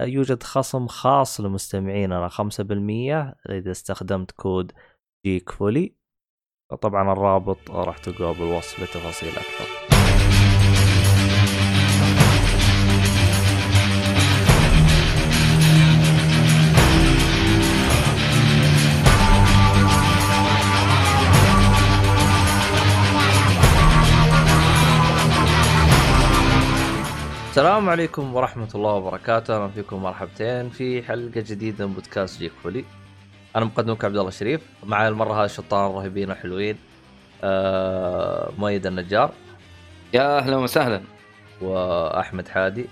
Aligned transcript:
يوجد 0.00 0.42
خصم 0.42 0.86
خاص 0.86 1.40
لمستمعيننا 1.40 2.28
5% 2.28 2.40
إذا 3.50 3.70
استخدمت 3.70 4.30
كود 4.30 4.72
جيك 5.26 5.50
فولي 5.50 5.96
طبعا 6.80 7.12
الرابط 7.12 7.70
راح 7.70 7.98
تلقاه 7.98 8.32
بالوصف 8.32 8.80
لتفاصيل 8.80 9.28
أكثر. 9.28 9.95
السلام 27.56 27.88
عليكم 27.88 28.34
ورحمة 28.34 28.68
الله 28.74 28.92
وبركاته، 28.92 29.56
أهلا 29.56 29.68
فيكم 29.68 30.02
مرحبتين 30.02 30.70
في 30.70 31.02
حلقة 31.02 31.40
جديدة 31.40 31.86
من 31.86 31.92
بودكاست 31.92 32.38
جيك 32.38 32.52
فولي. 32.62 32.84
أنا 33.56 33.64
مقدمك 33.64 34.04
عبد 34.04 34.16
الله 34.16 34.28
الشريف، 34.28 34.60
معي 34.84 35.08
المرة 35.08 35.40
هذه 35.40 35.44
الشطار 35.44 35.90
الرهيبين 35.90 36.30
الحلوين 36.30 36.76
آه 37.44 38.52
مؤيد 38.58 38.86
النجار. 38.86 39.32
يا 40.14 40.38
أهلا 40.38 40.56
وسهلا. 40.56 41.02
وأحمد 41.60 42.48
حادي. 42.48 42.86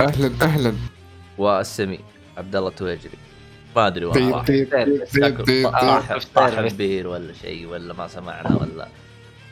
أهلا 0.00 0.30
أهلا. 0.42 0.74
والسمي 1.38 1.98
عبد 2.38 2.56
الله 2.56 2.70
تويجري 2.70 3.18
ما 3.76 3.86
أدري 3.86 4.10
طيب 4.10 4.24
والله 4.24 4.42
طيب 4.42 5.64
طاح 5.64 6.18
طاح 6.34 6.60
بير 6.60 7.08
ولا 7.08 7.32
شيء 7.32 7.66
ولا 7.66 7.94
ما 7.94 8.08
سمعنا 8.08 8.56
ولا 8.56 8.88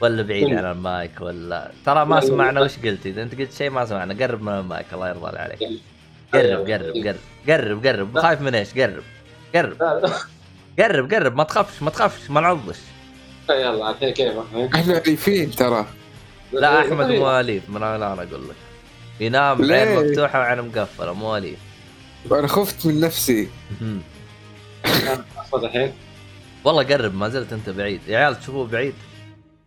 ولا 0.00 0.22
بعيد 0.22 0.54
عن 0.54 0.64
المايك 0.72 1.20
ولا 1.20 1.70
ترى 1.86 2.04
ما 2.04 2.20
سمعنا 2.20 2.60
وش 2.60 2.78
قلت 2.78 3.06
إذا 3.06 3.22
أنت 3.22 3.38
قلت 3.38 3.52
شيء 3.52 3.70
ما 3.70 3.84
سمعنا. 3.84 4.24
قرب 4.24 4.42
من 4.42 4.52
المايك 4.52 4.86
الله 4.92 5.08
يرضى 5.08 5.38
عليك. 5.38 5.58
قرب 6.34 6.70
قرب 6.70 7.06
قرب. 7.06 7.16
قرب 7.48 7.86
قرب. 7.86 8.18
خايف 8.18 8.40
من 8.40 8.54
إيش؟ 8.54 8.74
قرب. 8.78 9.02
قرب. 9.54 9.76
قرب 10.78 11.14
قرب. 11.14 11.36
ما 11.36 11.44
تخافش 11.44 11.82
ما 11.82 11.90
تخافش 11.90 12.30
ما 12.30 12.40
نعضش. 12.40 12.78
يلا 13.50 13.92
كيف؟ 13.92 14.36
إحنا 14.74 14.98
اليفين 14.98 15.50
ترى. 15.50 15.86
لا 16.52 16.80
أحمد 16.80 17.06
مو 17.06 17.40
أليف. 17.40 17.70
من 17.70 17.82
أنا 17.82 18.12
أقول 18.12 18.48
لك. 18.48 18.56
ينام 19.20 19.64
ليه؟ 19.64 19.76
عين 19.76 20.10
مفتوحة 20.10 20.38
وعين 20.38 20.60
مقفلة 20.60 21.12
مو 21.12 21.36
أليف. 21.36 21.58
أنا 22.32 22.46
خفت 22.46 22.86
من 22.86 23.00
نفسي. 23.00 23.48
الحين. 25.54 25.92
والله 26.64 26.82
قرب 26.82 27.14
ما 27.14 27.28
زلت 27.28 27.52
أنت 27.52 27.70
بعيد. 27.70 28.00
يا 28.08 28.18
عيال 28.18 28.40
تشوفوه 28.40 28.66
بعيد. 28.66 28.94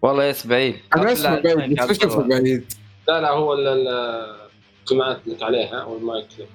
والله 0.02 0.23
yes 0.25 0.47
بعيد 0.47 0.75
أنا 0.95 1.11
اسمع 1.11 1.39
بعيد 1.39 1.73
بس 1.83 1.89
اشوفه 1.99 2.21
بعيد 2.21 2.73
لا 3.07 3.21
لا 3.21 3.30
هو 3.30 3.53
ال- 3.53 3.67
ال- 3.67 4.35
السماعات 4.83 5.19
لك 5.27 5.43
عليها 5.43 5.83
والمايك 5.83 6.25
لك. 6.39 6.47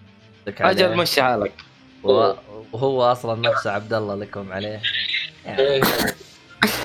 لك 0.46 0.62
أجل. 0.62 0.96
مشي 0.96 1.22
حالك 1.22 1.52
وهو- 2.02 3.02
أصلا 3.02 3.48
نفسه 3.48 3.70
عبد 3.70 3.92
الله 3.92 4.14
لكم 4.14 4.52
عليه 4.52 4.80
يعني 5.46 5.60
إيه. 5.60 5.82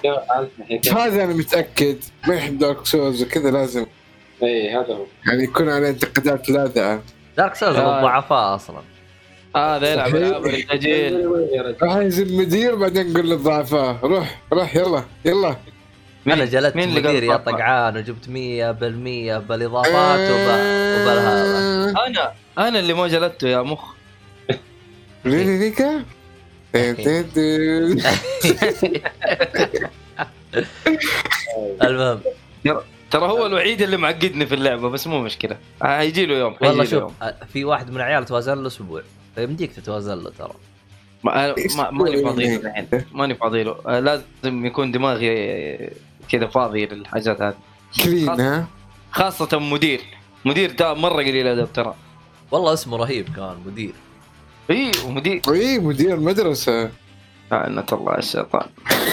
هذا 0.98 1.23
أنا 1.23 1.34
متأكد 1.34 1.98
ما 2.28 2.36
يحب 2.36 2.58
Dark 2.58 2.86
Souls 2.86 3.24
وكذا 3.23 3.52
لازم 3.52 3.86
اي 4.44 4.69
هذا 4.75 4.94
هو 4.94 5.06
يعني 5.28 5.44
يكون 5.44 5.69
عليه 5.69 5.90
انتقادات 5.90 6.50
لاذعة 6.50 7.02
Dark 7.38 7.56
Souls 7.56 7.75
آه. 7.75 7.97
الضعفاء 7.97 8.56
أصلا 8.56 8.81
هذا 9.56 9.94
يلعب. 9.94 10.16
العاب 10.16 10.46
رجل؟ 10.46 11.75
راح 11.84 11.96
ينزل 11.96 12.28
المدير 12.28 12.75
بعدين 12.75 13.13
نقول 13.13 13.30
للضعفاء 13.30 13.97
روح 14.03 14.41
روح 14.53 14.75
يلا 14.75 15.03
يلا 15.25 15.56
أنا 16.28 16.46
جلدت 16.46 16.76
مين 16.76 16.90
اللي 16.90 17.02
مدير 17.02 17.24
يا 17.24 17.38
طقعان 17.38 17.98
وجبت 17.98 18.26
100% 18.26 18.30
بالإضافات 18.30 20.20
وب... 20.32 20.50
وبالهذا 21.02 21.94
أنا 22.08 22.34
أنا 22.58 22.80
اللي 22.80 22.94
ما 22.94 23.08
جلدته 23.08 23.48
يا 23.48 23.62
مخ. 23.62 23.94
تين 25.24 25.74
تين. 27.34 28.04
المهم. 31.84 32.20
ترى 33.12 33.26
هو 33.26 33.46
الوحيد 33.46 33.81
اللي 33.81 33.98
معقدني 33.98 34.46
في 34.46 34.56
اللعبة 34.56 34.90
بس 34.90 35.08
مو 35.08 35.22
مشكلة. 35.22 35.58
هيجي 35.84 36.26
له 36.26 36.36
يوم 36.36 36.56
والله 36.62 36.84
شوف 36.84 37.12
آه، 37.22 37.36
في 37.54 37.66
واحد 37.66 37.92
من 37.92 38.02
عيال 38.02 38.26
توازن 38.26 38.62
له 38.62 38.68
أسبوع. 38.68 39.02
يمديك 39.38 39.72
تتوازن 39.74 40.24
له 40.24 40.30
ترى. 40.40 40.54
ما- 41.24 41.56
ما- 41.78 41.92
ماني 41.92 42.24
فاضي 42.24 42.46
له 42.58 42.62
الحين. 42.70 42.88
ماني 43.12 43.36
فاضي 43.36 43.64
له. 43.64 43.76
آه، 43.88 44.00
لازم 44.00 44.66
يكون 44.66 44.92
دماغي 44.92 45.90
كذا 46.31 46.47
فاضي 46.47 46.86
للحاجات 46.86 47.42
هذه. 47.42 47.56
كلين 48.03 48.30
ها؟ 48.30 48.68
خاصة 49.12 49.59
مدير. 49.59 50.02
مدير 50.46 50.72
ده 50.72 50.94
مرة 50.94 51.14
قليل 51.24 51.47
أدب 51.47 51.74
ترى. 51.74 51.96
والله 52.52 52.74
اسمه 52.74 52.97
رهيب 52.97 53.36
كان 53.36 53.56
مدير. 53.66 53.94
إي 54.69 54.92
ومدير. 55.06 55.42
إي 55.52 55.80
مدير 55.80 56.19
مدرسة. 56.19 56.92
لعنة 57.52 57.86
الله 57.92 58.18
الشيطان. 58.18 58.68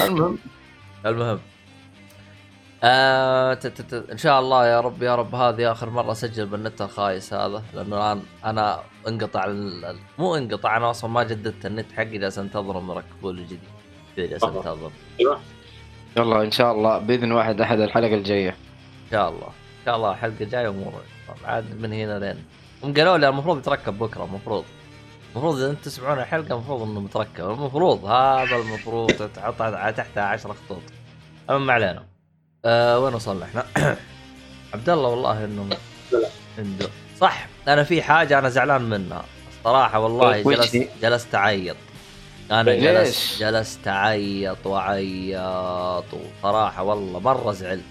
المهم. 0.04 0.38
المهم. 1.06 1.38
آه 2.82 3.54
ت- 3.54 3.66
ت- 3.66 3.94
ت- 3.94 4.10
إن 4.10 4.18
شاء 4.18 4.40
الله 4.40 4.66
يا 4.66 4.80
رب 4.80 5.02
يا 5.02 5.14
رب 5.14 5.34
هذه 5.34 5.72
آخر 5.72 5.90
مرة 5.90 6.12
أسجل 6.12 6.46
بالنت 6.46 6.82
الخايس 6.82 7.34
هذا 7.34 7.62
لأنه 7.74 7.96
الآن 7.96 8.22
أنا 8.44 8.80
انقطع 9.08 9.44
ال- 9.44 9.84
ال- 9.84 9.98
مو 10.18 10.36
انقطع 10.36 10.76
أنا 10.76 10.90
أصلا 10.90 11.10
ما 11.10 11.22
جددت 11.22 11.66
النت 11.66 11.92
حقي 11.92 12.18
جالس 12.18 12.38
انتظرهم 12.38 12.90
يركبوا 12.90 13.32
لي 13.32 13.46
كذا 14.16 14.26
جالس. 14.26 14.44
أنتظر. 14.44 14.90
أيوه 15.20 15.40
يلا 16.16 16.42
إن 16.42 16.50
شاء 16.50 16.72
الله 16.72 16.98
بإذن 16.98 17.32
واحد 17.32 17.60
أحد 17.60 17.80
الحلقة 17.80 18.14
الجاية. 18.14 18.50
إن 18.50 19.10
شاء 19.10 19.28
الله. 19.28 19.46
إن 19.46 19.84
شاء 19.86 19.96
الله 19.96 20.10
الحلقة 20.10 20.34
الجاية 20.40 20.68
أمور. 20.68 20.92
عاد 21.44 21.80
من 21.80 21.92
هنا 21.92 22.18
لين. 22.18 22.44
هم 22.84 22.94
قالوا 22.94 23.18
لي 23.18 23.28
المفروض 23.28 23.58
يتركب 23.58 23.98
بكرة 23.98 24.24
المفروض. 24.24 24.64
المفروض 25.32 25.56
إذا 25.56 25.70
أنتم 25.70 25.82
تسمعون 25.82 26.18
الحلقة 26.18 26.54
المفروض 26.54 26.82
إنه 26.82 27.00
متركب. 27.00 27.50
المفروض 27.50 28.04
هذا 28.04 28.56
المفروض 28.56 29.12
تحط 29.34 29.58
تحتها 29.96 30.22
10 30.22 30.52
خطوط. 30.52 30.82
أما 31.50 31.58
ما 31.58 31.72
علينا. 31.72 32.04
أه 32.64 32.98
وين 32.98 33.14
وصلنا 33.14 33.44
إحنا؟ 33.44 33.64
عبد 34.74 34.90
الله 34.90 35.08
والله 35.08 35.44
إنه. 35.44 35.68
عنده. 36.58 36.88
صح 37.20 37.46
أنا 37.68 37.84
في 37.84 38.02
حاجة 38.02 38.38
أنا 38.38 38.48
زعلان 38.48 38.82
منها. 38.82 39.24
الصراحه 39.58 39.98
والله 39.98 40.42
جلست؟ 40.42 40.88
جلست 41.02 41.34
أعيط. 41.34 41.76
أنا؟ 42.50 42.74
جلست 42.74 43.40
جلست 43.40 43.88
أعيط 43.88 44.66
وأعيط. 44.66 46.04
وصراحة 46.14 46.82
والله 46.82 47.20
مرة 47.20 47.52
زعلت. 47.52 47.82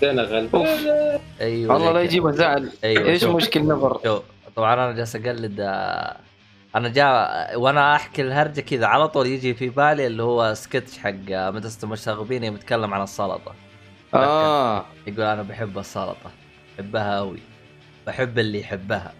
زين 0.00 0.20
غلبان 0.20 0.66
أيوه 1.40 1.74
والله 1.74 1.92
لا 1.92 2.06
كذا. 2.06 2.30
زعل. 2.30 2.70
أيوه 2.84 3.08
إيش 3.08 3.20
شوف. 3.20 3.36
مشكل 3.36 3.66
نفر؟ 3.66 4.00
شوف 4.04 4.22
طبعا 4.56 4.74
أنا 4.74 4.92
جالس 4.92 5.16
أقلد 5.16 5.56
آه، 5.60 6.16
أنا 6.76 6.88
جاء 6.88 7.58
وأنا 7.60 7.96
أحكي 7.96 8.22
الهرجة 8.22 8.60
كذا 8.60 8.86
على 8.86 9.08
طول 9.08 9.26
يجي 9.26 9.54
في 9.54 9.68
بالي 9.68 10.06
اللي 10.06 10.22
هو 10.22 10.54
سكتش 10.54 10.98
حق 10.98 11.14
آه، 11.30 11.50
مدرسه 11.50 11.78
المشاغبين 11.84 12.44
يوم 12.44 12.54
يتكلم 12.54 12.94
عن 12.94 13.02
السلطة. 13.02 13.54
آه. 14.14 14.84
يقول 15.06 15.20
أنا 15.26 15.42
بحب 15.42 15.78
السلطة. 15.78 16.30
بحبها 16.78 17.16
قوي 17.18 17.38
بحب 18.06 18.38
اللي 18.38 18.60
يحبها. 18.60 19.12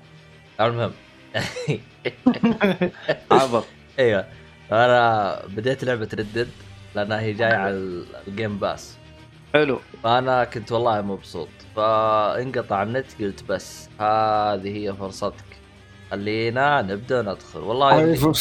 المهم. 0.61 0.93
عبط. 3.31 3.65
أيوه. 3.99 4.25
أنا 4.73 5.43
بديت 5.49 5.85
لعبة 5.85 6.09
ردد 6.15 6.49
لانها 6.95 7.21
هي 7.21 7.33
جاية 7.33 7.55
على 7.55 7.75
ال- 7.75 8.07
ال 8.29 8.35
Game 8.35 8.59
Pass 8.59 8.97
حلو. 9.55 9.81
فانا 10.03 10.45
كنت 10.45 10.73
والله 10.73 11.01
مبسوط 11.01 11.49
فانقطع 11.77 12.83
النت 12.83 13.07
قلت 13.21 13.45
بس 13.49 13.89
هذه 14.01 14.77
هي 14.77 14.95
فرصتك. 14.95 15.45
خلينا 16.11 16.83
نبدأ 16.83 17.23
ندخل. 17.23 17.61
والله 17.61 18.05
هذه 18.05 18.33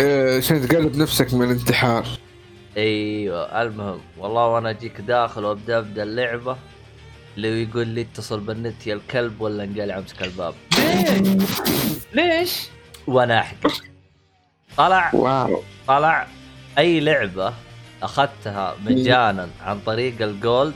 آه، 0.00 0.36
عشان 0.38 0.68
تقلب 0.68 0.96
نفسك 0.96 1.34
من 1.34 1.42
الانتحار. 1.50 2.06
أيوه 2.76 3.62
المهم 3.62 4.00
والله 4.18 4.46
وأنا 4.46 4.70
أجيك 4.70 5.00
داخل 5.00 5.44
وأبدأ 5.44 5.78
أبدأ 5.78 6.02
اللعبة. 6.02 6.56
اللي 7.36 7.62
يقول 7.62 7.88
لي 7.88 8.00
اتصل 8.00 8.40
بالنت 8.40 8.86
يا 8.86 8.94
الكلب 8.94 9.40
ولا 9.40 9.64
انقلع 9.64 9.98
امسك 9.98 10.22
الباب. 10.22 10.54
ليش؟ 12.14 12.68
وأنا 13.06 13.38
أحكي. 13.40 13.91
طلع. 14.76 15.10
واو. 15.14 15.62
طلع. 15.86 16.26
أي 16.78 17.00
لعبة 17.00 17.54
أخذتها 18.02 18.74
مجانا 18.84 19.48
عن 19.64 19.80
طريق 19.80 20.22
ال 20.22 20.32
Gold 20.32 20.74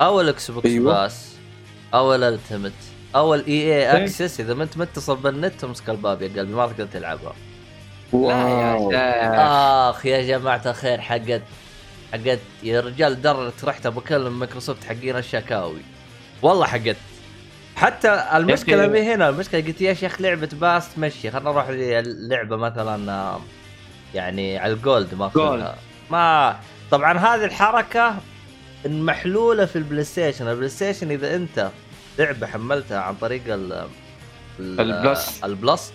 أو 0.00 0.20
ال 0.20 0.50
Xbox 0.50 0.66
أيوة. 0.66 0.94
Pass 0.94 1.36
أو 1.94 2.14
ال 2.14 2.20
Ultimate 2.20 2.72
أو 3.14 3.34
ال 3.34 3.52
EA 3.52 4.04
Access. 4.04 4.40
إذا 4.40 4.54
ما 4.54 4.64
أنت 4.64 4.76
متصل 4.76 5.16
بالنت 5.16 5.64
امسك 5.64 5.90
الباب 5.90 6.22
يا 6.22 6.28
قلبي 6.28 6.54
ما 6.54 6.66
تقدر 6.66 6.86
تلعبها. 6.86 7.32
واو. 8.12 8.92
لا 8.92 8.98
يا 8.98 9.90
آخ 9.90 10.06
يا 10.06 10.22
جماعة 10.22 10.62
الخير 10.66 11.00
حقت 11.00 11.42
حقت 12.12 12.40
يا 12.62 12.80
رجال 12.80 13.22
درت 13.22 13.64
رحت 13.64 13.86
بكلم 13.86 14.38
مايكروسوفت 14.38 14.84
حقين 14.84 15.16
الشكاوي. 15.16 15.80
والله 16.42 16.66
حقت. 16.66 16.96
حتى 17.76 18.24
المشكلة 18.34 18.86
مي 18.86 19.14
هنا 19.14 19.28
المشكلة 19.28 19.60
قلت 19.66 19.80
يا 19.80 19.94
شيخ 19.94 20.20
لعبة 20.20 20.48
Pass 20.52 20.94
تمشي 20.94 21.30
خلنا 21.30 21.50
نروح 21.50 21.70
للعبة 21.70 22.56
مثلا 22.56 23.38
يعني 24.14 24.58
على 24.58 24.72
ال 24.72 24.80
Gold 24.80 25.14
ما 25.14 25.74
ما 26.10 26.56
طبعا 26.90 27.18
هذه 27.18 27.44
الحركة 27.44 28.14
محلولة 28.86 29.64
في 29.64 29.76
البلاي 29.76 30.04
ستيشن. 30.04 30.48
البلاي 30.48 30.68
ستيشن 30.68 31.10
إذا 31.10 31.34
أنت 31.36 31.70
لعبة 32.18 32.46
حملتها 32.46 33.00
عن 33.00 33.14
طريق 33.14 33.42
ال 33.46 33.72
ال- 34.60 34.80
ال 34.80 34.91
Plus. 34.91 35.44
ال 35.44 35.54
Plus 35.54 35.92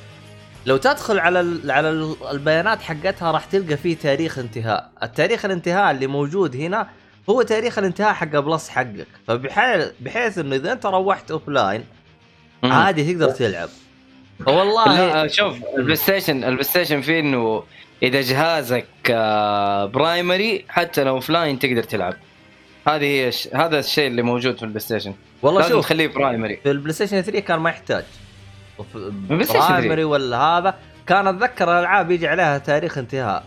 لو 0.66 0.78
تدخل 0.78 1.20
على 1.20 1.40
ال 1.40 1.72
على 1.72 1.90
ال- 1.90 2.16
البيانات 2.32 2.82
حقتها 2.82 3.32
راح 3.32 3.46
تلقى 3.46 3.78
فيه 3.78 3.98
تاريخ 3.98 4.40
انتهاء. 4.40 4.90
التاريخ 5.04 5.46
الانتهاء 5.46 5.92
اللي 5.92 6.08
موجود 6.08 6.56
هنا 6.56 6.88
هو 7.30 7.42
تاريخ 7.42 7.78
الانتهاء 7.78 8.14
حق 8.14 8.40
Plus 8.40 8.70
حقك. 8.70 9.08
فبحيث 9.28 9.88
بحيث 10.00 10.38
إنه 10.38 10.56
إذا 10.56 10.72
أنت 10.72 10.86
روحت 10.86 11.32
offline. 11.32 11.84
عادي 12.64 13.14
تقدر 13.14 13.32
تلعب. 13.32 13.70
والله 14.48 14.98
لا 14.98 15.28
شوف 15.28 15.58
البلاي 15.78 15.96
ستيشن 15.96 16.44
البلاي 16.44 16.64
ستيشن 16.64 17.02
فيه 17.02 17.20
إنه 17.20 17.64
إذا 18.04 18.22
جهازك 18.22 18.86
آه، 19.12 19.86
primary 19.86 20.66
حتى 20.70 21.04
لو 21.04 21.20
offline 21.20 21.60
تقدر 21.60 21.84
تلعب. 21.84 22.14
هذه 22.88 23.04
هي 23.04 23.28
الش... 23.28 23.48
هذا 23.54 23.80
الشيء 23.80 24.08
اللي 24.08 24.22
موجود 24.22 24.58
في 24.58 24.64
البلاي 24.64 24.80
ستيشن 24.80 25.14
والله 25.42 25.62
لازم 25.62 25.74
شوف 25.74 25.86
تخليه 25.86 26.08
primary. 26.08 26.58
في 26.58 26.72
البلاي 26.72 26.94
ستيشن 26.94 27.22
3 27.22 27.40
كان 27.40 27.60
ما 27.60 27.70
يحتاج. 27.70 28.04
وفي 28.78 28.96
البلاي 28.96 29.44
ستيشن 29.44 29.60
3. 29.60 29.76
primary 29.76 30.04
ولا 30.04 30.38
هذا. 30.38 30.76
كان 31.08 31.28
أتذكر 31.28 31.64
الألعاب 31.64 32.12
يجي 32.12 32.28
عليها 32.28 32.58
تاريخ 32.58 32.98
انتهاء. 32.98 33.44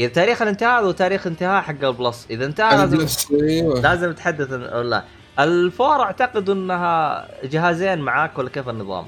إذا 0.00 0.08
تاريخ 0.08 0.42
الانتهاء 0.42 0.84
هو 0.84 0.90
تاريخ 0.90 1.26
انتهاء 1.26 1.62
حق 1.62 1.84
ال 1.84 1.92
Plus 1.92 2.26
إذا 2.30 2.46
انتهى 2.46 2.76
لازم 2.76 3.06
أيوه 3.42 3.80
لازم 3.80 4.12
تحدث 4.12 4.52
ولا 4.52 5.04
ال 5.38 5.51
four 5.51 6.02
أعتقد 6.02 6.50
إنها 6.50 7.28
جهازين 7.44 7.98
معاك 7.98 8.38
ولا 8.38 8.48
كيف 8.48 8.68
النظام؟ 8.68 9.06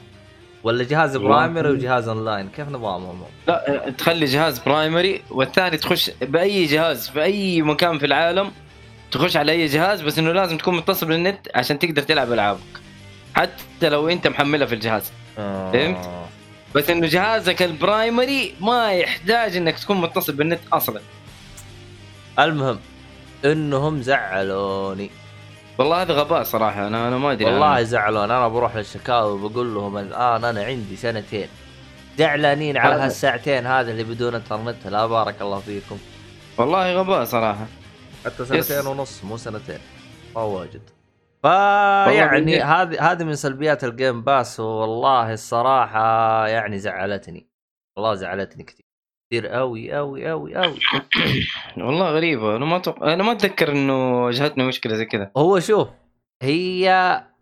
ولا 0.64 0.84
جهاز. 0.84 1.16
primary 1.16 1.70
وجهاز 1.70 2.08
أونلاين 2.08 2.48
كيف 2.48 2.68
نظامهم؟ 2.68 3.22
لا 3.48 3.86
آه، 3.86 3.90
تخلي 3.90 4.26
جهاز 4.26 4.58
primary 4.58 5.22
والثاني 5.30 5.76
تخش 5.76 6.10
بأي 6.22 6.64
جهاز 6.64 7.08
في 7.08 7.22
أي 7.22 7.62
مكان 7.62 7.98
في 7.98 8.06
العالم 8.06 8.50
تخش 9.10 9.36
على 9.36 9.52
أي 9.52 9.66
جهاز 9.66 10.02
بس 10.02 10.18
إنه 10.18 10.32
لازم 10.32 10.58
تكون 10.58 10.76
متصل 10.76 11.06
بالنت 11.06 11.48
عشان 11.54 11.78
تقدر 11.78 12.02
تلعب 12.02 12.32
ألعابك 12.32 12.60
حتى 13.34 13.88
لو 13.88 14.08
أنت 14.08 14.26
محملها 14.26 14.66
في 14.66 14.74
الجهاز 14.74 15.12
فهمت؟ 15.36 15.96
آه. 15.96 16.28
بس 16.74 16.90
إنه 16.90 17.06
جهازك 17.06 17.62
ال 17.62 17.74
primary 17.74 18.54
ما 18.60 18.92
يحتاج 18.92 19.56
إنك 19.56 19.78
تكون 19.78 20.00
متصل 20.00 20.32
بالنت 20.32 20.60
أصلا. 20.72 21.00
المهم 22.38 22.78
إنهم 23.44 24.02
زعلوني. 24.02 25.10
والله 25.78 26.02
هذا 26.02 26.14
غباء 26.14 26.42
صراحة 26.42 26.86
أنا 26.86 27.08
أنا 27.08 27.18
ما 27.18 27.32
أدري. 27.32 27.44
والله 27.44 27.82
زعلوني. 27.82 28.30
أنا 28.30 28.48
بروح 28.48 28.76
للشكاوي 28.76 29.32
وبقول 29.32 29.74
لهم 29.74 29.98
الآن 29.98 30.44
أنا 30.44 30.64
عندي 30.64 30.96
سنتين. 30.96 31.48
زعلانين 32.18 32.76
على 32.76 32.94
هذا- 32.94 33.04
هالساعتين 33.04 33.66
هذه 33.66 33.90
اللي 33.90 34.04
بدون 34.04 34.34
إنترنت. 34.34 34.86
لا 34.86 35.06
بارك 35.06 35.42
الله 35.42 35.60
فيكم. 35.60 35.98
والله 36.58 36.94
غباء 36.94 37.24
صراحة. 37.24 37.66
حتى 38.24 38.42
yes. 38.42 38.68
سنتين 38.68 38.86
ونص 38.86 39.24
مو 39.24 39.36
سنتين. 39.36 39.78
ما 40.36 40.42
واجد. 40.42 40.80
فيعني 41.42 42.44
بالله. 42.44 42.82
هذه 42.82 43.12
هذه 43.12 43.24
من 43.24 43.34
سلبيات 43.34 43.84
ال 43.84 43.92
Game 43.92 44.22
Pass 44.22 44.60
والله 44.60 45.32
الصراحة 45.32 46.48
يعني 46.48 46.78
زعلتني. 46.78 47.48
والله 47.96 48.14
زعلتني 48.14 48.64
كثير. 48.64 48.86
كثير 49.30 49.46
قوي 49.46 49.92
قوي 49.92 50.28
قوي 50.28 50.54
قوي 50.54 50.78
والله 51.86 52.10
غريبة. 52.10 52.56
أنا 52.56 52.64
ما 52.64 52.78
توق... 52.78 53.02
أنا 53.02 53.22
ما 53.22 53.32
أتذكر 53.32 53.72
إنه 53.72 54.24
واجهتني 54.24 54.64
مشكلة 54.64 54.94
زي 54.94 55.04
كذا. 55.04 55.30
هو 55.36 55.60
شوف 55.60 55.88
هي 56.42 56.90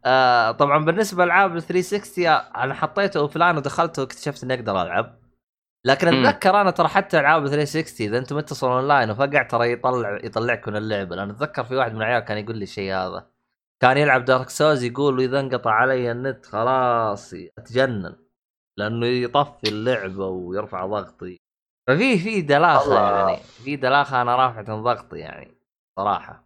آه 0.05 0.51
طبعا 0.51 0.85
بالنسبة 0.85 1.25
لألعاب 1.25 1.57
ال 1.57 1.63
360 1.63 2.27
أنا 2.27 2.75
حطيته 2.75 3.21
offline 3.21 3.57
ودخلته 3.57 4.03
واكتشفت 4.03 4.45
إني 4.45 4.55
أقدر 4.55 4.83
ألعب. 4.83 5.21
لكن. 5.85 6.09
أتذكر 6.09 6.61
أنا 6.61 6.71
ترى 6.71 6.89
حتى 6.89 7.21
ألعاب 7.21 7.49
360 7.49 8.07
إذا 8.07 8.19
انت 8.19 8.33
متصل 8.33 8.71
اون 8.71 8.89
لاين 8.89 9.11
وفقع 9.11 9.43
ترى 9.43 9.73
يطلع 9.73 10.19
يطلعك 10.25 10.69
من 10.69 10.77
اللعبة. 10.77 11.17
لأن 11.17 11.31
أتذكر 11.31 11.65
في 11.65 11.77
واحد 11.77 11.93
من 11.93 11.99
العيال 11.99 12.21
كان 12.21 12.39
يقول 12.39 12.57
لي 12.57 12.63
الشيء 12.63 12.93
هذا. 12.95 13.40
كان 13.83 13.97
يلعب 13.97 14.25
Dark 14.25 14.49
Souls 14.51 14.85
يقول 14.85 15.21
إذا 15.21 15.41
انقطع 15.41 15.71
علي 15.71 16.11
النت 16.13 16.47
خلاص 16.47 17.35
أتجنن 17.59 18.17
لأنه 18.79 19.07
يطفي 19.07 19.69
اللعبة 19.69 20.27
ويرفع 20.27 20.87
ضغطي. 20.87 21.37
ففي 21.89 22.19
في 22.19 22.41
دلاخة. 22.41 23.27
يعني 23.29 23.37
في 23.37 23.77
دلاخة 23.77 24.23
أنا 24.23 24.37
رافعه 24.37 24.83
ضغطي 24.83 25.19
يعني 25.19 25.55
صراحة. 25.99 26.45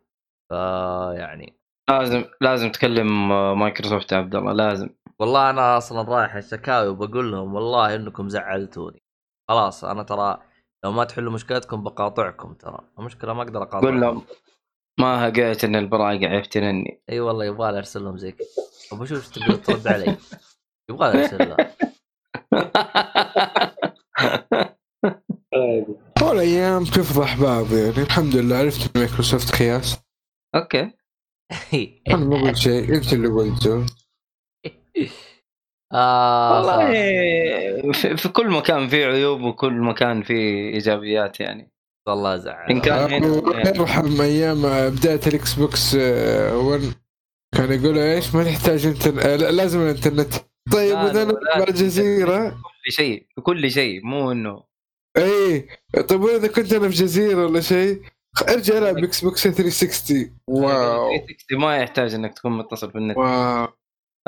فيعني 0.50 1.58
لازم 1.90 2.24
لازم 2.40 2.70
تكلم 2.72 3.28
مايكروسوفت 3.58 4.12
يا 4.12 4.16
عبد 4.16 4.34
الله 4.34 4.52
لازم. 4.52 4.88
والله 5.18 5.50
أنا 5.50 5.76
أصلا 5.76 6.02
رايح 6.02 6.34
الشكاوي 6.34 6.88
وبقول 6.88 7.32
لهم 7.32 7.54
والله 7.54 7.94
إنكم 7.94 8.28
زعلتوني. 8.28 9.02
خلاص 9.48 9.84
أنا 9.84 10.02
ترى 10.02 10.38
لو 10.84 10.92
ما 10.92 11.04
تحلوا 11.04 11.32
مشكلتكم 11.32 11.82
بقاطعكم 11.82 12.54
ترى 12.54 12.78
المشكلة 12.98 13.34
ما 13.34 13.42
أقدر 13.42 13.62
أقاطعكم. 13.62 13.86
قول 13.86 14.00
لهم 14.00 14.22
ما 15.00 15.28
هقيت 15.28 15.64
إن 15.64 15.76
البراقع 15.76 16.34
يفتنني 16.34 17.02
إي 17.10 17.20
والله 17.20 17.44
يبغى 17.44 17.72
لي 17.72 17.78
أرسل 17.78 18.04
لهم 18.04 18.18
زي 18.18 18.32
كذا 18.32 18.46
وبشوف 18.92 19.18
إيش 19.18 19.28
تقدر 19.28 19.54
ترد 19.56 19.86
علي. 19.86 20.16
يبغى 20.90 21.12
لي 21.12 21.22
أرسل 21.22 21.38
لهم 21.38 21.56
عادي. 25.52 25.94
والايام 26.22 26.84
تفضح 26.84 27.40
بعض 27.40 27.72
يعني. 27.72 27.98
الحمد 27.98 28.36
لله. 28.36 28.56
عرفت 28.56 28.98
مايكروسوفت 28.98 29.54
خياس 29.54 29.98
okay. 30.54 30.90
أنا 32.08 32.16
ما 32.16 32.42
قلت 32.42 32.56
شيء. 32.56 32.94
انت 32.94 33.12
اللي 33.12 33.28
قلته. 33.28 33.86
آه 35.92 36.56
والله 36.56 38.16
في 38.16 38.28
كل 38.28 38.50
مكان 38.50 38.88
في 38.88 39.04
عيوب 39.04 39.40
وكل 39.40 39.72
مكان 39.72 40.22
في 40.22 40.34
إيجابيات 40.74 41.40
يعني. 41.40 41.73
والله 42.06 42.36
زعل 42.36 42.70
إن 42.70 42.80
كان 42.80 43.12
هنا- 43.12 43.68
يرحم 43.76 44.20
أيام 44.20 44.62
بداية 44.90 45.20
الإكس 45.26 45.54
بوكس 45.54 45.94
1 45.94 46.80
كان 47.56 47.72
يقول 47.72 47.98
إيش؟ 47.98 48.34
ما 48.34 48.44
تحتاج 48.44 48.86
إنترنت 48.86 49.18
آه، 49.26 49.36
لا، 49.36 49.50
لازم 49.50 49.80
الإنترنت. 49.80 50.34
طيب 50.72 50.92
لا، 50.94 51.04
واذا 51.04 51.22
أنا 51.22 51.68
الجزيرة؟ 51.68 52.48
كل 52.50 52.92
شيء 52.92 53.26
كل 53.42 53.70
شيء 53.70 54.00
مو 54.06 54.32
إنه. 54.32 54.62
اي 55.18 55.68
طيب 56.08 56.20
واذا 56.20 56.48
كنت 56.48 56.72
أنا 56.72 56.88
في 56.88 56.94
جزيرة 56.94 57.46
ولا 57.46 57.60
شيء 57.60 58.02
ارجع 58.48 58.78
العب 58.78 58.98
إكس 58.98 59.24
بوكس 59.24 59.42
360 59.48 60.38
wow. 60.48 61.10
360 61.10 61.58
ما 61.60 61.76
يحتاج 61.76 62.14
إنك 62.14 62.34
تكون 62.34 62.58
متصل 62.58 62.88
بالنت. 62.90 63.16
wow. 63.16 63.68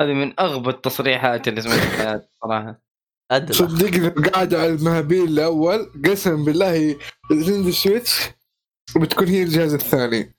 هذه 0.01 0.13
من 0.13 0.39
أغبى 0.39 0.69
التصريحات 0.69 1.47
اللي 1.47 1.61
سمعتها 1.61 1.89
في 1.89 1.97
حياتي 2.07 2.27
صراحة. 2.43 2.86
أدري. 3.31 3.53
صدقني 3.53 4.09
قاعد 4.09 4.53
على 4.53 4.67
المهابيل 4.67 5.23
الأول 5.23 5.91
قسم 6.05 6.45
بالله 6.45 6.99
تنزل 7.29 7.73
Switch 7.73 8.29
وبتكون 8.95 9.27
هي 9.27 9.43
الجهاز 9.43 9.73
الثاني. 9.73 10.37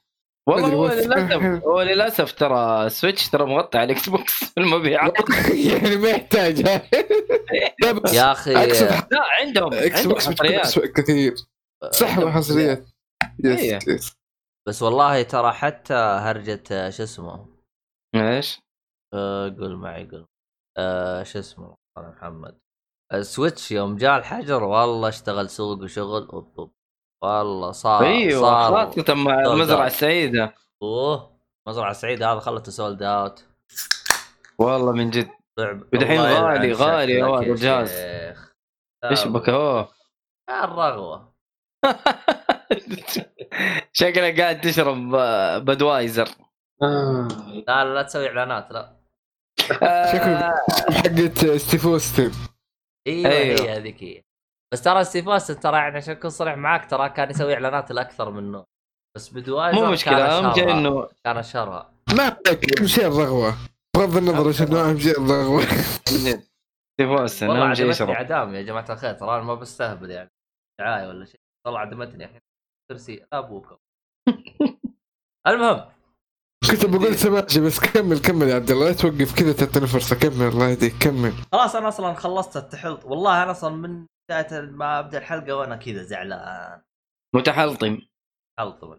والله 0.48 0.68
هو 0.68 0.88
للأسف 0.88 1.42
هو 1.68 1.82
للأسف 1.82 2.32
ترى 2.32 2.90
سويتش 2.90 3.28
ترى 3.28 3.46
مغطى 3.46 3.78
على 3.78 3.92
الاكس 3.92 4.08
بوكس 4.08 4.44
في 4.44 4.60
المبيعات. 4.60 5.12
يعني 5.50 5.96
ما 5.96 6.08
يحتاج. 6.08 6.60
يا 8.14 8.32
أخي. 8.32 8.52
لا 8.52 9.24
عندهم 9.40 9.74
إكس 9.74 10.06
بوكس 10.06 10.28
بتكون 10.28 10.86
كثير. 10.86 11.34
صح 11.90 12.20
حصريات. 12.20 12.88
إيه. 13.44 13.76
يس 13.76 13.88
يس 13.88 14.18
بس 14.68 14.82
والله 14.82 15.22
ترى 15.22 15.52
حتى 15.52 15.94
هرجة 15.94 16.62
آه، 16.72 16.90
شو 16.90 17.02
اسمه؟ 17.02 17.46
إيش؟ 18.14 18.60
آه، 19.14 19.48
قول 19.48 19.76
معي 19.76 20.08
قول. 20.10 20.26
آه، 20.78 21.22
شو 21.22 21.38
اسمه؟ 21.38 21.76
محمد. 21.98 22.58
السويتش 23.14 23.72
يوم 23.72 23.96
جاء 23.96 24.18
الحجر 24.18 24.64
والله 24.64 25.08
اشتغل 25.08 25.50
سوق 25.50 25.82
وشغل 25.82 26.28
أوب. 26.32 26.70
والله 27.22 27.72
صار 27.72 28.06
أيوه 28.06 28.40
صار 28.40 28.86
خاصة 28.86 29.14
مع 29.14 29.40
المزرعة. 29.40 29.86
السعيدة 29.86 30.54
أوه 30.82 31.38
مزرعة 31.68 31.92
سعيدة 31.92 32.32
هذا 32.32 32.40
خلته 32.40 32.72
sold 32.72 33.02
out 33.02 33.44
والله 34.58 34.92
من 34.92 35.10
جد 35.10 35.28
لعب 35.58 35.82
ودحين 35.94 36.20
غالي- 36.20 36.72
غالي 36.72 37.12
يا 37.12 37.38
الجهاز. 37.40 37.90
شيخ. 37.90 38.52
إيش 39.04 39.24
بك 39.26 39.48
أوه 39.48 39.88
الرغوة 40.50 41.32
شكلك 43.92 44.40
قاعد 44.40 44.60
تشرب 44.60 45.16
بدوايزر 45.64 46.28
آه. 46.82 47.28
لا 47.68 47.84
لا 47.84 47.94
لا 47.94 48.02
تسوي 48.02 48.28
إعلانات 48.28 48.72
لا 48.72 48.96
شكله 50.12 50.54
حقت 50.90 51.46
ستيف 51.56 51.86
أوستن 51.86 52.32
إيوه, 53.08 53.30
أيوه. 53.30 53.60
هي 53.60 53.76
هذيك 53.76 54.02
هي. 54.02 54.22
بس 54.72 54.82
ترى 54.82 55.04
ستيف 55.04 55.28
أوستن 55.28 55.60
ترى 55.60 55.76
يعني 55.76 55.96
عشان 55.96 56.14
أكون 56.14 56.30
صريح 56.30 56.56
معاك 56.56 56.90
ترى 56.90 57.08
كان 57.08 57.30
يسوي 57.30 57.54
إعلانات 57.54 57.90
الاكثر 57.90 58.30
منه 58.30 58.64
بس 59.16 59.28
بدوايزر 59.28 59.84
مو 59.84 59.92
مشكلة 59.92 60.38
أهم 60.38 60.54
شيء 60.54 60.64
كان 60.66 60.78
إنه 60.78 61.08
كان 61.24 61.42
شرها. 61.42 61.92
ما 62.16 62.36
أهم 62.78 62.86
شيء 62.86 63.06
الرغوة. 63.06 63.54
بغض 63.96 64.16
النظر 64.16 64.48
إيش 64.48 64.62
أهم 64.62 64.98
شيء 64.98 65.20
الرغوة. 65.20 65.62
تيفوسن 67.00 67.48
والله 67.48 67.66
أهم 67.66 67.74
شيء 67.74 67.90
يشرب 67.90 68.10
عدام 68.10 68.54
يا 68.54 68.62
جماعة 68.62 68.86
الخير 68.90 69.14
ترى 69.14 69.36
أنا 69.36 69.42
ما 69.42 69.54
بستهبل 69.54 70.10
يعني. 70.10 70.30
دعاية 70.80 71.08
ولا 71.08 71.24
شيء. 71.24 71.40
والله 71.66 71.80
عدمتني 71.80 72.24
الحين. 72.24 72.40
ترسي 72.90 73.26
أبوكم. 73.32 73.76
المهم 75.48 75.84
كنت 76.70 76.86
بقول 76.86 77.14
سماجة 77.14 77.60
بس 77.60 77.80
كمل 77.80 78.18
كمل 78.18 78.48
يا 78.48 78.54
عبد 78.54 78.70
الله. 78.70 78.86
لا 78.86 78.92
توقف 78.92 79.34
كذا 79.38 79.52
تعطيني 79.52 79.86
فرصة 79.86 80.16
كمل 80.16 80.48
الله 80.48 80.68
يهديك 80.68 80.94
كمل. 81.00 81.32
خلاص 81.52 81.76
أنا 81.76 81.88
أصلا 81.88 82.14
خلصت 82.14 82.56
التحلط. 82.56 83.04
والله 83.04 83.42
أنا 83.42 83.50
أصلا 83.50 83.76
من 83.76 84.06
بداية 84.30 84.60
ما 84.60 84.98
أبدأ 84.98 85.18
الحلقة 85.18 85.56
وأنا 85.56 85.76
كذا 85.76 86.02
زعلان. 86.02 86.80
متحلطم 87.34 87.98
حلط 88.58 88.98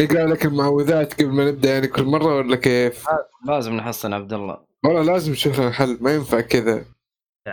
يقرا 0.00 0.26
لك 0.26 0.44
المعوذات 0.44 1.14
قبل 1.14 1.32
ما 1.32 1.50
نبدأ 1.50 1.72
يعني 1.72 1.86
كل 1.86 2.04
مرة 2.04 2.36
ولا 2.36 2.56
كيف؟ 2.56 3.06
لازم 3.46 3.72
نحصن 3.72 4.12
عبد 4.12 4.32
الله. 4.32 4.64
والله 4.84 5.02
لازم 5.02 5.32
نشوف 5.32 5.60
لنا 5.60 5.70
حل 5.70 5.98
ما 6.00 6.14
ينفع 6.14 6.40
كذا. 6.40 6.84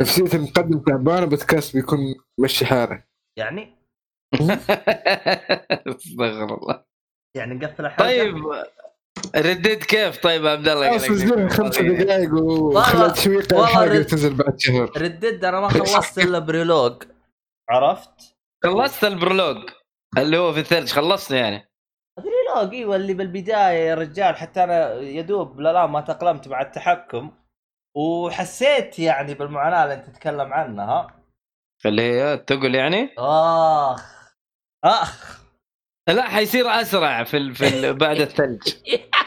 نفسية 0.01 0.33
المقدم 0.33 0.79
تعبانة 0.79 1.25
بودكاست 1.25 1.75
بيكون 1.75 1.99
مشي 2.39 2.65
حاله. 2.65 3.03
يعني؟ 3.37 3.75
استغفر 5.87 6.55
الله. 6.55 6.83
يعني 7.37 7.53
نقفل 7.53 7.85
الحلقة؟ 7.85 8.07
طيب 8.07 8.35
رديت 9.35 9.83
كيف؟ 9.83 10.17
طيب 10.23 10.45
يا 10.45 10.49
عبد 10.51 10.67
الله 10.67 10.97
خمسة 11.49 11.81
دقائق 11.81 12.33
وخلال 12.33 13.11
والله 13.53 13.63
الحلقة 13.63 13.83
رد- 13.99 14.05
تنزل 14.05 14.33
بعد 14.33 14.59
شهر. 14.59 14.91
ردد 14.97 15.45
أنا 15.45 15.59
ما 15.59 15.69
خلصت 15.69 16.19
إلا 16.19 16.39
prologue. 16.39 17.03
عرفت؟ 17.69 18.35
خلصت 18.63 19.03
ال 19.03 19.09
prologue. 19.09 19.57
اللي 20.17 20.37
هو 20.37 20.53
في 20.53 20.59
الثلج 20.59 20.91
خلصت 20.91 21.31
يعني. 21.31 21.71
prologue 22.17 22.73
إيوه 22.73 22.95
اللي 22.95 23.13
بالبداية 23.13 23.89
يا 23.89 23.95
رجال 23.95 24.35
حتى 24.35 24.63
أنا 24.63 24.93
يدوب 24.93 25.59
لا 25.59 25.73
لا 25.73 25.85
ما 25.85 26.01
تأقلمت 26.01 26.47
مع 26.47 26.61
التحكم. 26.61 27.31
وحسيت 27.97 28.99
يعني 28.99 29.33
بالمعاناة 29.33 29.83
اللي 29.83 29.93
أنت 29.93 30.05
تتكلم 30.05 30.53
عنها. 30.53 31.07
اللي 31.85 32.01
هي 32.01 32.37
تقول 32.37 32.75
يعني؟ 32.75 33.09
آخ. 33.17 34.31
آخ. 34.85 35.40
لا 36.11 36.29
حيصير 36.29 36.67
أسرع 36.81 37.23
في 37.23 37.37
ال... 37.37 37.55
في 37.55 37.67
ال... 37.67 37.93
بعد 37.93 38.21
الثلج. 38.27 38.59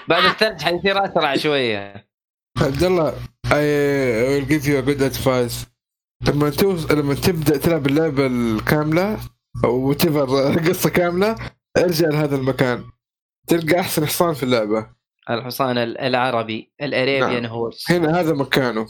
بعد 0.08 0.24
الثلج 0.24 0.60
حيصير 0.62 1.04
أسرع 1.04 1.36
شوية. 1.36 2.08
عبد 2.62 2.82
الله 2.82 3.12
I 3.46 3.50
will 4.30 4.46
give 4.48 4.64
you 4.66 4.76
a 4.78 4.82
good 4.82 5.02
advice. 5.14 5.66
لما 6.28 6.50
توص... 6.50 6.90
لما 6.90 7.14
تبدأ 7.14 7.56
تلعب 7.56 7.86
اللعبة 7.86 8.26
الكاملة 8.26 9.18
أو 9.64 9.92
تفر 9.92 10.26
قصة 10.68 10.90
كاملة 10.90 11.36
ارجع 11.78 12.08
لهذا 12.08 12.36
المكان. 12.36 12.84
تلقى 13.48 13.80
أحسن 13.80 14.06
حصان 14.06 14.34
في 14.34 14.42
اللعبة. 14.42 14.86
الحصان 15.30 15.78
ال- 15.78 15.98
العربي 15.98 16.72
الاريبيان 16.82 17.42
نعم. 17.42 17.52
هورس 17.52 17.90
هنا 17.90 18.20
هذا 18.20 18.34
مكانه. 18.34 18.86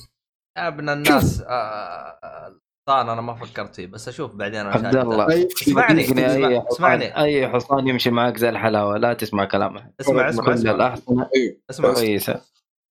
ابن 0.57 0.89
الناس 0.89 1.41
آه، 1.41 2.61
طبعا 2.87 3.13
أنا 3.13 3.21
ما 3.21 3.35
فكرت 3.35 3.75
فيه 3.75 3.87
بس 3.87 4.09
أشوف 4.09 4.35
بعدين 4.35 4.61
أنا 4.61 4.71
عبد. 4.71 4.97
الله 4.97 5.27
أي- 5.27 5.47
اسمعني، 5.63 6.01
اي 6.03 6.61
حصان 6.61 6.67
اسمعني. 6.73 7.17
أي 7.19 7.49
حصان 7.49 7.89
يمشي 7.89 8.11
معك 8.11 8.37
زي 8.37 8.49
الحلاوة 8.49 8.97
لا 8.99 9.13
تسمع 9.15 9.45
كلامه 9.45 9.91
اسمع 10.01 10.29
اسمع 10.29 10.45
كل 10.45 10.53
اسمع. 10.53 10.97
اسمع 11.71 11.95
كويسه 11.95 12.41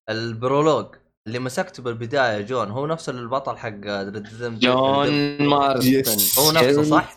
ال 0.10 0.18
prologue 0.18 0.86
اللي 1.27 1.39
مسكته 1.39 1.83
بالبداية 1.83 2.41
جون 2.41 2.71
هو 2.71 2.88
نفس 2.88 3.09
البطل 3.09 3.57
حق 3.57 3.69
جون 3.69 5.38
مارستن 5.47 6.00
yes. 6.00 6.39
هو 6.39 6.51
نفسه 6.51 6.83
صح؟ 6.83 7.15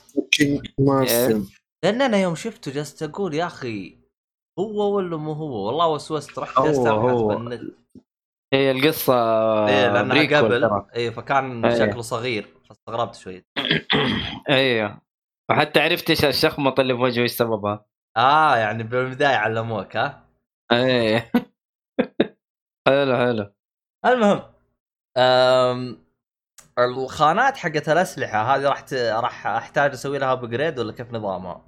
لأن 1.85 2.03
أنا 2.03 2.17
يوم 2.23 2.35
شفته 2.35 2.71
جلست 2.73 3.03
أقول 3.03 3.35
يا 3.35 3.47
أخي 3.47 3.97
هو 4.59 4.97
ولا 4.97 5.17
مو 5.17 5.33
هو 5.33 5.67
والله 5.67 5.89
وسوست 5.89 6.39
رحت 6.39 6.61
جلست 6.63 6.87
أبحث. 6.87 7.21
بالنت 7.21 7.63
هي 8.55 8.71
القصة 8.71 9.15
إيه 9.69 9.93
لأنها 9.93 10.41
قبل. 10.41 10.83
إيه 10.95 11.11
فكان 11.11 11.65
إيه. 11.65 11.79
شكله 11.79 12.03
صغير 12.03 12.56
فاستغربت 12.69 13.15
شوي 13.15 13.45
أيوه. 14.51 15.01
وحتى 15.51 15.81
عرفت 15.81 16.11
إيش 16.11 16.25
الشخمطه 16.25 16.81
اللي 16.81 16.95
في 16.95 17.01
وجهه 17.01 17.23
إيش 17.23 17.31
سببها. 17.31 17.87
آه 18.17 18.57
يعني 18.57 18.83
بالبداية 18.83 19.37
علموك 19.37 19.97
ها؟ 19.97 20.27
إيه. 20.73 21.33
حلو 22.89 23.17
حلو. 23.17 23.53
المهم 24.07 24.43
أم... 25.17 26.07
الخانات 26.79 27.57
حقت 27.57 27.89
الأسلحة 27.89 28.57
هذه 28.57 28.69
راح 28.69 28.81
ت... 28.81 28.95
راح 28.95 29.47
أحتاج 29.47 29.91
أسوي 29.91 30.19
لها 30.19 30.33
ابجريد 30.33 30.79
ولا 30.79 30.93
كيف 30.93 31.13
نظامها؟ 31.13 31.67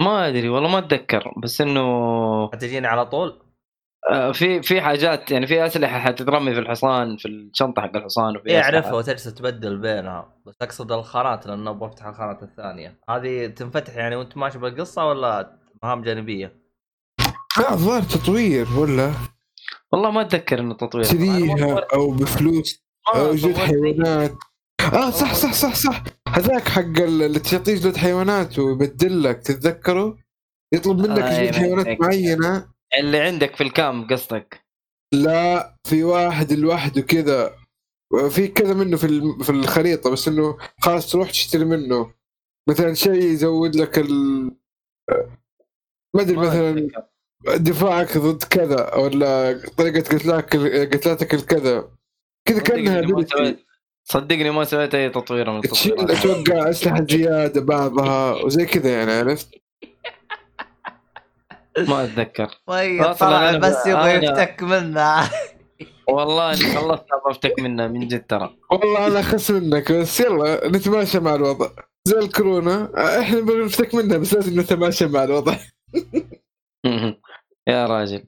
ما 0.00 0.28
أدري 0.28 0.48
والله 0.48 0.68
ما 0.68 0.78
أتذكر. 0.78 1.34
بس 1.42 1.60
إنه 1.60 2.50
حتجيني 2.52 2.86
على 2.86 3.06
طول؟ 3.06 3.47
آه، 4.10 4.32
في 4.32 4.62
في 4.62 4.80
حاجات 4.80 5.30
يعني 5.30 5.46
في 5.46 5.66
أسلحة 5.66 5.98
حتترمي 5.98 6.54
في 6.54 6.60
الحصان 6.60 7.16
في 7.16 7.28
الشنطة 7.28 7.82
حق 7.82 7.96
الحصان 7.96 8.36
وفي 8.36 8.46
أسلحة. 8.48 8.62
أعرفها 8.62 8.92
وتجلس 8.92 9.24
تبدل 9.24 9.78
بينها 9.78 10.34
بس 10.46 10.54
أقصد 10.62 10.92
الخانات 10.92 11.46
لأنه 11.46 11.72
بفتح 11.72 12.06
الخانات 12.06 12.42
الثانية. 12.42 13.00
هذه 13.10 13.46
تنفتح 13.46 13.96
يعني 13.96 14.16
وأنت 14.16 14.36
ماشي 14.36 14.58
بالقصة 14.58 15.06
ولا 15.06 15.58
مهام 15.82 16.02
جانبية؟ 16.02 16.52
لا 17.58 17.72
الظاهر 17.72 18.02
تطوير 18.02 18.66
ولا؟ 18.78 19.12
والله 19.92 20.10
ما 20.10 20.20
أتذكر 20.20 20.60
انه 20.60 20.74
تطوير 20.74 21.04
تشتريها 21.04 21.86
أو 21.94 22.10
بفلوس 22.10 22.84
آه، 23.14 23.28
أو 23.28 23.34
جلد 23.34 23.56
حيوانات. 23.56 24.32
آه 24.92 25.10
صح 25.10 25.34
صح 25.34 25.52
صح 25.52 25.74
صح. 25.74 26.02
هذاك 26.28 26.68
حق 26.68 26.80
ال- 26.80 27.22
اللي 27.22 27.38
تعطيه 27.38 27.74
جلد 27.74 27.96
حيوانات 27.96 28.58
ويبدل 28.58 29.22
لك 29.22 29.38
تتذكره 29.38 30.16
يطلب 30.72 30.98
منك 30.98 31.18
آه، 31.18 31.30
جلد 31.30 31.38
أيوة، 31.40 31.52
حيوانات. 31.52 32.00
معينة. 32.00 32.77
اللي 32.98 33.20
عندك 33.20 33.56
في 33.56 33.62
الكامب 33.62 34.12
قصدك 34.12 34.60
لا 35.14 35.74
في 35.86 36.04
واحد 36.04 36.52
لوحده 36.52 37.00
كذا 37.02 37.54
في 38.30 38.48
كذا 38.48 38.74
منه 38.74 38.96
في 38.96 39.08
في 39.42 39.50
الخريطة 39.50 40.10
بس 40.10 40.28
إنه 40.28 40.58
خلاص 40.80 41.12
تروح 41.12 41.30
تشتري 41.30 41.64
منه 41.64 42.14
مثلا 42.68 42.94
شيء 42.94 43.14
يزود 43.14 43.76
لك 43.76 43.98
ال 43.98 44.50
ما 46.14 46.22
أدري 46.22 46.36
مثلا. 46.36 46.88
دفاعك 47.56 48.18
ضد 48.18 48.42
كذا 48.42 48.94
ولا 48.94 49.60
طريقة 49.76 50.00
قتلك 50.00 50.56
قتلاتك 50.94 51.34
الكذا 51.34 51.90
كذا 52.48 52.60
كأنها 52.60 53.56
صدقني 54.04 54.50
ما. 54.50 54.64
سويت 54.64 54.94
أي 54.94 55.10
تطوير 55.10 55.50
من 55.50 55.60
تشيل 55.60 55.92
التطويرات 56.00 56.26
أتوقع 56.26 56.70
أسلحة 56.70 57.06
زيادة 57.10 57.60
بعضها 57.60 58.44
وزي 58.44 58.66
كذا 58.66 58.92
يعني 58.92 59.12
عرفت؟ 59.12 59.67
ما 61.88 62.04
أتذكر. 62.04 62.60
طيب 62.66 63.12
طلع 63.12 63.56
بس 63.56 63.86
يبغى 63.86 64.10
يفتك 64.10 64.62
منها 64.62 65.30
والله 66.08 66.50
اني 66.50 66.76
خلصت 66.76 67.06
أبغى 67.12 67.30
أفتك 67.30 67.60
منه 67.60 67.86
من 67.86 68.08
جد 68.08 68.26
ترى. 68.26 68.56
والله 68.70 69.06
أنا 69.06 69.20
أخس 69.20 69.50
منك 69.50 69.92
بس 69.92 70.20
يلا 70.20 70.68
نتماشى 70.68 71.20
مع 71.20 71.34
الوضع. 71.34 71.68
زي 72.04 72.18
الكورونا 72.18 72.90
إحنا 73.20 73.40
نبغى 73.40 73.64
نفتك 73.64 73.94
منها 73.94 74.18
بس 74.18 74.34
لازم 74.34 74.60
نتماشى 74.60 75.06
مع 75.06 75.24
الوضع. 75.24 75.56
يا 77.68 77.86
راجل. 77.86 78.26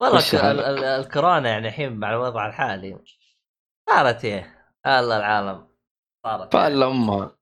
والله 0.00 1.00
الكورونا 1.00 1.48
يعني 1.48 1.68
الحين 1.68 1.92
مع 1.92 2.10
الوضع 2.10 2.46
الحالي. 2.46 2.98
صارت 3.90 4.24
إيه؟ 4.24 4.72
الله 4.86 5.16
العالم. 5.16 5.66
صارت 6.26 6.54
يعني. 6.54 6.66
فال 6.66 6.82
امها 6.82 7.36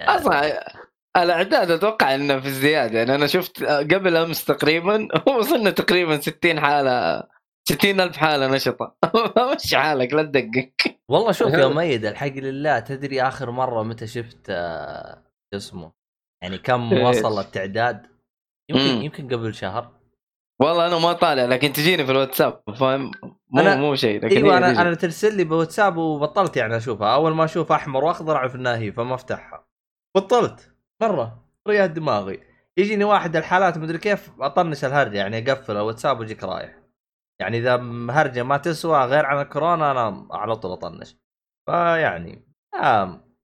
أصلا 0.00 0.64
الأعداد 1.22 1.70
أتوقع 1.70 2.14
إنه 2.14 2.40
في 2.40 2.46
الزياده 2.46 2.98
يعني 2.98 3.14
أنا 3.14 3.26
شفت 3.26 3.62
قبل 3.64 4.16
أمس 4.16 4.44
تقريبا 4.44 5.08
وصلنا 5.38 5.70
تقريبا 5.70 6.20
60 6.20 6.60
حالة 6.60 7.22
60 7.68 8.00
ألف 8.00 8.16
حالة 8.16 8.46
نشطة. 8.48 8.96
مشي 9.54 9.76
حالك 9.76 10.12
لا 10.12 10.22
تدقق. 10.22 10.70
والله 11.08 11.32
شوف 11.32 11.52
يا 11.54 11.68
ميد 11.78 12.04
الحق 12.04 12.26
لله 12.32 12.78
تدري 12.78 13.22
آخر 13.22 13.50
مرة 13.50 13.82
متى 13.82 14.06
شفت 14.06 14.46
آه، 14.50 15.22
شو 15.52 15.56
اسمه 15.56 15.92
يعني 16.42 16.58
كم؟ 16.58 16.92
وصل 16.92 17.40
التعداد؟ 17.40 18.06
يمكن. 18.70 19.02
يمكن 19.02 19.28
قبل 19.28 19.54
شهر. 19.54 19.92
والله 20.60 20.86
أنا 20.86 20.98
ما 20.98 21.12
طالع 21.12 21.44
لكن 21.44 21.72
تجيني 21.72 22.06
في 22.06 22.12
الواتساب 22.12 22.62
فاهم؟ 22.80 23.10
مو 23.50 23.62
أنا- 23.62 23.76
مو 23.76 23.94
شيء 23.94 24.24
لكن 24.24 24.36
أيوه 24.36 24.58
أنا 24.58 24.72
تجي. 24.72 24.80
أنا 24.82 24.94
ترسل 24.94 25.36
لي 25.36 25.44
بواتساب 25.44 25.96
وبطلت 25.96 26.56
يعني 26.56 26.76
أشوفها. 26.76 27.14
أول 27.14 27.34
ما 27.34 27.44
أشوف 27.44 27.72
أحمر 27.72 28.04
وأخضر 28.04 28.36
أعرف 28.36 28.54
إنها 28.54 28.76
هي 28.76 28.92
فما 28.92 29.14
أفتحها. 29.14 29.66
بطلت. 30.16 30.75
مرة 31.02 31.44
رياض 31.68 31.94
دماغي. 31.94 32.42
يجيني 32.78 33.04
واحد 33.04 33.36
الحالات 33.36 33.78
مدري 33.78 33.98
كيف 33.98 34.30
أطنش 34.40 34.84
الهرجة 34.84 35.16
يعني 35.18 35.38
اقفل 35.52 35.72
الواتساب 35.76 36.20
وأجيك 36.20 36.44
رايح. 36.44 36.82
يعني 37.40 37.58
إذا 37.58 37.74
هرجة 38.10 38.42
ما 38.42 38.56
تسوى 38.56 39.04
غير 39.04 39.26
عن 39.26 39.42
الكورونا 39.42 39.90
أنا 39.90 40.28
على 40.30 40.56
طول 40.56 40.72
أطنش. 40.72 41.16
فيعني 41.68 42.52
آم 42.74 43.36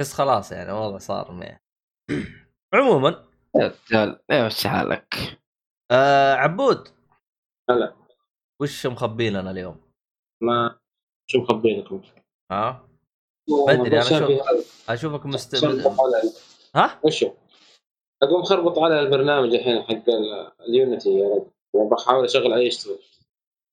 بس 0.00 0.12
خلاص 0.12 0.52
يعني 0.52 0.70
الوضع 0.70 0.98
صار 0.98 1.32
مية. 1.32 1.60
عموما. 2.74 3.28
رجال 3.56 4.20
وش 4.32 4.66
حالك؟ 4.66 5.14
آه 5.90 6.34
عبود. 6.34 6.88
هلا. 7.70 7.96
وش 8.62 8.86
مخبي 8.86 9.30
لنا 9.30 9.50
اليوم؟ 9.50 9.90
ما 10.42 10.78
شو 11.30 11.38
مخبينكم؟ 11.40 12.02
ها؟ 12.52 12.88
بدري، 13.68 13.96
أنا 13.96 14.00
شايف 14.00 14.18
شوف- 14.22 14.28
في- 14.82 14.92
أشوفك 14.92 15.26
مست 15.26 15.56
شايف 15.56 15.86
على- 15.86 16.49
ها؟ 16.76 16.98
وشو؟ 17.02 17.30
أقوم 18.22 18.42
خربط 18.42 18.78
على 18.78 19.00
البرنامج 19.00 19.54
الحين 19.54 19.82
حق 19.82 19.90
ال- 20.10 20.52
اليونيتي 20.68 21.10
يا 21.18 21.28
رجل 21.28 21.46
وبحاول 21.74 22.24
أشغل 22.24 22.52
أي 22.52 22.68
اشتغل 22.68 22.98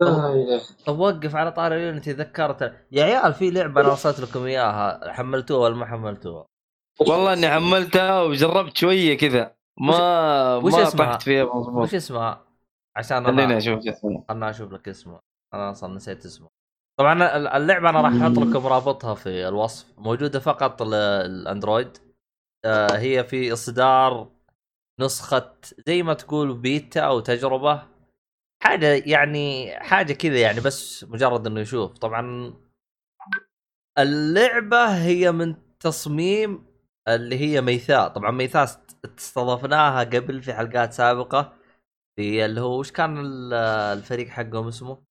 إله. 0.02 0.62
طب 0.86 1.00
وقف 1.00 1.36
على 1.36 1.52
طاري 1.52 1.76
اليونتي 1.76 2.12
ذكرت 2.12 2.74
يا 2.92 3.04
عيال 3.04 3.34
في 3.34 3.52
لعبة 3.52 3.82
أنا 3.82 3.90
ارسلت 3.90 4.20
لكم 4.20 4.46
إياها 4.46 5.12
حملتوها 5.14 5.60
ولا 5.60 5.76
ما 5.76 5.86
حملتوها؟ 5.86 6.46
والله 7.00 7.34
إني 7.34 7.50
حملتها 7.50 8.22
وجربت 8.22 8.78
شوية 8.78 9.18
كذا 9.18 9.54
ما 9.80 10.56
وش 10.56 10.74
ما 10.74 10.84
اسمها؟ 10.84 11.06
طحت 11.12 11.22
فيها 11.22 11.44
مضبوط 11.46 11.84
وش 11.84 11.96
اسمها؟ 11.96 12.46
عشان 12.96 13.26
خليني 13.26 13.44
أنا 13.44 13.58
أشوف 13.58 13.84
شو 13.84 13.90
اسمه 13.90 14.24
خلنا 14.30 14.50
أشوف 14.50 14.72
لك 14.74 14.88
اسمه 14.90 15.20
أنا 15.54 15.72
أصلا 15.72 15.96
نسيت 15.96 16.26
اسمه 16.26 16.48
طبعا 17.00 17.14
ال- 17.38 17.48
اللعبة 17.48 17.90
أنا 17.90 18.02
راح 18.02 18.14
أحط 18.14 18.38
لكم 18.38 18.68
رابطها 18.68 19.14
في 19.16 19.48
الوصف 19.48 19.86
موجودة 19.98 20.40
فقط 20.40 20.82
للأندرويد 20.84 21.98
آه، 22.66 22.98
هي 22.98 23.24
في 23.24 23.54
إصدار 23.54 24.32
نسخة 25.00 25.56
زي 25.88 26.04
ما 26.04 26.14
تقول 26.14 26.54
بيتا 26.58 27.00
أو 27.02 27.20
تجربة. 27.20 27.84
حاجة 28.64 29.04
يعني 29.06 29.76
حاجة 29.80 30.14
كذا 30.14 30.40
يعني 30.40 30.60
بس 30.62 31.04
مجرد 31.04 31.48
إنه 31.48 31.60
يشوف. 31.60 31.98
طبعا 31.98 32.54
اللعبة 34.00 34.86
هي 35.06 35.32
من 35.32 35.56
تصميم 35.80 36.66
اللي 37.08 37.40
هي 37.40 37.62
ميثاء 37.62 38.08
طبعا 38.08 38.32
ميثاء 38.32 38.64
است- 38.64 38.98
استضفناها 39.18 40.00
قبل 40.04 40.42
في 40.42 40.54
حلقات 40.54 40.94
سابقة. 40.94 41.54
في 42.16 42.46
اللي 42.46 42.62
هو 42.62 42.80
وش 42.80 42.92
كان 42.92 43.18
ال- 43.26 43.54
الفريق 43.98 44.28
حقهم 44.28 44.68
اسمه؟ 44.68 45.04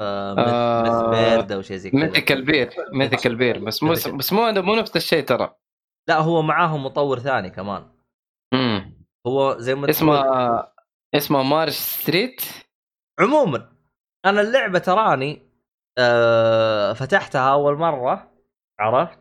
آه 0.00 0.34
مث 0.34 0.48
آه، 0.48 1.10
بيرد 1.10 1.52
أو 1.52 1.62
شيء 1.62 1.76
زي 1.76 1.90
كذا. 1.90 2.00
ميثيك 2.00 2.32
البير 2.32 2.70
ميثيك 2.92 3.26
البير 3.26 3.64
بس 3.64 3.82
مو. 3.82 3.92
بس 3.92 4.32
مو 4.32 4.52
مو 4.52 4.74
نفس 4.74 4.96
الشيء 4.96 5.24
ترى. 5.24 5.54
لا 6.08 6.18
هو 6.20 6.42
معاهم 6.42 6.84
مطور 6.84 7.18
ثاني 7.18 7.50
كمان. 7.50 7.90
امم 8.54 9.04
هو 9.26 9.56
زي 9.58 9.74
ما 9.74 9.90
اسمه 9.90 10.22
تقول- 10.22 10.66
اسمه 11.14 11.42
مارش 11.42 11.72
ستريت؟ 11.74 12.42
عموما 13.20 13.72
أنا 14.24 14.40
اللعبة 14.40 14.78
تراني 14.78 15.42
آه 15.98 16.92
فتحتها 16.92 17.52
أول 17.52 17.76
مرة 17.78 18.32
عرفت؟ 18.80 19.18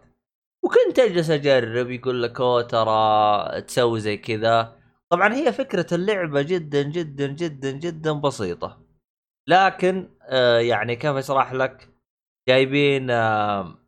وكنت 0.64 1.00
أجلس 1.00 1.30
أجرب 1.30 1.90
يقول 1.92 2.24
لك 2.24 2.40
أوه 2.42 2.62
ترى 2.62 3.62
تسوي 3.62 4.00
زي 4.00 4.18
كذا. 4.18 4.80
طبعا 5.10 5.34
هي 5.34 5.54
فكرة 5.54 5.88
اللعبة 5.94 6.42
جدا 6.42 6.82
جدا 6.84 7.28
جدا 7.28 7.72
جدا 7.72 8.12
بسيطة. 8.14 8.84
لكن 9.48 10.18
آه 10.22 10.60
يعني 10.60 10.96
كيف 10.96 11.16
أشرح 11.16 11.54
لك؟ 11.54 11.90
جايبين 12.50 13.10
آه 13.10 13.62
آه 13.62 13.83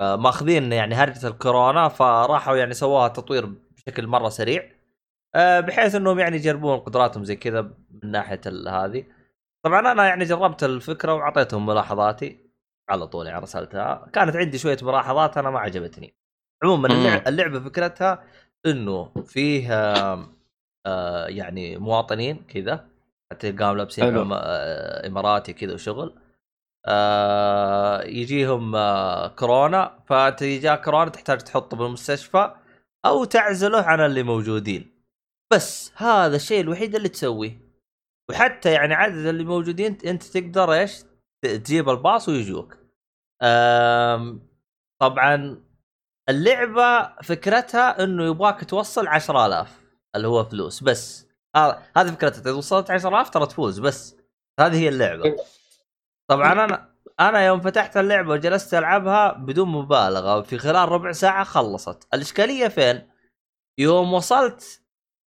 ماخذين 0.00 0.72
يعني 0.72 0.94
هرجة 0.94 1.28
الكورونا 1.28 1.88
فراحوا 1.88 2.56
يعني 2.56 2.74
سووها 2.74 3.08
تطوير 3.08 3.46
بشكل 3.76 4.06
مرة 4.06 4.28
سريع 4.28 4.72
آه 5.34 5.60
بحيث 5.60 5.94
إنهم 5.94 6.18
يعني 6.18 6.36
يجربون 6.36 6.78
قدراتهم 6.78 7.24
زي 7.24 7.36
كذا 7.36 7.60
من 8.02 8.10
ناحية 8.10 8.40
هذه. 8.68 9.04
طبعا 9.64 9.92
أنا 9.92 10.06
يعني 10.06 10.24
جربت 10.24 10.64
الفكرة 10.64 11.14
وأعطيتهم 11.14 11.66
ملاحظاتي 11.66 12.38
على 12.88 13.06
طول 13.06 13.26
يعني 13.26 13.42
رسلتها 13.42 14.10
كانت 14.12 14.36
عندي 14.36 14.58
شوية 14.58 14.78
ملاحظات 14.82 15.38
أنا 15.38 15.50
ما 15.50 15.58
عجبتني. 15.58 16.14
عموما. 16.64 16.88
اللعبة, 17.28 17.60
فكرتها 17.60 18.24
إنه 18.66 19.10
فيه 19.26 19.72
آه 19.72 20.28
آه 20.86 21.26
يعني 21.26 21.76
مواطنين 21.76 22.44
كذا 22.54 22.86
تلقاهم 23.38 23.76
لابسين 23.76 24.32
آه 24.32 25.06
إماراتي 25.06 25.52
كذا 25.52 25.74
وشغل. 25.74 26.18
آه 26.86 28.02
يجيهم 28.02 28.76
آه 28.76 29.28
كورونا. 29.28 29.98
فأنت 30.08 30.42
جاء 30.44 30.82
كورونا 30.82 31.10
تحتاج 31.10 31.38
تحطه 31.38 31.76
بالمستشفى 31.76 32.54
أو 33.06 33.24
تعزله 33.24 33.82
عن 33.82 34.00
اللي 34.00 34.22
موجودين. 34.22 35.04
بس 35.52 35.92
هذا 35.96 36.36
الشيء 36.36 36.60
الوحيد 36.60 36.94
اللي 36.94 37.08
تسويه. 37.08 37.60
وحتى 38.30 38.72
يعني 38.72 38.94
عدد 38.94 39.26
اللي 39.26 39.44
موجودين 39.44 39.98
أنت 40.06 40.22
تقدر 40.22 40.72
إيش؟ 40.72 41.04
تجيب 41.42 41.88
الباص 41.88 42.28
ويجوك. 42.28 42.76
طبعا 45.00 45.62
اللعبة 46.28 47.12
فكرتها 47.22 48.04
إنه 48.04 48.24
يبغاك 48.24 48.64
توصل 48.64 49.06
10000 49.06 49.80
اللي 50.16 50.28
هو 50.28 50.44
فلوس. 50.44 50.82
بس 50.82 51.26
هذا 51.56 51.82
هذه 51.96 52.10
فكرتها. 52.10 52.40
إذا 52.40 52.52
وصلت 52.52 52.90
10000 52.90 53.30
ترى 53.30 53.46
تفوز 53.46 53.78
بس 53.78 54.16
هذه 54.60 54.76
هي 54.78 54.88
اللعبة. 54.88 55.36
طبعا 56.28 56.52
أنا 56.52 56.88
أنا 57.20 57.46
يوم 57.46 57.60
فتحت 57.60 57.96
اللعبة 57.96 58.30
وجلست 58.30 58.74
ألعبها 58.74 59.32
بدون 59.32 59.68
مبالغة 59.68 60.40
في 60.40 60.58
خلال 60.58 60.88
ربع 60.88 61.12
ساعة 61.12 61.44
خلصت. 61.44 62.14
الإشكالية 62.14 62.68
فين؟ 62.68 63.08
يوم 63.78 64.14
وصلت 64.14 64.82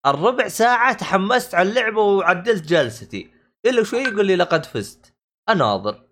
الربع 0.05 0.47
ساعة 0.47 0.93
تحمست 0.93 1.55
على 1.55 1.69
اللعبة 1.69 2.01
وعدلت 2.01 2.63
جلستي. 2.63 3.31
إلا 3.65 3.83
شوي 3.83 3.99
يقول 3.99 4.25
لي 4.25 4.35
لقد 4.35 4.65
فزت. 4.65 5.13
أناظر. 5.49 6.03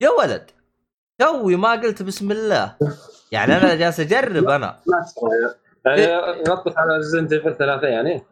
يا 0.00 0.10
ولد 0.10 0.50
توي 1.20 1.56
ما 1.56 1.72
قلت 1.72 2.02
بسم 2.02 2.30
الله. 2.30 2.76
يعني 3.32 3.56
أنا 3.56 3.74
جالس 3.74 4.00
أجرب 4.00 4.48
أنا. 4.48 4.80
يعني 5.86 6.06
غطت 6.48 6.78
على 6.78 6.96
ريزنت 6.96 7.32
ايفل 7.32 7.54
ثلاثة 7.54 7.86
يعني. 7.86 8.22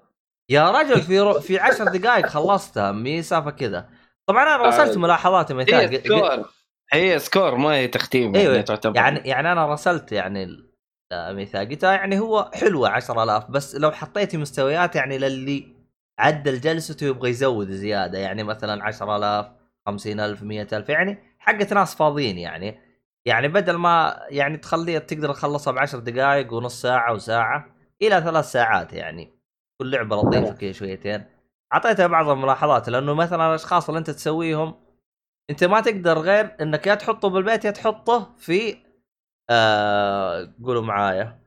يا 0.51 0.71
رجل 0.71 1.01
في 1.01 1.21
رو... 1.21 1.41
في 1.41 1.59
عشر 1.59 1.85
دقائق 1.85 2.27
خلصتها 2.27 2.93
مي 2.93 3.23
سالفه 3.23 3.51
كذا. 3.51 3.89
طبعا 4.31 4.43
أنا 4.43 4.67
رسلت 4.67 4.89
عادي. 4.89 4.99
ملاحظات 4.99 5.53
مثال. 5.53 5.75
هي 5.75 5.99
سكور 6.01 6.45
هي 6.93 7.19
سكور 7.19 7.57
ما 7.57 7.75
هي 7.75 7.89
تختيم 7.89 8.37
أيوه 8.37 8.53
يعني 8.53 8.63
تعتبر. 8.63 8.97
يعني 8.97 9.21
يعني 9.29 9.53
أنا 9.53 9.73
رسلت 9.73 10.13
يعني 10.13 10.65
مثال. 11.13 11.69
قلت 11.69 11.83
يعني 11.83 12.21
هو 12.21 12.51
حلوة 12.55 12.89
10000 12.89 13.51
بس 13.51 13.77
لو 13.77 13.91
حطيتي 13.91 14.37
مستويات 14.37 14.97
يعني 14.97 15.19
للي 15.19 15.77
عدل 16.19 16.61
جلسته 16.61 17.07
يبغى 17.07 17.31
يزود 17.31 17.71
زيادة 17.71 18.19
يعني 18.19 18.43
مثلا 18.43 18.85
10000 18.85 19.47
50000 19.87 20.43
100000 20.43 20.89
يعني 20.89 21.19
حقت 21.39 21.73
ناس 21.73 21.95
فاضيين 21.95 22.39
يعني. 22.39 22.79
يعني 23.27 23.49
بدل 23.49 23.77
ما 23.77 24.21
يعني 24.29 24.57
تخليها 24.57 24.99
تقدر 24.99 25.33
تخلصها 25.33 25.73
بعشر 25.73 25.99
دقائق 25.99 26.53
ونص 26.53 26.83
ساعة 26.83 27.13
وساعة 27.13 27.67
إلى 28.03 28.21
ثلاث 28.21 28.45
ساعات 28.45 28.93
يعني. 28.93 29.31
كل 29.81 29.91
لعبة 29.91 30.17
لطيفة 30.17 30.53
كذا 30.53 30.73
شويتين. 30.73 31.25
أعطيتها 31.73 32.07
بعض 32.07 32.29
الملاحظات 32.29 32.89
لأنه 32.89 33.15
مثلا 33.15 33.49
الأشخاص 33.51 33.89
اللي 33.89 33.99
أنت 33.99 34.11
تسويهم 34.11 34.75
أنت 35.51 35.65
ما 35.65 35.81
تقدر 35.81 36.19
غير 36.19 36.57
إنك 36.61 36.87
يا 36.87 36.95
تحطه 36.95 37.29
بالبيت 37.29 37.65
يا 37.65 37.71
تحطه 37.71 38.35
في 38.39 38.77
آه 39.51 40.55
قولوا 40.65 40.83
معايا. 40.83 41.41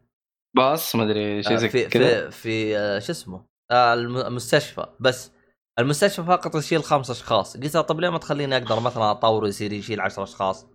باص 0.55 0.95
ما 0.95 1.03
أدري 1.03 1.43
شيء 1.43 1.53
آه 1.53 1.57
زي 1.57 1.69
في 1.69 1.85
كذا. 1.85 2.29
في 2.29 2.31
في 2.31 2.77
آه 2.77 2.99
شو 2.99 3.11
اسمه؟ 3.11 3.45
آه 3.71 3.93
الم- 3.93 4.17
المستشفى. 4.17 4.85
بس 4.99 5.31
المستشفى 5.79 6.23
فقط 6.23 6.55
يشيل 6.55 6.83
خمس 6.83 7.09
أشخاص. 7.09 7.57
قلت 7.57 7.77
طب 7.77 7.99
ليه 7.99 8.09
ما 8.09 8.17
تخليني 8.17 8.57
أقدر 8.57 8.79
مثلا 8.79 9.11
أطور 9.11 9.47
يصير 9.47 9.73
يشيل 9.73 10.01
عشر 10.01 10.23
أشخاص؟ 10.23 10.67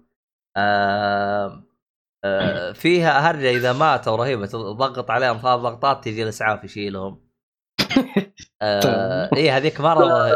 آه 0.56 1.64
آه 2.24 2.72
فيها 2.82 3.30
هرجه 3.30 3.50
إذا 3.50 3.72
ماتوا 3.72 4.16
رهيبة 4.16 4.46
تضغط 4.46 5.11
عليهم 5.11 5.38
ثلاث 5.38 5.61
ضغطات 5.61 6.04
تجي 6.04 6.22
الإسعاف 6.22 6.64
يشيلهم. 6.64 7.28
آه 8.62 9.30
اي 9.36 9.50
هذيك 9.50 9.80
مرة 9.88 10.30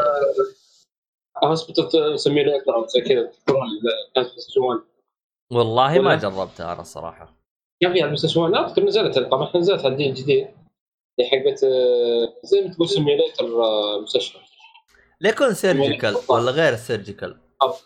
hospital 1.44 2.20
simulator 2.20 2.74
أو 2.74 2.86
زي 2.86 3.00
كذا 3.00 3.22
تذكرون 3.26 3.62
اللي 3.62 3.80
كانت 4.14 4.28
في 4.28 4.34
مستشفى 4.36 4.60
والله 5.52 5.98
ما؟ 5.98 6.14
جربتها 6.16 6.72
أنا 6.72 6.80
الصراحة. 6.80 7.34
كان 7.80 7.92
في 7.92 8.00
على 8.00 8.08
المستشفى 8.08 8.40
لا 8.40 8.66
أذكر 8.66 8.84
نزلت 8.84 9.18
طبعا 9.18 9.56
نزلت 9.56 9.84
على 9.84 9.92
الجيل 9.94 10.08
الجديد. 10.08 10.48
اللي 11.18 11.30
حقت 11.30 11.64
آه، 11.64 12.32
زي 12.44 12.60
ما 12.60 12.74
تقول 12.74 12.88
simulator 12.88 13.62
آه، 13.64 14.00
مستشفى 14.00 14.38
ليكون 15.20 15.54
surgical 15.54 16.16
ولا 16.28 16.50
غير 16.50 16.72
ال 16.72 16.79
surgical 16.79 17.36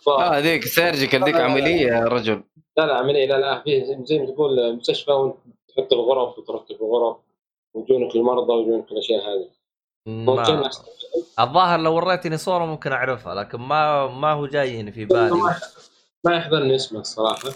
آه 0.09 0.39
ذيك 0.39 0.65
surgical 0.65 1.25
ذيك 1.25 1.35
عملية 1.37 1.87
يا 1.87 2.05
رجل. 2.05 2.43
لا 2.79 2.87
لا 2.87 2.95
عملية 2.97 3.27
لا 3.27 3.41
لا 3.41 3.63
في 3.63 3.85
زي- 3.85 4.05
زي 4.05 4.19
ما 4.19 4.27
تقول 4.27 4.77
مستشفى 4.77 5.13
وانت 5.13 5.37
تحط 5.69 5.93
الغرف 5.93 6.39
وترتب 6.39 6.77
الغرف 6.83 7.17
ويجونك 7.75 8.17
المرضى 8.17 8.53
ويجونك 8.53 8.93
الأشياء 8.93 9.21
هذه. 9.21 9.49
ما 10.07 10.35
ممكن. 10.35 10.71
الظاهر 11.41 11.81
لو 11.81 11.95
وريتني 11.95 12.37
صورة 12.37 12.65
ممكن 12.67 12.93
أعرفها 12.93 13.35
لكن 13.35 13.59
ما 13.59 14.07
ما 14.07 14.33
هو 14.33 14.47
جايني 14.47 14.93
في 14.93 15.05
بالي. 15.05 15.31
ما 16.25 16.37
يحضرني 16.37 16.75
اسمه 16.75 17.01
الصراحة. 17.01 17.49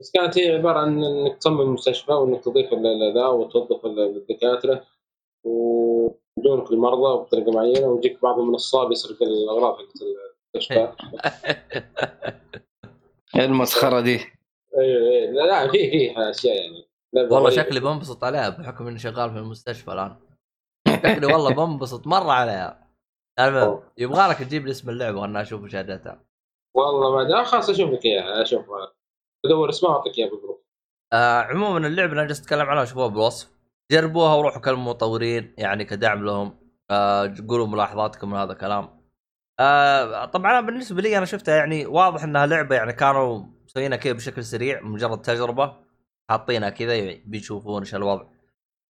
بس 0.00 0.10
كانت 0.14 0.38
هي 0.38 0.54
عبارة 0.56 0.78
عن 0.78 1.04
إنك 1.04 1.36
تصمم 1.38 1.74
مستشفى 1.74 2.12
وإنك 2.12 2.44
تضيف 2.44 2.74
ذا 3.14 3.26
وتوظف 3.26 3.86
ال- 3.86 4.00
الدكاترة 4.00 4.84
ويجونك 5.44 6.70
المرضى 6.70 7.18
بطريقة 7.22 7.52
معينة 7.52 7.86
ويجيك 7.86 8.22
بعض 8.22 8.38
النصاب 8.38 8.92
يسرق 8.92 9.22
الأغراض 9.22 9.76
حقت 9.76 10.02
المستشفى. 10.54 10.92
المسخرة 13.36 14.00
دي؟ 14.00 14.20
أيوه 14.78 15.10
أيوه 15.10 15.46
لا 15.46 15.70
في 15.70 15.90
في 15.90 16.14
أشياء 16.30 16.56
يعني. 16.56 16.88
والله. 17.14 17.50
شكلي 17.50 17.80
بنبسط 17.80 18.24
عليها 18.24 18.48
بحكم 18.48 18.86
إني 18.86 18.98
شغال 18.98 19.30
في 19.30 19.38
المستشفى 19.38 19.92
الآن. 19.92 20.16
شكلي 20.98 21.26
والله 21.26 21.54
بنبسط 21.66 22.06
مرة 22.06 22.32
عليها 22.32 22.88
المهم 23.40 23.80
يبغى 23.98 24.28
لك 24.28 24.36
تجيب 24.38 24.66
لي 24.66 24.70
اسم 24.70 24.90
اللعبة 24.90 25.20
وأنا 25.20 25.42
أشوف 25.42 25.62
مشاهدتها 25.62 26.24
والله 26.74 27.16
ما 27.16 27.22
أدري 27.22 27.44
خلاص 27.44 27.70
أشوف 27.70 27.90
لك 27.90 28.04
إياها 28.04 28.42
أشوف. 28.42 28.66
بدور 29.44 29.68
اسمها 29.68 29.92
واعطيك 29.92 30.18
إياها 30.18 30.30
بالجروب 30.30 30.62
آه 31.12 31.40
عموما 31.42 31.86
اللعبة 31.86 32.10
اللي 32.10 32.20
أنا 32.20 32.28
جالس 32.28 32.40
أتكلم 32.40 32.66
عنها 32.66 32.84
شوفوها 32.84 33.06
بالوصف 33.06 33.50
جربوها 33.92 34.34
وروحوا 34.34 34.60
كلموا 34.60 34.84
مطورين 34.92 35.54
يعني 35.58 35.84
كدعم 35.84 36.24
لهم. 36.24 36.58
آه 36.90 37.34
قولوا 37.48 37.66
ملاحظاتكم 37.66 38.30
من 38.30 38.36
هذا 38.36 38.52
الكلام. 38.52 39.00
آه 39.60 40.24
طبعا 40.24 40.58
أنا 40.58 40.66
بالنسبة 40.66 41.02
لي 41.02 41.18
أنا 41.18 41.26
شفتها 41.26 41.56
يعني 41.56 41.86
واضح 41.86 42.22
إنها 42.22 42.46
لعبة 42.46 42.76
يعني 42.76 42.92
كانوا 42.92 43.44
مسوينها 43.64 43.96
كذا 43.96 44.12
بشكل 44.12 44.44
سريع 44.44 44.80
مجرد 44.82 45.22
تجربة. 45.22 45.76
حاطينها 46.30 46.70
كذا 46.70 47.14
بيشوفون 47.26 47.82
إيش 47.82 47.94
الوضع. 47.94 48.24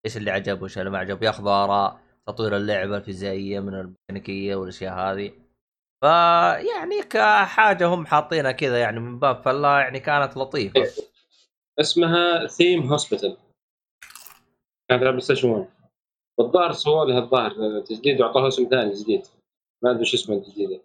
إيش 0.06 0.18
اللي 0.18 0.32
عجب 0.32 0.62
وإيش 0.62 0.78
اللي 0.78 0.90
ما 0.90 0.98
عجب؟ 0.98 1.24
ياخذوا 1.24 1.52
آراء 1.52 2.00
تطوير 2.28 2.58
اللعبة 2.58 2.98
الفيزيائية 2.98 3.60
من 3.60 3.74
الميكانيكية 3.74 4.56
والأشياء 4.56 4.94
هذه. 4.94 5.32
فيعني 6.02 7.02
كحاجة 7.10 7.88
هم 7.88 8.06
حاطينها 8.06 8.52
كذا 8.52 8.80
يعني 8.80 9.00
من 9.00 9.20
باب 9.20 9.42
فلا 9.42 9.80
يعني 9.80 10.00
كانت 10.00 10.38
لطيفة. 10.38 10.88
اسمها 11.80 12.48
Theme 12.48 12.82
Hospital 12.82 13.38
كانت 14.90 15.04
على 15.04 15.12
بلاي 15.12 15.22
ستيشن 15.22 15.50
1 15.50 15.70
والظاهر 16.38 16.72
سووا 16.72 17.06
لها 17.06 17.20
الظاهر 17.20 17.80
تجديد 17.80 18.22
وعطوها 18.22 18.48
اسم 18.48 18.68
ثاني 18.70 18.94
جديد. 18.94 19.28
ما 19.84 19.92
أدري 19.92 20.06
شو 20.06 20.18
اسمه 20.18 20.36
الجديد 20.36 20.82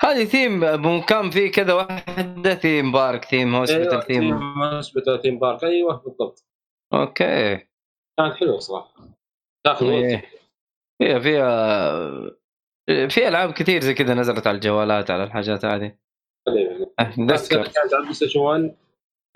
هذه 0.00 0.24
ثيم 0.24 0.60
مكان 0.62 1.30
فيه 1.30 1.52
كذا 1.52 1.72
واحدة 1.72 2.54
Theme 2.54 2.92
Park 2.92 3.24
Theme 3.24 3.54
Hospital 3.54 4.02
Theme 4.02 4.20
Theme 4.20 4.62
Hospital 4.62 5.22
Theme 5.22 5.38
Park 5.38 5.64
أيوه 5.64 5.96
بالضبط. 5.96 6.44
okay. 6.94 7.67
كانت 8.18 8.34
حلوة 8.34 8.58
صراحة. 8.58 8.94
تاخذ 9.66 9.86
وقت 9.86 9.94
إيه. 10.04 10.24
فيها 11.02 11.18
فيها 11.18 13.08
في 13.08 13.28
ألعاب 13.28 13.52
كثير 13.52 13.80
زي 13.80 13.94
كذا 13.94 14.14
نزلت 14.14 14.46
على 14.46 14.54
الجوالات 14.54 15.10
على 15.10 15.24
الحاجات 15.24 15.64
هذه. 15.64 15.96
حلوة. 16.48 16.94
بس 17.26 17.52
اتذكر 17.52 17.62
كانت 17.62 17.78
على 17.78 17.96
البلاي 17.96 18.14
ستيشن 18.14 18.40
1 18.40 18.76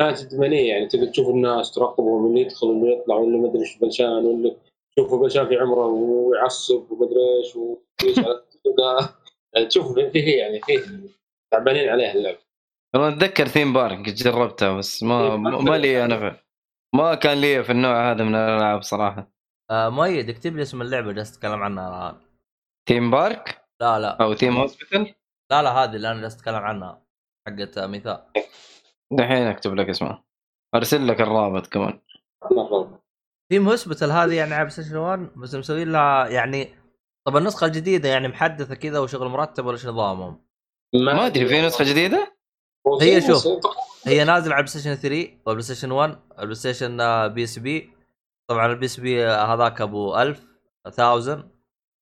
كانت 0.00 0.20
ادمانيه 0.20 0.68
يعني 0.68 0.86
تقدر 0.86 1.06
تشوف 1.06 1.28
الناس 1.28 1.74
تراقبهم 1.74 2.26
اللي 2.26 2.40
يدخل 2.40 2.66
واللي 2.66 2.92
يطلع 2.92 3.14
واللي 3.16 3.38
ما 3.38 3.48
أدري 3.48 3.60
إيش 3.60 3.78
بلشان 3.78 4.06
واللي 4.26 4.56
تشوفه 4.96 5.18
بلشان 5.18 5.48
في 5.48 5.56
عمره 5.56 5.86
ويعصب 5.86 6.92
ومدري 6.92 7.20
إيش 7.44 7.56
ويسأل 7.56 8.42
تلقاه- 8.64 9.08
يعني 9.54 9.66
تشوف 9.66 9.98
فيه 9.98 10.38
يعني 10.38 10.60
فيه 10.60 10.80
تعبانين 11.52 11.88
عليها 11.88 12.12
اللعبة. 12.14 12.38
والله 12.94 13.08
أتذكر 13.08 13.46
Theme 13.48 13.72
Park 13.72 13.98
جربتها 13.98 14.78
بس 14.78 15.02
ما 15.02 15.36
Park 15.36 15.60
ما 15.62 15.78
لي 15.78 16.04
أنا 16.04 16.36
ما 16.94 17.14
كان 17.14 17.40
لي 17.40 17.64
في 17.64 17.72
النوع 17.72 18.10
هذا 18.10 18.24
من 18.24 18.34
الألعاب 18.34 18.82
صراحة. 18.82 19.32
آه 19.70 19.88
مؤيد 19.88 20.28
اكتب 20.28 20.56
لي 20.56 20.62
اسم 20.62 20.82
اللعبة 20.82 21.12
جالس 21.12 21.36
اتكلم 21.36 21.62
عنها 21.62 21.88
الآن. 21.88 22.20
Theme 22.88 23.10
Park 23.10 23.64
لا 23.80 23.98
لا. 23.98 24.22
أو 24.22 24.34
Theme 24.34 24.56
Hospital 24.56 25.14
لا 25.50 25.62
لا 25.62 25.70
هذه 25.70 25.96
اللي 25.96 26.10
أنا 26.10 26.20
جالس 26.20 26.34
اتكلم 26.34 26.54
عنها 26.54 27.02
حقت 27.48 27.78
مثال 27.78 28.22
دحين 29.12 29.46
أكتب 29.46 29.74
لك 29.74 29.88
اسمها. 29.88 30.24
أرسل 30.74 31.08
لك 31.08 31.20
الرابط 31.20 31.66
كمان. 31.66 32.00
Theme 33.50 33.68
Hospital 33.68 34.10
هذه 34.10 34.34
يعني 34.34 34.54
على 34.54 34.70
ستيشن 34.70 34.96
1 34.96 35.30
بس 35.36 35.54
مسويين 35.54 35.92
لها 35.92 36.28
يعني 36.28 36.74
طب 37.26 37.36
النسخه 37.36 37.66
الجديده 37.66 38.08
يعني 38.08 38.28
محدثة 38.28 38.74
كذا 38.74 38.98
وشغل 38.98 39.28
مرتب 39.28 39.66
ولا 39.66 39.76
إيش 39.76 39.86
نظامهم؟ 39.86 40.44
ما 40.94 41.26
أدري 41.26 41.46
في 41.46 41.62
نسخة 41.62 41.84
جديدة؟ 41.84 42.36
هي 43.02 43.20
شوف. 43.20 43.46
هي 44.06 44.24
نازلة 44.24 44.54
على 44.54 44.62
بلاي 44.62 44.66
ستيشن 44.66 44.94
3 44.94 45.28
وبلاي 45.46 45.62
ستيشن 45.62 45.90
1 45.90 46.18
البلاي 46.38 46.54
ستيشن 46.54 47.00
آه، 47.00 47.26
بي 47.26 47.44
اس 47.44 47.58
بي 47.58 47.90
طبعا 48.48 48.66
البي 48.66 48.86
اس 48.86 49.00
بي 49.00 49.24
هذاك 49.26 49.80
أبو 49.80 50.16
1000 50.22 50.40
1000 50.98 51.44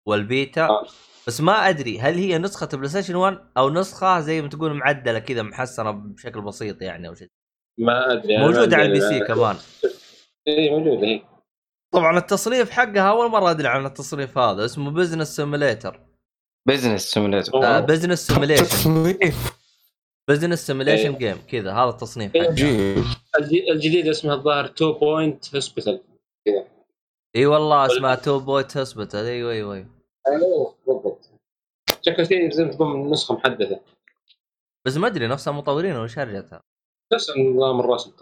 والفيتا. 0.07 0.63
آه. 0.67 0.87
بس 1.27 1.41
ما 1.41 1.69
أدري 1.69 2.01
هل 2.01 2.15
هي 2.15 2.39
نسخة 2.39 2.67
بلاي 2.67 2.89
ستيشن 2.89 3.15
1 3.15 3.39
أو 3.57 3.71
نسخة 3.71 4.21
زي 4.21 4.43
ما 4.43 4.49
تقول 4.49 4.75
معدلة 4.75 5.19
كذا 5.19 5.43
محسنة 5.43 5.91
بشكل 5.91 6.41
بسيط 6.41 6.83
يعني 6.83 7.09
أو 7.09 7.15
شيء. 7.15 7.29
ما 7.79 8.13
أدري 8.13 8.39
موجودة 8.39 8.77
على 8.77 8.87
ال 8.87 9.01
PC 9.01 9.21
كمان. 9.21 9.57
اي 10.49 10.71
موجودة 10.71 11.07
هي 11.07 11.23
طبعا 11.93 12.19
التصنيف 12.19 12.71
حقها 12.71 13.11
أول 13.11 13.31
مرة 13.31 13.51
أدري 13.51 13.69
عن 13.69 13.87
التصنيف 13.87 14.39
هذا 14.39 14.65
اسمه 14.65 14.91
business 14.91 15.37
simulator 15.37 16.01
business 16.69 17.03
simulator 17.11 17.55
آه. 17.65 17.81
business 17.81 18.27
simulation 18.27 18.65
تصنيف. 18.65 19.60
business 20.31 20.67
simulation. 20.67 21.19
game 21.19 21.39
كذا 21.49 21.73
هذا 21.73 21.91
التصنيف 21.91 22.35
إيه. 22.35 22.97
الجديد 23.71 24.09
اسمها 24.09 24.35
الظاهر 24.35 24.65
2 24.65 24.93
Point 24.93 25.55
Hospital 25.55 26.01
إي 27.37 27.47
والله 27.47 27.87
اسمها 27.87 28.15
Two 28.15 28.39
Point 28.39 28.77
Hospital 28.77 29.25
أيوه 29.25 29.53
أيوه 29.53 29.75
أيوه 29.75 29.87
أيوه 30.29 30.75
بالضبط. 30.87 31.31
شكل 32.03 32.27
شيء 32.27 32.65
ما 32.65 32.73
تقول 32.73 33.11
نسخه 33.11 33.35
محدثة. 33.35 33.81
بس 34.87 34.97
ما 34.97 35.07
أدري 35.07 35.27
نفس 35.27 35.49
المطورين 35.49 35.97
وش 35.97 36.19
هرجتها؟ 36.19 36.61
نفس 37.13 37.31
النظام 37.31 37.81
الرسم. 37.81 38.13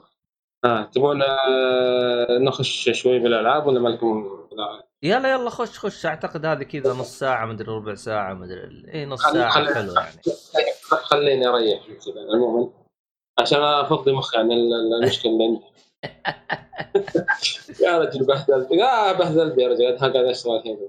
ها 0.65 0.91
تبون 0.95 1.23
آه، 1.23 2.39
نخش 2.39 2.91
شوي 2.91 3.19
بالألعاب 3.19 3.67
ولا 3.67 3.81
ما 3.81 3.89
لكم؟ 3.89 4.47
لا. 4.53 4.88
يلا 5.03 5.33
يلا 5.33 5.51
خش 5.51 5.79
خش. 5.79 6.07
أعتقد 6.07 6.47
هذه 6.47 6.63
كذا 6.63 6.93
نص 6.93 7.19
ساعة 7.19 7.47
مدري 7.47 7.73
ربع 7.73 7.95
ساعة 7.95 8.35
مدري 8.35 8.93
اي 8.95 9.07
نص 9.07 9.23
ساعة 9.23 9.51
خل- 9.51 9.75
حلو 9.75 9.93
يعني. 9.93 10.21
خليني 10.89 11.47
أريح 11.49 11.87
كذا 11.87 12.27
عموما. 12.35 12.71
عشان 13.39 13.63
أفضي 13.63 14.13
مخي 14.13 14.39
عن 14.39 14.53
ال- 14.53 14.75
ال- 14.75 15.03
المشكلة 15.03 15.33
اللي 15.33 15.45
عندي. 15.45 15.63
يا 17.85 17.99
رجل 17.99 18.27
بهدلت. 18.27 18.71
يا 18.71 19.13
بهدلت 19.13 19.59
يا 19.59 19.69
رجل. 19.69 19.99
قاعد 19.99 20.17
اشتغل 20.17 20.57
الحين 20.57 20.89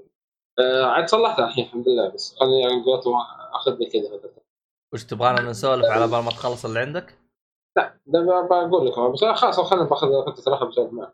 آه، 0.59 0.85
عاد 0.85 1.09
صلحتها 1.09 1.45
الحين 1.47 1.65
الحمد 1.65 1.89
لله. 1.89 2.09
بس 2.09 2.35
خليني 2.39 2.61
يعني 2.61 2.83
قلت 2.83 3.03
أخذ 3.53 3.77
لي 3.77 3.85
كذا. 3.85 4.19
وش 4.93 5.03
تبغانا 5.03 5.41
نسولف 5.41 5.85
على 5.85 6.07
بال 6.07 6.19
ما 6.19 6.31
تخلص 6.31 6.65
اللي 6.65 6.79
عندك؟ 6.79 7.17
لا 7.77 7.99
بقول 8.65 8.87
لكم. 8.87 9.11
بس 9.11 9.23
خلاص 9.23 9.59
خلينا 9.59 9.85
باخذ 9.85 10.07
فتره 10.33 10.51
راحه 10.53 10.65
بسولف 10.65 10.93
معك. 10.93 11.13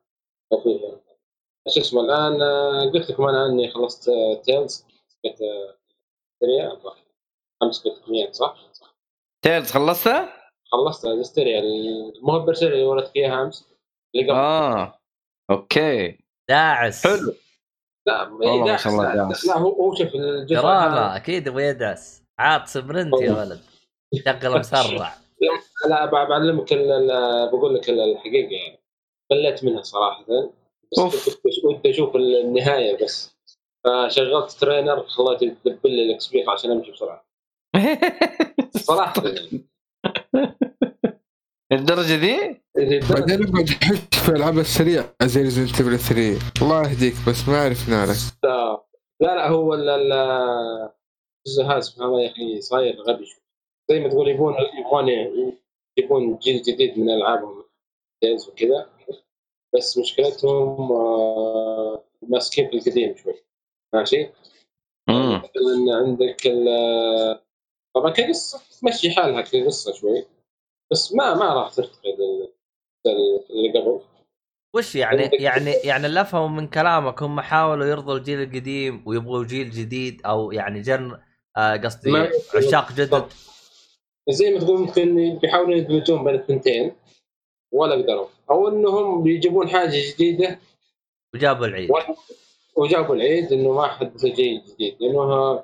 شو 1.70 1.80
اسمه 1.82 2.02
الآن 2.02 2.42
آه، 2.42 2.90
قلت 2.94 3.10
لكم 3.10 3.24
أنا 3.24 3.46
إني 3.46 3.72
خلصت 3.72 4.10
تيلز 4.44 4.86
قلت 5.26 5.42
آه، 5.42 5.76
سريع 6.42 6.72
خمس 7.62 7.84
قلت 7.84 8.02
صح؟ 8.36 8.56
صح. 8.72 8.96
تيلز 9.42 9.72
خلصتها؟ 9.72 10.34
خلصت 10.72 11.06
الستيريا 11.06 11.62
مو 12.22 12.38
البرسيريا 12.38 12.74
اللي 12.76 12.86
وريت 12.86 13.08
فيها 13.08 13.44
أمس. 13.44 13.66
اللي 14.16 14.26
قبل. 14.28 14.36
آه. 14.40 15.00
okay. 15.52 16.20
داعس. 16.50 17.08
حلو. 17.08 17.34
لا 18.08 18.22
والله 18.22 18.54
إيه 18.54 18.60
ما 18.60 18.66
داعس 18.66 18.84
شاء 18.84 18.94
الله 18.94 19.04
لا, 19.04 19.16
داعس. 19.16 19.46
لا 19.48 19.58
هو 19.58 19.70
هو 19.70 19.96
شوف 19.96 20.08
هذا- 21.10 21.16
أكيد 21.16 21.48
أبغى 21.48 21.64
يدعس 21.66 22.24
عاط 22.40 22.68
sprint 22.68 23.22
يا 23.22 23.32
ولد. 23.34 23.60
شغل 24.26 24.60
مسرع. 24.60 25.14
لا 25.90 26.06
بعلمك 26.06 26.74
بقول 27.46 27.76
لك 27.76 27.90
ال- 27.90 28.00
الحقيقة 28.00 28.52
يعني. 28.52 28.80
مليت 29.32 29.64
منها 29.64 29.82
صراحة. 29.82 30.26
كنت 30.96 31.66
ودي 31.66 31.90
أشوف 31.90 32.16
النهاية 32.16 33.04
بس. 33.04 33.36
فشغلت 33.86 34.52
trainer 34.52 35.04
خليته 35.08 35.44
يدبل 35.44 35.92
لي 35.92 36.04
ال 36.06 36.28
XP 36.28 36.46
عشان 36.50 36.72
أمشي 36.72 36.92
بسرعة. 36.92 37.26
صراحة. 38.88 39.14
الدرجه 41.72 42.16
ذي؟ 42.16 42.62
بعدين 43.10 43.44
أقعد 43.48 43.70
أحس 43.84 44.20
في 44.24 44.30
الألعاب 44.30 44.60
السريعة. 44.60 45.16
زي 45.24 45.42
ريزنت 45.42 45.70
ايفل 45.82 46.00
3 46.00 46.40
الله 46.62 46.92
يهديك 46.92 47.14
بس 47.30 47.48
ما 47.50 47.62
عرفنا 47.64 48.06
لك 48.06 48.18
لا. 48.44 48.86
لا 49.22 49.48
هو 49.48 49.74
ال- 49.74 49.90
ال- 49.90 50.14
الجزء 51.48 51.64
هذا 51.64 51.80
سبحان 51.80 52.06
الله 52.08 52.22
يا 52.22 52.32
أخي 52.32 52.62
صاير 52.62 53.02
غبي 53.02 53.26
شوي. 53.26 53.42
زي 53.90 54.00
ما 54.00 54.10
تقول 54.10 54.28
يبون 54.28 54.56
يبغون 54.80 55.10
يبون 55.98 56.38
جيل 56.38 56.62
جديد 56.62 57.00
من 57.00 57.10
ألعابهم. 57.10 57.64
وكذا. 58.48 58.90
بس 59.78 59.98
مشكلتهم 59.98 60.92
آه، 60.92 62.04
ماسكين 62.22 62.70
في 62.70 62.76
القديم 62.78 63.16
شوي. 63.16 63.34
ماشي. 63.94 64.30
مثلا 65.10 65.96
عندك 66.06 66.48
ال- 66.48 67.40
طبعا 67.96 68.12
كقصة 68.12 68.62
تمشي 68.82 69.12
حالها 69.12 69.42
كقصة 69.42 69.94
شوي 69.94 70.26
بس 70.92 71.14
ما 71.14 71.34
ما 71.34 71.54
راح 71.54 71.74
ترتقي 71.74 72.12
لل- 72.12 72.54
لل- 73.06 73.46
اللي 73.50 73.80
قبل. 73.80 74.02
وش 74.76 74.96
يعني 74.96 75.30
يعني 75.34 75.72
يعني 75.72 76.08
اللي 76.08 76.22
افهمه 76.22 76.48
من 76.48 76.68
كلامك 76.68 77.24
هم 77.24 77.42
حاولوا 77.42 77.86
يرضوا 77.86 78.18
الجيل 78.18 78.42
القديم 78.44 79.04
ويبغوا 79.06 79.44
جيل 79.44 79.72
جديد 79.72 80.22
أو 80.26 80.52
يعني 80.52 80.82
جن 80.82 81.18
آه، 81.58 81.78
قصدي 81.78 82.12
عشاق 82.56 82.92
جدد. 82.92 83.26
زي 84.30 84.54
ما 84.54 84.60
تقول 84.60 84.80
ممكن 84.80 85.38
بيحاولون 85.40 85.78
يدمجون 85.78 86.24
بين 86.24 86.36
الثنتين. 86.36 86.96
ولا 87.76 87.96
قدروا. 87.96 88.28
أو 88.50 88.68
إنهم 88.68 89.24
بيجيبون 89.24 89.70
حاجة 89.70 90.14
جديدة. 90.14 90.60
وجابوا 91.34 91.66
العيد. 91.66 91.92
وجابوا 92.76 93.16
العيد 93.16 93.52
إنه 93.54 93.72
ما 93.74 93.88
حد 93.88 94.18
جيل 94.18 94.62
جديد. 94.66 94.96
لأنه 95.00 95.64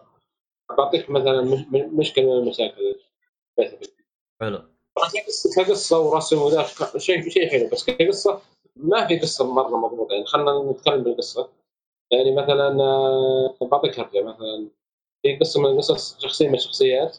بعطيك 0.78 1.10
مثلا 1.10 1.41
مش- 1.41 1.65
مشكلة 1.71 2.26
من 2.26 2.38
المشاكل. 2.38 2.95
حلو. 4.41 4.62
كقصة 5.56 6.00
ورسم 6.00 6.41
وذا 6.41 6.67
شيء 6.97 7.30
شيء 7.30 7.50
حلو. 7.50 7.69
بس 7.71 7.84
كقصة 7.89 8.41
ما 8.76 9.08
في 9.08 9.19
قصة 9.19 9.54
مرة 9.54 9.78
مضبوطة. 9.78 10.13
يعني 10.13 10.26
خلينا 10.26 10.71
نتكلم 10.71 11.04
بالقصة. 11.04 11.50
يعني 12.12 12.36
مثلا 12.36 12.84
آه، 12.84 13.56
بعطيك 13.62 14.00
هرجة 14.00 14.21
مثلا. 14.24 14.67
في 15.21 15.36
قصة 15.38 15.60
من 15.62 15.65
القصص 15.65 16.19
شخصية 16.19 16.47
من 16.47 16.56
الشخصيات 16.56 17.17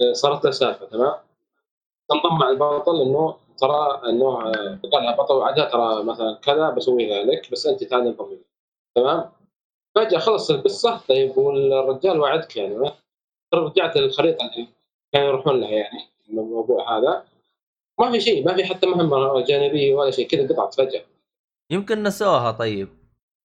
آه، 0.00 0.12
صارت 0.12 0.44
له 0.44 0.50
سالفة 0.50 0.86
تمام؟ 0.86 1.14
تنضم 2.08 2.38
مع 2.38 2.50
البطل 2.50 3.00
إنه 3.02 3.36
ترى 3.60 4.00
إنه 4.08 4.36
قال 4.92 5.02
لها 5.04 5.16
بطل 5.16 5.34
وعدها 5.34 5.64
ترى 5.64 6.02
مثلا 6.04 6.34
كذا 6.34 6.70
بسوي 6.70 7.12
ذلك 7.14 7.52
بس 7.52 7.66
أنت 7.66 7.84
تعالي 7.84 8.08
انضمي. 8.08 8.38
تمام؟ 8.94 9.30
فجأة 9.94 10.18
خلص 10.18 10.50
القصة 10.50 11.00
طيب 11.08 11.38
والرجال 11.38 12.20
وعدك 12.20 12.56
يعني. 12.56 12.92
رجعت 13.54 13.96
للخريطة 13.96 14.44
اللي 14.46 14.68
كانوا 15.12 15.28
يروحون 15.28 15.60
لها 15.60 15.70
يعني 15.70 16.00
الموضوع 16.30 16.98
هذا. 16.98 17.24
ما 18.00 18.10
في 18.10 18.20
شيء 18.20 18.46
ما 18.46 18.54
في 18.54 18.64
حتى 18.64 18.86
مهمة 18.86 19.40
جانبية 19.40 19.94
ولا 19.94 20.10
شيء 20.10 20.28
كذا 20.28 20.48
قطعت 20.48 20.74
فجأة. 20.74 21.02
يمكن 21.70 22.02
نسوها 22.02 22.50
طيب. 22.50 22.88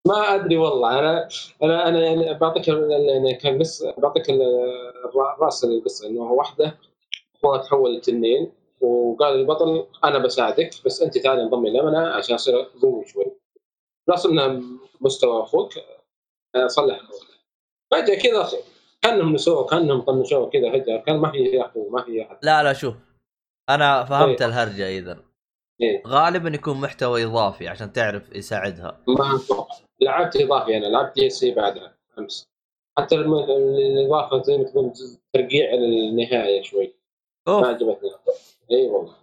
ما 0.07 0.35
أدري 0.35 0.57
والله 0.57 0.99
أنا 0.99 1.27
أنا 1.63 1.87
أنا 1.87 1.99
يعني 1.99 2.33
بعطيك 2.33 2.67
يعني 2.67 3.33
كان 3.33 3.59
قصه 3.59 3.95
بعطيك 3.97 4.25
رأس 5.39 5.63
القصة 5.63 6.07
إنه 6.07 6.21
واحدة 6.21 6.77
أخوها 7.35 7.57
تحول 7.57 7.97
لتنين 7.97 8.51
وقال 8.81 9.35
البطل 9.35 9.87
أنا 10.03 10.17
بساعدك 10.19 10.69
بس 10.85 11.01
أنت 11.01 11.17
تعالي 11.17 11.43
انضمي 11.43 11.69
لنا 11.69 12.13
عشان 12.13 12.35
أصير 12.35 12.55
قوي 12.81 13.05
شوي 13.05 13.25
plus 14.07 14.25
إنه 14.25 14.61
مستوى 15.01 15.43
أخوك 15.43 15.73
آه، 16.55 16.67
صلح. 16.67 16.99
فجاه 17.91 18.15
كذا 18.15 18.49
كأنهم 19.01 19.33
نسوه 19.33 19.65
كأنهم 19.65 20.01
طنشوه 20.01 20.49
كذا 20.49 20.71
فجاه 20.71 20.97
كان 20.97 21.17
ما 21.17 21.31
في 21.31 21.61
اخو 21.61 21.89
ما 21.89 22.03
في 22.03 22.21
احد 22.21 22.37
لا 22.43 22.63
لا 22.63 22.73
شوف 22.73 22.95
أنا 23.69 24.05
فهمت 24.05 24.41
إيه. 24.41 24.47
الهرجة 24.47 24.87
اذا 24.87 25.19
إيه. 25.81 26.03
غالبا 26.07 26.49
يكون 26.49 26.81
محتوى 26.81 27.23
إضافي 27.23 27.67
عشان 27.67 27.93
تعرف 27.93 28.35
يساعدها 28.35 29.03
ما. 29.07 29.39
لعبت 30.01 30.35
إضافي 30.35 30.77
أنا 30.77 30.85
لعبت 30.85 31.15
DLC 31.15 31.51
بعدها 31.51 31.97
أمس 32.19 32.49
حتى 32.97 33.15
الإضافة 33.15 34.41
زي 34.41 34.57
ما 34.57 34.63
تقول 34.63 34.93
ترقيع 35.33 35.73
للنهاية 35.73 36.61
شوي 36.61 36.93
ما 37.47 37.53
اوف 37.53 37.65
عجبتني 37.65 38.09
اي 38.71 38.87
والله. 38.87 39.15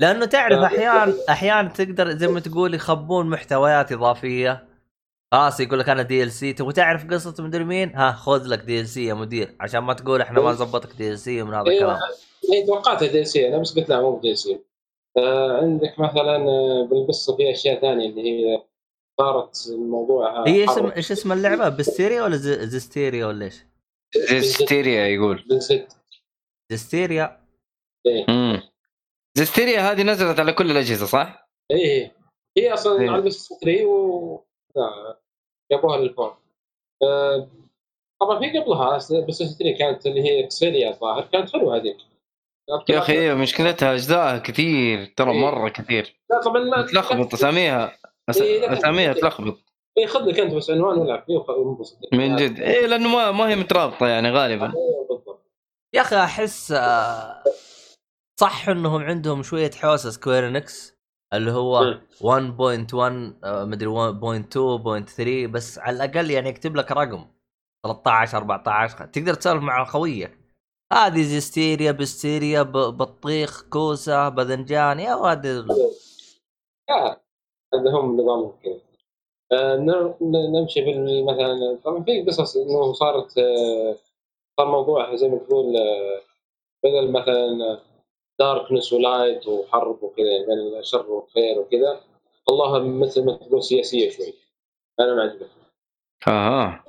لأنه 0.00 0.26
تعرف. 0.26 0.58
أحيانا 0.58 1.14
أحيانا 1.28 1.68
تقدر 1.68 2.10
زي 2.10 2.28
ما 2.28 2.40
تقول 2.40 2.74
يخبون 2.74 3.30
محتويات 3.30 3.92
إضافية. 3.92 4.68
خلاص 5.32 5.60
يقول 5.60 5.78
لك 5.78 5.88
أنا 5.88 6.02
DLC 6.02 6.52
تبغى 6.52 6.72
تعرف 6.72 7.06
قصة 7.10 7.44
مدري 7.44 7.64
مين؟ 7.64 7.96
ها 7.96 8.12
خذ 8.12 8.46
لك 8.46 8.58
DLC 8.58 9.04
يا 9.04 9.14
مدير. 9.14 9.56
عشان 9.60 9.80
ما 9.80 9.92
تقول 9.94 10.20
إحنا 10.20 10.40
ما 10.40 10.50
نظبطك 10.50 10.96
DLC 10.96 11.42
من 11.42 11.54
هذا 11.54 11.70
أيوه 11.70 11.94
الكلام. 11.94 12.10
اي 12.52 12.66
توقعتها 12.66 13.08
DLC 13.08 13.48
أنا 13.48 13.58
بس 13.58 13.78
قلت 13.78 13.88
لا 13.88 14.00
مو 14.00 14.20
دي 14.20 14.34
سي 14.34 14.60
آه 15.18 15.60
عندك 15.62 15.94
مثلا 15.98 16.36
آه، 16.36 16.88
بالقصة 16.90 17.36
في 17.36 17.50
أشياء 17.50 17.80
ثانية 17.80 18.08
اللي 18.08 18.22
هي 18.22 18.62
صارت 19.20 19.66
الموضوع 19.68 20.48
هي 20.48 20.64
اسم 20.64 20.86
إيش 20.86 21.12
اسم 21.12 21.32
اللعبة؟ 21.32 21.68
بستيريا 21.68 22.22
ولا 22.22 22.36
زستيريا 22.36 23.26
ولا 23.26 23.44
إيش؟ 23.44 23.64
زستيريا 24.30 25.06
يقول. 25.06 25.44
بالزد 25.48 25.88
زستيريا. 26.72 27.40
إيه. 28.06 28.26
امم 28.28 28.62
زستيريا 29.38 29.80
هذه 29.80 30.02
نزلت 30.02 30.40
على 30.40 30.52
كل 30.52 30.70
الأجهزة 30.70 31.06
صح؟ 31.06 31.48
إيه 31.70 32.16
هي 32.58 32.74
أصلا 32.74 33.00
إيه. 33.02 33.10
على 33.10 33.22
بس 33.22 33.48
3 33.64 33.84
و 33.84 34.40
جابوها 35.72 35.96
للفون 35.98 36.34
آه 37.02 37.48
طبعا 38.20 38.38
في 38.38 38.58
قبلها 38.58 38.96
بس 38.96 39.42
3 39.42 39.78
كانت 39.78 40.06
اللي 40.06 40.22
هي 40.22 40.44
اكسيليا 40.44 40.90
الظاهر 40.90 41.28
كانت 41.32 41.52
حلوة 41.52 41.76
هذيك. 41.76 41.96
يا 42.88 42.98
أخي 42.98 43.18
هي 43.18 43.34
مشكلتها 43.34 43.92
اجزائها 43.94 44.38
كثير 44.38 45.12
ترى 45.16 45.30
إيه. 45.30 45.38
مرة 45.38 45.68
كثير. 45.68 46.20
لا 46.30 46.40
طبعا 46.40 46.82
تلخبط 46.82 47.34
أساميها 47.34 47.98
إيه، 48.40 48.72
أساميها. 48.72 49.12
تلخبط. 49.12 49.58
اي 49.98 50.06
خذ 50.06 50.20
لك 50.20 50.40
أنت 50.40 50.54
بس 50.54 50.70
عنوان 50.70 50.98
والعب 50.98 51.24
فيه 51.26 51.36
وانبسط. 51.36 51.98
من 52.12 52.36
جد. 52.36 52.60
إيه 52.60 52.86
لأنه 52.86 53.08
ما 53.08 53.32
ما 53.32 53.48
هي 53.48 53.56
مترابطة 53.56 54.06
يعني 54.08 54.30
غالبا. 54.30 54.72
يا 55.94 56.00
أخي 56.00 56.16
أحس 56.16 56.72
آه، 56.72 57.42
صح 58.42 58.68
انهم 58.68 59.02
عندهم 59.02 59.42
شوية 59.42 59.70
حوسة 59.70 60.10
Square 60.10 60.62
Enix 60.62 60.96
اللي 61.34 61.50
هو 61.52 61.80
مم. 61.80 62.00
1.1 62.20 63.44
آه، 63.44 63.64
مدري 63.64 63.88
1.2 63.88 65.06
0.3 65.06 65.46
بس 65.52 65.78
على 65.78 65.96
الأقل 65.96 66.30
يعني 66.30 66.48
يكتب 66.48 66.76
لك 66.76 66.92
رقم. 66.92 67.26
13 67.86 68.38
14 68.38 69.06
تقدر 69.06 69.34
تسولف 69.34 69.62
مع 69.62 69.84
خويك. 69.84 70.38
هذه 70.92 71.22
زستيريا 71.22 71.92
بستيريا 71.92 72.62
بطيخ 72.62 73.62
كوسة 73.70 74.28
باذنجان 74.28 75.00
يا 75.00 75.14
واد 75.14 75.46
هذا 77.74 77.90
هم 77.94 78.20
نظامهم 78.20 78.52
كذا 78.62 78.80
آه، 79.52 79.76
نمشي 80.60 80.80
بال- 80.80 81.24
مثلا 81.26 81.78
طبعا 81.84 82.02
في 82.04 82.22
قصص 82.22 82.56
إنه 82.56 82.92
صارت 82.92 83.38
آه، 83.38 83.96
صار 84.56 84.66
موضوع 84.70 85.16
زي 85.16 85.28
ما 85.28 85.38
تقول 85.38 85.74
بدل 86.84 87.12
مثلا 87.12 87.78
darkness 88.42 88.92
و 88.92 89.01
light 89.01 89.46
وحرب 89.46 90.02
وكذا 90.02 90.26
يعني 90.26 90.46
بين 90.46 90.78
الشر 90.78 91.10
والخير 91.10 91.58
وكذا. 91.58 92.00
الله 92.48 92.78
مثل 92.78 93.24
ما 93.24 93.36
تقول 93.36 93.62
سياسية 93.62 94.10
شوي. 94.10 94.34
أنا 95.00 95.14
ما 95.14 95.22
عجبتني 95.22 95.48
أها. 96.28 96.84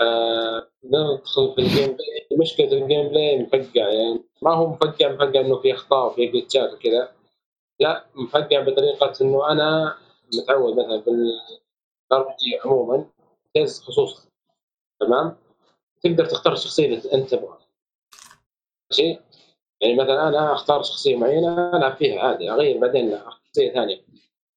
آه، 0.00 0.68
ندخل 0.84 1.54
في 1.54 1.60
ال 1.60 1.86
gameplay 1.86 2.26
مشكلة 2.32 2.72
ال 2.72 3.08
gameplay 3.08 3.38
مفقع 3.38 3.88
يعني 3.88 4.24
ما 4.42 4.54
هو 4.54 4.66
مفقع 4.66 5.12
مفقع 5.12 5.40
إنه 5.40 5.56
في 5.60 5.74
أخطاء 5.74 6.06
وفي 6.06 6.26
glitch 6.26 6.65
ات 6.65 6.72
وكذا. 6.72 7.12
لا 7.80 8.04
مفقع 8.14 8.60
بطريقة 8.60 9.12
إنه 9.20 9.52
أنا 9.52 9.96
متعود 10.34 10.76
مثلا 10.78 10.96
بال 10.96 11.52
RPG 11.52 12.36
عموما 12.64 13.04
Tales 13.54 13.80
خصوصا. 13.80 14.22
تمام؟ 15.00 15.36
تقدر 16.02 16.26
تختار 16.26 16.52
الشخصيه 16.52 16.86
اللي 16.86 17.12
أنت 17.12 17.30
تبغاها. 17.30 17.58
ماشي؟ 18.90 19.18
يعني 19.80 19.94
مثلا 19.94 20.28
أنا 20.28 20.52
أختار 20.52 20.82
شخصية 20.82 21.16
معينة 21.16 21.76
ألعب 21.76 21.96
فيها 21.96 22.20
عادي 22.20 22.50
أغير 22.50 22.78
بعدين 22.78 23.18
شخصية 23.18 23.72
ثانية. 23.72 24.00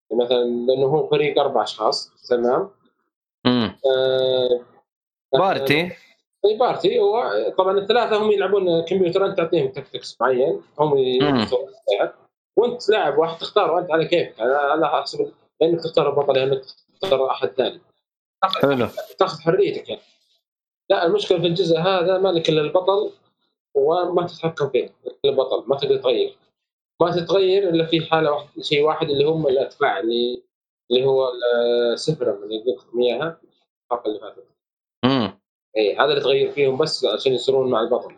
يعني 0.09 0.23
مثلا 0.23 0.43
لأنه 0.43 0.85
هو 0.85 1.07
فريق 1.07 1.39
أربع 1.39 1.63
أشخاص 1.63 2.11
تمام؟ 2.29 2.69
امم 3.45 3.77
آه 3.91 4.59
party. 5.33 5.91
أي 6.45 6.57
party 6.57 6.99
هو 6.99 7.31
طبعا 7.57 7.77
الثلاثة 7.77 8.17
هم 8.17 8.31
يلعبون 8.31 8.81
كمبيوتر 8.81 9.25
أنت 9.25 9.37
تعطيهم 9.37 9.67
tactics 9.67 10.17
معين 10.21 10.61
هم. 10.79 10.93
وأنت 12.57 12.89
لاعب 12.89 13.17
واحد 13.17 13.37
تختاره 13.37 13.79
أنت 13.79 13.91
على 13.91 14.05
كيفك 14.05 14.39
على 14.39 14.87
حسب 14.89 15.31
انك 15.61 15.83
تختار 15.83 16.09
البطل 16.09 16.37
انك 16.37 16.61
تختار 17.01 17.29
أحد 17.31 17.47
ثاني. 17.47 17.81
حلو. 18.61 18.87
تاخذ 19.19 19.41
حريتك 19.41 19.89
يعني. 19.89 20.01
لا 20.89 21.05
المشكلة 21.05 21.39
في 21.39 21.47
الجزء 21.47 21.79
هذا 21.79 22.17
ما 22.17 22.29
لك 22.29 22.49
إلا 22.49 22.61
البطل. 22.61 23.11
وما 23.77 24.27
تتحكم 24.27 24.69
فيه 24.69 24.89
البطل 25.25 25.63
ما 25.69 25.77
تقدر 25.77 25.97
تغير. 25.97 26.37
ما 27.01 27.11
تتغير 27.11 27.69
إلا 27.69 27.85
في 27.85 28.01
حالة 28.01 28.31
واحد 28.31 28.61
شيء 28.61 28.83
واحد 28.83 29.09
اللي 29.09 29.25
هم 29.25 29.47
الأتباع 29.47 29.99
اللي 29.99 30.43
اللي 30.91 31.05
هو 31.05 31.31
السفرم 31.93 32.43
اللي 32.43 32.57
قلت 32.57 32.85
لكم 32.85 33.01
إياها 33.01 33.41
الحلقة 33.85 34.07
اللي 34.07 34.19
فاتت. 34.19 34.47
امم 35.05 35.39
اي 35.77 35.95
هذا 35.95 36.05
اللي 36.05 36.21
تغير 36.21 36.51
فيهم 36.51 36.77
بس 36.77 37.05
عشان 37.05 37.33
يصيرون 37.33 37.69
مع 37.69 37.81
البطل. 37.81 38.15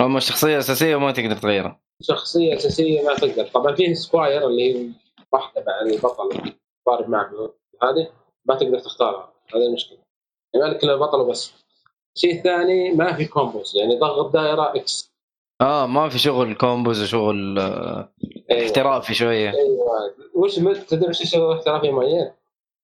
اما 0.00 0.18
الشخصيه 0.18 0.54
الاساسيه 0.54 0.96
ما 0.96 1.12
تقدر 1.12 1.36
تغيرها. 1.36 1.80
شخصية 2.02 2.56
أساسية 2.56 3.02
ما 3.02 3.14
تقدر. 3.14 3.46
طبعا 3.46 3.74
في 3.74 3.94
سكواير 3.94 4.46
اللي 4.46 4.74
هي 4.74 4.90
واحدة 5.32 5.64
مع 5.66 5.80
البطل 5.80 6.52
ضارب 6.88 7.08
معك 7.08 7.30
هذه 7.82 8.10
ما 8.44 8.54
تقدر 8.54 8.78
تختارها. 8.78 9.32
هذه 9.54 9.66
المشكلة. 9.66 9.98
يعني 10.54 10.66
مالك 10.66 10.84
إلا 10.84 10.94
البطل 10.94 11.20
وبس. 11.20 11.61
الشيء 12.16 12.34
الثاني 12.38 12.90
ما 12.92 13.12
في 13.12 13.24
combos 13.24 13.76
يعني 13.76 13.98
ضغط 13.98 14.32
دائرة 14.32 14.76
X 14.76 15.12
آه 15.60 15.86
ما 15.86 16.08
في 16.08 16.18
شغل 16.18 16.54
combos 16.54 17.02
وشغل 17.02 17.58
آه، 17.58 18.08
أيوه. 18.50 18.64
احترافي 18.66 19.14
شوية. 19.14 19.50
أيوه. 19.50 20.14
وش 20.34 20.58
مت- 20.58 20.76
تدري 20.76 21.08
وش 21.10 21.22
الشغل 21.22 21.52
الاحترافي 21.52 21.90
معين؟ 21.90 22.30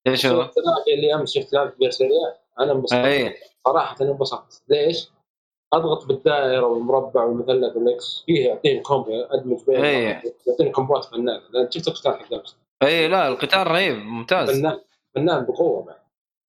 إيش 0.06 0.26
هو؟ 0.26 0.34
الاحترافي 0.34 0.94
اللي 0.94 1.14
أمس 1.14 1.32
شفت 1.34 1.52
لعبة 1.52 1.72
Berseria 1.78 2.34
أنا 2.60 2.72
انبسطت. 2.72 2.92
أي. 2.98 3.34
صراحة 3.66 3.96
انبسطت. 4.00 4.62
ليش؟ 4.68 5.08
أضغط 5.72 6.06
بالدائرة 6.06 6.66
والمربع 6.66 7.24
والمثلث 7.24 7.76
وال 7.76 8.07
X 8.07 8.22
فيه 8.26 8.46
يعطيني 8.48 8.80
combo 8.80 9.22
أدمج 9.30 9.58
بين 9.66 9.84
إيه. 9.84 10.22
يعطيني 10.46 10.70
combo 10.70 10.99
ات 10.99 11.04
فنان. 11.04 11.40
شفت 11.70 11.88
القتال 11.88 12.12
حق 12.20 12.32
امس 12.34 12.56
أي 12.82 13.08
لا 13.08 13.28
القتال 13.28 13.66
رهيب 13.66 13.96
ممتاز. 13.96 14.50
فنان 14.60 14.80
فنان 15.14 15.44
بقوة 15.44 15.82
بعد. 15.84 15.97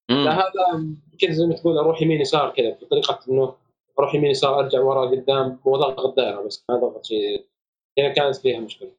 لا 0.10 0.16
مم. 0.16 0.28
هذا 0.28 0.86
كذا 1.22 1.32
زي 1.32 1.46
ما 1.46 1.56
تقول 1.56 1.78
أروح 1.78 2.02
يمين 2.02 2.22
يسار 2.22 2.50
كذا 2.50 2.78
بطريقه 2.82 3.20
إنه 3.30 3.56
أروح 4.00 4.16
يمين 4.16 4.32
يسار 4.32 4.60
أرجع 4.60 4.82
ورا 4.82 5.06
قدام 5.06 5.60
هو 5.68 5.78
ضغط 5.78 6.16
دائرة 6.18 6.42
بس 6.42 6.64
ما 6.70 6.76
ضغط 6.76 7.06
شيء. 7.06 7.46
هنا 8.00 8.10
كانت 8.10 8.36
فيها 8.36 8.60
مشكلة. 8.60 8.92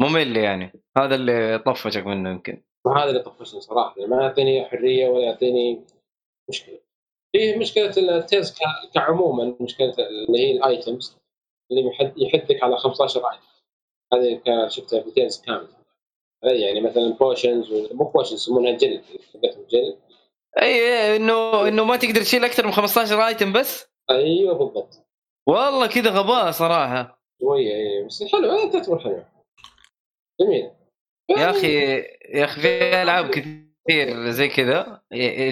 ممل 0.00 0.36
يعني. 0.36 0.72
هذا 0.98 1.14
اللي 1.14 1.58
طفشك 1.58 2.06
منه 2.06 2.30
يمكن. 2.30 2.62
وهذا 2.84 3.10
اللي 3.10 3.20
طفشني 3.20 3.60
صراحة 3.60 3.94
يعني 3.96 4.10
ما 4.10 4.22
يعطيني 4.22 4.64
حرية 4.64 5.08
ولا 5.08 5.24
يعطيني 5.24 5.80
مشكلة. 6.50 6.78
فيه 7.32 7.58
مشكلة 7.58 8.16
ال 8.16 8.23
Tales 8.23 8.58
كعموما 8.94 9.54
مشكلة 9.60 9.94
اللي 9.98 10.38
هي 10.38 10.52
ال 10.52 10.63
items 10.63 11.16
اللي 11.70 11.86
يحد 11.86 12.12
يحدك 12.18 12.62
على 12.62 12.76
15 12.76 13.22
item 13.30 13.42
هذه 14.52 14.68
شفتها 14.68 15.00
في 15.00 15.10
Tales 15.10 15.42
كامل 15.42 15.68
يعني 16.42 16.80
مثلا 16.80 17.08
potions 17.08 17.72
مو 17.92 18.04
potions 18.04 18.32
يسمونها 18.32 18.72
جل 18.72 19.00
حقتهم 19.34 19.64
جل 19.70 19.96
أي 20.62 21.16
إنه 21.16 21.68
إنه 21.68 21.84
ما 21.84 21.96
تقدر 21.96 22.20
تشيل 22.20 22.44
أكثر 22.44 22.66
من 22.66 22.72
15 22.72 23.26
item 23.26 23.52
بس؟ 23.52 23.88
أيوه 24.10 24.54
بالضبط. 24.58 25.06
والله 25.48 25.86
كذا 25.86 26.10
غباء 26.10 26.50
صراحة. 26.50 27.22
شوية 27.40 27.74
اي 27.74 28.04
بس 28.06 28.22
حلو 28.32 28.50
هذه 28.50 28.70
تعتبر 28.70 28.98
حلوة 28.98 29.26
جميل. 30.40 30.70
يا 31.30 31.50
أخي 31.50 31.82
يا 32.34 32.44
أخي 32.44 32.60
في 32.60 33.02
ألعاب 33.02 33.30
كثير 33.30 34.30
زي 34.30 34.48
كذا 34.48 35.02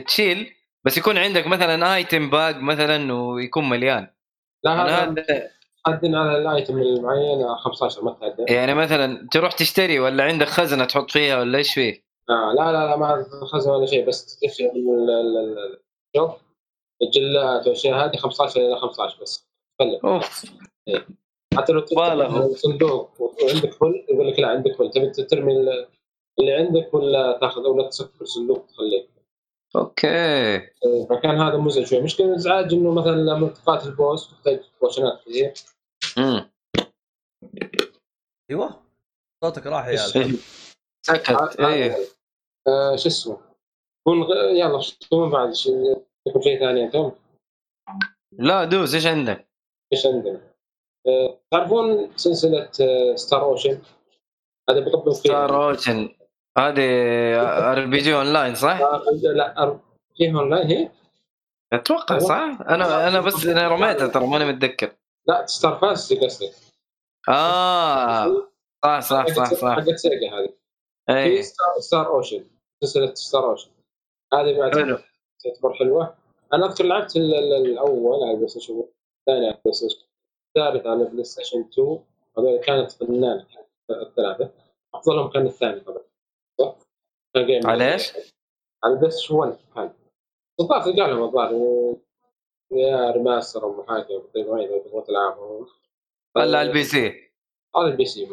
تشيل 0.06 0.52
بس 0.86 0.98
يكون 0.98 1.18
عندك 1.18 1.46
مثلا 1.46 1.94
ايتم 1.94 2.30
باج 2.30 2.56
مثلا 2.56 3.12
ويكون 3.12 3.68
مليان. 3.68 4.10
لا 4.64 4.72
هذا 4.72 5.50
حدين 5.86 6.14
على 6.14 6.38
الايتم 6.38 6.78
المعين 6.78 7.54
15 7.56 8.04
ما 8.04 8.12
تعدى 8.20 8.52
يعني 8.52 8.74
مثلا 8.74 9.28
تروح 9.32 9.52
تشتري 9.52 9.98
ولا 9.98 10.24
عندك 10.24 10.46
خزنة 10.46 10.84
تحط 10.84 11.10
فيها 11.10 11.38
ولا 11.38 11.58
إيش 11.58 11.74
فيه؟ 11.74 12.09
آه 12.30 12.52
لا 12.52 12.72
لا 12.72 12.86
لا 12.86 12.96
ما 12.96 13.26
خزن 13.44 13.70
ولا 13.70 13.86
شيء 13.86 14.06
بس 14.08 14.38
ال- 14.44 15.10
ال- 15.10 15.80
الشوب 16.14 16.30
الجلات 17.02 17.66
والاشياء 17.66 18.04
هذه 18.04 18.16
15 18.16 18.60
إلى 18.60 18.76
15 18.80 19.18
بس. 19.22 19.46
تفلت 19.78 20.04
أوف. 20.04 20.44
حتى 21.56 21.72
لو 21.72 21.80
بالغ. 21.80 22.46
تفتح 22.46 22.60
صندوق 22.60 23.10
وعندك 23.20 23.72
full 23.72 24.04
يقول 24.10 24.28
لك 24.28 24.38
لا 24.40 24.48
عندك 24.48 24.76
full 24.76 24.90
تبي 24.90 25.10
ترمي 25.10 25.52
ال- 25.52 25.88
اللي 26.40 26.52
عندك 26.52 26.94
ولا 26.94 27.38
تاخذ 27.40 27.60
ولا 27.66 27.88
تسكر 27.88 28.20
الصندوق 28.20 28.66
تخليه. 28.66 29.08
okay. 29.76 30.58
فكان 31.10 31.40
هذا 31.40 31.56
مزعج 31.56 31.84
شوي. 31.86 32.00
مشكلة 32.00 32.26
الإزعاج 32.26 32.72
إنه 32.74 32.92
مثلا 32.92 33.16
لما 33.16 33.48
تقاتل 33.48 33.88
ال 33.88 33.97
boss 33.97 34.30
تحتاج 34.30 34.60
potion 34.82 35.15
ات 35.15 35.20
كثير. 35.26 35.52
امم 36.18 36.50
أيوه. 38.50 38.82
صوتك 39.44 39.66
راح 39.66 39.86
يا 39.86 40.06
الكلب. 40.06 40.36
سكت. 41.06 41.60
إيه. 41.60 41.96
آه 42.68 42.96
شو 42.96 43.08
اسمه؟ 43.08 43.38
قول 44.06 44.18
يلا 44.56 44.80
شو 44.80 45.24
من 45.24 45.30
بعد؟ 45.30 45.54
شو- 45.54 46.02
يكون 46.26 46.42
شيء 46.42 46.58
ثاني 46.60 46.84
أنتم 46.84 47.12
لا 48.32 48.64
دوس 48.64 48.94
إيش 48.94 49.06
عندك؟ 49.06 49.48
إيش 49.92 50.06
عندنا؟ 50.06 50.40
آه 51.06 51.38
تعرفون 51.50 52.10
سلسلة 52.16 52.70
آه 52.80 53.14
Star 53.14 53.42
Ocean 53.44 53.82
هذا 54.70 54.84
فيها 54.84 55.12
Star 55.12 55.66
Ocean 55.68 56.08
هذه 56.58 56.82
RPG 57.72 58.14
online 58.14 58.54
صح؟ 58.54 58.80
آه 58.80 59.02
لا 59.22 59.54
أر- 59.54 60.16
فيها 60.16 60.38
اونلاين 60.40 60.66
هي؟ 60.66 60.90
أتوقع 61.72 62.18
صح؟ 62.18 62.58
أنا 62.68 63.08
أنا 63.08 63.20
بس 63.20 63.46
أنا 63.46 63.68
رميتها 63.68 64.06
ترى 64.06 64.26
ماني 64.26 64.52
متذكر. 64.52 64.92
لا 65.26 65.46
Star 65.46 65.78
Fantasy 65.78 66.18
قصدي 66.18 66.50
آه. 67.28 68.50
صح 68.84 69.00
صح 69.00 69.26
صح 69.26 69.54
صح. 69.54 69.74
حقت 69.76 69.96
Sega 69.96 70.28
هذه. 70.30 70.49
في 71.06 71.12
اي 71.12 71.42
Star, 71.42 71.80
Star 71.80 72.06
Ocean 72.06 72.44
سلسلة 72.84 73.14
Star 73.14 73.50
Ocean 73.50 73.70
هذه 74.32 74.58
بعد 74.58 74.74
حلو. 74.78 74.98
تعتبر 75.44 75.74
حلوة. 75.74 76.16
أنا 76.52 76.66
اذكر 76.66 76.84
لعبت 76.84 77.16
ال- 77.16 77.34
ال- 77.34 77.66
الأول 77.66 78.22
على 78.22 78.30
البلاي 78.30 78.48
ستيشن 78.48 78.72
الثاني 78.74 79.46
على 79.46 79.54
البلاي 79.56 79.72
ستيشن 79.72 80.06
الثالث 80.48 80.86
على 80.86 81.02
البلاي 81.02 81.24
ستيشن 81.24 81.60
2 81.60 82.04
هذول 82.38 82.60
كانت 82.60 82.92
فنانه 82.92 83.46
الثلاثة. 83.90 84.50
أفضلهم 84.94 85.30
كان 85.30 85.46
الثاني 85.46 85.80
طبعا. 85.80 86.02
صح؟ 86.60 86.76
على 87.64 87.92
إيش؟ 87.92 88.12
على 88.84 88.94
البلاي 88.94 89.10
ستيشن 89.10 89.34
1 89.34 89.58
كان. 89.74 89.94
الظاهر 90.60 90.82
تلقى 90.82 91.10
لهم 91.10 91.22
الظاهر. 91.22 91.96
يا 92.72 93.10
remaster 93.10 93.62
أو 93.62 93.82
محاكي 93.82 94.18
طيب 94.34 94.54
اذا 94.54 94.78
تبغى 94.78 95.02
تلعبهم؟ 95.02 95.66
ولا 96.36 96.58
على 96.58 96.62
ال 96.68 96.84
PC. 96.84 97.30
على 97.76 97.86
ال 97.88 98.04
PC. 98.04 98.28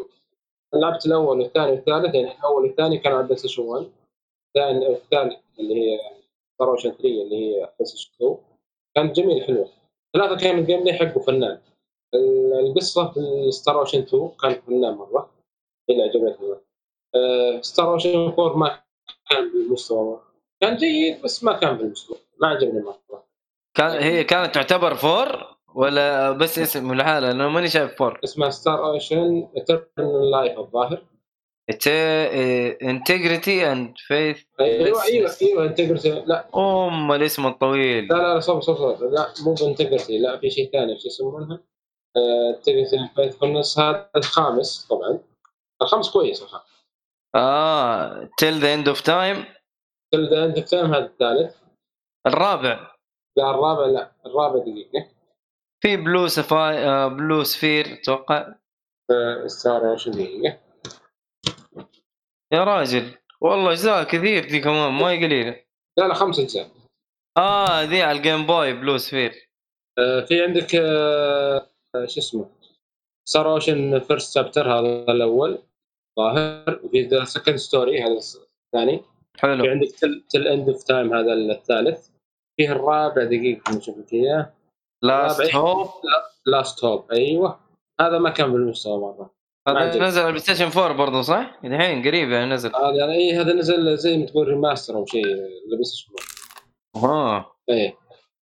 لعبت 0.74 1.06
الأول 1.06 1.40
والثاني 1.40 1.72
والثالث 1.72 2.16
يعني 2.16 2.32
الأول 2.38 2.64
والثاني 2.64 2.98
كان 2.98 3.12
على 3.14 3.22
البلاي 3.22 3.38
ستيشن 3.38 3.64
1 3.64 3.92
الثاني 4.48 4.88
الثالث 4.88 5.40
اللي 5.60 5.76
هي 5.76 6.00
Star 6.56 6.70
Ocean 6.70 6.90
3 6.92 7.06
اللي 7.08 7.36
هي 7.36 7.54
بلاي 7.60 7.86
ستيشن 7.86 8.12
2 8.16 8.38
كانت 8.96 9.16
جميلة 9.16 9.46
حلوة. 9.46 9.70
ثلاثة 10.14 10.38
كان 10.38 10.60
ال 10.60 10.80
gameplay 10.84 10.94
حقه 10.98 11.20
فنان. 11.20 11.60
ال- 12.14 12.54
القصة 12.60 13.12
في 13.12 13.52
Star 13.52 13.80
Ocean 13.80 14.00
2 14.00 14.32
كانت 14.42 14.64
فنان 14.64 14.94
مرة. 14.94 15.30
هي 15.90 15.96
اللي 15.96 16.04
عجبتني 16.04 16.56
آه، 17.16 17.62
Star 17.62 17.94
Ocean 17.94 18.16
4 18.40 18.58
ما 18.58 18.80
كان 19.30 19.52
بالمستوى. 19.52 20.20
كان 20.62 20.76
جيد 20.78 21.22
بس 21.22 21.44
ما 21.44 21.54
كان 21.54 21.78
بالمستوى. 21.78 22.18
ما 22.42 22.48
عجبني 22.48 22.80
مرة. 22.82 23.24
كان 23.78 23.92
هي 24.04 24.24
كانت 24.24 24.56
تعتبر 24.56 24.96
four؟ 24.96 25.57
ولا 25.78 26.32
بس 26.32 26.60
اسم 26.60 26.94
لحالها 26.94 27.32
أنا 27.32 27.48
ماني 27.48 27.68
شايف 27.68 27.96
four 27.96 28.20
اسمها 28.24 28.50
Star 28.50 28.86
Ocean 28.86 29.50
Eternal 29.58 30.32
Life 30.32 30.60
الظاهر. 30.60 31.06
Integrity 32.82 33.72
and 33.72 33.94
Faith 33.98 34.44
أيوه 34.60 35.04
أيوه 35.04 35.32
أيوه 35.42 35.66
انتجرتي 35.66 36.10
لا. 36.10 36.50
أم 36.56 37.12
الاسم 37.12 37.46
الطويل. 37.46 38.08
لا 38.08 38.34
لا 38.34 38.40
صبر 38.40 38.62
صبر 38.62 38.76
صبر 38.78 39.10
لا 39.10 39.34
مو 39.46 39.54
ب 39.54 39.60
Integrity 39.60 40.20
لا 40.20 40.38
في 40.38 40.50
شيء 40.50 40.72
ثاني. 40.72 41.00
شو 41.00 41.08
يسمونها؟ 41.08 41.60
Integrity 42.56 43.10
and 43.16 43.28
Faithlessness 43.28 43.80
هذا 43.80 44.10
الخامس 44.16 44.88
طبعا. 44.90 45.20
الخامس 45.82 46.12
كويس 46.12 46.42
الخامس. 46.42 46.86
آه 47.36 48.30
Till 48.38 48.54
the 48.54 48.74
End 48.74 48.88
of 48.88 49.02
Time 49.02 49.46
Till 50.14 50.30
the 50.30 50.46
End 50.46 50.64
Time 50.64 50.94
هذا 50.94 51.06
الثالث. 51.06 51.56
الرابع. 52.28 52.92
لا 53.38 53.50
الرابع 53.50 53.86
لا. 53.86 54.12
الرابع 54.26 54.60
دقيقة. 54.60 55.17
في 55.84 55.98
Blue 55.98 56.28
Sphere 56.28 57.10
Blue 57.10 57.44
Sphere 57.44 57.94
أتوقع. 57.94 58.54
آه، 59.12 59.48
Star 59.48 59.92
Ocean 59.92 60.12
دقيقة 60.12 60.60
يا 62.54 62.64
راجل 62.64 63.18
والله 63.42 63.72
اجزاء 63.72 64.04
كثير 64.04 64.50
دي 64.50 64.60
كمان 64.60 64.94
ما 64.94 65.10
هي 65.10 65.26
قليلة. 65.26 65.64
لا 65.98 66.08
لا 66.08 66.14
خمس 66.14 66.40
أجزاء. 66.40 66.72
آه 67.38 67.84
ذي 67.84 68.02
على 68.02 68.18
ال 68.18 68.23
Game 68.23 68.46
Boy 68.46 68.74
Blue 68.74 68.98
Sphere 68.98 69.50
آه، 70.00 70.22
في 70.22 70.44
عندك 70.44 70.76
آه، 70.76 71.70
آه، 71.96 72.06
شو 72.06 72.20
اسمه؟ 72.20 72.50
Star 73.30 73.52
Ocean 73.52 74.00
First 74.00 74.36
Chapter 74.36 74.72
هذا 74.72 75.12
الأول 75.12 75.64
ظاهر. 76.20 76.80
وفي 76.84 77.02
The 77.02 77.24
Second 77.24 77.56
Story 77.56 78.04
هذا 78.04 78.18
الثاني. 78.18 79.02
في 79.34 79.42
حلو 79.42 79.66
عندك 79.66 79.88
Till 79.92 80.24
Till 80.30 80.48
End 80.48 80.70
of 80.70 80.84
Time 80.84 81.14
هذا 81.14 81.34
الثالث. 81.34 82.10
فيه 82.58 82.72
الرابع 82.72 83.24
دقيقة 83.24 83.78
نشوف 83.78 83.98
لك 83.98 84.14
إياه. 84.14 84.54
لاست. 85.02 85.56
هوب 85.56 85.90
لاست 86.46 86.84
هوب 86.86 87.12
أيوه. 87.12 87.60
هذا 88.02 88.18
ما 88.20 88.30
كان 88.30 88.52
بالمستوى 88.54 88.98
مرة. 89.00 89.30
هذا. 89.68 89.86
نزل 89.86 90.20
على 90.20 90.28
البلاي 90.28 90.40
ستيشن 90.40 90.66
4 90.66 90.98
برضه 90.98 91.22
صح؟ 91.22 91.60
الحين 91.66 92.08
قريب 92.08 92.30
يعني 92.32 92.54
نزل. 92.54 92.76
هذا 92.76 92.90
يعني 92.92 93.14
اي 93.14 93.34
هذا 93.34 93.54
نزل 93.54 93.98
زي 93.98 94.18
ما 94.18 94.26
تقول 94.26 94.48
remaster 94.48 94.96
أو 94.96 95.06
شيء 95.06 95.26
لبس 95.72 96.06
آه 96.96 97.46
إيه. 97.70 97.98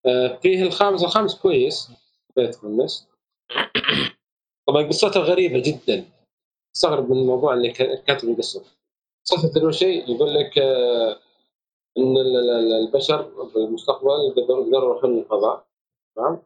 آه، 0.06 0.38
فيه 0.42 0.62
الخامس 0.62 1.02
الخامس 1.04 1.34
كويس. 1.34 1.90
Faithlessness 2.34 3.08
طبعا 4.68 4.82
قصته 4.82 5.20
غريبة 5.20 5.62
جدا. 5.66 6.04
استغرب 6.76 7.10
من 7.10 7.18
الموضوع 7.18 7.54
اللي 7.54 7.70
ك- 7.70 8.04
كاتب 8.04 8.28
القصة. 8.28 8.64
قصته 9.26 9.48
تدري 9.48 9.72
شيء؟ 9.72 10.10
يقول 10.10 10.34
لك 10.34 10.58
آه، 10.58 11.16
إن 11.98 12.16
ال- 12.16 12.36
ال- 12.36 12.50
ال- 12.50 12.72
البشر 12.86 13.48
في 13.52 13.56
المستقبل 13.56 14.32
يقدروا 14.36 14.66
يروحون 14.66 15.18
الفضاء. 15.18 15.66
تمام؟ 16.16 16.42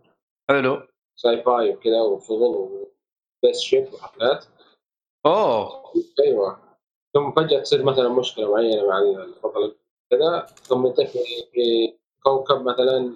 حلو. 0.51 0.83
sci-fi 1.17 1.71
وكذا 1.71 2.01
وشغل 2.01 2.41
و 2.41 3.61
spaceship 3.61 3.95
وحفلات. 3.95 4.45
أوه. 5.27 5.93
أيوه. 6.21 6.59
ثم 7.15 7.33
فجأة 7.33 7.61
تصير 7.61 7.83
مثلا 7.85 8.09
مشكلة 8.09 8.51
معينة 8.53 8.87
مع 8.89 8.99
البطل 8.99 9.77
كذا 10.11 10.47
ثم 10.63 10.87
انت 10.87 11.01
في 11.01 11.95
كوكب 12.23 12.63
مثلا 12.63 13.15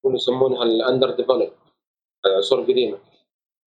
يقولوا 0.00 0.18
يسمونها 0.18 0.62
ال 0.62 1.10
underdeveloped 1.10 1.52
عصور 2.26 2.60
قديمة. 2.60 2.98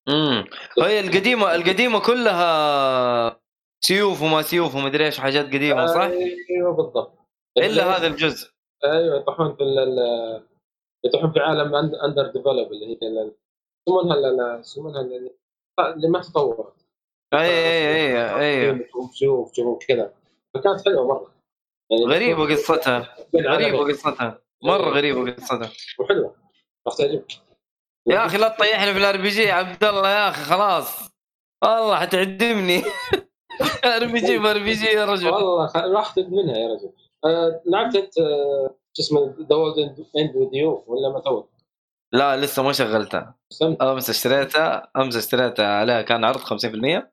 امم 0.09 0.45
هي 0.79 0.99
القديمة 0.99 1.55
القديمة 1.55 1.99
كلها 1.99 3.39
سيوف 3.79 4.21
وما 4.21 4.41
سيوف 4.41 4.75
ومدري 4.75 5.05
إيش 5.05 5.19
حاجات 5.19 5.45
قديمة 5.45 5.85
صح؟ 5.85 6.01
أيوه 6.01 6.75
بالضبط. 6.75 7.13
إلا 7.57 7.97
هذا 7.97 8.07
الجزء. 8.07 8.49
أيوه 8.83 9.15
يطيحون 9.15 9.55
في 9.55 9.63
يطيحون 11.05 11.31
في 11.31 11.39
عالم 11.39 11.75
underdeveloped 11.75 12.71
اللي 12.71 12.97
هي 13.01 13.31
يسمونها 13.87 14.59
يسمونها 14.59 15.01
ال- 15.01 15.35
اللي 15.79 16.07
ما 16.07 16.21
تطورت. 16.21 16.85
اي 17.33 17.39
اي 17.39 18.23
اي 18.39 18.69
اي 18.71 18.89
شوف 19.13 19.53
شوف 19.53 19.85
كذا. 19.87 20.13
فكانت 20.53 20.85
حلوة 20.85 21.07
مرة. 21.07 21.33
يعني 21.91 22.05
غريبة 22.05 22.55
قصتها. 22.55 23.15
غريبة. 23.35 23.77
قصتها. 23.93 24.41
مرة 24.63 24.89
غريبة 24.89 25.31
قصتها. 25.31 25.71
وحلوة. 25.99 26.35
راح 26.87 26.95
تعجبك. 26.97 27.31
يا 28.07 28.25
أخي 28.25 28.37
لا 28.37 28.49
تطيحني 28.49 28.93
في 28.93 28.99
ال 28.99 29.17
RPG 29.17 29.51
عبد 29.51 29.83
الله 29.83 30.09
يا 30.09 30.29
أخي 30.29 30.43
خلاص. 30.43 31.09
والله 31.63 31.95
حتعدمني 31.99 32.81
ار 33.85 34.05
بي 34.05 34.19
جي 34.19 34.37
ار 34.37 34.57
بي 34.59 34.71
جي 34.71 34.85
يا 34.85 35.05
رجل. 35.05 35.29
والله 35.29 35.71
راح 35.93 36.17
منها 36.17 36.57
يا 36.57 36.73
رجل. 36.73 36.93
آه، 37.25 37.61
لعبت 37.65 38.13
شو 38.93 39.03
اسمه 39.03 39.35
The 39.49 39.55
End 40.17 40.35
with 40.35 40.55
You 40.55 40.83
ولا 40.87 41.09
ما 41.09 41.19
تو؟ 41.19 41.43
لا 42.13 42.37
لسه 42.37 42.63
ما 42.63 42.71
شغلتها. 42.71 43.35
أمس 43.81 44.09
اشتريتها 44.09 44.91
أمس 44.97 45.15
اشتريتها 45.15 45.67
عليها 45.67 46.01
كان 46.01 46.23
عرض 46.25 46.37
50% 46.39 47.03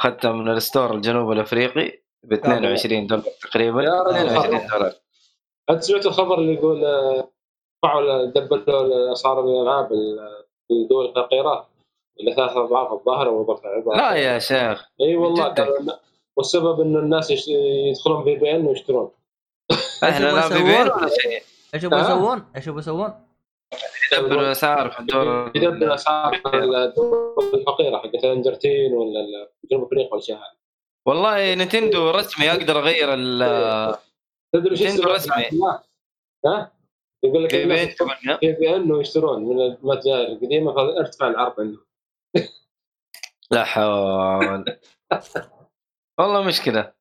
اخذتها 0.00 0.32
من 0.32 0.48
ال 0.50 0.57
store 0.57 0.94
الجنوب 0.94 1.32
الأفريقي 1.32 2.02
ب 2.24 2.32
22 2.32 3.06
دولار 3.06 3.24
تقريبا. 3.42 3.82
يا 3.82 4.02
رجل 4.02 4.16
22 4.16 4.66
دولار. 4.68 4.92
هل 5.70 5.82
سمعت 5.82 6.06
الخبر 6.06 6.38
اللي 6.38 6.54
يقول 6.54 6.84
آه، 6.84 7.30
رفعوا 7.84 8.24
دبلوا 8.24 9.12
اسعار 9.12 9.44
الالعاب 9.44 9.92
ال- 9.92 10.44
في 10.68 10.74
الدول 10.74 11.06
الفقيره 11.08 11.68
إلى 12.20 12.34
ثلاث 12.34 12.56
اضعاف 12.56 12.92
الظاهر 12.92 13.28
أو 13.28 13.42
ضعف 13.42 13.60
لا 13.96 14.14
يا 14.14 14.38
شيخ 14.38 14.88
إي 15.00 15.16
والله 15.16 15.54
والسبب 16.36 16.80
إنه 16.80 16.98
الناس 16.98 17.48
يدخلون 17.48 18.24
في 18.24 18.36
بي 18.36 18.56
إن 18.56 18.66
ويشترون. 18.66 19.10
إحنا 20.02 20.24
لا 20.24 20.30
يبغوا 20.30 20.48
في 20.48 20.62
بين 20.62 20.72
يسوون؟ 20.72 20.90
ولا 20.90 21.08
شيء 21.08 21.42
إيش 21.74 21.84
يبغوا 21.84 22.00
آه. 22.00 22.04
يسوون؟ 22.04 22.44
إيش 22.56 22.66
يبغوا 22.66 22.80
يسوون؟ 22.80 23.26
يدبر 24.12 24.40
الاسعار 24.40 24.90
في 24.90 25.00
الدور 25.00 25.52
يدبر 25.54 25.94
اسعار 25.94 26.34
الدول 26.34 26.94
الفقيره 27.54 27.98
حقت 27.98 28.24
الارجنتين 28.24 28.92
ولا 28.92 29.48
جنوب 29.70 29.84
أفريقيا 29.84 30.10
والاشياء 30.10 30.38
هذه 30.38 30.56
والله 31.06 31.54
نتندو 31.54 32.10
رسمي 32.10 32.50
أقدر 32.50 32.78
أغير 32.78 33.14
ال 33.14 33.96
تدري 34.54 34.70
إيش 34.70 34.82
نتندو 34.82 35.00
يسوون؟ 35.00 35.14
رسمي. 35.14 35.44
ها؟ 36.46 36.72
يقول 37.24 37.44
لك 37.44 37.50
في. 37.50 37.88
في 38.40 38.76
ان 38.76 39.00
يشترون 39.00 39.44
من 39.44 39.60
المتجر 39.60 40.20
القديمه 40.20 40.74
فارتفع 40.74 41.28
العرض 41.28 41.60
عندهم 41.60 41.84
لا 43.50 43.64
حول 43.64 44.64
والله 46.18 46.42
مشكلة 46.42 46.92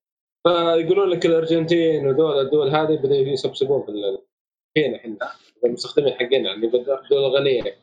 فيقولون 0.44 1.10
لك 1.10 1.26
الأرجنتين 1.26 2.08
ودول 2.08 2.40
الدول 2.40 2.70
هذه 2.70 2.96
بدأوا 2.96 3.16
يسبسبون 3.16 3.86
في 3.86 4.18
فينا 4.74 4.98
إحنا. 4.98 5.32
المستخدمين 5.66 6.14
حقنا 6.14 6.54
اللي 6.54 6.68
بدأ 6.68 7.02
الدول 7.02 7.26
الغنيه 7.26 7.78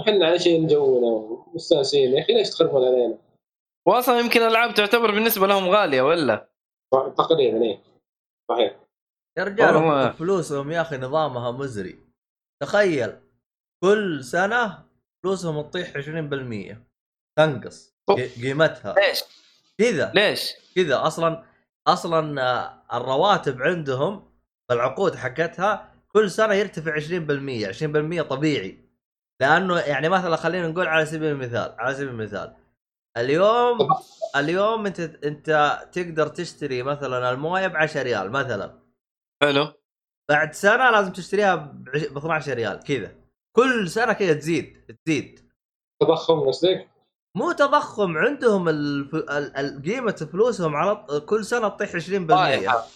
إحنا 0.00 0.26
عايشين 0.26 0.66
جونا 0.66 1.06
ومستانسين؟ 1.06 2.12
يا 2.12 2.22
أخي 2.22 2.32
ليش 2.32 2.50
تخربون 2.50 2.84
علينا؟ 2.84 3.18
واصلا 3.88 4.18
يمكن 4.20 4.40
الألعاب 4.42 4.74
تعتبر 4.74 5.10
بالنسبة 5.10 5.46
لهم 5.46 5.68
غالية 5.68 6.02
ولا؟ 6.02 6.48
تقريبا 6.92 7.62
إيه. 7.62 7.82
صحيح. 8.50 8.76
يا 9.38 9.44
رجال. 9.44 10.12
فلوسهم 10.12 10.72
يا 10.72 10.80
أخي 10.80 10.96
نظامها 10.96 11.50
مزري. 11.50 11.98
تخيل 12.62 13.12
كل 13.84 14.24
سنة 14.24 14.84
فلوسهم 15.22 15.62
تطيح 15.62 15.96
20% 15.96 16.76
تنقص 17.38 17.94
قيمتها. 18.42 18.94
ليش؟ 18.94 19.22
كذا. 19.78 20.12
ليش؟ 20.14 20.52
كذا 20.74 21.06
أصلا 21.06 21.51
أصلا 21.86 22.42
آه، 22.42 22.96
الرواتب 22.96 23.62
عندهم 23.62 24.32
بالعقود 24.68 25.14
حقتها 25.14 25.92
كل 26.12 26.30
سنة 26.30 26.54
يرتفع 26.54 26.94
20% 26.94 27.66
20% 27.68 28.22
طبيعي. 28.22 28.78
لأنه 29.40 29.78
يعني 29.78 30.08
مثلا 30.08 30.36
خلينا 30.36 30.68
نقول 30.68 30.86
على 30.86 31.06
سبيل 31.06 31.30
المثال 31.30 31.74
على 31.78 31.94
سبيل 31.94 32.08
المثال 32.08 32.54
اليوم 33.16 33.78
اليوم 34.36 34.86
أنت 34.86 35.00
أنت 35.00 35.78
تقدر 35.92 36.28
تشتري 36.28 36.82
مثلا 36.82 37.30
الموية 37.30 37.66
ب 37.66 37.76
10 37.76 38.02
ريال 38.02 38.30
مثلا. 38.30 38.78
حلو. 39.42 39.72
بعد 40.28 40.52
سنة 40.52 40.90
لازم 40.90 41.12
تشتريها 41.12 41.54
ب 41.54 41.88
12 42.16 42.54
ريال 42.54 42.80
كذا. 42.80 43.14
كل 43.56 43.88
سنة 43.88 44.12
كذا 44.12 44.32
تزيد 44.32 44.96
تزيد. 45.04 45.40
تضخم 46.00 46.40
قصدك؟ 46.40 46.91
مو 47.36 47.52
تضخم 47.52 48.16
عندهم 48.16 48.68
الف... 48.68 49.14
ال... 49.14 49.56
ال... 49.56 49.82
قيمة 49.82 50.28
فلوسهم 50.32 50.76
على 50.76 51.20
كل 51.26 51.44
سنة 51.44 51.68
تطيح 51.68 51.92
20% 51.92 52.28
طايحة. 52.28 52.86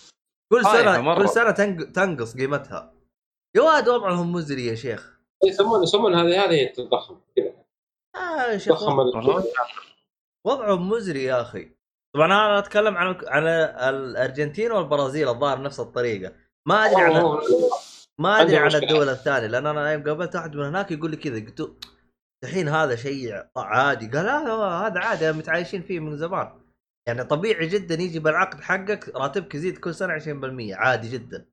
كل 0.53 0.63
طايحة 0.63 0.93
سنه 0.93 1.01
مرة. 1.01 1.19
كل 1.19 1.29
سنة 1.29 1.51
تنق... 1.51 1.93
تنقص 1.93 2.37
قيمتها. 2.37 2.93
يا 3.57 3.63
واد 3.63 3.89
وضعهم 3.89 4.33
مزري 4.33 4.67
يا 4.67 4.75
شيخ. 4.75 5.19
يسمون 5.45 5.83
يسمون 5.83 6.15
هذه 6.15 6.45
هذه 6.45 6.67
التضخم. 6.67 7.21
كذا. 7.37 7.53
آه 8.17 8.53
يا 8.53 8.59
شيخ 8.59 8.83
وضعهم 10.47 10.89
مزري 10.89 11.25
يا 11.25 11.41
أخي. 11.41 11.71
طبعا 12.15 12.27
أنا 12.27 12.59
أتكلم 12.59 12.97
عن 12.97 13.17
عن 13.27 13.47
الأرجنتين 13.95 14.73
والبرازيل 14.73 15.29
الظاهر 15.29 15.63
نفس 15.63 15.81
الطريقة. 15.81 16.33
ما 16.69 16.87
أدري 16.87 17.03
عن 17.03 17.39
ما 18.19 18.41
أدري 18.41 18.57
عن. 18.57 18.75
الدول 18.75 19.09
الثانية 19.09 19.47
لأن 19.47 19.67
أنا 19.67 19.93
يوم 19.93 20.05
قابلت 20.05 20.37
واحد 20.37 20.57
من 20.57 20.65
هناك 20.65 20.91
يقول 20.91 21.11
لي 21.11 21.17
كذا 21.17 21.35
قلت 21.35 21.61
له 21.61 21.75
الحين 22.47 22.69
هذا 22.69 22.97
شيء 22.97 23.47
عادي. 23.57 24.07
قال 24.07 24.27
لا 24.27 24.45
لا، 24.45 24.87
هذا 24.87 25.01
عادي 25.01 25.33
متعايشين 25.33 25.83
فيه 25.83 26.01
من 26.01 26.17
زمان. 26.17 26.61
يعني 27.09 27.25
طبيعي 27.25 27.67
جدا 27.67 27.95
يجي 27.95 28.19
بالعقد 28.19 28.61
حقك 28.61 29.09
راتبك 29.09 29.55
يزيد 29.55 29.79
كل 29.79 29.95
سنة 29.95 30.13
20% 30.19 30.75
عادي 30.75 31.09
جدا. 31.09 31.47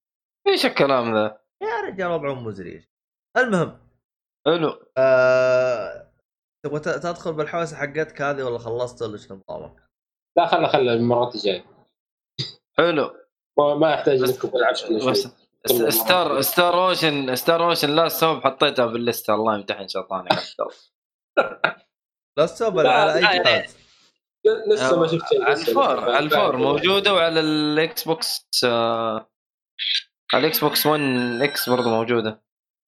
إيش 0.47 0.65
الكلام 0.65 1.15
ذا؟ 1.15 1.37
يا 1.63 1.81
رجال 1.87 2.07
وضعهم 2.11 2.43
مزري 2.45 2.87
المهم 3.37 3.79
حلو. 4.45 4.85
آه... 4.97 6.13
تبغى 6.65 6.79
تدخل 6.79 7.33
بالحوسة 7.33 7.77
حقتك 7.77 8.21
هذه 8.21 8.43
ولا 8.43 8.57
خلصت 8.57 9.01
ولا 9.01 9.13
إيش 9.13 9.31
نظامك؟ 9.31 9.83
لا 10.37 10.45
خلنا 10.47 10.67
خلنا 10.67 10.93
المرات 10.93 11.35
الجاية. 11.35 11.65
حلو. 12.77 13.15
ما- 13.59 13.75
ما 13.75 13.93
يحتاج 13.93 14.21
بس 14.23 14.45
شيء. 14.73 15.13
س- 15.13 15.42
ستار 15.67 16.41
ستار 16.41 16.87
اوشن 16.87 17.35
ستار 17.35 17.65
اوشن 17.69 17.89
لا 17.95 18.07
سوب 18.09 18.43
حطيتها 18.43 18.85
باللسته 18.85 19.33
الله 19.35 19.55
يمتحن 19.55 19.87
شيطانك 19.87 20.31
لا 22.37 22.45
لا، 22.83 22.91
على 22.91 23.15
اي 23.15 23.21
يعني- 23.23 23.43
جهاز 23.43 23.77
لسه 24.67 24.99
ما 24.99 25.07
شفت 25.07 25.23
على 25.41 25.53
لسه. 25.53 25.69
الفور. 25.69 25.99
على 26.11 26.19
الفور. 26.25 26.57
موجودة 26.57 27.13
وعلى 27.13 27.39
ال 27.39 28.03
Xbox 28.03 28.47
آه، 28.65 29.29
على 30.33 30.41
ال 30.41 30.63
Xbox 30.63 30.85
1 30.85 31.01
X 31.41 31.69
برضه 31.69 31.89
موجودة. 31.89 32.43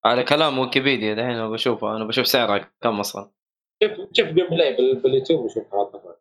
على 0.05 0.23
كلام 0.23 0.59
ويكيبيديا 0.59 1.13
دحين 1.13 1.29
أنا 1.29 1.49
بشوفها 1.49 1.95
أنا 1.97 2.05
بشوف 2.05 2.27
سعرها 2.27 2.71
كم 2.81 2.99
أصلا؟ 2.99 3.31
شوف 3.83 3.91
شوف 4.13 4.27
gameplay 4.27 4.75
بال- 4.75 4.95
باليوتيوب 4.95 5.39
وشوف 5.45 5.63
هذا 5.73 6.15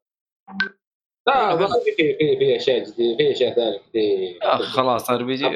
لا 1.27 1.55
ما 1.57 1.67
في 1.67 1.93
في 1.97 2.39
في 2.39 2.57
أشياء 2.57 2.85
جديدة 2.85 3.17
في 3.17 3.31
أشياء 3.33 3.55
ثانية 3.55 3.79
كثير 3.79 4.39
أخي 4.43 4.63
خلاص 4.65 5.11
ار 5.11 5.23
بي 5.23 5.35
جي 5.35 5.47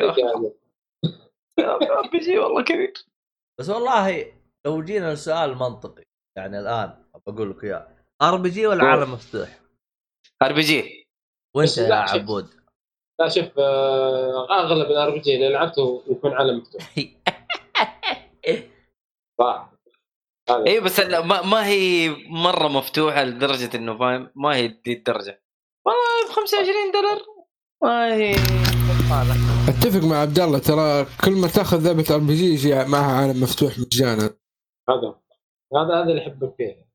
ار 1.98 2.08
بي 2.12 2.18
جي 2.18 2.38
والله 2.38 2.62
كبير 2.62 2.92
بس 3.58 3.68
والله 3.68 4.32
لو 4.66 4.82
جينا 4.82 5.12
لسؤال 5.14 5.54
منطقي 5.58 6.02
يعني 6.36 6.58
الآن 6.58 7.04
بقول 7.26 7.50
لك 7.50 7.64
إياه. 7.64 7.88
RPG 8.22 8.66
ولا. 8.66 8.84
عالم 8.84 9.12
مفتوح؟ 9.12 9.60
RPG. 10.42 11.06
وإنت 11.56 11.78
يا 11.78 11.88
لا، 11.88 12.06
شوف. 12.06 12.14
عبود؟ 12.16 12.48
لا 13.20 13.28
شوف 13.28 13.58
آه، 13.58 14.46
أغلب 14.60 14.86
ال 14.90 15.10
RPG 15.10 15.34
اللي 15.34 15.48
لعبته 15.48 16.02
يكون 16.10 16.32
عالم 16.32 16.58
مفتوح. 16.58 16.82
صح. 19.40 19.70
اي 20.50 20.80
بس 20.80 21.00
لا، 21.00 21.20
ما, 21.20 21.42
ما 21.42 21.66
هي 21.66 22.08
مرة 22.28 22.68
مفتوحة 22.68 23.24
لدرجة 23.24 23.76
إنه 23.76 23.98
فاهم؟ 23.98 24.30
ما 24.34 24.56
هي 24.56 24.68
دي 24.68 24.92
الدرجة. 24.92 25.42
والله 25.86 26.28
ب 26.28 26.32
25 26.32 26.92
دولار؟ 26.92 27.18
ما 27.82 28.14
هي. 28.14 28.34
أتفق 29.68 30.04
مع 30.04 30.16
عبد 30.16 30.38
الله 30.38 30.58
ترى 30.58 31.06
كل 31.24 31.32
ما 31.32 31.48
تأخذ 31.48 31.86
لعبة 31.86 32.04
RPG 32.10 32.44
يجي 32.52 32.84
معها 32.84 33.20
عالم 33.20 33.42
مفتوح 33.42 33.78
مجانا. 33.78 34.30
هذا. 34.88 35.14
هذا 35.76 35.94
هذا 35.94 36.10
اللي 36.10 36.22
احبه 36.22 36.52
فيه. 36.58 36.88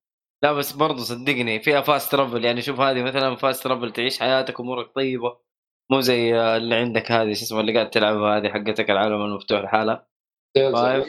لا 0.44 0.54
بس 0.54 0.72
برضو 0.72 1.04
صدقني 1.04 1.60
فيها 1.60 1.82
fast 1.82 2.12
travel 2.12 2.46
يعني 2.46 2.62
شوف 2.62 2.80
هذه 2.80 3.04
مثلا 3.04 3.36
fast 3.36 3.64
travel 3.64 3.94
تعيش 3.94 4.20
حياتك 4.20 4.60
امورك 4.60 4.96
طيبة 4.96 5.38
مو 5.92 6.02
زي 6.02 6.36
اللي 6.36 6.76
عندك 6.76 7.12
هذه 7.12 7.34
شو 7.34 7.44
اسمه 7.44 7.60
اللي 7.60 7.74
قاعد 7.74 7.90
تلعبها 7.90 8.38
هذه 8.38 8.50
حقتك 8.50 8.92
العالم 8.92 9.22
المفتوح 9.26 9.62
لحالها. 9.62 10.08
طيب. 10.74 11.04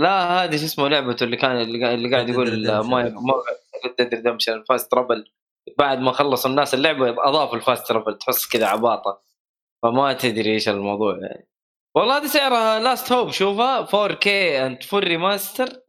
لا 0.00 0.44
هذه 0.44 0.56
شو 0.56 0.64
اسمه 0.64 0.88
لعبته 0.88 1.24
اللي 1.24 1.36
كان 1.36 1.60
اللي 1.60 1.84
قاعد- 1.84 2.28
يقول 2.28 2.66
ما 2.88 3.34
Red 4.00 4.14
Redemption 4.14 4.64
fast 4.68 4.90
travel 4.90 5.24
بعد 5.78 5.98
ما 5.98 6.12
خلصوا 6.12 6.50
الناس 6.50 6.74
اللعبة 6.74 7.10
أضافوا 7.28 7.56
ال 7.56 7.62
fast 7.62 7.88
travel 7.88 8.18
تحس 8.18 8.48
كذا 8.48 8.66
عباطة. 8.66 9.25
فما 9.82 10.12
تدري 10.12 10.52
إيش 10.52 10.68
الموضوع 10.68 11.18
يعني. 11.18 11.48
والله 11.96 12.16
هذه 12.16 12.26
سعرها 12.26 12.80
Last 12.80 13.12
Hope 13.12 13.30
شوفها 13.30 13.86
4K 13.86 14.26
and 14.26 14.82
full 14.82 15.04
remaster 15.04 15.82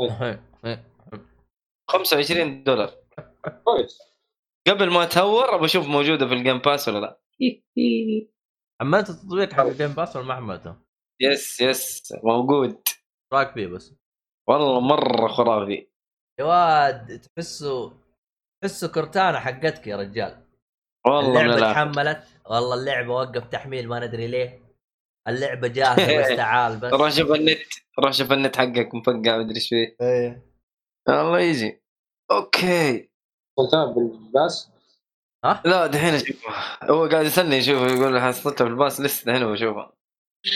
25 1.89 2.63
دولار. 2.63 2.89
كويس. 3.65 3.99
قبل 4.67 4.89
ما 4.89 5.05
تهور 5.05 5.55
ابى 5.55 5.65
أشوف 5.65 5.87
موجودة 5.87 6.27
في 6.27 6.33
ال 6.33 6.38
Game 6.38 6.57
Pass 6.57 6.87
ولا 6.87 6.99
لا. 6.99 7.21
حملت 8.81 9.09
التطبيق 9.09 9.53
حق 9.53 9.65
ال 9.65 9.71
Game 9.71 9.93
Pass 9.93 10.15
ولا 10.15 10.25
ما 10.25 10.35
حملته؟ 10.35 10.75
yes 11.21 11.61
yes 11.61 12.13
موجود. 12.23 12.81
رأيك 13.33 13.51
فيه 13.53 13.67
بس؟ 13.67 13.93
والله 14.47 14.79
مرة 14.79 15.27
خرافي. 15.27 15.87
يا 16.39 16.45
واد 16.45 17.21
تحسه 17.21 17.93
تحسه 18.63 18.87
كرتونة 18.87 19.39
حقتك 19.39 19.87
يا 19.87 19.95
رجال. 19.95 20.46
والله 21.05 21.43
من 21.43 21.49
اللعبه. 21.51 21.73
تحملت. 21.73 22.23
والله 22.45 22.73
اللعبة 22.75 23.13
وقف 23.13 23.47
تحميل 23.47 23.87
ما 23.87 23.99
ندري 24.07 24.27
ليه. 24.27 24.67
اللعبة 25.27 25.67
جاهزة 25.67 26.17
بس 26.21 26.27
تعال 26.37 26.77
بس. 26.77 26.93
روح 26.93 27.11
شوف 27.11 27.31
النت 27.31 27.59
روح 27.99 28.11
شوف 28.11 28.31
النت 28.31 28.57
حقك 28.57 28.95
مفقع 28.95 29.37
مدري 29.37 29.55
إيش 29.55 29.69
فيه. 29.69 29.95
إيه. 30.01 30.43
الله 31.09 31.39
يجي 31.39 31.81
أوكي. 32.31 33.09
قلتها 33.57 33.85
بال 33.85 34.14
pass 34.14 34.71
لا 35.65 35.87
دحين 35.87 36.13
اشوفها 36.13 36.79
هو 36.91 37.05
قاعد 37.07 37.25
يسألني 37.25 37.55
يشوف 37.55 37.77
يقول 37.81 38.13
لي 38.13 38.21
حصلتها 38.21 38.65
في 38.65 38.71
ال 38.71 38.77
pass 38.77 39.01
لسه 39.01 39.31
دحين 39.31 39.51
بشوفها 39.53 39.93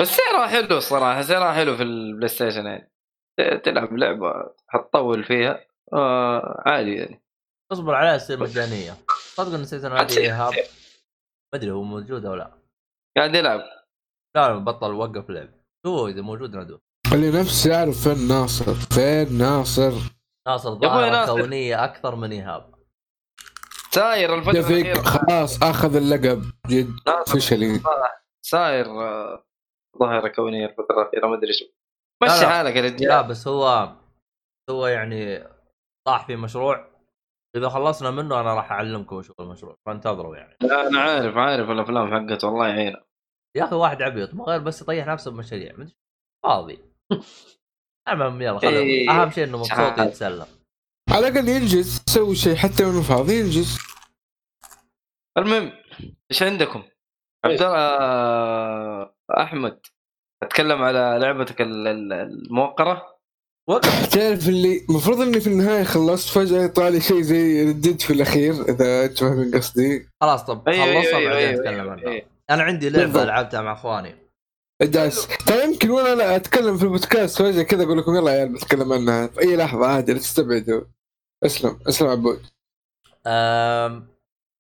بس 0.02 0.08
سعرها 0.08 0.48
حلو 0.48 0.78
الصراحة 0.78 1.22
سعرها 1.22 1.54
حلو 1.54 1.76
في 1.78 1.84
ال 1.84 2.28
PlayStation 2.28 2.66
يعني. 2.66 2.92
تلعب 3.64 3.94
لعبة 3.98 4.34
حتطول 4.68 5.24
فيها. 5.24 5.66
آه 5.94 6.64
عادي 6.66 6.96
يعني. 6.96 7.22
اصبر 7.72 7.96
عليها 7.96 8.18
تصير 8.18 8.40
مجانية. 8.40 8.94
صدق 9.36 9.60
نسيت 9.60 9.84
انه 9.84 9.96
هذه 9.96 10.18
ايهاب 10.18 10.54
ما 10.54 11.60
أدري 11.60 11.72
هو 11.72 11.84
موجود 11.84 12.26
أو 12.26 12.36
لا. 12.36 12.52
قاعد 13.18 13.36
يلعب. 13.36 13.60
لا 14.36 14.50
لا 14.50 14.58
بطل 14.58 14.94
وقف 14.94 15.30
لعب. 15.30 15.50
هو 15.86 16.08
إذا 16.08 16.22
موجود 16.22 16.56
ندوه. 16.56 16.82
اللي 17.14 17.40
نفسي 17.40 17.70
يعرف 17.70 18.08
فين 18.08 18.28
ناصر 18.28 18.74
فين 18.74 19.38
ناصر؟ 19.38 19.92
ناصر 20.48 20.78
ناصر. 20.78 21.42
كونية 21.42 21.84
أكثر 21.84 22.16
من 22.16 22.32
إيهاب. 22.32 22.76
ساير 23.92 24.36
الفترة 24.36 24.52
دفق 24.52 24.72
الأخيرة. 24.72 25.02
خلاص 25.02 25.64
أخذ 25.64 25.96
اللقب. 25.96 26.44
جد 26.68 26.94
فشلي 27.28 27.82
ساير 28.46 28.86
آه، 28.86 29.46
ظاهرة 30.00 30.28
كونية 30.28 30.66
الفترة 30.66 31.02
الأخيرة 31.02 31.28
ما 31.28 31.38
أدري 31.38 31.54
شو. 31.54 31.66
لا 32.22 32.36
مشي 32.36 32.42
لا. 32.42 32.50
حالك 32.50 32.76
يا 32.76 32.82
لا 32.82 32.88
رجال 32.88 33.24
بس 33.24 33.48
هو 33.48 33.92
سوى 34.70 34.92
يعني 34.92 35.48
طاح 36.08 36.28
في 36.28 36.36
مشروع. 36.36 36.91
إذا 37.56 37.70
خلصنا 37.70 38.12
منه 38.12 38.40
أنا 38.40 38.54
راح 38.54 38.72
أعلمكم 38.72 39.16
وش 39.16 39.30
هو 39.30 39.36
المشروع 39.40 39.78
فانتظروا 39.86 40.36
يعني. 40.36 40.58
لا 40.62 40.88
أنا 40.88 41.02
عارف 41.02 41.38
عارف 41.38 41.70
الأفلام 41.70 42.08
حقته 42.14 42.48
الله 42.50 42.68
يعينه. 42.68 42.98
يا 43.58 43.64
أخي 43.64 43.76
واحد 43.76 44.02
عبيط 44.02 44.34
ما 44.34 44.44
غير 44.44 44.60
بس 44.60 44.82
يطيح 44.82 45.08
نفسه 45.08 45.32
بمشاريع 45.32 45.76
فاضي. 46.44 46.80
المهم 48.10 48.42
يلا 48.42 48.60
خلينا 48.60 48.80
إيه. 48.80 49.10
أهم 49.12 49.32
شيء 49.32 49.44
إنه 49.44 49.58
مبسوط. 49.58 50.00
يتسلى 50.00 50.46
على 51.10 51.28
الأقل 51.28 51.50
ينجز 51.50 52.04
يسوي 52.08 52.36
شيء 52.36 52.56
حتى 52.56 52.84
لو 52.84 53.02
فاضي 53.02 53.40
ينجز. 53.40 53.80
المهم 55.38 55.72
إيش 56.32 56.44
عندكم؟ 56.44 56.84
عبد 57.46 57.62
الله 57.62 59.14
أحمد 59.38 59.80
أتكلم 60.44 60.82
على 60.84 61.18
لعبتك 61.22 61.62
ال- 61.62 61.88
ال- 61.88 62.14
الموقرة؟ 62.14 63.20
تعرف 64.12 64.50
اللي 64.50 64.86
المفروض 64.90 65.22
إني 65.22 65.40
في 65.40 65.48
النهاية 65.48 65.84
خلصت 65.84 66.30
فجأة 66.30 66.64
يطلع 66.64 66.88
لي 66.88 67.02
شيء 67.02 67.22
زي 67.22 67.70
رديت 67.70 68.02
في 68.02 68.14
الأخير 68.14 68.54
إذا 68.54 69.06
انت 69.06 69.20
فاهمين 69.20 69.56
قصدي. 69.56 70.10
خلاص 70.22 70.44
طب 70.44 70.70
أيوة، 70.70 71.02
خلصها 71.02 71.18
أيوة، 71.18 71.30
بعدين 71.30 71.48
أيوة، 71.48 71.62
نتكلم 71.62 71.90
عنها. 71.90 72.22
أنا 72.50 72.64
عندي 72.64 72.90
لعبة. 72.90 73.24
لعبتها 73.24 73.62
مع 73.62 73.74
إخواني. 73.74 74.16
داس 74.82 75.28
ترى 75.28 75.64
يمكن 75.64 75.90
وأنا 75.90 76.16
لا 76.16 76.36
أتكلم 76.36 76.78
في 76.78 76.84
البودكاست 76.84 77.42
فجأة 77.42 77.64
كذا 77.64 77.84
أقول 77.84 77.98
لكم 77.98 78.16
يلا 78.16 78.32
يا 78.32 78.38
عيال 78.38 78.54
بتكلم 78.54 78.94
عنها. 78.94 79.28
في 79.28 79.42
أي 79.42 79.58
لحظة 79.58 79.88
عادي 79.88 80.14
لا 80.14 80.20
تستبعدوا. 80.20 80.82
اسلم 81.46 81.80
اسلم 81.88 82.08
عبود. 82.08 82.46
أم... 83.28 84.08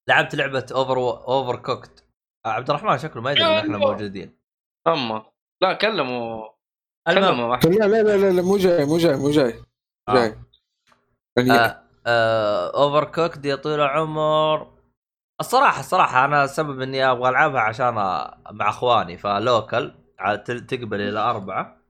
لعبت 0.09 0.35
لعبة 0.35 0.65
اوفر 0.71 0.97
Overcooked 1.27 2.03
عبد 2.45 2.69
الرحمن 2.69 2.97
شكله 2.97 3.21
ما 3.21 3.31
يدري 3.31 3.45
إن 3.45 3.57
إحنا 3.57 3.77
موجودين. 3.77 4.37
أما. 4.87 5.25
لا 5.61 5.73
كلموا 5.73 6.47
المهم. 7.07 7.53
لا 7.53 7.87
لا 7.87 8.03
لا 8.03 8.17
لا, 8.17 8.31
لا 8.31 8.41
مو 8.41 8.57
جاي 8.57 8.85
مو 8.85 8.97
جاي 8.97 9.15
مو 9.15 9.31
جاي. 9.31 9.63
آه. 10.09 10.13
جاي. 10.13 10.35
يعني 11.37 11.51
آه، 11.51 11.81
آه، 12.07 12.83
Overcooked 12.83 13.45
يا 13.45 13.55
طويل 13.55 13.79
العمر 13.79 14.67
الصراحة 15.39 15.79
الصراحة 15.79 16.25
أنا 16.25 16.43
السبب 16.43 16.81
إني 16.81 17.11
أبغى 17.11 17.29
ألعبها 17.29 17.61
عشان 17.61 17.93
مع 17.93 18.69
أخواني 18.69 19.17
ف 19.17 19.30
local 19.30 19.93
تقبل 20.45 21.01
إلى 21.01 21.19
أربعة. 21.19 21.81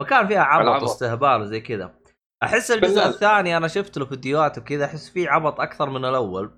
فكان 0.00 0.26
فيها 0.26 0.42
عبط. 0.42 0.82
واستهبال 0.82 1.40
وزي 1.40 1.60
كذا. 1.60 1.94
أحس 2.42 2.70
الجزء 2.70 2.94
بالله. 2.94 3.08
الثاني 3.08 3.56
أنا 3.56 3.68
شفت 3.68 3.98
له 3.98 4.04
فيديوهات 4.06 4.58
وكذا 4.58 4.84
أحس 4.84 5.10
فيه 5.10 5.30
عبط 5.30 5.60
أكثر 5.60 5.90
من 5.90 6.04
الأول. 6.04 6.50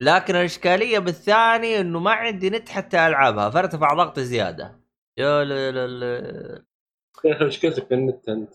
لكن 0.00 0.36
الإشكالية 0.36 0.98
بالثاني 0.98 1.80
إنه 1.80 1.98
ما 1.98 2.12
عندي 2.12 2.50
نت 2.50 2.68
حتى 2.68 3.06
ألعبها 3.06 3.50
فارتفع 3.50 3.94
ضغطي 3.94 4.24
زيادة. 4.24 4.80
يا 5.18 5.44
لا 5.44 5.70
لا 5.70 5.86
لا. 5.86 6.64
يا 7.24 7.36
أخي 7.36 7.44
مشكلتك 7.44 7.86
في 7.86 7.94
النت 7.94 8.28
أنت؟ 8.28 8.54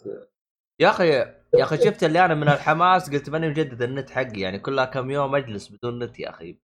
يا 0.80 0.90
أخي 0.90 1.10
يا 1.54 1.64
أخي 1.64 1.78
شفت 1.78 2.04
اللي 2.04 2.26
أنا 2.26 2.36
من 2.36 2.50
الحماس 2.50 3.10
قلت 3.10 3.30
ماني 3.30 3.50
مجدد 3.50 3.82
النت 3.82 4.10
حقي 4.10 4.40
يعني 4.40 4.60
كلها 4.60 4.86
كم 4.86 5.12
يوم 5.12 5.36
أجلس 5.36 5.70
بدون 5.70 6.04
نت 6.04 6.20
يا 6.20 6.30
أخي. 6.30 6.60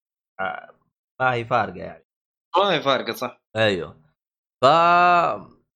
آه، 0.40 0.74
ما 1.20 1.32
هي 1.32 1.44
فارقة 1.44 1.76
يعني. 1.76 2.06
ما 2.56 2.72
هي 2.72 2.82
فارقة 2.82 3.12
صح. 3.12 3.40
أيوه. 3.56 4.00
ف 4.62 4.66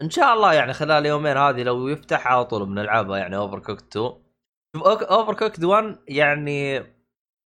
إن 0.02 0.10
شاء 0.10 0.34
الله 0.34 0.54
يعني 0.54 0.72
خلال 0.72 1.06
يومين 1.06 1.36
هذه 1.36 1.62
لو 1.62 1.88
يفتح 1.88 2.26
على 2.26 2.44
طول 2.44 2.66
بنلعبها 2.66 3.18
يعني 3.18 3.36
Overcooked 3.36 3.96
2 3.96 4.12
Overcooked 5.10 5.64
1 5.64 5.98
يعني 6.08 6.78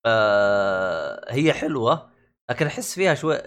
آه 0.06 1.26
هي 1.34 1.54
حلوة 1.54 2.12
لكن 2.50 2.66
أحس 2.66 2.96
فيها 2.96 3.14
شوي 3.14 3.38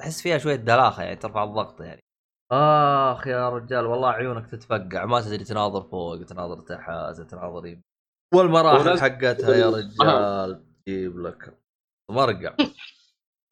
أحس 0.00 0.22
فيها 0.22 0.38
شوية 0.38 0.56
دلاخة 0.56 1.02
يعني 1.02 1.16
ترفع 1.16 1.44
الضغط 1.44 1.80
يعني. 1.80 2.05
آخ 2.52 3.26
يا 3.26 3.48
رجال 3.48 3.86
والله 3.86 4.08
عيونك 4.08 4.46
تتفقع. 4.46 5.04
ما 5.04 5.20
تدري 5.20 5.44
تناظر 5.44 5.82
فوق 5.82 6.24
تناظر 6.24 6.60
تحت 6.60 7.20
تناظر 7.30 7.66
يمين. 7.66 7.82
والمراحل 8.34 9.00
حقتها 9.00 9.54
يا 9.54 9.70
رجال 9.70 10.64
تجيب 10.86 11.18
لك 11.18 11.58
مرقع. 12.10 12.56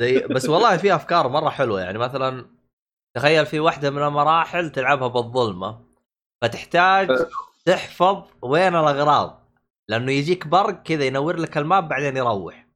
زي 0.00 0.26
بس 0.26 0.48
والله 0.48 0.76
في 0.76 0.94
أفكار 0.94 1.28
مرة 1.28 1.48
حلوة. 1.48 1.80
يعني 1.80 1.98
مثلا 1.98 2.46
تخيل 3.16 3.46
في 3.46 3.60
واحدة 3.60 3.90
من 3.90 4.02
المراحل 4.02 4.70
تلعبها 4.70 5.08
بالظلمة 5.08 5.84
فتحتاج 6.42 7.26
تحفظ 7.64 8.24
وين 8.42 8.76
الأغراض. 8.76 9.40
لأنه 9.88 10.12
يجيك 10.12 10.46
برق 10.46 10.82
كذا 10.82 11.04
ينور 11.04 11.36
لك 11.36 11.58
الماب 11.58 11.88
بعدين 11.88 12.16
يروح. 12.16 12.66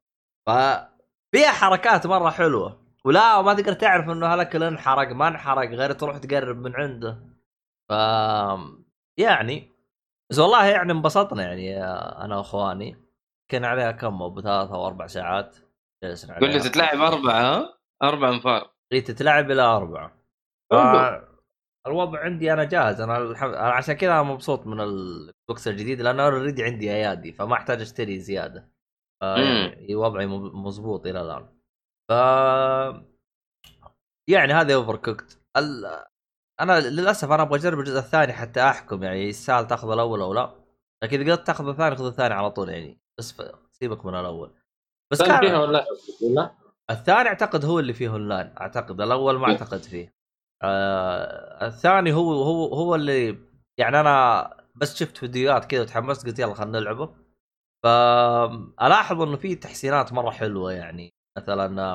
ففيها 0.47 1.51
حركات 1.51 2.07
مرة 2.07 2.29
حلوة. 2.29 2.78
ولا 3.05 3.41
ما 3.41 3.53
تقدر 3.53 3.73
تعرف 3.73 4.09
إنه 4.09 4.27
هلك 4.27 4.55
انحرق 4.55 5.11
ما 5.11 5.27
انحرق 5.27 5.69
غير 5.69 5.91
تروح 5.91 6.17
تقرب 6.17 6.57
من 6.57 6.75
عنده. 6.75 7.19
ف 7.89 7.93
يعني 9.19 9.71
بس 10.31 10.39
والله 10.39 10.65
يعني 10.65 10.91
انبسطنا 10.91 11.43
يعني 11.43 11.83
أنا 12.25 12.37
وإخواني. 12.37 13.09
كان 13.51 13.65
عليها 13.65 13.91
كم؟ 13.91 14.21
أبو 14.21 14.41
ثلاث 14.41 14.71
أو 14.71 14.87
أربع 14.87 15.07
ساعات. 15.07 15.57
جلسنا 16.03 16.33
عليها. 16.33 16.59
تتلعب 16.59 17.01
أربعة 17.01 17.41
ها؟ 17.41 17.77
أربع 18.03 18.29
أنفار. 18.29 18.69
هي 18.93 19.01
تتلعب 19.01 19.51
إلى 19.51 19.61
أربعة. 19.61 20.11
حلو. 20.71 21.27
الوضع 21.87 22.19
عندي 22.19 22.53
أنا 22.53 22.63
جاهز. 22.63 23.01
أنا 23.01 23.17
الحم... 23.17 23.47
أنا 23.47 23.71
عشان 23.71 23.95
كذا 23.95 24.11
أنا 24.11 24.23
مبسوط 24.23 24.67
من 24.67 24.81
البوكس 24.81 25.67
الجديد 25.67 26.01
لأنه 26.01 26.23
already 26.23 26.63
عندي 26.63 26.91
أيادي 26.91 27.31
فما 27.33 27.53
أحتاج 27.53 27.81
أشتري 27.81 28.19
زيادة. 28.19 28.69
ف 29.21 29.23
يعني 29.23 29.95
وضعي 29.95 30.27
مضبوط 30.27 31.07
إلى 31.07 31.21
الآن. 31.21 31.58
ف 32.09 32.11
يعني 34.29 34.53
هذا 34.53 34.75
Overcooked 34.75 35.41
ال... 35.57 35.85
أنا 36.61 36.79
للأسف 36.79 37.31
أنا 37.31 37.43
أبغى 37.43 37.59
أجرب 37.59 37.79
الجزء 37.79 37.99
الثاني 37.99 38.33
حتى 38.33 38.61
أحكم 38.61 39.03
يعني 39.03 39.23
يستاهل 39.23 39.67
تأخذ 39.67 39.91
الأول 39.91 40.21
أو 40.21 40.33
لا. 40.33 40.55
لكن 41.03 41.21
إذا 41.21 41.33
قدرت 41.33 41.47
تأخذ 41.47 41.67
الثاني 41.67 41.95
خذ 41.95 42.05
الثاني 42.05 42.33
على 42.33 42.51
طول 42.51 42.69
يعني. 42.69 43.01
بس 43.19 43.31
ف... 43.31 43.55
سيبك 43.71 44.05
من 44.05 44.15
الأول. 44.15 44.51
بس 45.11 45.21
كان 45.21 45.39
فيها 45.39 45.59
ولا 45.59 45.85
ولا 46.21 46.55
الثاني 46.89 47.29
أعتقد 47.29 47.65
هو 47.65 47.79
اللي 47.79 47.93
فيه 47.93 48.09
اونلاين 48.09 48.53
أعتقد 48.61 49.01
الأول 49.01 49.39
ما 49.39 49.47
أعتقد 49.47 49.83
فيه. 49.83 50.13
آه 50.63 51.67
الثاني 51.67 52.13
هو 52.13 52.43
هو 52.43 52.73
هو 52.73 52.95
اللي 52.95 53.37
يعني 53.79 53.99
أنا 53.99 54.49
بس 54.75 54.95
شفت 54.95 55.17
فيديوهات 55.17 55.65
كذا 55.65 55.81
وتحمست 55.81 56.27
قلت 56.27 56.39
يلا 56.39 56.53
خلينا 56.53 56.79
نلعبه. 56.79 57.15
فالاحظ 57.83 59.21
إنه 59.21 59.37
في 59.37 59.55
تحسينات 59.55 60.13
مرة 60.13 60.31
حلوة 60.31 60.71
يعني. 60.71 61.18
مثلا 61.37 61.93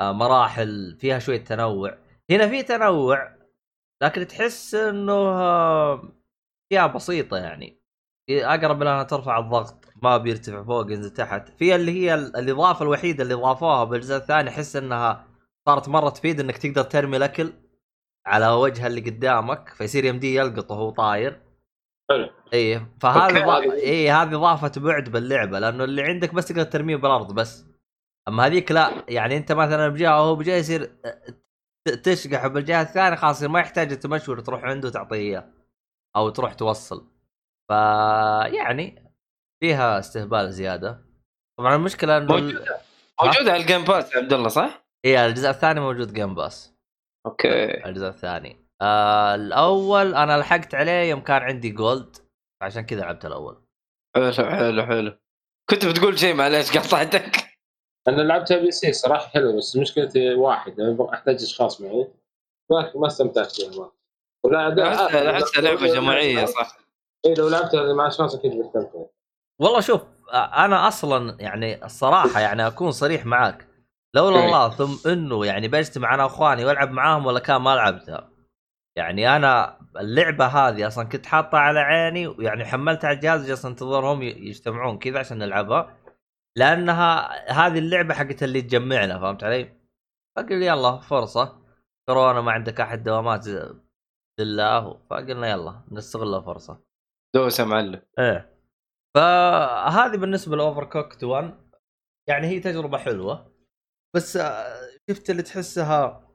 آه، 0.00 0.12
مراحل 0.12 0.96
فيها 1.00 1.18
شوية 1.18 1.44
تنوع 1.44 1.98
هنا 2.30 2.48
في 2.48 2.62
تنوع 2.62 3.34
لكن 4.02 4.26
تحس 4.26 4.74
إنه 4.74 5.12
آه، 5.12 6.02
فيها 6.68 6.86
بسيطة 6.86 7.36
يعني 7.36 7.80
أقرب 8.30 8.82
لها 8.82 9.02
ترفع 9.02 9.38
الضغط 9.38 9.84
ما 10.02 10.16
بيرتفع 10.16 10.62
فوق 10.62 10.92
ينزل 10.92 11.10
تحت 11.10 11.48
في 11.48 11.74
اللي 11.74 11.92
هي 11.92 12.14
ال- 12.14 12.36
الإضافة 12.36 12.82
الوحيدة 12.82 13.22
اللي 13.22 13.34
ضافوها 13.34 13.84
بالجزء 13.84 14.16
الثاني 14.16 14.50
أحس 14.50 14.76
إنها 14.76 15.26
صارت 15.68 15.88
مرة 15.88 16.08
تفيد 16.08 16.40
إنك 16.40 16.56
تقدر 16.58 16.82
ترمي 16.82 17.16
الأكل 17.16 17.52
على 18.26 18.48
وجه 18.48 18.86
اللي 18.86 19.00
قدامك 19.00 19.68
فيصير 19.68 20.04
يمديه 20.04 20.40
يلقط 20.40 20.70
وهو 20.70 20.90
طاير 20.90 21.40
حلو. 22.10 22.30
إيه 22.52 22.88
فهذه. 23.00 23.44
ضا... 23.46 23.62
إيه 23.72 24.22
هذه 24.22 24.34
إضافة 24.34 24.80
بعد 24.80 25.08
باللعبة 25.08 25.58
لأنه 25.58 25.84
اللي 25.84 26.02
عندك 26.02 26.34
بس 26.34 26.46
تقدر 26.46 26.62
ترميه 26.62 26.96
بالأرض 26.96 27.34
بس 27.34 27.66
أما 28.28 28.46
هذيك 28.46 28.72
لا 28.72 29.04
يعني 29.08 29.36
أنت 29.36 29.52
مثلا 29.52 29.88
بجهة 29.88 30.22
وهو 30.22 30.36
بجهة 30.36 30.56
يصير 30.56 30.96
تشقح 32.02 32.46
بالجهه 32.46 32.82
الثانية 32.82 33.16
خلاص 33.16 33.42
ما 33.42 33.60
يحتاج 33.60 33.98
تمشور 33.98 34.40
تروح 34.40 34.64
عنده 34.64 34.90
تعطيه 34.90 35.16
إياه 35.16 35.50
أو 36.16 36.28
تروح 36.28 36.54
توصل. 36.54 37.06
ف 37.70 37.72
يعني 38.54 39.12
فيها 39.62 39.98
استهبال 39.98 40.52
زيادة. 40.52 41.04
طبعا 41.58 41.74
المشكلة 41.74 42.16
إنه 42.16 42.26
موجودة. 42.26 42.80
موجودة 43.22 43.56
ال 43.56 43.62
Game 43.62 43.84
Pass 43.84 44.12
يا 44.14 44.18
عبد 44.18 44.32
الله 44.32 44.48
صح؟ 44.48 44.84
إيه 45.04 45.26
الجزء 45.26 45.50
الثاني 45.50 45.80
موجود 45.80 46.12
Game 46.12 46.34
Pass 46.34 46.74
أوكي. 47.26 47.84
الجزء 47.86 48.08
الثاني. 48.08 48.66
آه 48.82 49.34
الأول 49.34 50.14
أنا 50.14 50.38
لحقت 50.38 50.74
عليه 50.74 51.10
يوم 51.10 51.20
كان 51.20 51.42
عندي 51.42 51.70
Gold 51.70 52.16
عشان 52.62 52.82
كذا 52.82 53.00
لعبت 53.00 53.26
الأول. 53.26 53.64
حلو 54.16 54.32
حلو 54.32 54.86
حلو. 54.86 55.18
كنت 55.70 55.86
بتقول 55.86 56.18
شيء 56.18 56.34
معليش 56.34 56.78
قطعتك 56.78 57.53
أنا 58.08 58.22
لعبتها 58.22 58.58
PC 58.58 58.92
صراحة 58.92 59.26
حلوة 59.26 59.56
بس 59.56 59.76
مشكلتي 59.76 60.34
واحد 60.34 60.80
أحتاج 61.12 61.42
أشخاص 61.42 61.80
معي. 61.80 62.08
ما 62.70 62.92
ما 62.94 63.06
استمتعت 63.06 63.52
فيها 63.52 63.70
ما 63.80 63.90
ولا 64.44 64.88
احسها 64.88 65.30
احسها 65.30 65.62
لعبة 65.62 65.86
جماعية 65.86 66.44
صح. 66.44 66.78
إي 67.26 67.34
لو 67.34 67.48
لعبتها 67.48 67.92
مع 67.92 68.06
إشخاص 68.06 68.34
أكيد 68.34 68.52
بستمتع. 68.52 69.04
والله 69.60 69.80
شوف 69.80 70.02
آه، 70.32 70.64
أنا 70.64 70.88
أصلا 70.88 71.36
يعني 71.40 71.84
الصراحة 71.84 72.40
يعني 72.40 72.66
أكون 72.66 72.90
صريح 72.90 73.26
معاك. 73.26 73.68
لولا. 74.14 74.44
الله 74.44 74.70
ثم 74.70 75.10
إنه 75.10 75.46
يعني 75.46 75.68
بجتمع 75.68 76.14
أنا 76.14 76.24
وإخواني 76.24 76.64
وألعب 76.64 76.90
معاهم 76.90 77.26
ولا 77.26 77.38
كان 77.40 77.56
ما 77.56 77.76
لعبتها. 77.76 78.30
يعني 78.96 79.36
أنا 79.36 79.78
اللعبة 80.00 80.46
هذه 80.46 80.86
أصلا 80.86 81.04
كنت 81.04 81.26
حاطها 81.26 81.60
على 81.60 81.80
عيني 81.80 82.26
ويعني 82.26 82.64
حملتها 82.64 83.08
على 83.08 83.16
الجهاز 83.16 83.46
جالس 83.46 83.64
أنتظرهم 83.64 84.22
يجتمعون 84.22 84.98
كذا 84.98 85.18
عشان 85.18 85.38
نلعبها. 85.38 85.96
لأنها 86.56 87.28
هذه 87.50 87.78
اللعبة 87.78 88.14
حقت 88.14 88.42
اللي 88.42 88.62
تجمعنا 88.62 89.18
فهمت 89.18 89.44
علي؟ 89.44 89.80
فقل 90.36 90.62
يلا 90.62 91.00
فرصة 91.00 91.62
كورونا 92.08 92.40
ما 92.40 92.52
عندك 92.52 92.80
أحد 92.80 93.02
دوامات 93.02 93.46
لله 94.40 95.00
فقلنا 95.10 95.50
يلا 95.50 95.82
نستغل 95.92 96.34
الفرصة. 96.34 96.82
دوس 97.34 97.60
يا 97.60 97.64
معلم. 97.64 98.02
إيه. 98.18 98.54
فهذه 99.16 100.16
بالنسبة 100.16 100.56
ل 100.56 100.84
Overcooked 100.84 101.24
1 101.24 101.54
يعني 102.28 102.46
هي 102.46 102.60
تجربة 102.60 102.98
حلوة 102.98 103.52
بس 104.16 104.36
آه، 104.36 104.80
شفت 105.10 105.30
اللي 105.30 105.42
تحسها 105.42 106.30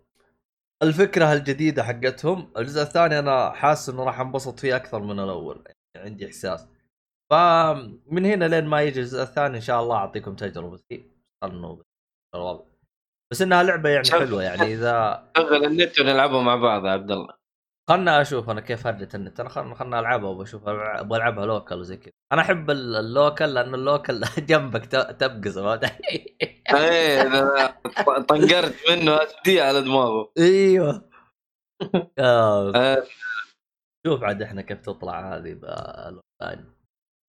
الفكرة 0.83 1.33
الجديدة 1.33 1.83
حقتهم. 1.83 2.53
الجزء 2.57 2.81
الثاني 2.81 3.19
أنا 3.19 3.51
حاسس 3.51 3.89
إنه 3.89 4.03
راح 4.03 4.19
أنبسط 4.19 4.59
فيه 4.59 4.75
أكثر 4.75 4.99
من 4.99 5.19
الأول 5.19 5.63
يعني 5.95 6.09
عندي 6.09 6.27
إحساس. 6.27 6.67
فمن 7.31 8.25
هنا 8.25 8.45
لين 8.45 8.65
ما 8.65 8.81
يجي 8.81 8.99
الجزء 8.99 9.21
الثاني 9.23 9.55
إن 9.57 9.61
شاء 9.61 9.81
الله 9.83 9.95
أعطيكم 9.95 10.35
تجربتي 10.35 11.11
إنه 11.43 11.81
الوضع 12.35 12.63
بس 13.31 13.41
إنها 13.41 13.63
لعبة 13.63 13.89
يعني. 13.89 14.11
حلوة 14.11 14.43
يعني 14.43 14.73
اذا 14.73 15.27
شغل 15.37 15.65
النت 15.65 15.99
ونلعبها 15.99 16.41
مع 16.41 16.55
بعض 16.55 16.85
يا 16.85 16.91
عبد 16.91 17.11
الله. 17.11 17.39
خلنا 17.89 18.21
أشوف 18.21 18.49
أنا 18.49 18.61
كيف 18.61 18.87
هرجة 18.87 19.09
النت. 19.15 19.39
أنا 19.39 19.49
خلنا 19.49 19.75
خلنا 19.75 19.99
ألعبها 19.99 20.29
وبشوف 20.29 20.67
أبغى 20.67 21.17
ألعبها 21.17 21.45
لوكال 21.45 21.79
وزي 21.79 21.97
كذا. 21.97 22.11
أنا 22.33 22.41
أحب 22.41 22.69
ال- 22.71 22.95
اللوكال 22.95 23.53
لأن 23.53 23.73
اللوكال 23.75 24.21
جنبك 24.49 24.85
تبقز؟ 25.19 25.57
إيه 26.73 27.23
طنقرت 28.27 28.75
منه 28.89 29.19
أدي 29.21 29.61
على 29.61 29.81
دماغه. 29.81 30.31
إيوه. 30.37 31.09
آه، 32.19 32.75
آه، 32.75 33.03
شوف 34.07 34.23
عاد 34.23 34.41
إحنا 34.41 34.61
كيف 34.61 34.81
تطلع 34.81 35.35
هذه 35.35 35.53
بالأونلاين. 35.53 36.78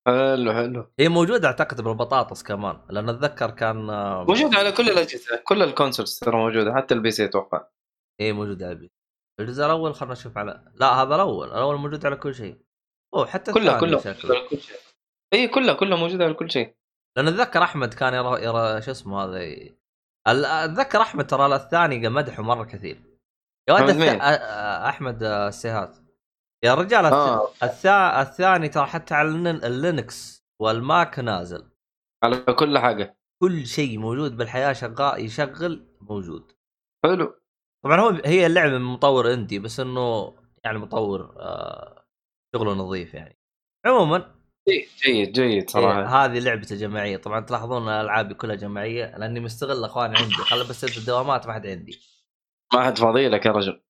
حلو 0.06 0.52
حلو. 0.52 0.92
هي 1.00 1.08
موجودة 1.08 1.48
أعتقد 1.48 1.80
بالبطاطس 1.80 2.42
كمان 2.42 2.80
لأن 2.90 3.08
أتذكر 3.08 3.50
كان 3.50 3.90
آه، 3.90 4.24
موجود 4.24 4.54
على 4.54 4.72
كل 4.72 4.90
الأجهزة 4.90 5.42
كل 5.44 5.62
ال 5.62 5.69
consoles 5.69 6.18
ترى 6.18 6.36
موجودة 6.36 6.74
حتى 6.74 6.94
ال 6.94 7.10
PC 7.10 7.24
أتوقع. 7.24 7.66
إيه 8.20 8.32
موجودة 8.32 8.66
على 8.66 8.72
البيت 8.72 8.92
الجزء 9.40 9.64
الأول 9.64 9.94
خلنا 9.94 10.12
نشوف 10.12 10.38
على 10.38 10.72
لا 10.74 10.86
هذا 10.86 11.14
الأول 11.14 11.48
الأول 11.48 11.76
موجود 11.76 12.06
على 12.06 12.16
كل 12.16 12.34
شيء. 12.34 12.58
أوه 13.14 13.26
حتى 13.26 13.52
كلها 13.52 13.80
كلها 13.80 14.00
على 14.06 14.48
كل 14.50 14.58
شيء. 14.60 14.76
اي 15.32 15.48
كلها 15.48 15.74
كلها 15.74 15.98
موجودة 15.98 16.24
على 16.24 16.34
كل 16.34 16.50
شيء. 16.50 16.74
لأن 17.16 17.28
أتذكر 17.28 17.62
أحمد 17.62 17.94
كان 17.94 18.14
يرى 18.14 18.44
يرى 18.44 18.82
شو 18.82 18.90
اسمه 18.90 19.24
هذا 19.24 20.64
أتذكر 20.64 21.00
أحمد 21.00 21.26
ترى 21.26 21.56
الثاني 21.56 22.08
مدحه 22.08 22.42
مرة 22.42 22.64
كثير. 22.64 23.02
يا 23.68 23.74
ولد 23.74 24.02
أحمد 24.88 25.22
آه، 25.22 25.48
السيهات. 25.48 25.96
يا 26.64 26.74
رجال. 26.74 27.04
آه. 27.04 27.48
الثا... 27.62 28.22
الثاني 28.22 28.68
ترى 28.68 28.86
حتى 28.86 29.14
على 29.14 29.28
اللين- 29.28 29.64
ال 29.64 29.78
Linux 29.78 30.44
وال 30.62 30.85
Mac 30.85 31.18
نازل. 31.18 31.70
على 32.24 32.36
كل 32.36 32.78
حاجة. 32.78 33.16
كل 33.42 33.66
شيء 33.66 33.98
موجود 33.98 34.36
بالحياة 34.36 34.72
شغال 34.72 35.24
يشغل 35.24 35.96
موجود. 36.00 36.52
حلو. 37.04 37.40
طبعا 37.84 38.00
هو 38.00 38.08
هي 38.24 38.46
اللعبة 38.46 38.78
من 38.78 38.84
مطور 38.84 39.32
اندي 39.32 39.58
بس 39.58 39.80
إنه 39.80 40.36
يعني 40.64 40.78
مطور 40.78 41.36
آه 41.40 42.04
شغله 42.54 42.72
نظيف 42.74 43.14
يعني. 43.14 43.38
عموما. 43.86 44.34
جيد 44.68 44.88
جيد 45.04 45.32
جيد 45.32 45.50
إيه 45.50 45.66
صراحة. 45.66 46.24
هذه 46.24 46.38
لعبته 46.38 46.76
جماعية. 46.76 47.16
طبعا 47.16 47.40
تلاحظون 47.40 47.88
الالعابي 47.88 48.34
كلها 48.34 48.56
جماعية 48.56 49.16
لأني 49.18 49.40
مستغل 49.40 49.84
أخواني 49.84 50.18
عندي. 50.18 50.34
خلي 50.34 50.64
بس 50.64 50.98
الدوامات 50.98 51.46
ما 51.46 51.52
حد 51.52 51.66
عندي. 51.66 52.00
ما 52.74 52.84
حد 52.84 52.98
فاضي 52.98 53.28
لك 53.28 53.46
يا 53.46 53.52
رجل. 53.52 53.82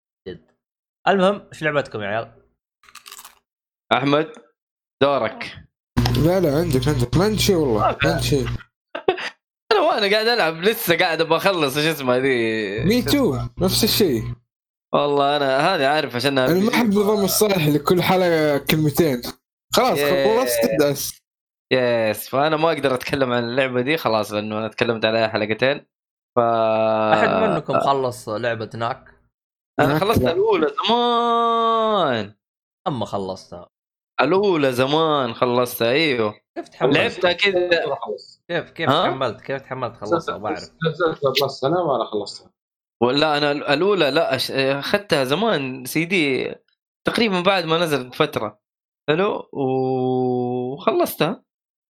المهم 1.09 1.49
إيش 1.53 1.63
لعبتكم 1.63 2.01
يا 2.01 2.07
عيال؟ 2.07 2.40
أحمد 3.93 4.33
دورك. 5.03 5.57
لا 6.25 6.41
لا 6.41 6.59
عندك 6.59 6.89
عندك. 6.89 7.17
ما 7.17 7.25
عندي 7.25 7.39
شيء 7.39 7.57
والله 7.57 7.97
ما 8.05 8.13
عندي 8.13 8.23
شيء. 8.23 8.47
أنا 9.73 9.81
وأنا 9.81 10.11
قاعد 10.11 10.27
ألعب 10.27 10.57
لسه 10.63 10.99
قاعد 10.99 11.21
أبغى 11.21 11.37
أخلص 11.37 11.77
إيش 11.77 11.87
اسمها 11.87 12.19
ذي 12.19 12.85
مي 12.85 13.03
تو 13.03 13.39
نفس 13.59 13.85
الشيء. 13.85 14.25
والله 14.95 15.37
أنا 15.37 15.75
هذه 15.75 15.87
عارف 15.87 16.17
عشان 16.17 16.39
أنا 16.39 16.55
ما 16.55 16.75
أحب 16.75 16.95
نظام 16.95 17.25
الصالح 17.25 17.65
اللي 17.65 17.79
كل 17.79 18.03
حلقة 18.03 18.59
كلمتين. 18.59 19.23
خلاص. 19.75 19.99
خلصت 19.99 20.67
تدعس. 20.79 21.21
يس 21.73 22.29
فأنا 22.29 22.57
ما 22.57 22.73
أقدر 22.73 22.95
أتكلم 22.95 23.33
عن 23.33 23.45
اللعبة 23.45 23.81
دي 23.81 23.97
خلاص 23.97 24.33
لأنه 24.33 24.59
أنا 24.59 24.69
تكلمت 24.69 25.05
عليها 25.05 25.29
حلقتين. 25.29 25.87
ف 26.37 26.39
أحد 26.39 27.29
منكم 27.29 27.81
خلص 27.81 28.29
لعبة 28.29 28.71
ناك؟ 28.75 29.05
أنا 29.81 29.99
خلصت 29.99 30.23
لا. 30.23 30.33
الأولى 30.33 30.67
زمان. 30.87 32.35
أما 32.87 33.07
خلصتها. 33.07 33.69
الأولى 34.21 34.73
زمان 34.73 35.35
خلصتها 35.35 35.91
أيوه. 35.91 36.35
كيف 36.57 36.69
تحملت؟ 36.69 36.97
لعبتها 36.97 37.33
كذا 37.33 37.69
كيف 38.49 38.71
كيف 38.71 38.89
ها؟ 38.91 39.03
تحملت؟ 39.09 39.41
كيف 39.41 39.63
تحملت 39.63 39.97
خلصتها؟ 39.97 40.37
بعرف. 40.37 40.59
نزلت 40.59 41.21
Plus 41.43 41.65
أنا 41.65 41.85
ما 41.85 42.05
خلصتها. 42.05 42.51
ولا 43.03 43.37
أنا 43.39 43.53
الأولى 43.53 44.11
لا 44.11 44.39
أش- 44.39 44.51
أخذتها 44.51 45.25
زمان 45.25 45.85
سي 45.85 46.05
دي 46.05 46.55
تقريبا 47.07 47.41
بعد 47.41 47.65
ما 47.65 47.79
نزلت 47.79 48.07
بفترة. 48.07 48.61
حلو؟ 49.09 49.49
وخلصتها. 49.53 51.43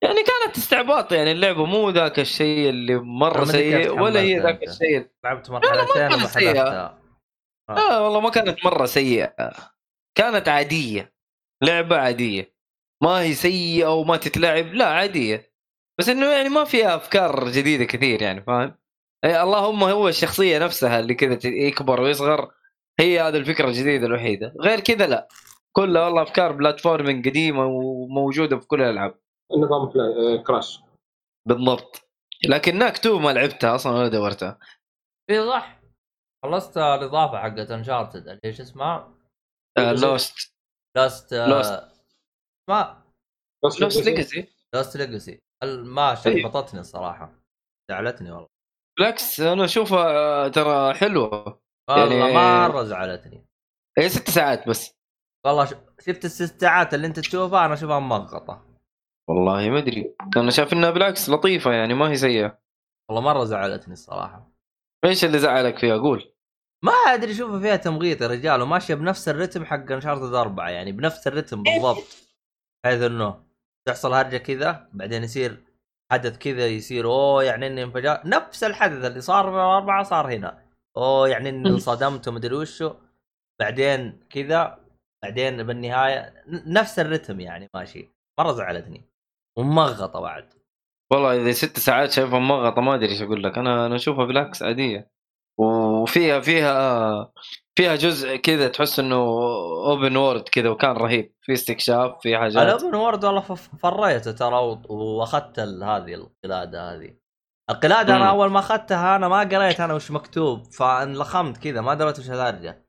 يعني 0.03 0.15
كانت 0.23 0.57
استعباط 0.57 1.11
يعني 1.11 1.31
اللعبة 1.31 1.65
مو 1.65 1.89
ذاك 1.89 2.19
الشيء 2.19 2.69
اللي 2.69 2.95
مرة 2.95 3.39
ما 3.39 3.45
سيء 3.45 3.99
ولا 3.99 4.19
هي 4.19 4.39
ذاك. 4.39 4.63
الشيء. 4.63 5.07
لعبت 5.23 5.49
مرحلتين 5.49 5.93
كانت 5.93 6.13
وما 6.13 6.27
سيئة. 6.27 6.59
حذفتها. 6.59 6.99
لا 7.69 7.99
والله 7.99 8.19
ما 8.19 8.29
كانت 8.29 8.65
مرة 8.65 8.85
سيئة. 8.85 9.35
كانت 10.17 10.47
عادية. 10.49 11.13
لعبة 11.63 11.97
عادية. 11.97 12.53
ما 13.03 13.21
هي 13.21 13.33
سيئة 13.33 13.93
وما 13.93 14.17
تتلعب 14.17 14.65
لا 14.65 14.85
عادية. 14.85 15.53
بس 15.99 16.09
إنه 16.09 16.25
يعني 16.25 16.49
ما 16.49 16.63
فيها 16.63 16.95
أفكار 16.95 17.51
جديدة 17.51 17.85
كثير 17.85 18.21
يعني 18.21 18.41
فاهم؟ 18.41 18.75
إيه 19.23 19.43
اللهم 19.43 19.83
هو 19.83 20.07
الشخصية 20.07 20.59
نفسها 20.59 20.99
اللي 20.99 21.13
كذا 21.13 21.39
يكبر 21.45 22.01
ويصغر 22.01 22.51
هي 22.99 23.19
هذه 23.21 23.37
الفكرة 23.37 23.67
الجديدة 23.67 24.07
الوحيدة. 24.07 24.53
غير 24.59 24.79
كذا 24.79 25.07
لا. 25.07 25.27
كلها 25.71 26.05
والله 26.05 26.21
أفكار 26.21 26.51
بلاتفورمينج 26.51 27.29
قديمة 27.29 27.65
وموجودة 27.65 28.59
في 28.59 28.67
كل 28.67 28.81
الألعاب. 28.81 29.19
نظام 29.57 29.99
آه، 29.99 30.43
كراش. 30.43 30.79
بالضبط. 31.47 32.09
لكن 32.45 32.77
ناك 32.77 32.95
2 32.95 33.21
ما 33.21 33.29
لعبتها 33.29 33.75
أصلا 33.75 33.97
ولا 33.97 34.07
دورتها. 34.07 34.59
إي 35.29 35.47
صح. 35.47 35.81
خلصت 36.43 36.77
الإضافة 36.77 37.37
حقت 37.37 37.71
Uncharted 37.71 38.27
اللي 38.27 38.41
هي 38.45 38.53
شو 38.53 38.63
اسمها؟ 38.63 39.13
Lost 39.77 40.58
Lost 40.99 41.33
Lost. 41.33 41.83
ما 42.69 43.03
بس 43.65 43.81
Lost 43.81 43.99
بس- 43.99 44.05
Legacy 44.05 44.47
Lost 44.73 44.97
Legacy 44.97 45.39
ما 45.83 46.15
شبطتني 46.15 46.79
الصراحة. 46.79 47.31
زعلتني 47.91 48.31
والله. 48.31 48.47
بالعكس 48.97 49.39
أنا 49.39 49.65
أشوفها 49.65 50.47
ترى 50.47 50.93
حلوة. 50.93 51.61
والله 51.89 52.27
يعني- 52.29 52.69
مره 52.73 52.83
زعلتني. 52.83 53.45
هي 53.97 54.09
ست 54.09 54.29
ساعات 54.29 54.69
بس. 54.69 54.91
والله 55.45 55.65
ش... 55.65 55.73
شفت 55.99 56.25
الست 56.25 56.61
ساعات 56.61 56.93
اللي 56.93 57.07
أنت 57.07 57.19
تشوفها 57.19 57.65
أنا 57.65 57.73
أشوفها 57.73 57.99
مغطى 57.99 58.61
والله 59.29 59.69
ما 59.69 59.77
أدري. 59.77 60.15
أنا 60.37 60.51
شايف 60.51 60.73
إنها 60.73 60.91
بالعكس 60.91 61.29
لطيفة 61.29 61.71
يعني 61.71 61.93
ما 61.93 62.09
هي 62.09 62.15
سيئة. 62.15 62.59
والله 63.09 63.21
مرة 63.33 63.43
زعلتني 63.43 63.93
الصراحة. 63.93 64.51
إيش 65.05 65.25
اللي 65.25 65.39
زعلك 65.39 65.77
فيها؟ 65.77 65.97
قول. 65.97 66.33
ما 66.85 66.91
أدري 66.91 67.31
اشوفها 67.31 67.59
فيها 67.59 67.75
تمغيط 67.75 68.21
يا 68.21 68.27
رجال 68.27 68.61
وماشية 68.61 68.93
بنفس 68.93 69.29
الرتم 69.29 69.65
حق 69.65 69.91
انشارتد 69.91 70.33
أربعة 70.33 70.69
يعني 70.69 70.91
بنفس 70.91 71.27
الرتم 71.27 71.63
بالضبط. 71.63 72.27
حيث 72.85 73.01
إنه 73.01 73.43
تحصل 73.87 74.13
هرجة 74.13 74.37
كذا 74.37 74.89
بعدين 74.93 75.23
يصير 75.23 75.63
حدث 76.11 76.37
كذا 76.37 76.67
يصير 76.67 77.05
أوه 77.05 77.43
يعني 77.43 77.67
إني 77.67 77.83
انفجار. 77.83 78.21
نفس 78.25 78.63
الحدث 78.63 79.05
اللي 79.05 79.21
صار 79.21 79.43
في 79.43 79.55
الأربعة 79.55 80.03
صار 80.03 80.33
هنا. 80.35 80.65
أوه 80.97 81.29
يعني 81.29 81.49
إني 81.49 81.69
انصدمت 81.69 82.27
ومدري 82.27 82.55
وشو. 82.55 82.95
بعدين 83.59 84.19
كذا 84.29 84.79
بعدين 85.23 85.63
بالنهاية 85.63 86.43
نفس 86.47 86.99
الرتم 86.99 87.39
يعني 87.39 87.69
ماشي. 87.73 88.09
مره 88.39 88.51
زعلتني 88.51 89.01
ومغطى 89.57 90.21
بعد. 90.21 90.53
والله 91.11 91.41
إذا 91.41 91.51
ست 91.51 91.79
ساعات 91.79 92.11
شايفها 92.11 92.39
مغطى 92.39 92.81
ما 92.81 92.95
أدري 92.95 93.09
إيش 93.09 93.21
أقول 93.21 93.43
لك. 93.43 93.57
أنا 93.57 93.85
أنا 93.85 93.95
أشوفها 93.95 94.25
بالعكس 94.25 94.63
عادية. 94.63 95.18
وفيها 95.59 96.39
فيها 96.39 97.31
فيها 97.75 97.95
جزء 97.95 98.35
كذا 98.35 98.67
تحس 98.67 98.99
إنه 98.99 99.15
open 99.85 100.15
world 100.17 100.49
كذا 100.49 100.69
وكان 100.69 100.91
رهيب. 100.91 101.33
في 101.41 101.53
استكشاف 101.53 102.15
في 102.21 102.37
حاجات. 102.37 102.63
الاوبن 102.63 102.95
وورد 102.95 103.25
والله 103.25 103.41
فريته 103.55 104.31
ترى 104.31 104.79
واخذت 104.89 105.59
هذه 105.59 106.13
القلادة 106.13 106.93
هذه. 106.95 107.13
القلادة 107.69 108.15
أنا. 108.15 108.29
أول 108.29 108.49
ما 108.51 108.59
أخذتها 108.59 109.15
أنا 109.15 109.27
ما 109.27 109.39
قريت 109.39 109.79
أنا 109.79 109.93
وش 109.93 110.11
مكتوب 110.11 110.63
فانلخمت 110.71 111.57
كذا 111.57 111.81
ما 111.81 111.93
دريت 111.93 112.19
وش 112.19 112.29
الهرجة. 112.29 112.85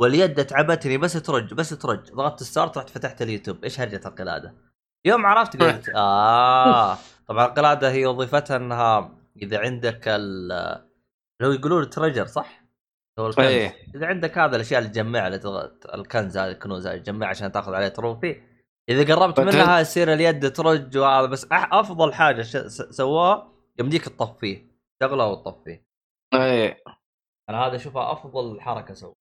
واليد 0.00 0.44
تعبتني 0.46 0.98
بس 0.98 1.12
ترج 1.12 1.54
بس 1.54 1.68
ترج. 1.70 2.12
ضغطت 2.12 2.42
start 2.42 2.78
رحت 2.78 2.90
فتحت 2.90 3.22
اليوتيوب. 3.22 3.64
إيش 3.64 3.80
هرجة 3.80 4.00
القلادة؟ 4.06 4.54
يوم 5.06 5.26
عرفت 5.26 5.62
قلت 5.62 5.88
آه. 5.96 6.98
طبعا 7.28 7.46
القلادة 7.46 7.90
هي 7.90 8.06
وظيفتها 8.06 8.56
إنها 8.56 9.10
إذا 9.42 9.58
عندك 9.58 10.02
ال 10.06 10.91
لو 11.42 11.52
يقولون 11.52 11.90
treasure 11.90 12.26
صح؟ 12.26 12.62
هو 13.18 13.26
الكنز. 13.26 13.46
إيه. 13.46 13.76
إذا 13.94 14.06
عندك 14.06 14.38
هذا 14.38 14.56
الأشياء 14.56 14.78
اللي 14.80 14.90
تجمعها 14.90 15.26
اللي 15.28 15.70
الكنز 15.94 16.38
هذه 16.38 16.50
الكنوز 16.50 16.86
هذه 16.86 16.98
تجمعها 16.98 17.28
عشان 17.30 17.52
تاخذ 17.52 17.74
عليه 17.74 17.88
trophy. 17.88 18.42
إذا 18.88 19.14
قربت 19.14 19.40
فتحت- 19.40 19.54
منها 19.54 19.80
يصير 19.80 20.12
اليد 20.12 20.52
ترج 20.52 20.98
وهذا 20.98 21.26
بس 21.26 21.46
أفضل 21.52 22.14
حاجة 22.14 22.42
ش- 22.42 22.56
س- 22.56 22.82
سووها 22.96 23.52
يمديك 23.80 24.04
تطفيه. 24.04 24.66
تغله 25.02 25.26
وتطفيه. 25.26 25.84
إيه. 26.34 26.82
أنا 27.50 27.66
هذا 27.66 27.76
أشوفها 27.76 28.12
أفضل 28.12 28.60
حركة 28.60 29.14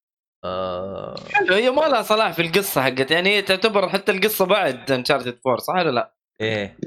آه. 0.45 1.15
حلو. 1.31 1.53
هي 1.55 1.69
ما 1.71 1.81
لها 1.81 2.01
صلاح 2.01 2.31
في 2.33 2.41
القصة 2.41 2.81
حقت 2.81 3.11
يعني 3.11 3.29
هي 3.29 3.41
تعتبر 3.41 3.89
حتى 3.89 4.11
القصة 4.11 4.45
بعد 4.45 4.91
Uncharted 4.91 5.39
4 5.47 5.57
صح 5.59 5.73
ولا 5.75 5.89
لا؟ 5.91 6.15
إيه. 6.41 6.77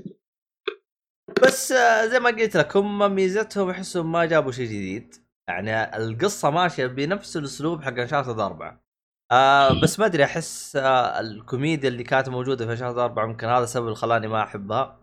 بس 1.43 1.73
آه، 1.73 2.07
زي 2.07 2.21
ما 2.21 2.31
قلت 2.31 2.57
لك 2.57 2.77
هم 2.77 3.15
ميزتهم 3.15 3.71
يحسوا 3.71 4.03
ما 4.03 4.25
جابوا 4.25 4.53
شيء 4.53 4.67
جديد. 4.67 5.24
يعني 5.49 5.97
القصة 5.97 6.51
ماشية 6.51 6.87
بنفس 6.87 7.37
الأسلوب 7.37 7.83
حق 7.83 7.99
Uncharted 7.99 8.41
أربعة. 8.41 8.85
آه 9.33 9.81
بس 9.83 10.01
ما 10.01 10.07
أدري 10.07 10.25
أحس 10.25 10.77
آه 10.77 11.21
الكوميديا 11.21 11.89
اللي 11.89 12.03
كانت 12.05 12.29
موجودة 12.29 12.67
في 12.67 12.73
Uncharted 12.73 12.99
أربعة 12.99 13.27
ممكن 13.27 13.47
هذا 13.47 13.65
السبب 13.65 13.85
اللي 13.85 13.97
خلاني 13.97 14.29
ما 14.29 14.43
أحبها. 14.43 15.01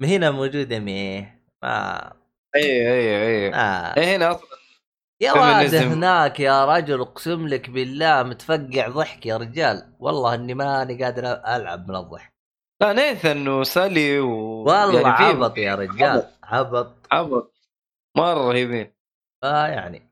ما 0.00 0.08
هنا 0.08 0.30
موجودة 0.30 0.78
ميه 0.78 1.42
ما 1.62 1.96
اي 2.56 2.92
اي 2.92 3.26
اي 3.26 3.54
آه. 3.54 3.96
إيه 3.96 4.16
هنا 4.16 4.30
أصلا 4.30 4.48
يا 5.20 5.32
واد. 5.32 5.74
هناك 5.74 6.40
يا 6.40 6.64
رجل 6.64 7.00
اقسم 7.00 7.48
لك 7.48 7.70
بالله 7.70 8.22
متفقع 8.22 8.88
ضحك 8.88 9.26
يا 9.26 9.36
رجال. 9.36 9.94
والله 9.98 10.34
إني 10.34 10.54
ماني 10.54 11.04
قادر 11.04 11.24
ألعب 11.26 11.88
من 11.88 11.96
الضحك. 11.96 12.34
لا 12.80 12.92
Nathan 12.92 13.48
و 13.48 13.60
Sully 13.60 14.20
و 14.20 14.30
والله 14.30 15.00
يعني 15.00 15.24
عبط 15.24 15.58
يا 15.58 15.74
رجال. 15.74 16.26
عبط. 16.44 17.06
عبط. 17.12 17.54
مرة 18.16 18.48
رهيبين. 18.52 18.93
آه 19.44 19.66
يعني 19.66 20.10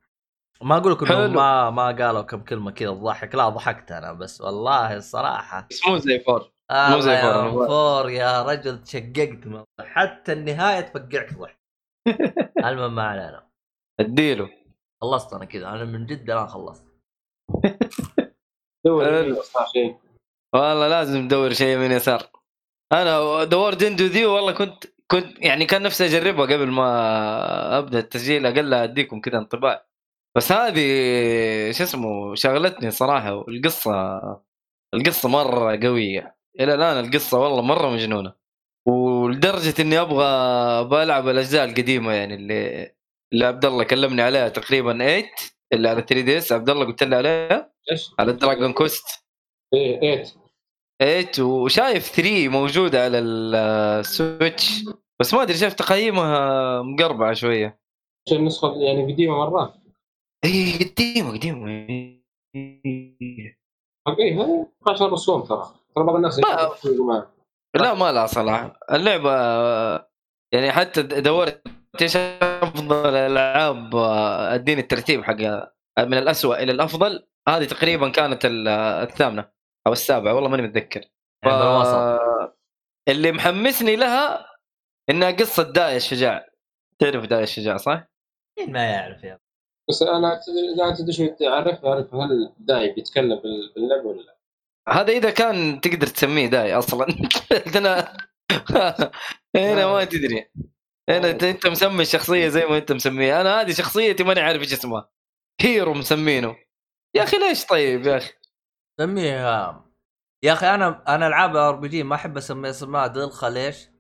ما 0.62 0.76
أقول 0.76 0.92
لك 0.92 1.02
انه 1.02 1.10
حلو. 1.16 1.28
ما 1.28 1.70
ما 1.70 1.86
قالوا 1.86 2.22
كم 2.22 2.40
كلمة 2.40 2.70
كذا 2.70 2.90
تضحك 2.90 3.34
لا 3.34 3.48
ضحكت 3.48 3.92
أنا 3.92 4.12
بس 4.12 4.40
والله 4.40 4.96
الصراحة. 4.96 5.66
بس 5.70 5.86
مو 5.86 5.96
زي 5.96 6.20
four. 6.20 6.50
آه 6.70 6.90
مو 6.90 7.00
زي 7.00 7.12
يا 7.12 7.22
four، 7.22 7.50
بقول. 7.50 7.66
four. 7.66 8.10
يا 8.10 8.42
رجل 8.42 8.82
تشققت 8.82 9.46
من. 9.46 9.64
حتى 9.80 10.32
النهاية 10.32 10.80
تفقعك 10.80 11.38
ضحك. 11.38 11.58
المهم 12.66 12.94
ما 12.94 13.02
علينا. 13.02 13.48
اديله. 14.00 14.50
خلصت 15.02 15.32
أنا 15.34 15.44
كذا. 15.44 15.68
أنا 15.68 15.84
من 15.84 16.06
جد 16.06 16.30
الآن 16.30 16.46
خلصت. 16.46 16.86
دور 18.84 19.04
والله 20.54 20.88
لازم 20.88 21.18
ندور 21.18 21.52
شيء 21.52 21.76
من 21.76 21.90
يسار. 21.92 22.22
أنا 22.92 23.44
دورت 23.44 23.82
اندو 23.82 24.06
دي 24.06 24.26
والله 24.26 24.52
كنت 24.52 24.84
كنت 25.12 25.44
يعني 25.44 25.66
كان 25.66 25.82
نفسي 25.82 26.06
أجربها 26.06 26.46
قبل 26.46 26.70
ما 26.70 27.78
أبدأ 27.78 27.98
التسجيل 27.98 28.46
أقل 28.46 28.74
أديكم 28.74 29.20
كذا 29.20 29.38
انطباع. 29.38 29.86
بس 30.36 30.52
هذه 30.52 30.80
شو 31.72 31.84
اسمه 31.84 32.34
شغلتني 32.34 32.90
صراحة 32.90 33.34
والقصة 33.34 34.20
القصة 34.94 35.28
مرة 35.28 35.76
قوية. 35.82 36.36
إلى 36.60 36.74
الآن 36.74 37.04
القصة 37.04 37.38
والله 37.38 37.62
مرة 37.62 37.90
مجنونة. 37.90 38.32
ولدرجة 38.88 39.82
إني 39.82 40.00
أبغى 40.00 40.24
بلعب 40.84 41.28
الأجزاء 41.28 41.64
القديمة 41.64 42.12
يعني 42.12 42.34
اللي 42.34 42.92
اللي 43.32 43.46
عبد 43.46 43.64
الله 43.64 43.84
كلمني 43.84 44.22
عليها 44.22 44.48
تقريبا 44.48 44.92
8 44.92 45.30
اللي 45.72 45.88
على 45.88 46.02
3DS. 46.02 46.52
عبد 46.52 46.70
الله 46.70 46.86
قلت 46.86 47.02
لي 47.02 47.16
عليها؟ 47.16 47.72
إيش؟ 47.92 48.10
على 48.18 48.32
Dragon 48.32 48.72
Quest 48.72 49.04
إيه 49.74 50.02
إيه 50.02 50.24
8 51.02 51.26
وشايف 51.40 52.08
3 52.08 52.48
موجودة 52.48 53.04
على 53.04 53.18
ال 53.18 53.42
Switch 53.42 54.84
بس 55.22 55.34
ما 55.34 55.42
أدري 55.42 55.56
شايف 55.56 55.74
تقييمها 55.74 56.82
مقربعة 56.82 57.32
شوية. 57.32 57.80
عشان 58.26 58.38
النسخة؟ 58.38 58.74
يعني 58.74 59.12
قديمة 59.12 59.36
مرة؟ 59.36 59.74
إي 60.44 60.72
قديمة 60.72 61.30
قديمة. 61.32 61.66
حقيقة 64.08 64.68
عشان 64.88 65.06
رسوم 65.06 65.42
ترى. 65.42 65.74
ترى 65.96 66.04
بعض 66.04 66.16
الناس 66.16 66.38
ما-. 66.38 67.26
لا 67.76 67.94
ما 67.94 68.12
لها 68.12 68.26
صلاح. 68.26 68.72
اللعبة 68.92 69.32
يعني 70.54 70.72
حتى 70.72 71.02
دورت 71.02 71.62
إيش 72.00 72.16
أفضل 72.42 73.06
الالعاب 73.08 73.96
أديني 74.54 74.80
الترتيب 74.80 75.24
حق 75.24 75.36
من 75.98 76.14
الأسوأ 76.18 76.62
إلى 76.62 76.72
الأفضل 76.72 77.26
هذه 77.48 77.64
تقريبا 77.64 78.08
كانت 78.08 78.44
ال- 78.44 78.68
الثامنة 79.08 79.48
أو 79.86 79.92
السابعة 79.92 80.34
والله 80.34 80.48
ماني 80.48 80.62
متذكر. 80.62 81.00
يعني 81.44 81.58
بالوسط 81.58 82.20
اللي 83.08 83.32
محمسني 83.32 83.96
لها 83.96 84.51
إنها 85.11 85.30
قصة 85.30 85.62
داعي 85.62 85.96
الشجاع. 85.96 86.46
تعرف 86.98 87.24
داعي 87.24 87.42
الشجاع 87.42 87.76
صح؟ 87.76 88.05
مين 88.59 88.72
ما 88.72 88.90
يعرف 88.90 89.24
يا 89.24 89.40
بس 89.88 90.03
أنا 90.03 90.40
إذا 90.74 90.88
أنت 90.88 90.98
تدش 91.00 91.16
تعرف 91.40 91.84
أعرف 91.84 92.14
هل 92.14 92.53
داعي 92.59 92.92
بيتكلم 92.92 93.36
بال- 93.40 93.72
باللعبه 93.74 94.07
ولا 94.09 94.22
لا. 94.22 94.36
هذا 94.88 95.12
إذا 95.12 95.30
كان 95.30 95.80
تقدر 95.80 96.07
تسميه 96.07 96.46
داعي 96.46 96.74
أصلا. 96.74 97.07
أنا 97.76 98.16
هنا 99.57 99.86
ما 99.92 100.05
تدري. 100.05 100.50
هنا 101.09 101.30
انت 101.30 101.44
أنت 101.44 101.66
مسمي 101.66 102.03
الشخصية 102.03 102.48
زي 102.48 102.66
ما 102.66 102.78
أنت 102.78 102.92
مسميها. 102.92 103.40
أنا 103.40 103.61
هذه 103.61 103.72
شخصيتي 103.72 104.24
ماني 104.24 104.40
عارف 104.40 104.62
إيش 104.62 104.72
اسمها. 104.72 105.11
hero 105.60 105.94
مسمينه. 105.94 106.57
يا 107.16 107.22
أخي 107.22 107.36
ليش 107.38 107.66
طيب 107.66 108.07
يا 108.07 108.16
أخي؟ 108.16 108.32
سميها. 109.00 109.84
يا 110.44 110.53
أخي 110.53 110.66
أنا 110.66 111.05
أنا 111.09 111.26
ألعاب 111.26 111.57
RPG 111.56 112.02
ما 112.03 112.14
أحب 112.14 112.36
اسمي 112.36 112.70
اسمها 112.70 113.07
دلخة. 113.07 113.48
ليش؟ 113.48 113.91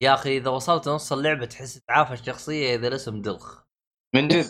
يا 0.00 0.14
أخي 0.14 0.36
إذا 0.36 0.50
وصلت 0.50 0.88
نص 0.88 1.12
اللعبة 1.12 1.46
تحس 1.46 1.80
تعافى 1.80 2.12
الشخصية 2.12 2.74
إذا 2.74 2.88
الاسم 2.88 3.22
دلخ. 3.22 3.62
من 4.14 4.28
جد؟ 4.28 4.46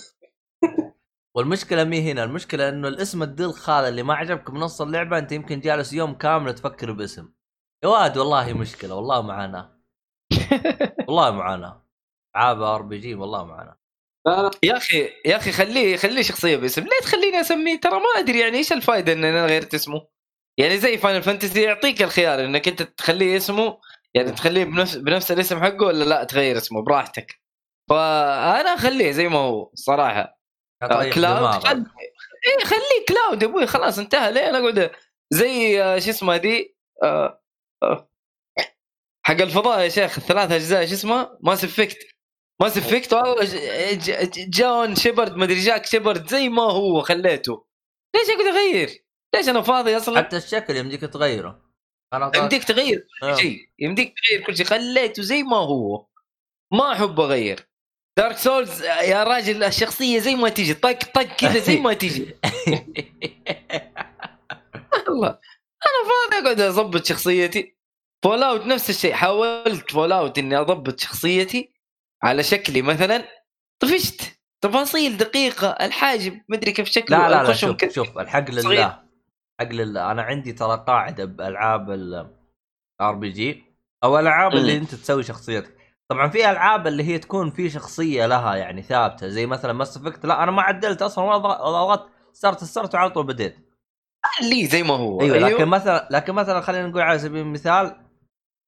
والمشكلة 1.36 1.84
مي 1.84 2.12
هنا 2.12 2.24
المشكلة 2.24 2.68
إنه 2.68 2.88
الاسم 2.88 3.22
الدلخ 3.22 3.70
هذا 3.70 3.88
اللي 3.88 4.02
ما 4.02 4.14
عجبك 4.14 4.50
بنص 4.50 4.80
اللعبة 4.80 5.18
أنت 5.18 5.32
يمكن 5.32 5.60
جالس 5.60 5.92
يوم 5.92 6.14
كامل 6.14 6.54
تفكر 6.54 6.92
باسم. 6.92 7.32
يا 7.84 7.88
واد 7.88 8.18
والله 8.18 8.52
مشكلة 8.52 8.94
والله 8.94 9.22
معانا. 9.22 9.80
والله 11.08 11.30
معانا. 11.30 11.82
العاب 12.36 12.62
RPG 12.62 13.14
والله 13.14 13.44
معانا. 13.44 13.76
لا 14.26 14.42
لا 14.42 14.50
يا 14.62 14.76
أخي 14.76 15.10
يا 15.26 15.36
أخي 15.36 15.52
خليه 15.52 15.96
خليه 15.96 16.22
شخصية 16.22 16.56
باسم. 16.56 16.82
ليه 16.82 17.00
تخليني 17.02 17.40
أسميه 17.40 17.80
ترى 17.80 17.92
ما 17.92 18.20
أدري 18.20 18.40
يعني 18.40 18.56
إيش 18.56 18.72
الفائده 18.72 19.12
إن 19.12 19.24
أنا 19.24 19.46
غيرت 19.46 19.74
اسمه. 19.74 20.08
يعني 20.58 20.78
زي 20.78 20.98
Final 20.98 21.22
Fantasy 21.22 21.62
يعطيك 21.62 22.02
الخيار 22.02 22.44
إنك 22.44 22.68
أنت 22.68 22.82
تخليه 22.82 23.36
اسمه 23.36 23.78
يعني 24.16 24.30
تخليه 24.32 24.64
بنفس 24.64 24.96
بنفس 24.96 25.32
الاسم 25.32 25.60
حقه 25.60 25.86
ولا 25.86 26.04
لا 26.04 26.24
تغير 26.24 26.56
اسمه 26.56 26.82
براحتك؟ 26.82 27.40
فأنا 27.90 28.74
أخليه 28.74 29.10
زي 29.10 29.28
ما 29.28 29.38
هو 29.38 29.70
صراحة. 29.74 30.38
طيب 30.90 31.12
Cloud 31.12 31.38
دماغك. 31.38 31.66
خل... 31.66 31.86
إيه 32.46 32.64
خليه 32.64 33.04
Cloud 33.08 33.42
يا 33.42 33.48
أبوي 33.48 33.66
خلاص 33.66 33.98
انتهى. 33.98 34.32
ليه؟ 34.32 34.48
أنا 34.50 34.58
أقعد 34.58 34.90
زي 35.32 35.82
آه، 35.82 35.98
شو 35.98 36.10
اسمه 36.10 36.36
دي 36.36 36.76
آه، 37.02 37.42
آه، 37.82 38.10
حق 39.26 39.40
الفضاء 39.40 39.80
يا 39.80 39.88
شيخ 39.88 40.18
الثلاث 40.18 40.52
أجزاء 40.52 40.86
شو 40.86 40.94
اسمه؟ 40.94 41.38
Mass 41.40 41.64
Effect 41.64 41.98
Mass 42.62 42.78
Effect 42.78 43.12
والله 43.12 43.44
John 44.36 44.94
Shepard 44.94 45.36
مدري 45.36 45.60
Jack 45.60 45.86
Shepard 45.86 46.28
زي 46.28 46.48
ما 46.48 46.62
هو 46.62 47.02
خليته. 47.02 47.66
ليش 48.16 48.30
أقعد 48.30 48.46
أغير؟ 48.46 49.04
ليش 49.34 49.48
أنا 49.48 49.62
فاضي 49.62 49.96
أصلا؟ 49.96 50.18
حتى 50.18 50.36
الشكل 50.36 50.76
يمديك 50.76 51.00
تغيره. 51.00 51.63
يمديك 52.36 52.64
تغير. 52.64 53.06
آه. 53.22 53.34
كل 53.34 53.40
شيء 53.40 53.68
يمديك 53.78 54.14
تغير 54.18 54.44
كل 54.46 54.56
شيء 54.56 54.66
خليته 54.66 55.22
زي 55.22 55.42
ما 55.42 55.56
هو. 55.56 56.06
ما 56.72 56.92
احب 56.92 57.20
أغير. 57.20 57.68
Dark 58.18 58.36
Souls 58.36 58.82
يا 58.82 59.24
راجل 59.24 59.64
الشخصية 59.64 60.18
زي 60.18 60.34
ما 60.34 60.48
تيجي. 60.48 60.74
طق 60.74 60.98
طق 61.14 61.22
كذا 61.22 61.58
زي 61.58 61.76
ما 61.76 61.92
تيجي. 61.92 62.24
والله 65.08 65.38
أنا 65.84 66.00
فاضي 66.08 66.42
أقعد 66.42 66.60
أضبط 66.60 67.04
شخصيتي. 67.06 67.76
Fallout 68.24 68.66
نفس 68.66 68.90
الشيء. 68.90 69.12
حاولت 69.12 69.90
Fallout 69.90 70.38
إني 70.38 70.56
أضبط 70.56 71.00
شخصيتي 71.00 71.72
على 72.22 72.42
شكلي 72.42 72.82
مثلا. 72.82 73.28
طفشت. 73.82 74.40
تفاصيل 74.60 75.16
دقيقة. 75.16 75.68
الحاجب. 75.68 76.40
مدري 76.48 76.72
كيف 76.72 76.88
شكله. 76.88 77.28
لا 77.28 77.42
لا 77.42 77.48
لا 77.48 77.54
شوف. 77.54 77.76
شوف 77.94 78.18
الحق. 78.18 78.50
لله. 78.50 79.03
حق 79.60 79.72
لله 79.72 80.10
أنا 80.10 80.22
عندي 80.22 80.52
ترى 80.52 80.84
قاعدة 80.86 81.24
بألعاب 81.24 81.90
ال 81.90 83.14
RPG 83.14 83.64
أو 84.04 84.18
الالعاب 84.18 84.52
اللي 84.52 84.74
مم. 84.74 84.80
أنت 84.80 84.94
تسوي 84.94 85.22
شخصيتك. 85.22 85.76
طبعا 86.08 86.28
في 86.28 86.50
ألعاب 86.50 86.86
اللي 86.86 87.04
هي 87.04 87.18
تكون 87.18 87.50
في 87.50 87.70
شخصية 87.70 88.26
لها 88.26 88.54
يعني 88.56 88.82
ثابتة 88.82 89.28
زي 89.28 89.46
مثلا 89.46 89.72
Mass 89.72 89.96
Effect 89.96 90.26
لا 90.26 90.42
أنا 90.42 90.50
ما 90.50 90.62
عدلت 90.62 91.02
أصلا 91.02 91.24
ولا 91.24 91.36
ضغ- 91.38 91.62
ضغطت 91.70 92.08
start 92.32 92.64
start 92.64 92.94
وعلى 92.94 93.10
طول 93.10 93.26
بديت. 93.26 93.56
لي 94.42 94.66
زي 94.66 94.82
ما 94.82 94.94
هو. 94.94 95.20
أيوه 95.20 95.38
لكن 95.38 95.64
مثلا 95.68 96.08
لكن 96.10 96.32
مثلا 96.32 96.60
خلينا 96.60 96.86
نقول 96.88 97.02
على 97.02 97.18
سبيل 97.18 97.40
المثال 97.40 97.96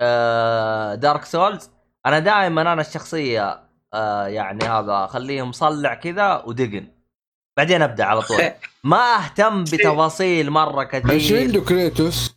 آه 0.01 0.95
Dark 0.95 1.25
Souls 1.25 1.71
أنا 2.07 2.19
دائما 2.19 2.63
أنا 2.63 2.81
الشخصية 2.81 3.69
آه 3.95 4.27
يعني 4.27 4.65
هذا 4.65 5.05
اخليه 5.05 5.43
مصلع 5.47 5.95
كذا 5.95 6.43
ودقن. 6.47 6.89
بعدين 7.57 7.83
أبدأ 7.83 8.05
على 8.05 8.23
طول. 8.23 8.39
ما 8.85 9.17
أهتم 9.17 9.65
بتفاصيل 9.65 10.51
مرة 10.51 10.89
إيش 11.11 11.27
كثير 11.27 11.41
عنده 11.41 11.61
Kratos؟ 11.61 12.37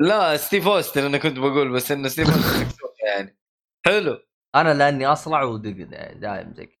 لا 0.00 0.36
Steve 0.36 0.68
Austin 0.68 1.04
أنا 1.04 1.18
كنت 1.18 1.38
بقول 1.38 1.72
بس 1.72 1.92
إنه 1.92 2.08
Steve 2.08 2.28
Austin 2.28 2.66
يعني. 3.08 3.38
حلو. 3.86 4.18
أنا 4.54 4.74
لأني 4.74 5.06
أصلع 5.06 5.42
ودقن 5.42 5.92
يعني 5.92 6.20
دايم 6.20 6.54
زي 6.56 6.66
كذا. 6.66 6.76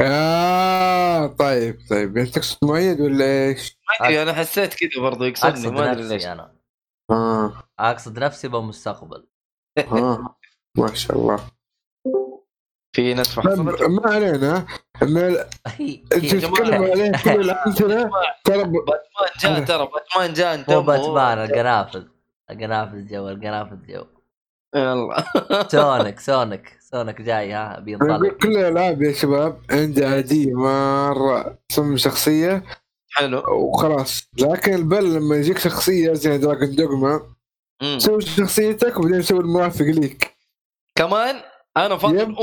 آه 0.00 1.26
طيب 1.26 1.78
طيب. 1.90 2.18
انت 2.18 2.34
تقصد 2.34 2.58
مؤيد 2.64 3.00
ولا 3.00 3.24
إيش؟ 3.24 3.78
ما 4.00 4.06
أدري 4.06 4.22
أنا 4.22 4.32
حسيت 4.32 4.74
كذا 4.74 5.02
برضو 5.02 5.24
يقصدني 5.24 5.70
ما 5.70 5.92
أدري 5.92 6.02
ليش. 6.02 6.12
نفسي 6.12 6.32
أنا. 6.32 6.56
آه. 7.10 7.62
أقصد 7.78 8.18
نفسي 8.18 8.48
بالمستقبل 8.48 9.26
آه 9.78 10.36
ما 10.78 10.94
شاء 10.94 11.16
الله. 11.16 11.36
في 12.96 13.14
ناس 13.14 13.38
ما 13.38 14.02
علينا. 14.04 14.66
انت 16.12 16.34
تتكلم 16.34 16.82
عليه 16.82 17.12
كل 17.24 17.40
الأمثلة؟ 17.50 18.10
ترى 18.44 18.64
باتمان 18.64 19.30
جاء 19.40 19.64
ترى 19.64 19.86
باتمان 19.86 20.32
جاء 20.32 20.56
مو 20.56 20.60
انتبهوا. 20.60 20.80
باتمان 20.80 21.38
القنافذ 21.38 22.02
القنافذ 22.50 23.06
جو 23.06 23.28
القنافذ 23.28 23.76
جو. 23.88 24.04
يلا. 24.76 25.24
Sonic 25.68 26.20
Sonic 26.20 26.78
Sonic 26.80 27.22
جاي 27.22 27.52
ها 27.52 27.78
بينطلق. 27.80 28.32
كل 28.36 28.56
الألعاب 28.56 29.02
يا 29.02 29.12
شباب 29.12 29.58
عندها 29.70 30.14
عادية 30.14 30.54
مرة 30.54 31.58
تصمم 31.68 31.96
شخصية. 31.96 32.64
حلو. 33.10 33.42
وخلاص. 33.48 34.28
لكن 34.38 34.74
البل 34.74 35.14
لما 35.14 35.36
يجيك 35.36 35.58
شخصية 35.58 36.12
زي 36.12 36.38
Dragon's 36.38 36.74
Dogma. 36.76 37.20
تسوي 37.98 38.20
شخصيتك 38.20 38.98
وبعدين 38.98 39.20
تسوي 39.20 39.40
المرافق 39.40 39.84
ليك. 39.84 40.36
كمان 40.94 41.36
أنا 41.76 41.96
فاضل 41.96 42.20
يب. 42.20 42.36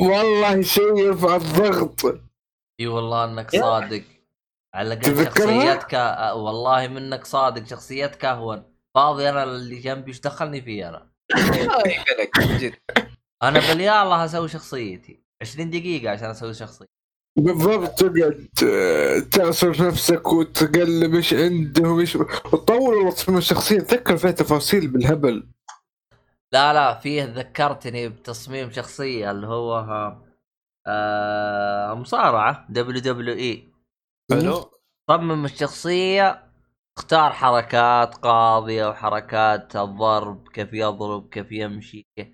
والله 0.00 0.62
شيء 0.62 0.96
يرفع 0.96 1.36
الضغط. 1.36 2.04
إي 2.80 2.86
والله 2.86 3.24
إنك. 3.24 3.50
صادق. 3.50 4.02
على 4.74 4.96
تذكرها؟ 4.96 5.74
شخصيتك 5.74 5.92
والله 6.34 6.88
منك 6.88 7.24
صادق. 7.24 7.66
شخصيتك 7.66 8.24
اهون 8.24 8.62
فاضي 8.94 9.28
أنا 9.28 9.44
اللي 9.44 9.76
جنبي 9.76 10.08
إيش 10.08 10.20
دخلني 10.20 10.62
فيه 10.62 10.88
أنا. 10.88 11.10
أنا 13.42 13.60
باليا 13.60 14.02
الله 14.02 14.24
أسوي 14.24 14.48
شخصيتي. 14.48 15.20
20 15.42 15.70
دقيقة 15.70 16.10
عشان 16.10 16.30
أسوي 16.30 16.54
شخصيتي. 16.54 16.90
بالضبط 17.38 17.98
تقعد 17.98 18.48
آه، 18.64 19.18
تعصر 19.18 19.86
نفسك 19.86 20.32
وتقلب 20.32 21.14
إيش 21.14 21.34
عندهم 21.34 21.98
إيش 21.98 22.16
والله 22.16 23.10
تصميم 23.10 23.38
الشخصية. 23.38 23.78
تذكر 23.80 24.16
فيها 24.16 24.30
تفاصيل 24.30 24.88
بالهبل. 24.88 25.46
لا 26.54 26.72
لا 26.72 26.94
فيه 26.94 27.24
ذكرتني 27.24 28.08
بتصميم 28.08 28.70
شخصية 28.70 29.30
اللي 29.30 29.46
هو 29.46 29.74
ها 29.74 30.22
آه 30.86 31.94
مصارعة 31.94 32.66
WWE. 32.70 33.72
حلو. 34.30 34.70
صمم 35.10 35.44
الشخصية 35.44 36.50
اختار 36.98 37.32
حركات 37.32 38.14
قاضية 38.14 38.86
وحركات 38.88 39.76
الضرب 39.76 40.48
كيف 40.48 40.72
يضرب 40.72 41.28
كيف 41.28 41.52
يمشي. 41.52 42.06
كيف- 42.18 42.28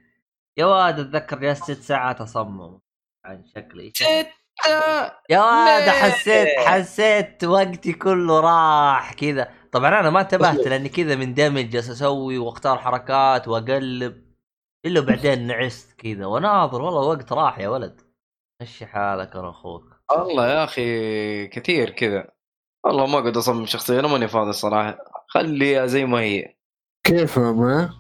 يا 0.59 0.66
واد 0.66 0.99
اتذكر 1.01 1.39
جلست 1.39 1.64
ست 1.73 1.83
ساعات 1.83 2.21
أصمم. 2.21 2.81
عن 3.25 3.45
شكلي. 3.47 3.93
يا 5.31 5.41
واد؟ 5.41 5.89
حسيت 5.89 6.49
حسيت 6.59 7.45
وقتي 7.45 7.93
كله 7.93 8.41
راح 8.41 9.12
كذا. 9.14 9.60
طبعا 9.73 10.01
أنا 10.01 10.11
ما 10.11 10.21
انتبهت 10.21 10.66
لأني 10.66 10.89
كذا 10.89 11.16
مندمج 11.16 11.71
جالس 11.71 11.91
أسوي 11.91 12.39
واختار 12.39 12.79
حركات 12.79 13.49
وأقلب 13.49 14.31
إلا 14.87 15.01
بعدين 15.01 15.47
نعست 15.47 16.01
كذا 16.01 16.27
وناظر. 16.27 16.83
والله 16.83 17.01
وقت 17.01 17.33
راح 17.33 17.59
يا 17.59 17.68
ولد. 17.68 18.01
مشي 18.62 18.87
حالك 18.87 19.37
أنا 19.37 19.51
أخوك. 19.51 19.85
والله 20.11 20.49
يا 20.49 20.64
أخي 20.64 21.47
كثير 21.47 21.91
كذا. 21.91 22.29
والله 22.85 23.07
ما 23.07 23.18
أقدر 23.18 23.39
أصمم 23.39 23.66
شخصيه 23.66 24.01
أنا 24.01 24.09
ماني 24.09 24.29
فاضي 24.29 24.51
الصراحة. 24.51 24.99
خليها 25.29 25.87
زي 25.87 26.05
ما 26.05 26.21
هي. 26.21 26.57
كيف 27.07 27.39
ما 27.39 27.99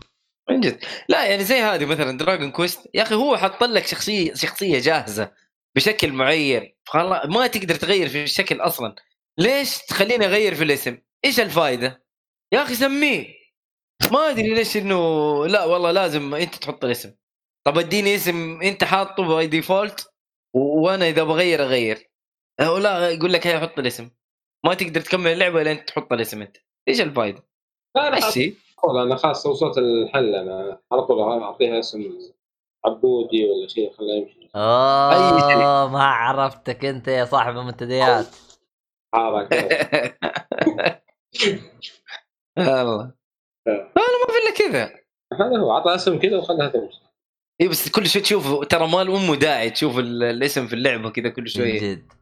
من 0.50 0.60
جد. 0.60 0.84
لا 1.08 1.26
يعني 1.26 1.44
زي 1.44 1.60
هذه 1.60 1.84
مثلا 1.84 2.18
Dragon 2.18 2.50
Quest 2.50 2.88
يا 2.94 3.02
أخي 3.02 3.14
هو 3.14 3.36
حط 3.36 3.64
لك 3.64 3.86
شخصية 3.86 4.34
شخصية 4.34 4.80
جاهزة 4.80 5.32
بشكل 5.76 6.12
معين. 6.12 6.76
خلاص 6.84 7.26
ما 7.26 7.46
تقدر 7.46 7.74
تغير 7.74 8.08
في 8.08 8.24
الشكل 8.24 8.60
أصلا. 8.60 8.94
ليش 9.38 9.78
تخليني 9.78 10.26
أغير 10.26 10.54
في 10.54 10.64
الاسم؟ 10.64 10.98
إيش 11.24 11.40
الفائده 11.40 12.04
يا 12.52 12.62
أخي 12.62 12.74
سميه. 12.74 13.26
ما 14.12 14.18
أدري 14.30 14.54
ليش 14.54 14.76
إنه 14.76 14.96
لا 15.46 15.64
والله 15.64 15.90
لازم 15.90 16.34
أنت 16.34 16.54
تحط 16.54 16.84
الاسم. 16.84 17.14
طب 17.66 17.78
اديني 17.78 18.14
اسم 18.14 18.62
أنت 18.62 18.84
حاطه 18.84 19.22
by 19.28 19.46
default 19.46 20.10
و- 20.54 20.80
وأنا 20.80 21.08
إذا 21.08 21.22
بغير 21.22 21.62
أغير. 21.62 22.10
أو 22.60 22.78
لا 22.78 23.10
يقول 23.10 23.32
لك 23.32 23.46
هي 23.46 23.60
حط 23.60 23.78
الاسم. 23.78 24.10
ما 24.66 24.74
تقدر 24.74 25.00
تكمل 25.00 25.32
اللعبة 25.32 25.62
لين 25.62 25.84
تحط 25.84 26.12
الاسم 26.12 26.42
أنت. 26.42 26.56
إيش 26.88 27.00
الفائده؟ 27.00 27.42
لا 27.96 28.10
ماشي 28.10 28.54
والله 28.84 29.02
أنا 29.02 29.16
خلاص 29.16 29.46
وصلت 29.46 29.78
الحل. 29.78 30.34
أنا 30.34 30.80
على 30.92 31.02
طول 31.02 31.42
أعطيها 31.42 31.78
اسم 31.78 32.18
عبودي 32.86 33.44
ولا 33.44 33.68
شيء 33.68 33.92
خليه 33.92 34.14
يمشي. 34.22 34.50
اوه 34.54 35.88
ما 35.88 36.04
عرفتك 36.04 36.84
أنت 36.84 37.08
يا 37.08 37.24
صاحب 37.24 37.56
المنتديات. 37.58 38.26
حارك 39.14 39.48
والله 42.58 43.12
أنا 43.68 43.84
ما 43.96 44.26
في 44.28 44.38
إلا 44.44 44.68
كذا. 44.68 45.00
هذا 45.32 45.58
هو 45.58 45.72
اعطى 45.72 45.94
اسم 45.94 46.18
كذا 46.18 46.36
وخلها 46.36 46.68
تمشي 46.68 47.00
اي 47.60 47.68
بس 47.68 47.88
كل 47.88 48.06
شوي 48.08 48.22
تشوف 48.22 48.64
ترى 48.64 48.88
مال 48.88 49.10
أمه 49.10 49.36
داعي 49.36 49.70
تشوف 49.70 49.98
ال- 49.98 50.22
الاسم 50.22 50.66
في 50.66 50.72
اللعبة 50.72 51.10
كذا 51.10 51.28
كل 51.28 51.48
شوية 51.48 51.80
جد. 51.80 52.12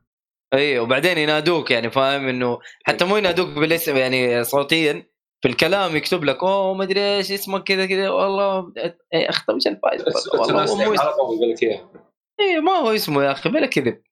اي 0.54 0.78
وبعدين 0.78 1.18
ينادوك 1.18 1.70
يعني 1.70 1.90
فاهم؟ 1.90 2.28
إنه 2.28 2.58
حتى 2.84 3.04
مو 3.04 3.16
ينادوك 3.16 3.48
بالاسم 3.48 3.96
يعني 3.96 4.44
صوتيا. 4.44 5.06
في 5.42 5.48
الكلام 5.48 5.96
يكتب 5.96 6.24
لك 6.24 6.42
أوه 6.42 6.74
ما 6.74 6.84
أدري 6.84 7.16
إيش 7.16 7.32
اسمك 7.32 7.62
كذا 7.62 7.86
كذا. 7.86 8.10
والله 8.10 8.72
اي 9.14 9.28
اخ 9.28 9.46
طيب 9.46 9.56
إيش 9.56 9.66
الفائده 9.66 10.04
بس 10.04 10.28
والله 10.28 10.62
بس 10.62 10.70
امه 10.70 10.82
على 10.84 10.94
اسمه 10.94 11.12
طول 11.16 11.36
يقول 11.36 11.50
لك 11.50 11.62
اياها 11.62 11.90
اي 12.40 12.60
ما 12.60 12.72
هو 12.72 12.90
اسمه 12.90 13.24
يا 13.24 13.32
أخي 13.32 13.48
بلا 13.48 13.66
كذب. 13.66 14.02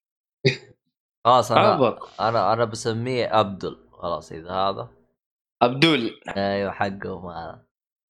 خلاص 1.24 1.53
أنا 1.53 1.99
أنا 2.20 2.53
أنا 2.53 2.64
بسميه 2.64 3.26
عبدل. 3.26 3.86
خلاص 3.99 4.32
إذا 4.32 4.51
هذا. 4.51 4.88
عبدول. 5.62 6.20
أيوه 6.36 6.70
حقه 6.72 7.30
هذا. 7.32 7.66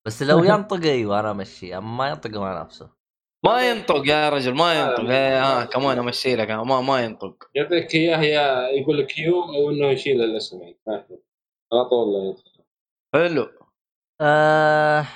بس 0.07 0.23
لو 0.23 0.45
ينطق 0.51 0.83
أيوه 0.85 1.21
أنا 1.21 1.31
امشيه 1.31 1.79
أما 1.79 1.97
ما 1.97 2.09
ينطق 2.09 2.31
مع 2.31 2.63
نفسه. 2.63 2.91
ما 3.45 3.71
ينطق 3.71 4.03
يا 4.07 4.29
رجل 4.29 4.55
ما 4.55 4.81
ينطق. 4.81 5.01
إيه، 5.11 5.43
ها 5.61 5.65
كمان 5.65 5.99
أمشي 5.99 6.37
لك. 6.37 6.51
ما 6.51 6.81
ما 6.81 7.05
ينطق. 7.05 7.51
يعطيك 7.55 7.95
إياه 7.95 8.19
يا 8.23 8.69
يقول 8.69 8.99
لك 8.99 9.19
you 9.19 9.43
أو 9.43 9.71
إنه 9.71 9.87
يشيل 9.87 10.23
الاسم 10.23 10.63
يعني 10.63 10.79
ما. 10.87 11.05
على 11.73 11.85
طول. 11.91 12.37
حلو. 13.15 13.49
آه 14.21 15.07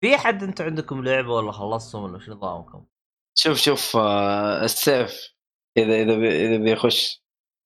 في 0.00 0.16
حد 0.16 0.42
أنتم 0.42 0.64
عندكم 0.64 1.04
لعبة 1.04 1.32
ولا 1.32 1.52
خلصتم 1.52 2.02
ولا 2.02 2.18
شو 2.18 2.32
نظامكم؟ 2.32 2.86
شوف 3.38 3.58
شوف 3.58 3.96
آه، 3.96 4.64
السيف. 4.64 5.34
اذا 5.78 5.94
إذا 6.02 6.16
بي- 6.18 6.46
إذا 6.46 6.64
بيخش. 6.64 7.22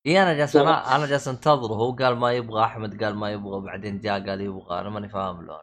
اي 0.06 0.22
أنا 0.22 0.34
جالس 0.34 0.56
أنا 0.56 0.96
أنا 0.96 1.06
جالس 1.06 1.28
أنتظره. 1.28 1.74
هو 1.74 1.92
قال 1.92 2.16
ما 2.16 2.32
يبغى 2.32 2.64
أحمد 2.64 3.04
قال 3.04 3.14
ما 3.16 3.32
يبغى 3.32 3.60
بعدين 3.60 4.00
جاء 4.00 4.28
قال 4.28 4.40
يبغى. 4.40 4.80
أنا 4.80 4.90
ماني 4.90 5.08
فاهم 5.08 5.46
له 5.46 5.62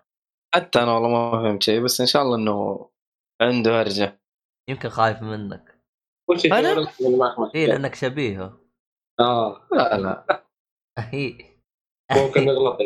حتى 0.56 0.84
أنا 0.84 0.94
والله 0.94 1.10
ما 1.10 1.32
فهمت 1.32 1.64
شيء 1.64 1.84
بس 1.84 2.02
إن 2.02 2.08
شاء 2.08 2.22
الله 2.22 2.36
إنه 2.36 2.90
عنده 3.42 3.82
هرجة. 3.82 4.22
يمكن 4.70 4.90
خايف 4.90 5.22
منك. 5.22 5.80
كل 6.30 6.40
شيء 6.40 6.52
معك 7.18 7.56
اي 7.56 7.66
لأنك 7.68 7.96
شبيهه 7.96 8.60
آه. 9.20 9.68
لا 9.72 9.98
لا. 9.98 10.44
هي 10.98 11.38
ممكن 12.12 12.46
نغلط 12.46 12.78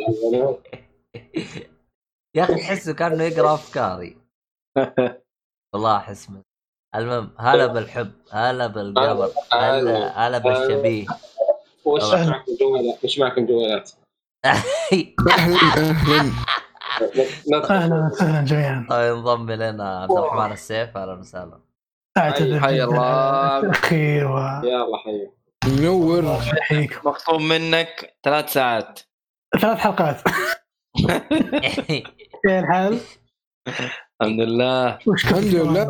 يا 2.35 2.43
أخي 2.43 2.55
تحسه 2.55 2.93
كأنه 2.93 3.23
يقرأ 3.23 3.53
أفكاري. 3.53 4.17
والله 5.73 5.97
أحس. 5.97 6.29
المهم 6.95 7.35
هلا 7.39 7.67
بالحب 7.67 8.11
هلا 8.31 8.67
بالقبر 8.67 9.29
هلا 9.53 10.27
هلا. 10.27 10.37
بالشبيه. 10.37 11.05
وش. 11.85 12.03
معكم 12.13 12.51
جوالات 12.59 13.03
وش 13.03 13.19
معكم 13.19 13.45
جوالات 13.45 13.91
أهلا. 14.45 14.63
أهلا 15.31 16.31
أهلا 17.69 18.09
وسهلا 18.11 18.45
جميعا. 18.45 18.87
طيب 18.89 19.15
انضم 19.15 19.51
لنا 19.51 20.01
عبد 20.01 20.11
الرحمن 20.11 20.51
السيف 20.51 20.97
أهلا 20.97 21.13
وسهلا. 21.13 21.59
أعتذر 22.17 22.59
حي 22.59 22.83
الله. 22.83 22.99
على 23.05 23.65
التاخير 23.67 24.25
يلا 24.63 24.97
حي. 24.97 25.27
منور. 25.65 26.25
ويحييكم 26.25 27.09
مخصوم 27.09 27.47
منك 27.47 28.13
ثلاث 28.23 28.53
ساعات. 28.53 28.99
ثلاث 29.61 29.77
حلقات. 29.77 30.21
كيف 32.43 32.45
الحال؟ 32.45 32.99
الحمد 34.21 34.39
لله. 34.39 34.99
وش 35.07 35.23
الحمد 35.25 35.43
لله. 35.43 35.89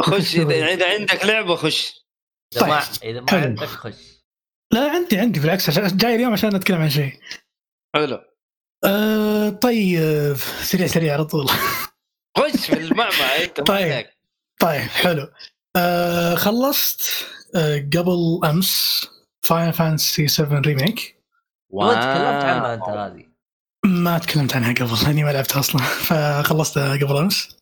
خش 0.00 0.36
إذا 0.36 0.94
عندك 0.98 1.24
لعبة 1.24 1.56
خش. 1.56 2.06
إذا 2.56 2.66
ما 2.66 2.80
طيب. 2.80 3.10
إذا 3.10 3.20
ما 3.20 3.30
حلو. 3.30 3.40
عندك 3.40 3.64
خش. 3.64 4.09
لا 4.72 4.90
عندي 4.90 5.18
عندي 5.18 5.40
بالعكس 5.40 5.68
عشان- 5.68 5.96
جاي 5.96 6.14
اليوم 6.14 6.32
عشان 6.32 6.56
نتكلم 6.56 6.80
عن 6.82 6.90
شيء. 6.90 7.12
حلو. 7.96 8.20
أه 8.84 9.48
طيب 9.48 10.36
سريع 10.62 10.86
سريع 10.86 11.12
على 11.12 11.24
طول. 11.24 11.46
خش 12.38 12.66
في 12.66 12.72
المعمعة 12.72 13.10
أنت 13.44 13.60
ما 13.60 13.64
طيب. 13.66 14.06
طيب 14.60 14.80
حلو. 14.80 15.28
أه 15.76 16.34
خلصت 16.34 17.02
أه 17.54 17.76
قبل 17.78 18.40
أمس 18.44 19.06
Final 19.42 19.70
Fantasy 19.72 20.28
7 20.28 20.60
Remake 20.60 21.16
لو 21.72 21.88
تكلمت 21.92 22.44
عنها 22.44 22.74
أنت 22.74 22.82
هذه 22.82 23.26
ما 23.84 24.18
تكلمت 24.18 24.56
عنها 24.56 24.72
قبل 24.74 24.94
لاني 25.06 25.24
ما 25.24 25.30
لعبتها 25.30 25.60
أصلا. 25.60 25.82
فخلصتها 25.82 26.92
قبل 26.96 27.16
أمس. 27.16 27.59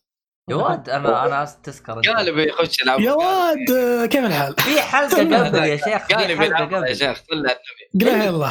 يا 0.51 0.57
ود 0.57 0.91
أنا 0.97 1.27
أنا 1.27 1.45
تذكر. 1.63 2.01
قال 2.01 2.39
بيخش 2.39 2.83
يلعب 2.83 3.01
يا 3.01 3.13
واد 3.13 4.07
كيف 4.09 4.25
الحال؟ 4.25 4.55
في 4.59 4.81
حلقة 4.81 5.47
قبل 5.47 5.59
يا 5.59 5.77
شيخ 5.77 6.07
في 6.07 6.15
قالب 6.15 6.39
حلقة 6.39 6.63
يلعب 6.63 6.85
يا 6.85 6.95
شيخ 6.95 7.23
صلى 7.31 7.49
على 7.49 7.59
النبي. 7.95 8.11
قلها 8.11 8.25
يلا 8.25 8.51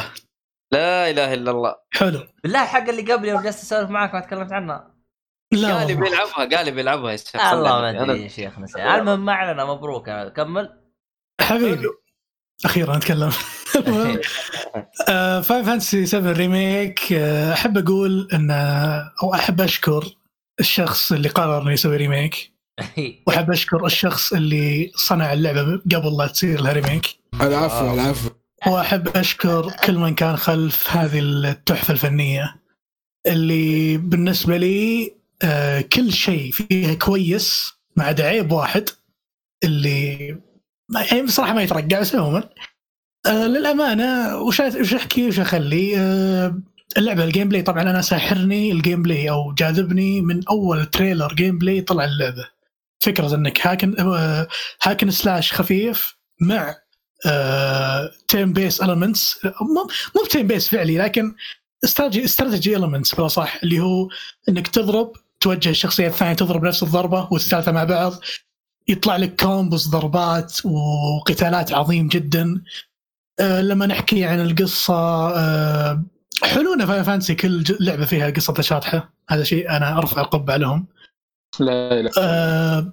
لا 0.72 1.10
إله 1.10 1.34
إلا 1.34 1.50
الله. 1.50 1.74
حلو. 1.90 2.20
بالله 2.42 2.62
الحلقة 2.62 2.90
اللي 2.90 3.12
قبل 3.12 3.28
يوم 3.28 3.42
جلست 3.42 3.62
أسولف 3.62 3.90
معك 3.90 4.14
ما 4.14 4.20
تكلمت 4.20 4.52
عنها. 4.52 4.94
لا 5.52 5.76
قالب 5.78 6.00
والله. 6.02 6.14
يلعبها 6.16 6.56
قال 6.56 6.78
بيلعبها 6.78 7.12
يا 7.12 7.16
شيخ 7.16 7.36
الله 7.52 7.80
ما. 7.80 7.90
أدري 8.02 8.22
يا 8.22 8.28
شيخ 8.28 8.58
نسي 8.58 8.82
المهم 8.82 9.24
ما 9.24 9.32
علينا 9.32 9.64
مبروك. 9.64 10.10
كمل. 10.36 10.80
حبيبي 11.40 11.88
أخيرا 12.64 12.96
أتكلم. 12.96 13.30
Final 15.42 15.62
Fantasy 15.64 16.06
7 16.06 16.32
Remake 16.32 17.12
أحب 17.52 17.78
أقول 17.78 18.28
إن 18.32 18.50
أو 19.22 19.34
أحب 19.34 19.60
أشكر 19.60 20.04
الشخص 20.60 21.12
اللي 21.12 21.28
قرر 21.28 21.62
إنه 21.62 21.72
يسوي 21.72 21.96
ريميك 21.96 22.52
وأحب 23.26 23.50
أشكر 23.50 23.86
الشخص 23.86 24.32
اللي 24.32 24.92
صنع 24.96 25.32
اللعبة 25.32 25.76
قبل 25.94 26.16
لا 26.18 26.26
تصير 26.26 26.60
لها 26.60 26.72
ريميك 26.72 27.06
العفو 27.40 27.94
العفو. 27.94 28.30
وأحب 28.66 29.08
أشكر 29.08 29.70
كل 29.84 29.94
من 29.98 30.14
كان 30.14 30.36
خلف 30.36 30.96
هذه 30.96 31.18
التحفة 31.18 31.92
الفنية. 31.92 32.56
اللي 33.26 33.96
بالنسبة 33.96 34.56
لي 34.56 35.12
آه، 35.42 35.80
كل 35.80 36.12
شيء 36.12 36.52
فيها 36.52 36.94
كويس 36.94 37.72
ما 37.96 38.04
عدا 38.04 38.24
عيب 38.26 38.52
واحد 38.52 38.88
اللي 39.64 40.36
ما- 40.90 41.02
يعني 41.02 41.22
بصراحة 41.22 41.52
ما 41.52 41.62
يترقع 41.62 42.00
بس 42.00 42.14
عموما. 42.14 42.48
آه، 43.26 43.46
للأمانة 43.46 44.36
وش 44.36 44.60
وش 44.60 44.94
أحكي 44.94 45.26
وش 45.28 45.40
أخلي؟ 45.40 45.98
آه، 45.98 46.58
اللعبة 46.98 47.24
ال 47.24 47.48
gameplay 47.48 47.62
طبعا 47.62 47.82
أنا 47.82 48.00
ساحرني 48.02 48.72
ال 48.72 49.02
gameplay 49.02 49.30
أو 49.30 49.54
جاذبني 49.54 50.20
من 50.20 50.48
أول 50.48 50.86
trailer 50.86 51.34
gameplay 51.34 51.80
طلع 51.80 52.04
اللعبة. 52.04 52.48
فكرة 53.00 53.34
إنك 53.34 53.66
hack 53.66 53.85
and 53.85 54.00
آه، 54.00 54.48
hack 54.82 54.98
and 54.98 55.10
slash 55.10 55.52
خفيف 55.52 56.16
مع 56.40 56.76
turn-based 58.28 58.82
elements 58.82 59.40
مو 60.16 60.24
turn-based 60.30 60.68
فعلي 60.68 60.98
لكن 60.98 61.34
strategy 61.84 62.24
strategy 62.24 62.76
elements 62.76 63.14
بلا 63.14 63.28
صح 63.28 63.58
اللي 63.62 63.80
هو 63.80 64.08
إنك 64.48 64.68
تضرب 64.68 65.12
توجه 65.40 65.70
الشخصيه 65.70 66.06
الثانية 66.08 66.34
تضرب 66.34 66.64
نفس 66.64 66.82
الضربة 66.82 67.28
والثالثة 67.32 67.72
مع 67.72 67.84
بعض. 67.84 68.12
يطلع 68.88 69.16
لك 69.16 69.40
combos 69.40 69.88
ضربات 69.88 70.66
وقتالات 70.66 71.72
عظيم 71.72 72.08
جدا. 72.08 72.62
أه 73.40 73.62
لما 73.62 73.86
نحكي 73.86 74.24
عن 74.24 74.40
القصة 74.40 74.94
أه 75.36 76.04
حلونا 76.42 76.86
Final 76.86 77.02
Fantasy 77.02 77.34
كل 77.34 77.64
لعبة 77.80 78.04
فيها 78.04 78.30
قصة 78.30 78.60
شاطحة. 78.60 79.12
هذا 79.30 79.42
شيء 79.44 79.70
أنا 79.70 79.98
أرفع 79.98 80.20
القبعة 80.20 80.56
لهم. 80.56 80.86
لا 81.60 82.02
لا 82.02 82.10
آه 82.18 82.92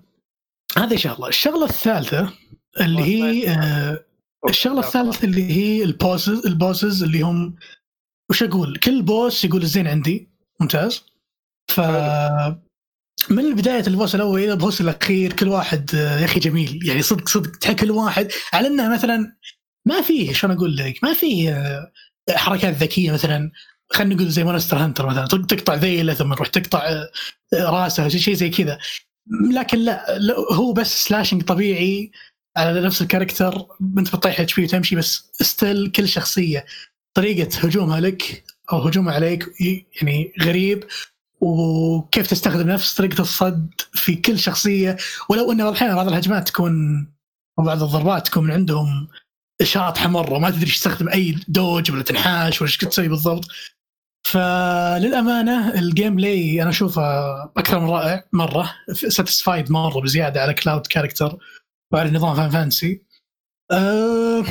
هذه 0.77 0.95
شغله 0.95 1.27
الشغلة 1.27 1.65
الثالثة 1.65 2.33
اللي 2.81 3.01
هي 3.01 3.49
آه 3.49 4.05
الشغلة 4.49 4.79
الثالثة 4.79 5.25
اللي 5.25 5.51
هي 5.51 5.83
ال 5.83 5.92
bosses 5.92 6.45
ال 6.45 6.54
bosses 6.54 7.03
اللي 7.03 7.21
هم 7.21 7.55
وش 8.29 8.43
أقول؟ 8.43 8.77
كل 8.77 9.01
boss 9.01 9.45
يقول 9.45 9.61
الزين 9.61 9.87
عندي. 9.87 10.29
ممتاز. 10.59 11.03
ف 11.71 11.79
من 13.29 13.55
بداية 13.55 13.87
ال 13.87 13.93
boss 13.93 14.15
الأول 14.15 14.39
إلى 14.39 14.51
ال 14.51 14.57
boss 14.57 14.81
الأخير 14.81 15.33
كل 15.33 15.47
واحد 15.47 15.95
آه، 15.95 16.19
يا 16.19 16.25
أخي 16.25 16.39
جميل. 16.39 16.79
يعني 16.87 17.01
صدق 17.01 17.29
صدق 17.29 17.51
تحس 17.51 17.75
كل 17.75 17.91
واحد 17.91 18.31
على 18.53 18.67
أنه 18.67 18.93
مثلا 18.93 19.35
ما 19.85 20.01
فيه 20.01 20.33
شلون 20.33 20.55
أقول 20.55 20.77
لك؟ 20.77 21.03
ما 21.03 21.13
فيه 21.13 21.55
آه، 21.55 21.91
حركات 22.29 22.73
ذكية 22.73 23.11
مثلا 23.11 23.51
خلينا 23.89 24.15
نقول 24.15 24.29
زي 24.29 24.43
Monster 24.43 24.77
Hunter 24.77 25.05
مثلا 25.07 25.25
تقطع 25.27 25.73
ذيلة 25.73 26.13
ثم 26.13 26.33
تروح 26.33 26.47
تقطع 26.47 26.79
آه، 26.79 27.09
رأسه 27.53 28.07
شيء 28.07 28.33
زي 28.33 28.49
كذا. 28.49 28.77
لكن 29.53 29.77
لا, 29.77 30.05
هو 30.51 30.73
بس 30.73 31.03
slashing 31.03 31.43
طبيعي 31.43 32.11
على 32.57 32.81
نفس 32.81 33.01
ال 33.01 33.08
character 33.08 33.67
أنت 33.97 34.15
بتطيح 34.15 34.39
HP 34.39 34.63
وتمشي 34.63 34.95
بس 34.95 35.31
still 35.41 35.91
كل 35.91 36.07
شخصية 36.07 36.65
طريقة 37.13 37.59
هجومها 37.59 37.99
لك 37.99 38.43
أو 38.73 38.79
هجومها 38.79 39.13
عليك 39.13 39.45
يعني 40.01 40.33
غريب. 40.41 40.83
وكيف 41.41 42.27
تستخدم 42.27 42.67
نفس 42.67 42.95
طريقة 42.95 43.21
الصد 43.21 43.69
في 43.93 44.15
كل 44.15 44.39
شخصية. 44.39 44.97
ولو 45.29 45.51
انه 45.51 45.71
أحيانا 45.71 45.95
بعض 45.95 46.07
الهجمات 46.07 46.47
تكون 46.47 47.05
أو 47.59 47.63
بعض 47.63 47.83
الضربات 47.83 48.27
تكون 48.27 48.43
من 48.43 48.51
عندهم 48.51 49.07
شاطحه 49.63 50.07
مره 50.09 50.39
ما 50.39 50.49
تدري 50.49 50.65
تستخدم 50.65 51.09
أي 51.09 51.35
dodge 51.47 51.91
ولا 51.91 52.03
تنحاش 52.03 52.61
ولا 52.61 52.69
إيش 52.69 52.77
تسوي 52.77 53.07
بالضبط. 53.07 53.45
فللأمانة 54.25 55.73
ال 55.79 56.15
gameplay 56.15 56.61
أنا 56.61 56.69
أشوفه 56.69 57.03
أكثر 57.57 57.79
من 57.79 57.89
رائع 57.89 58.23
مرة. 58.33 58.73
satisfied 58.93 59.71
مرة 59.71 60.01
بزيادة 60.01 60.41
على 60.41 60.53
Cloud 60.53 60.87
character 60.87 61.37
وعلى 61.93 62.11
نظام 62.11 62.35
Final 62.35 62.49
Fantasy 62.49 63.01
آه 63.71 64.43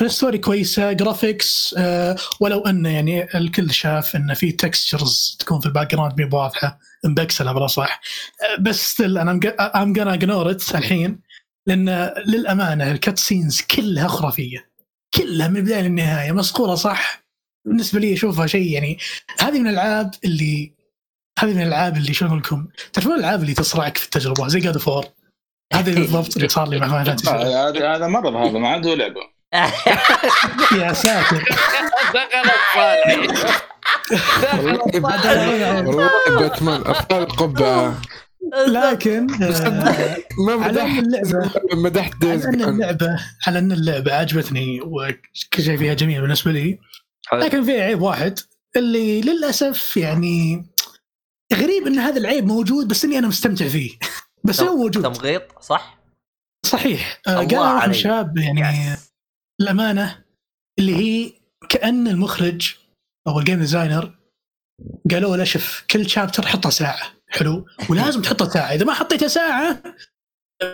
ال 0.00 0.06
story 0.06 0.38
كويسة 0.38 0.92
graphics 0.92 1.74
آه 1.78 2.16
ولو 2.40 2.60
أنه 2.60 2.88
يعني 2.88 3.38
الكل 3.38 3.70
شاف 3.70 4.16
انه 4.16 4.34
في 4.34 4.52
textures 4.52 5.36
تكون 5.40 5.60
في 5.60 5.66
ال 5.66 5.94
background 5.94 6.20
مي 6.20 6.28
واضحه 6.32 6.78
مبكسله 7.04 7.52
بلا 7.52 7.66
صح. 7.66 8.00
آه 8.42 8.60
بس 8.60 8.90
still 8.90 9.18
أنا 9.18 9.40
I'm 9.82 9.92
gonna 9.92 10.14
ignore 10.14 10.56
الحين. 10.74 11.20
لأن 11.66 12.12
للأمانة 12.26 12.90
ال 12.90 13.18
cutscenes 13.18 13.60
كلها 13.60 14.08
خرافية. 14.08 14.70
كلها 15.14 15.48
من 15.48 15.56
البدايه 15.56 15.80
للنهاية. 15.82 16.32
مسقوله 16.32 16.74
صح؟ 16.74 17.24
بالنسبة 17.66 18.00
لي 18.00 18.14
أشوفها 18.14 18.46
شيء 18.46 18.72
يعني 18.72 18.98
هذه 19.40 19.58
من 19.60 19.66
الألعاب 19.66 20.14
اللي 20.24 20.74
هذه 21.38 21.54
من 21.54 21.62
الألعاب 21.62 21.96
اللي 21.96 22.14
شلون 22.14 22.30
أقول 22.30 22.42
لكم؟ 22.42 22.66
تعرفون 22.92 23.14
الألعاب 23.14 23.42
اللي 23.42 23.54
تصرعك 23.54 23.98
في 23.98 24.04
التجربة؟ 24.04 24.48
زي 24.48 24.60
God 24.60 24.78
of 24.78 24.88
War 24.88 25.04
هذا 25.72 25.94
بالضبط 25.94 26.36
اللي 26.36 26.48
صار 26.48 26.68
لي 26.68 26.78
مع 26.78 27.04
فانتسي 27.04 27.30
هذا 27.30 27.94
هذا 27.94 28.06
مرض 28.06 28.34
هذا 28.34 28.58
ما 28.58 28.68
عنده 28.68 28.94
لعبة. 28.94 29.34
يا 30.80 30.92
ساتر. 30.92 31.44
دخل 32.14 32.50
الصالح 32.50 33.64
والله 35.86 36.10
باتمان 36.38 36.80
ارفع 36.86 37.18
القبعه 37.18 37.94
لكن 38.68 39.26
آه، 39.42 40.16
ما 40.46 40.56
مدحت 40.56 41.02
اللعبه 41.02 41.50
مدحت 41.74 42.20
دايز 42.20 42.46
على 42.46 42.64
أن. 42.64 42.68
اللعبه 42.68 43.18
على 43.46 43.58
أن 43.58 43.72
اللعبة 43.72 44.12
عجبتني 44.14 44.80
وكل 44.80 45.62
شيء 45.62 45.76
فيها 45.78 45.94
جميل 45.94 46.20
بالنسبة 46.20 46.52
لي. 46.52 46.78
لكن 47.32 47.64
فيها 47.64 47.82
عيب 47.82 48.02
واحد 48.02 48.38
اللي 48.76 49.20
للأسف 49.20 49.96
يعني 49.96 50.66
غريب 51.54 51.86
أن 51.86 51.98
هذا 51.98 52.18
العيب 52.18 52.46
موجود 52.46 52.88
بس 52.88 53.04
إني 53.04 53.18
أنا 53.18 53.28
مستمتع 53.28 53.68
فيه 53.68 53.90
بس 54.44 54.60
هو 54.60 54.76
موجود 54.76 55.02
تمغيط 55.14 55.42
صح؟ 55.60 55.98
صحيح 56.66 57.20
آه، 57.28 57.30
الله 57.40 57.46
قال 57.48 57.58
واحد 57.58 57.74
من 57.74 57.80
عليك. 57.80 57.96
الشباب 57.96 58.38
يعني 58.38 58.96
الامانه 59.60 60.24
اللي 60.78 60.96
هي 60.96 61.32
كأن 61.68 62.08
المخرج 62.08 62.74
أو 63.28 63.38
ال 63.38 63.42
game 63.42 63.58
designer 63.58 64.14
قالوا 65.10 65.36
له 65.36 65.44
شوف 65.44 65.84
كل 65.90 66.10
chapter 66.10 66.46
حطه 66.46 66.70
ساعة. 66.70 67.14
حلو. 67.28 67.66
ولازم 67.90 68.22
تحطه 68.22 68.48
ساعة. 68.48 68.74
إذا 68.74 68.84
ما 68.84 68.92
حطيته 68.92 69.26
ساعة 69.26 69.82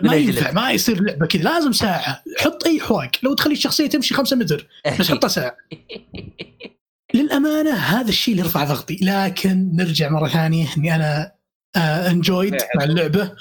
ما. 0.02 0.14
ينفع 0.14 0.52
ما 0.52 0.70
يصير 0.70 1.02
لعبة 1.02 1.26
كذا 1.26 1.42
لازم 1.42 1.72
ساعة. 1.72 2.22
حط 2.38 2.66
أي 2.66 2.80
حواق. 2.80 3.10
لو 3.22 3.34
تخلي 3.34 3.52
الشخصية 3.52 3.86
تمشي 3.86 4.14
خمسة 4.14 4.36
متر 4.36 4.68
بس 5.00 5.10
حطها 5.10 5.28
ساعة. 5.28 5.56
للأمانة 7.14 7.74
هذا 7.74 8.08
الشيء 8.08 8.34
اللي 8.34 8.44
يرفع 8.44 8.64
ضغطي. 8.64 8.98
لكن 9.02 9.70
نرجع 9.76 10.08
مرة 10.08 10.28
ثانية 10.28 10.66
إني 10.76 10.94
أنا 10.94 11.32
enjoyed 11.76 12.56
مع 12.76 12.84
اللعبة 12.84 13.32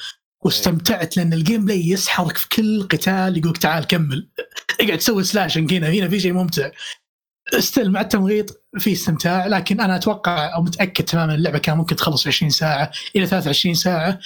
واستمتعت 0.45 1.18
لأن 1.18 1.34
ال 1.34 1.66
gameplay 1.66 1.89
يسحرك 1.89 2.38
في 2.38 2.49
كل 2.49 2.84
قتال 2.84 3.38
يقولك 3.38 3.57
تعال 3.57 3.88
كمل. 3.88 4.30
اقعد 4.82 4.97
تسوي 4.97 5.24
slashing 5.24 5.74
هنا 5.74 5.89
هنا 5.89 6.10
في 6.10 6.20
شيء 6.20 6.34
ممتع. 6.34 6.72
still 7.60 7.91
مع 7.91 8.01
التمغيط. 8.01 8.59
في 8.78 8.91
استمتاع 8.91 9.47
لكن 9.47 9.82
أنا 9.82 9.95
أتوقع 9.95 10.55
أو 10.55 10.61
متأكد 10.61 11.03
تماما 11.03 11.36
اللعبة 11.36 11.57
كان 11.57 11.78
ممكن 11.78 11.95
تخلص 11.95 12.24
في 12.24 12.30
20 12.30 12.49
ساعة 12.49 12.91
إلى 13.15 13.26
23 13.26 13.76
ساعة. 13.76 14.20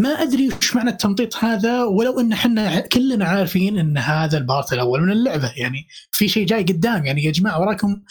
ما 0.00 0.08
أدري 0.08 0.48
وش 0.48 0.76
معنى 0.76 0.90
التمطيط 0.90 1.36
هذا 1.36 1.84
ولو 1.84 2.20
إن 2.20 2.32
إحنا 2.32 2.80
كلنا 2.80 3.24
عارفين 3.24 3.78
إن 3.78 3.98
هذا 3.98 4.38
ال 4.38 4.45
part 4.45 4.72
الأول 4.72 5.00
من 5.00 5.12
اللعبة. 5.12 5.52
يعني 5.56 5.86
في 6.10 6.28
شيء 6.28 6.46
جاي 6.46 6.62
قدام 6.62 7.04
يعني 7.04 7.24
يا 7.24 7.32
جماعة 7.32 7.60
وراكم 7.60 8.02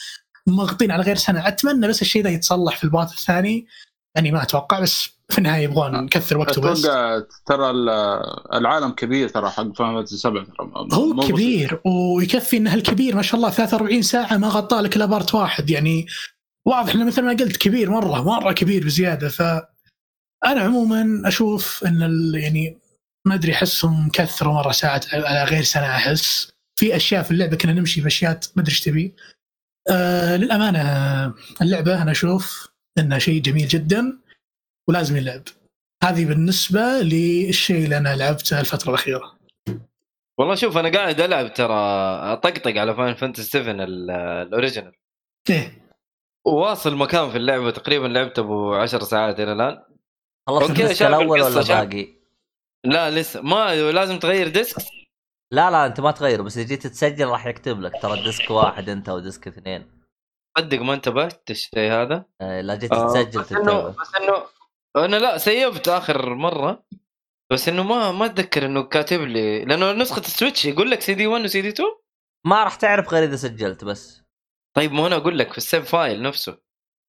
ممغطين 0.47 0.91
على 0.91 1.03
غير 1.03 1.15
سنة. 1.15 1.47
أتمنى 1.47 1.87
بس 1.87 2.01
الشيء 2.01 2.23
ذا 2.23 2.29
يتصلح 2.29 2.77
في 2.77 2.83
ال 2.83 2.89
part 2.89 3.11
الثاني. 3.11 3.67
يعني 4.15 4.31
ما 4.31 4.43
أتوقع 4.43 4.79
بس 4.79 5.09
في 5.33 5.37
النهاية 5.37 5.63
يبغون 5.63 5.91
نكثر 6.03 6.37
وقته 6.37 6.61
بس. 6.61 6.81
ترى 7.45 7.69
ال- 7.69 7.89
العالم 8.53 8.89
كبير 8.91 9.29
ترى 9.29 9.49
حق 9.49 9.73
Final 9.75 9.95
Fantasy 9.95 10.17
7 10.17 10.43
ترى. 10.45 10.71
هو. 10.93 11.19
كبير 11.27 11.81
ويكفي 11.85 12.57
إنه 12.57 12.73
الكبير 12.73 13.15
ما 13.15 13.21
شاء 13.21 13.35
الله 13.35 13.49
43 13.49 14.01
ساعة 14.01 14.37
ما 14.37 14.47
غطى 14.47 14.75
لك 14.75 14.95
إلا 14.95 15.05
part 15.05 15.35
واحد. 15.35 15.69
يعني 15.69 16.05
واضح 16.67 16.95
إنه 16.95 17.05
مثل 17.05 17.21
ما 17.21 17.29
قلت 17.31 17.57
كبير 17.57 17.89
مرة 17.91 18.21
مرة 18.23 18.51
كبير 18.51 18.85
بزيادة. 18.85 19.29
ف 19.29 19.41
أنا 20.45 20.61
عموما 20.61 21.21
أشوف 21.27 21.83
إن 21.85 22.03
ال- 22.03 22.35
يعني 22.35 22.77
ما 23.27 23.33
أدري 23.35 23.53
أحسهم 23.53 24.09
كثروا 24.13 24.53
مرة 24.53 24.71
ساعات 24.71 25.13
على 25.13 25.43
غير 25.43 25.63
سنة 25.63 25.85
أحس. 25.85 26.51
في 26.79 26.95
أشياء 26.95 27.23
في 27.23 27.31
اللعبة 27.31 27.57
كنا 27.57 27.73
نمشي 27.73 28.01
بأشياء 28.01 28.39
ما 28.55 28.61
أدري 28.61 28.71
إيش 28.71 28.81
تبي. 28.81 29.13
آه 29.89 30.35
للأمانة 30.37 31.33
اللعبة 31.61 32.01
أنا 32.01 32.11
أشوف 32.11 32.67
إنها 32.97 33.19
شيء 33.19 33.41
جميل 33.41 33.67
جدا. 33.67 34.17
ولازم 34.89 35.17
يلعب. 35.17 35.41
هذه 36.03 36.25
بالنسبة 36.25 36.79
للشيء 37.01 37.83
اللي 37.85 37.97
أنا 37.97 38.15
لعبته 38.15 38.59
الفترة 38.59 38.89
الأخيرة. 38.89 39.39
والله 40.37 40.55
شوف 40.55 40.77
أنا 40.77 40.89
قاعد 40.91 41.21
ألعب 41.21 41.53
ترى 41.53 41.73
أطقطق 42.33 42.77
على 42.77 42.95
Final 42.95 43.15
Fantasy 43.15 43.43
7 43.49 43.71
ال- 43.71 44.11
ال 44.11 44.20
original 44.20 44.93
إيه. 45.49 45.83
واصل 46.45 46.95
مكان 46.95 47.29
في 47.31 47.37
اللعبة 47.37 47.71
تقريبا 47.71 48.07
لعبت 48.07 48.39
أبو 48.39 48.73
10 48.73 49.03
ساعات 49.03 49.39
إلى 49.39 49.51
الآن. 49.53 49.83
خلصت 50.49 50.69
ال 50.69 50.76
disc 50.76 51.01
الأول 51.05 51.41
ولا. 51.41 51.61
باقي؟ 51.61 52.07
لا 52.85 53.11
لسه. 53.11 53.41
ما 53.41 53.75
لازم 53.91 54.19
تغير 54.19 54.47
ديسك؟ 54.47 54.81
لا 55.51 55.71
لا 55.71 55.85
أنت 55.85 55.99
ما 55.99 56.11
تغير 56.11 56.41
بس 56.41 56.57
إذا 56.57 56.67
جيت 56.67 56.87
تسجل 56.87 57.27
راح 57.27 57.45
يكتب 57.45 57.81
لك. 57.81 57.91
ترى 58.01 58.23
ديسك 58.23 58.51
واحد 58.51 58.89
أنت 58.89 59.09
وديسك 59.09 59.47
اثنين. 59.47 59.91
صدق 60.57 60.79
ما 60.81 60.93
انتبهت 60.93 61.51
الشيء 61.51 61.91
هذا؟ 61.91 62.25
آه، 62.41 62.61
لا 62.61 62.75
جيت 62.75 62.91
آه، 62.91 63.07
تسجل 63.07 63.41
بس 63.41 63.51
انه 63.51 63.87
بس 63.89 64.15
انه 64.21 64.43
أنا 64.97 65.15
لا 65.15 65.37
سيفت 65.37 65.87
آخر 65.87 66.35
مرة 66.35 66.85
بس 67.51 67.69
إنه 67.69 67.83
ما 67.83 68.11
ما 68.11 68.25
أتذكر 68.25 68.65
إنه 68.65 68.83
كاتب 68.83 69.21
لي 69.21 69.65
لأنه 69.65 69.91
نسخة 69.91 70.19
السويتش 70.19 70.65
يقول 70.65 70.91
لك 70.91 71.01
سي 71.01 71.13
دي 71.13 71.27
1 71.27 71.43
وسي 71.43 71.61
دي 71.61 71.69
2 71.69 71.89
ما 72.45 72.63
راح 72.63 72.75
تعرف 72.75 73.13
غير 73.13 73.23
إذا 73.23 73.35
سجلت 73.35 73.83
بس. 73.83 74.23
طيب 74.75 74.91
ما 74.91 75.07
أنا 75.07 75.15
أقول 75.15 75.39
لك 75.39 75.51
في 75.51 75.57
السيف 75.57 75.89
فايل 75.89 76.21
نفسه. 76.21 76.57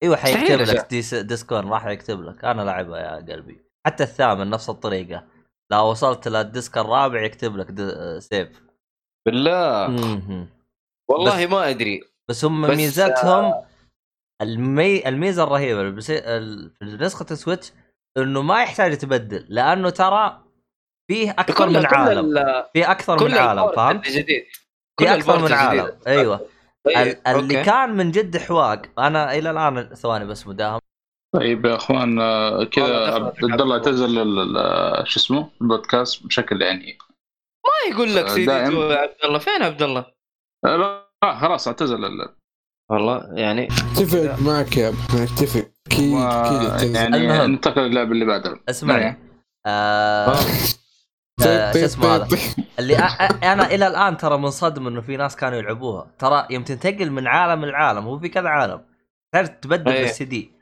أيوه 0.03 0.17
حيكتب. 0.17 0.61
لك 0.61 0.87
ديس 0.91 1.15
ديسكورد 1.15 1.67
راح 1.67 1.87
يكتب 1.87 2.23
لك. 2.23 2.45
أنا 2.45 2.63
لعبها 2.63 2.99
يا 2.99 3.17
قلبي. 3.33 3.65
حتى 3.87 4.03
الثامن 4.03 4.51
نفس 4.51 4.69
الطريقة. 4.69 5.27
لو 5.73 5.91
وصلت 5.91 6.29
للديسك 6.29 6.79
الرابع 6.79 7.23
يكتب 7.23 7.57
لك. 7.57 7.69
سيف. 8.19 8.63
بالله. 9.27 9.87
والله 11.11 11.47
ما 11.47 11.71
أدري. 11.71 12.01
بس 12.29 12.45
هم 12.45 12.67
بس، 12.67 12.77
ميزتهم 12.77 13.65
المي... 14.43 15.09
الميزة 15.09 15.43
الرهيبة 15.45 15.81
البس... 15.81 16.11
ال... 16.11 16.71
في 16.79 16.85
نسخة 16.85 17.27
السويتش 17.31 17.73
إنه 18.19 18.43
ما 18.43 18.63
يحتاج 18.63 18.99
تبدل 18.99 19.47
لأنه 19.49 19.91
ترى 19.91 20.41
فيه 21.11 21.31
أكثر 21.31 21.69
من 21.69 21.87
عالم 21.87 22.39
ال- 22.39 22.65
في 22.73 22.85
أكثر 22.91 23.25
من 23.25 23.35
عالم 23.35 23.73
فهمت؟ 23.73 24.07
الجديد 24.07 24.45
كل 24.99 25.05
في 25.07 25.15
أكثر 25.15 25.43
من 25.43 25.53
عالم. 25.53 25.99
أيوه 26.07 26.37
طيب، 26.85 26.97
ال- 26.97 27.27
اللي 27.29 27.59
أوكي. 27.59 27.63
كان 27.65 27.97
من 27.97 28.11
جد 28.11 28.37
حواق 28.37 28.83
أنا 28.99 29.35
إلى 29.35 29.51
الآن 29.51 29.95
ثواني 29.95 30.25
بس 30.25 30.47
مداهم 30.47 30.81
طيب 31.35 31.67
يا 31.67 31.77
أخوان 31.77 32.21
آه، 32.21 32.65
كذا 32.65 33.15
عبد 33.15 33.45
الله. 33.45 33.75
اعتزل 33.77 34.19
ال- 34.19 35.09
شو 35.09 35.21
اسمه 35.21 35.51
البودكاست 35.63 36.27
بشكل 36.27 36.63
يعني 36.63 36.99
ما 37.65 37.93
يقول 37.95 38.17
لك 38.17 38.29
سي 38.29 38.35
دي 38.35 38.47
دائم. 38.47 38.67
2 38.67 38.91
يا 38.91 38.97
عبد 38.97 39.15
الله 39.25 39.39
فين 39.39 39.63
عبد 39.63 39.83
الله؟ 39.83 40.07
آه، 40.65 40.77
لا 40.77 41.09
آه، 41.23 41.39
خلاص 41.41 41.67
اعتزل 41.69 42.05
والله 42.91 43.29
يعني 43.35 43.69
اتفق 43.69 44.39
معك 44.41 44.77
يا 44.77 44.89
أبو 44.89 45.23
اتفق 45.23 45.69
أكيد 45.87 46.15
أكيد. 46.15 46.95
يعني 46.95 47.17
المهم. 47.17 47.51
ننتقل 47.51 47.83
للعبه 47.83 48.13
اللي 48.13 48.25
بعدها 48.25 48.61
اسمعني 48.69 49.05
إيه. 49.05 49.19
آه... 49.67 50.29
آه. 50.29 50.35
آه، 51.43 51.73
شو 51.73 51.73
طيب، 51.75 51.85
اسمه 51.85 52.15
هذا 52.17 52.25
طيب. 52.25 52.39
اللي 52.79 52.97
أنا 53.43 53.75
إلى 53.75 53.87
الآن 53.87 54.17
ترى 54.17 54.39
منصدم 54.39 54.87
إنه 54.87 55.01
في 55.01 55.17
ناس 55.17 55.37
كانوا 55.37 55.59
يلعبوها 55.59 56.11
ترى 56.19 56.47
يوم 56.51 56.65
تنتقل 56.65 57.11
من 57.11 57.27
عالم 57.27 57.65
لعالم 57.65 58.05
هو 58.05 58.19
في 58.19 58.29
كذا 58.29 58.49
عالم 58.49 58.81
تحتاج 59.35 59.61
تبدل. 59.61 59.93
السي 59.93 60.25
دي 60.25 60.53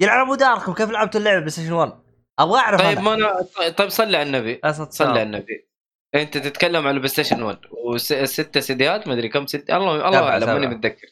يلعبوا 0.00 0.36
داركم 0.36 0.74
كيف 0.74 0.90
لعبت 0.90 1.16
اللعبة 1.16 1.38
بلاي 1.38 1.50
ستيشن 1.50 1.72
1 1.72 1.92
أبغى 2.38 2.58
أعرف 2.60 2.80
طيب 2.80 2.98
أنا. 2.98 3.00
ما 3.00 3.14
أنا 3.14 3.46
طيب 3.76 3.88
صلي 3.88 4.16
على 4.16 4.26
النبي 4.26 4.60
صلي 4.72 5.08
على. 5.10 5.22
النبي 5.22 5.68
أنت 6.14 6.38
تتكلم 6.38 6.76
على 6.82 6.90
البلاي 6.90 7.08
ستيشن 7.08 7.42
1 7.42 7.58
وست 7.84 8.58
سيديات 8.58 9.08
ما 9.08 9.14
أدري 9.14 9.28
كم 9.28 9.46
ست 9.46 9.70
الله 9.70 10.08
الله 10.08 10.28
أعلم 10.28 10.46
ماني. 10.46 10.66
متذكر 10.66 11.06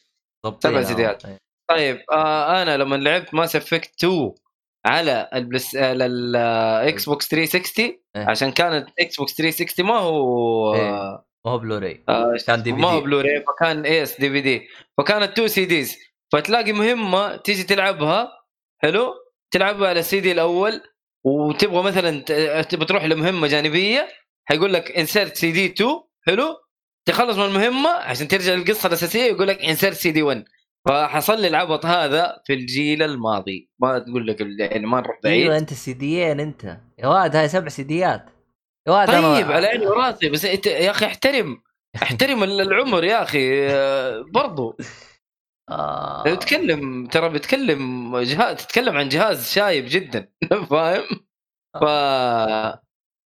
سبع 0.59 0.77
أهو. 0.79 0.83
سيديات. 0.83 1.25
أيه. 1.25 1.37
طيب 1.69 1.99
آه 2.11 2.61
أنا 2.61 2.77
لما 2.77 2.95
لعبت 2.95 3.33
ماس 3.33 3.55
افكت 3.55 3.91
2 4.03 4.31
على 4.85 5.29
البلس 5.33 5.75
على 5.75 6.05
الاكس 6.05 7.05
بوكس 7.09 7.27
360 7.27 7.85
إيه. 7.85 7.99
عشان 8.29 8.51
كانت 8.51 8.89
إكس 8.99 9.15
بوكس 9.17 9.33
360 9.35 9.85
ما 9.85 9.97
هو 9.97 10.75
إيه. 10.75 10.81
آه 10.89 11.25
ما 11.45 11.51
هو 11.51 11.57
بلوراي 11.57 12.03
آه، 12.09 12.35
كان 12.47 12.63
دي 12.63 12.73
في 12.73 12.79
ما 12.81 12.87
هو 12.87 12.99
دي. 12.99 13.05
بلوراي 13.05 13.43
فكان 13.47 13.85
إس 13.85 14.19
دي 14.19 14.29
في 14.29 14.41
دي 14.41 14.67
فكانت 14.97 15.37
two 15.37 15.47
CDs 15.47 15.97
فتلاقي 16.33 16.73
مهمة 16.73 17.35
تيجي 17.35 17.63
تلعبها 17.63 18.31
حلو 18.83 19.13
تلعبها 19.51 19.89
على 19.89 19.99
السي 19.99 20.19
دي 20.19 20.31
الأول 20.31 20.81
وتبغى 21.25 21.83
مثلا 21.83 22.21
تبغى 22.61 22.85
تروح 22.85 23.05
لمهمة 23.05 23.47
جانبية 23.47 24.07
حيقول 24.45 24.73
لك 24.73 24.91
insert 24.91 25.35
CD 25.35 25.65
2 25.65 25.89
حلو 26.27 26.55
تخلص 27.07 27.37
من 27.37 27.45
المهمة 27.45 27.89
عشان 27.89 28.27
ترجع 28.27 28.53
للقصة 28.53 28.87
الأساسية 28.87 29.23
يقول 29.23 29.47
لك 29.47 29.61
insert 29.61 29.93
CD 29.95 30.21
1 30.21 30.45
فحصل 30.87 31.41
لي 31.41 31.47
العبط 31.47 31.85
هذا 31.85 32.41
في 32.45 32.53
الجيل 32.53 33.03
الماضي. 33.03 33.69
ما 33.79 33.99
تقول 33.99 34.27
لك 34.27 34.41
يعني 34.59 34.85
ما 34.87 35.01
نروح 35.01 35.19
بعيد. 35.23 35.41
أيوه 35.41 35.57
أنت 35.57 35.73
سيديين 35.73 36.39
أنت. 36.39 36.77
يا 36.99 37.07
واد 37.07 37.35
هاي 37.35 37.47
سبع 37.47 37.67
سيديات 37.67 38.25
يا 38.87 38.91
واد 38.91 39.07
طيب 39.07 39.17
أنا... 39.17 39.53
على 39.55 39.67
عيني 39.67 39.87
وراسي 39.87 40.29
بس 40.29 40.45
أنت 40.45 40.65
يا 40.67 40.91
أخي 40.91 41.05
احترم. 41.05 41.61
احترم 42.03 42.43
ال- 42.43 42.61
العمر 42.61 43.03
يا 43.03 43.23
أخي 43.23 43.67
آه، 43.69 44.25
برضو. 44.33 44.77
آه... 45.69 46.23
تتكلم 46.23 47.05
ترى 47.07 47.29
بتكلم 47.29 48.17
جهاز 48.17 48.55
تتكلم 48.55 48.97
عن 48.97 49.09
جهاز 49.09 49.51
شايب 49.53 49.85
جدا 49.89 50.29
فاهم؟ 50.69 51.03
ف 51.81 51.83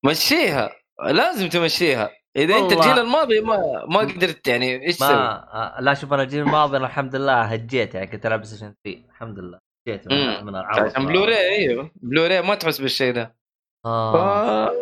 مشيها 0.07 0.71
لازم 1.07 1.49
تمشيها. 1.49 2.11
إذا 2.37 2.59
أنت. 2.59 2.73
الجيل 2.73 2.99
الماضي 2.99 3.41
ما 3.41 3.85
ما 3.89 3.99
قدرت 3.99 4.49
يعني 4.49 4.87
إيش 4.87 4.97
تسوي؟ 4.97 5.09
ما 5.09 5.79
آه، 5.79 5.81
لا 5.81 5.95
شوف 5.95 6.13
أنا 6.13 6.23
الجيل 6.23 6.43
الماضي 6.43 6.77
أنا 6.77 6.87
الحمد 6.87 7.17
لله 7.17 7.43
هجيت 7.43 7.95
يعني 7.95 8.07
كنت 8.07 8.27
ألعب 8.27 8.45
Station 8.45 8.75
3 8.85 9.01
الحمد 9.11 9.39
لله. 9.39 9.59
هجيت 9.89 10.09
من, 10.09 10.49
ألعاب 10.49 10.87
عشان 10.87 11.07
بلوراي 11.07 11.57
أيوه. 11.57 11.91
بلوراي 11.97 12.43
ما 12.43 12.55
تحس 12.55 12.81
بالشيء 12.81 13.13
ده. 13.13 13.37
ف 13.85 13.87
آه. 13.87 14.73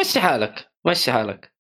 مشي 0.00 0.20
حالك 0.20 0.70
مشي 0.86 1.12
حالك. 1.12 1.52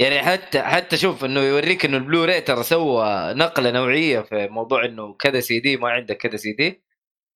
يعني 0.00 0.22
حتى 0.22 0.62
حتى 0.62 0.96
شوف 0.96 1.24
إنه 1.24 1.40
يوريك 1.40 1.84
إنه 1.84 1.96
البلوراي 1.96 2.40
ترى 2.40 2.62
سوى 2.62 3.34
نقلة 3.34 3.70
نوعية 3.70 4.20
في 4.20 4.48
موضوع 4.48 4.84
إنه 4.84 5.14
كذا 5.14 5.40
سي 5.40 5.60
دي 5.60 5.76
ما 5.76 5.88
عندك 5.88 6.16
كذا 6.16 6.36
سي 6.36 6.52
دي 6.52 6.82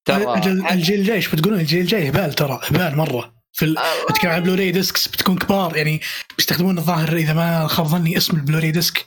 ترى 0.09 0.35
الجيل 0.73 0.99
الجاي 0.99 1.17
إيش 1.17 1.35
بتقولون؟ 1.35 1.61
الجيل 1.61 1.81
الجاي 1.81 2.09
هبال 2.09 2.33
ترى 2.33 2.61
هبال 2.63 2.97
مرة. 2.97 3.34
في 3.55 3.65
ال... 3.65 3.79
بتكلم 4.11 4.31
عن 4.31 4.43
Blu-ray 4.43 4.71
discs 4.71 5.09
بتكون 5.09 5.39
كبار 5.39 5.77
يعني 5.77 6.01
بيستخدمون 6.37 6.79
الظاهر 6.79 7.17
إذا 7.17 7.33
ما 7.35 7.67
خاب 7.67 7.87
ظني 7.87 8.17
اسم 8.17 8.37
ال 8.37 8.41
Blu-ray 8.41 8.71
disc. 8.71 9.07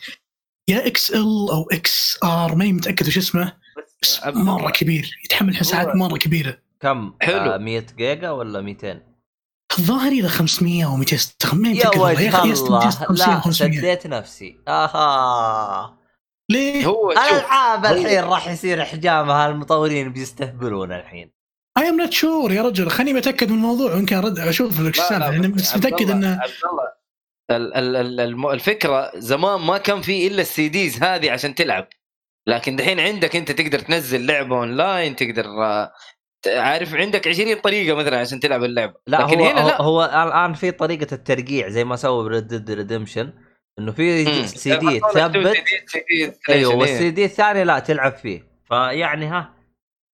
يا 0.70 0.88
XL 0.88 1.48
أو 1.52 1.70
XR 1.72 2.56
ماني 2.56 2.74
متأكد 2.74 3.08
وش 3.08 3.18
اسمه. 3.18 3.54
بس. 4.02 4.20
مرة 4.26 4.72
كبير 4.72 5.20
يتحمل 5.26 5.58
مساحات 5.60 5.96
مرة 5.96 6.18
كبيرة. 6.18 6.58
كم؟ 6.80 7.14
حلو. 7.22 7.38
آه 7.38 7.58
100 7.58 7.86
جيجا 7.98 8.30
ولا 8.30 8.62
200 8.62 9.02
الظاهر 9.80 10.12
إلى 10.12 10.30
500 10.30 10.86
أو 10.86 10.96
200 10.96 11.18
ما 11.54 11.70
يا. 11.70 11.90
وجه 11.90 12.30
أخي 12.30 12.52
الله. 12.52 12.86
250 12.86 13.16
لا 13.16 13.40
500 13.40 13.78
سديت 13.80 14.08
نفسي. 14.08 14.58
آها. 14.68 15.98
ليه؟ 16.52 16.86
هو 16.86 17.12
الالعاب 17.12 17.86
الحين 17.86 18.24
راح 18.24 18.48
يصير 18.48 18.86
أحجامها 18.86 19.50
المطورين 19.50 20.14
بيستهبلون 20.14 20.92
الحين. 20.92 21.37
I'm 21.78 22.02
not 22.02 22.12
sure 22.12 22.52
يا 22.52 22.62
رجل 22.62 22.90
خليني 22.90 23.20
بتاكد 23.20 23.50
من 23.50 23.58
الموضوع 23.58 23.94
ويمكن 23.94 24.16
ارد 24.16 24.40
أشوف 24.40 24.80
لك 24.80 24.98
لا، 24.98 25.04
السالفة 25.04 25.30
لأن 25.32 25.52
بس 25.52 25.78
متأكد 25.78 26.10
انه 26.10 26.40
الفكرة 28.54 29.12
زمان 29.16 29.62
ما 29.62 29.78
كان 29.78 30.02
في 30.02 30.28
إلا 30.28 30.42
ال 30.42 30.70
CDs 30.70 31.04
هذه 31.04 31.32
عشان 31.32 31.56
تلعب. 31.56 31.88
لكن 32.48 32.76
دحين 32.76 33.00
عندك 33.00 33.36
أنت 33.36 33.52
تقدر 33.52 33.80
تنزل 33.80 34.26
لعبة 34.26 34.58
أونلاين 34.58 35.16
تقدر 35.16 35.46
آه، 35.46 35.92
عارف 36.48 36.96
عندك 36.96 37.28
20 37.28 37.56
طريقة 37.56 37.96
مثلا 37.96 38.20
عشان 38.20 38.40
تلعب 38.40 38.64
اللعبة. 38.64 38.94
لا 39.08 39.18
لكن 39.18 39.40
هو 39.40 39.46
هنا 39.46 39.62
هو, 39.62 39.68
لا. 39.68 39.82
هو 39.82 40.04
الان 40.28 40.54
في 40.54 40.72
طريقة 40.72 41.14
الترقيع 41.14 41.70
زي 41.70 41.84
ما 41.84 41.96
سووا 41.96 42.24
ب 42.24 42.30
Red 42.30 42.48
Dead 42.48 42.72
Redemption 42.72 43.34
إنه 43.80 43.92
في. 43.92 44.26
سي 44.48 44.78
دي 44.78 45.00
تثبت. 45.00 45.58
أيوه. 46.50 46.76
والسي 46.76 47.12
دي 47.12 47.26
الثاني 47.26 47.64
لا 47.64 47.80
تلعب 47.80 48.16
فيه. 48.16 48.48
فيعني 48.68 49.26
ها 49.26 49.57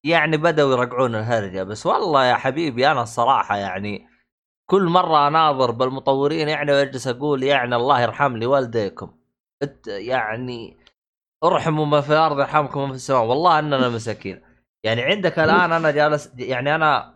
يعني 0.04 0.38
بدأوا 0.38 0.72
يرقعون 0.72 1.16
الهرجة. 1.16 1.64
بس 1.64 1.86
والله 1.86 2.26
يا 2.26 2.36
حبيبي 2.36 2.92
أنا 2.92 3.02
الصراحة 3.02 3.58
يعني 3.58 4.08
كل 4.70 4.84
مرة 4.84 5.28
أناظر 5.28 5.72
بالمطورين 5.72 6.50
يعني 6.50 6.72
وأجلس 6.72 7.08
أقول 7.08 7.44
يعني 7.44 7.76
الله 7.76 8.02
يرحم 8.02 8.38
لي 8.38 8.46
والديكم 8.46 9.14
يعني 9.88 10.78
ارحموا 11.44 11.86
من 11.86 12.02
في 12.02 12.10
الأرض 12.10 12.40
يرحمكم 12.40 12.82
من 12.82 12.88
في 12.90 12.96
السماء. 12.96 13.24
والله 13.24 13.60
أننا 13.60 13.90
مساكين. 13.90 14.42
يعني 14.84 15.02
عندك 15.02 15.40
الآن 15.40 15.72
أنا 15.72 15.92
جالس 15.92 16.32
يعني 16.38 16.76
أنا 16.76 17.14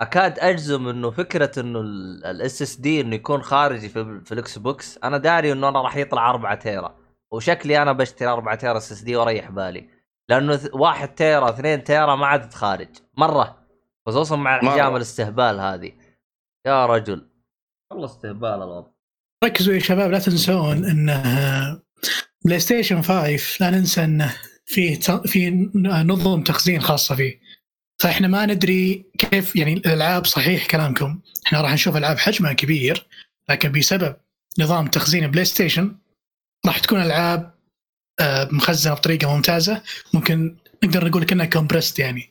أكاد 0.00 0.38
أجزم 0.38 0.88
إنه 0.88 1.10
فكرة 1.10 1.60
إنه 1.60 1.80
ال 1.80 2.62
SSD 2.62 3.00
إنه 3.00 3.14
يكون 3.14 3.42
خارجي 3.42 3.88
في, 3.88 4.20
في 4.24 4.32
ال 4.32 4.58
Xbox. 4.58 4.98
أنا 5.04 5.18
داري 5.18 5.52
إنه 5.52 5.68
أنا 5.68 5.82
راح 5.82 5.96
يطلع 5.96 6.30
4 6.30 6.54
تيرا. 6.54 6.96
وشكلي 7.32 7.82
أنا 7.82 7.92
بشتري 7.92 8.28
4 8.28 8.54
تيرا 8.54 8.76
SSD 8.76 9.16
وأريح 9.16 9.50
بالي. 9.50 10.01
لأنه 10.28 10.60
1 10.72 11.14
تيرا 11.14 11.50
2 11.50 11.84
تيرا 11.84 12.16
ما 12.16 12.26
عاد 12.26 12.54
خارج 12.54 12.88
مرة. 13.18 13.66
خصوصا 14.08 14.36
مع 14.36 14.60
مرة. 14.62 14.70
أحجام 14.70 14.96
الاستهبال 14.96 15.60
هذه. 15.60 15.92
يا 16.66 16.86
رجل. 16.86 17.28
والله 17.90 18.06
استهبال 18.06 18.48
الوضع. 18.62 18.88
ركزوا 19.44 19.74
يا 19.74 19.78
شباب 19.78 20.10
لا 20.10 20.18
تنسون 20.18 20.84
إن 20.84 21.22
بلاي 22.44 22.60
ستيشن 22.60 23.02
5 23.02 23.56
لا 23.60 23.70
ننسى 23.70 24.04
انه 24.04 24.36
فيه 24.66 24.96
ت- 25.00 25.26
في 25.26 25.50
نظم 25.84 26.42
تخزين 26.42 26.80
خاصة 26.80 27.14
فيه. 27.14 27.40
فاحنا 27.98 28.28
ما 28.28 28.46
ندري 28.46 29.10
كيف 29.18 29.56
يعني 29.56 29.72
الألعاب 29.72 30.26
صحيح 30.26 30.66
كلامكم. 30.66 31.20
إحنا 31.46 31.60
راح 31.60 31.72
نشوف 31.72 31.96
ألعاب 31.96 32.18
حجمها 32.18 32.52
كبير 32.52 33.06
لكن 33.48 33.72
بسبب 33.72 34.16
نظام 34.58 34.86
تخزين 34.86 35.30
بلاي 35.30 35.44
ستيشن 35.44 35.96
راح 36.66 36.78
تكون 36.78 37.02
ألعاب 37.02 37.42
آه، 37.42 37.51
مخزنة 38.52 38.94
بطريقة 38.94 39.34
ممتازة 39.34 39.82
ممكن 40.12 40.56
نقدر 40.84 41.08
نقول 41.08 41.24
كانها 41.24 41.46
compressed 41.46 41.98
يعني 41.98 42.30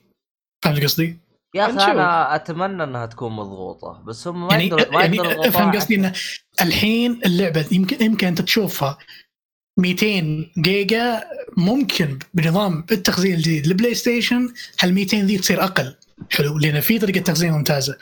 فهمت 0.64 0.84
قصدي؟ 0.84 1.20
يا 1.56 1.66
أخي. 1.66 1.92
أنا 1.92 2.36
أتمنى 2.36 2.84
إنها 2.84 3.06
تكون 3.06 3.32
مضغوطة 3.32 4.04
بس 4.06 4.28
هم 4.28 4.48
ما 4.48 4.52
يعني 4.52 4.68
يقدروا 4.68 4.94
ما 4.94 5.02
يعني 5.02 5.18
يقدروا 5.18 5.48
افهم 5.48 5.72
قصدي 5.72 5.96
إنه 5.96 6.14
الحين 6.62 7.22
اللعبة 7.26 7.66
يمكن 7.72 8.06
يمكن 8.06 8.28
أنت 8.28 8.42
تشوفها 8.42 8.98
200 9.80 10.52
جيجا 10.58 11.24
ممكن 11.58 12.20
بنظام 12.34 12.86
التخزين 12.92 13.34
الجديد 13.34 13.66
البلاي 13.66 13.94
ستيشن 13.96 14.54
هال 14.80 14.94
200 14.94 15.18
ذي 15.18 15.38
تصير 15.38 15.64
أقل 15.64 15.96
حلو 16.32 16.58
لأن 16.58 16.80
في 16.80 17.00
طريقة 17.00 17.20
تخزين 17.20 17.52
ممتازة. 17.52 17.98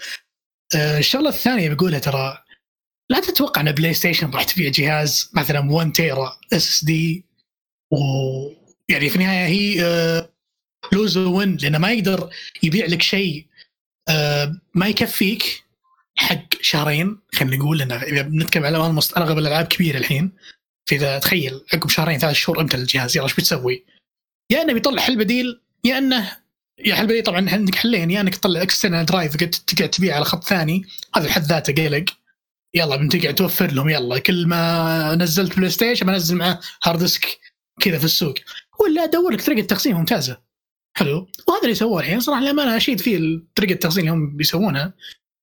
آه، 0.76 0.98
الشغلة 1.00 1.30
الثانية 1.30 1.74
بقولها 1.74 2.00
ترى 2.00 2.38
لا 3.10 3.20
تتوقع 3.20 3.62
إن 3.62 3.72
بلاي 3.72 3.94
ستيشن 3.94 4.32
راح 4.32 4.44
تبيع 4.44 4.70
جهاز 4.72 5.32
مثلا 5.34 5.72
1 5.72 5.92
تيرا 5.92 6.38
SSD 6.54 7.29
و 7.92 7.98
يعني 8.90 9.10
في 9.10 9.16
النهاية 9.16 9.46
هي 9.46 9.86
آه، 9.86 10.30
lose 10.92 11.18
win 11.18 11.58
لأنه 11.62 11.78
ما 11.78 11.92
يقدر 11.92 12.30
يبيع 12.64 12.86
لك 12.86 13.02
شيء 13.02 13.46
آه، 14.10 14.56
ما 14.74 14.88
يكفيك 14.88 15.64
حق 16.16 16.62
شهرين 16.62 17.20
خلينا 17.34 17.56
نقول 17.56 17.78
لأن 17.78 17.92
إذا 17.92 18.22
بنتكلم 18.22 18.66
على 18.66 18.78
اغلب 19.18 19.38
الألعاب 19.38 19.66
كبيرة 19.66 19.98
الحين 19.98 20.32
فإذا 20.90 21.20
تخيل 21.20 21.62
عقب 21.74 21.90
شهرين 21.90 22.20
ثلاث 22.20 22.36
شهور 22.36 22.62
امتلى 22.62 22.78
الجهاز 22.78 23.18
يلا 23.18 23.26
إيش 23.26 23.34
بتسوي؟ 23.34 23.86
يا 24.52 24.62
إنه 24.62 24.74
بيطلع 24.74 25.02
حل 25.02 25.18
بديل 25.18 25.62
يا 25.84 25.98
إنه 25.98 26.38
يا 26.86 26.96
حل 26.96 27.08
بديل 27.08 27.24
طبعا 27.24 27.50
عندك 27.50 27.76
حلين 27.76 28.12
يا 28.12 28.22
إنك 28.22 28.36
تطلع 28.36 28.62
external 28.62 29.06
drive 29.06 29.36
تقعد 29.36 29.90
تبيع 29.90 30.16
على 30.16 30.26
خط 30.26 30.44
ثاني 30.44 30.86
هذا 31.16 31.26
بحد 31.26 31.44
ذاته 31.44 31.86
قلق 31.86 32.06
يلا 32.74 32.96
بتقعد 32.96 33.36
توفر 33.36 33.72
لهم 33.72 33.90
يلا 33.90 34.20
كل 34.20 34.48
ما 34.48 35.16
نزلت 35.16 35.58
بلاي 35.58 35.70
ستيشن 35.70 36.06
بنزل 36.06 36.36
معه 36.36 36.60
hard 36.84 37.00
disk 37.00 37.40
كذا 37.82 37.98
في 37.98 38.06
السوق. 38.06 38.34
ولا 38.80 39.04
ادور 39.04 39.32
لك 39.32 39.46
طريقة 39.46 39.66
تخزين 39.66 39.96
ممتازة. 39.96 40.42
حلو؟ 40.98 41.28
وهذا 41.48 41.64
اللي 41.64 41.76
سووه 41.76 42.00
الحين 42.02 42.20
صراحة 42.20 42.42
لما 42.42 42.64
أنا 42.64 42.78
اشيد 42.78 43.00
فيه 43.00 43.42
طريقة 43.56 43.74
التخزين 43.74 44.04
اللي 44.04 44.12
هم 44.16 44.38
بيسوونها. 44.38 44.94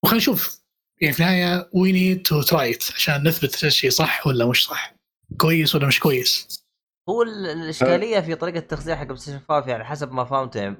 وخلينا 0.05 0.23
نشوف. 0.23 0.61
يعني 1.01 1.15
في 1.15 1.21
النهاية 1.21 1.71
we 1.73 1.93
need 1.93 2.23
to 2.23 2.43
try 2.43 2.79
عشان 2.95 3.29
نثبت 3.29 3.65
الشيء 3.65 3.91
صح 3.91 4.27
ولا 4.27 4.47
مش 4.47 4.67
صح. 4.67 4.95
كويس 5.41 5.75
ولا 5.75 5.87
مش 5.87 6.01
كويس. 6.01 6.63
هو 7.09 7.23
ال- 7.23 7.47
الإشكالية 7.47 8.21
في 8.21 8.35
طريقة 8.35 8.59
التخزين 8.59 8.97
حق 8.97 9.05
بلاي 9.05 9.17
ستيشن 9.17 9.39
5 9.49 9.69
يعني 9.71 9.85
حسب 9.85 10.13
ما 10.13 10.25
فهمت 10.25 10.57
يعني 10.57 10.77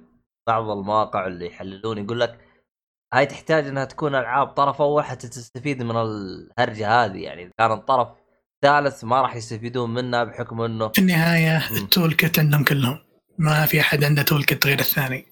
بعض 0.47 0.71
المواقع 0.71 1.27
اللي 1.27 1.47
يحللون 1.47 1.99
يقول 1.99 2.21
لك 2.21 2.41
هاي 3.15 3.27
تحتاج 3.27 3.67
إنها 3.67 3.85
تكون 3.85 4.15
ألعاب 4.15 4.47
طرف 4.47 4.81
اول 4.83 5.05
حتى 5.05 5.29
تستفيد 5.29 5.83
من 5.83 5.97
الهرجة 5.97 7.05
هذه 7.05 7.19
يعني 7.19 7.43
إذا 7.43 7.53
كان 7.59 7.73
الطرف 7.73 8.09
ثالث 8.67 9.05
ما 9.05 9.23
راح 9.23 9.37
يستفيدون 9.37 9.95
منها 9.95 10.25
بحكم 10.25 10.61
إنه 10.61 10.89
في 10.89 10.99
النهاية. 10.99 11.63
ال 11.71 12.13
toolkit 12.13 12.39
عندهم 12.39 12.65
كلهم. 12.65 12.99
ما 13.39 13.67
في 13.67 13.81
أحد 13.81 14.05
عنده 14.05 14.23
toolkit 14.23 14.67
غير 14.67 14.81
الثاني. 14.81 15.27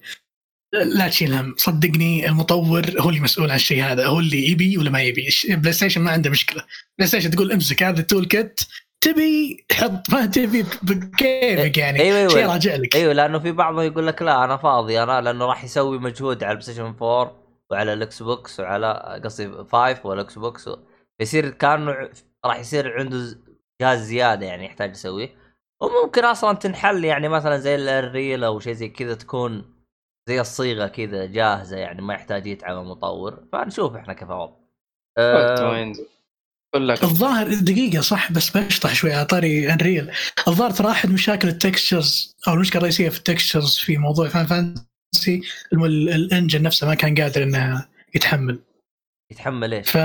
لا 0.73 1.07
تشيل 1.07 1.33
هم. 1.33 1.55
صدقني 1.57 2.29
المطور 2.29 2.85
هو 2.99 3.09
اللي 3.09 3.19
مسؤول 3.19 3.49
عن 3.49 3.55
الشيء 3.55 3.83
هذا. 3.83 4.05
هو 4.05 4.19
اللي 4.19 4.49
يبي 4.49 4.77
ولا 4.77 4.89
ما 4.89 5.01
يبي. 5.01 5.27
بلاي 5.49 5.73
ستيشن 5.73 6.01
ما 6.01 6.11
عنده 6.11 6.29
مشكلة. 6.29 6.63
بلاي 6.97 7.07
ستيشن 7.07 7.31
تقول 7.31 7.51
امسك 7.51 7.83
هذا 7.83 7.99
ال 7.99 8.25
toolkit 8.25 8.67
تبي 9.01 9.65
حط 9.71 10.09
ما 10.09 10.25
تبي 10.25 10.65
بكيفك 10.83 11.77
يعني. 11.77 12.01
أيوه 12.01 12.27
شيء 12.27 12.37
أيوه 12.37 12.53
راجع 12.53 12.75
لك. 12.75 12.95
أيوه 12.95 13.13
لأنه 13.13 13.39
في 13.39 13.51
بعضهم 13.51 13.81
يقول 13.81 14.07
لك 14.07 14.21
لا 14.21 14.43
أنا 14.43 14.57
فاضي 14.57 15.03
أنا 15.03 15.21
لأنه 15.21 15.45
راح 15.45 15.63
يسوي 15.63 15.99
مجهود 15.99 16.43
على 16.43 16.51
البلاي 16.51 16.63
ستيشن 16.63 16.95
4 17.01 17.35
وعلى 17.71 17.93
الاكس 17.93 18.23
بوكس 18.23 18.59
وعلى 18.59 19.21
قصدي 19.23 19.51
5 19.71 19.99
والاكس 20.03 20.37
بوكس 20.37 20.69
يصير 21.21 21.49
كأنه 21.49 22.09
راح 22.45 22.59
يصير 22.59 22.99
عنده 22.99 23.39
جهاز 23.81 23.99
زيادة 23.99 24.45
يعني 24.45 24.65
يحتاج 24.65 24.91
يسويه. 24.91 25.35
وممكن 25.81 26.25
أصلا 26.25 26.57
تنحل 26.57 27.05
يعني 27.05 27.27
مثلا 27.27 27.57
زي 27.57 27.75
ال 27.75 27.85
Unreal 27.85 28.43
أو 28.43 28.59
شيء 28.59 28.73
زي 28.73 28.89
كذا 28.89 29.13
تكون 29.13 29.75
زي 30.29 30.41
الصيغة 30.41 30.87
كذا 30.87 31.25
جاهزة 31.25 31.77
يعني 31.77 32.01
ما 32.01 32.13
يحتاج 32.13 32.47
يتعب 32.47 32.77
المطور. 32.77 33.47
فنشوف 33.51 33.95
إحنا 33.95 34.13
كيف 34.13 34.31
الوضع. 34.31 34.53
أه 35.17 35.93
كلك 36.75 37.03
الظاهر 37.03 37.53
دقيقة 37.53 38.01
صح 38.01 38.31
بس 38.31 38.57
بشطح 38.57 38.93
شوي 38.93 39.13
على 39.13 39.25
طاري 39.25 39.73
Unreal 39.73 40.11
الظاهر 40.47 40.71
ترى 40.71 40.91
أحد 40.91 41.09
مشاكل 41.09 41.47
ال 41.47 41.57
textures 41.57 42.35
أو 42.47 42.53
المشكلة 42.53 42.77
الرئيسية 42.77 43.09
في 43.09 43.17
ال 43.17 43.24
textures 43.24 43.77
في 43.77 43.97
موضوع 43.97 44.27
Final 44.27 44.45
Fantasy 44.45 45.41
ال 45.73 45.86
engine 45.86 46.61
نفسه 46.61 46.87
ما 46.87 46.95
كان 46.95 47.15
قادر 47.21 47.43
إنه 47.43 47.85
يتحمل. 48.15 48.59
يتحمل 49.31 49.73
إيش؟ 49.73 49.89
ف 49.89 49.97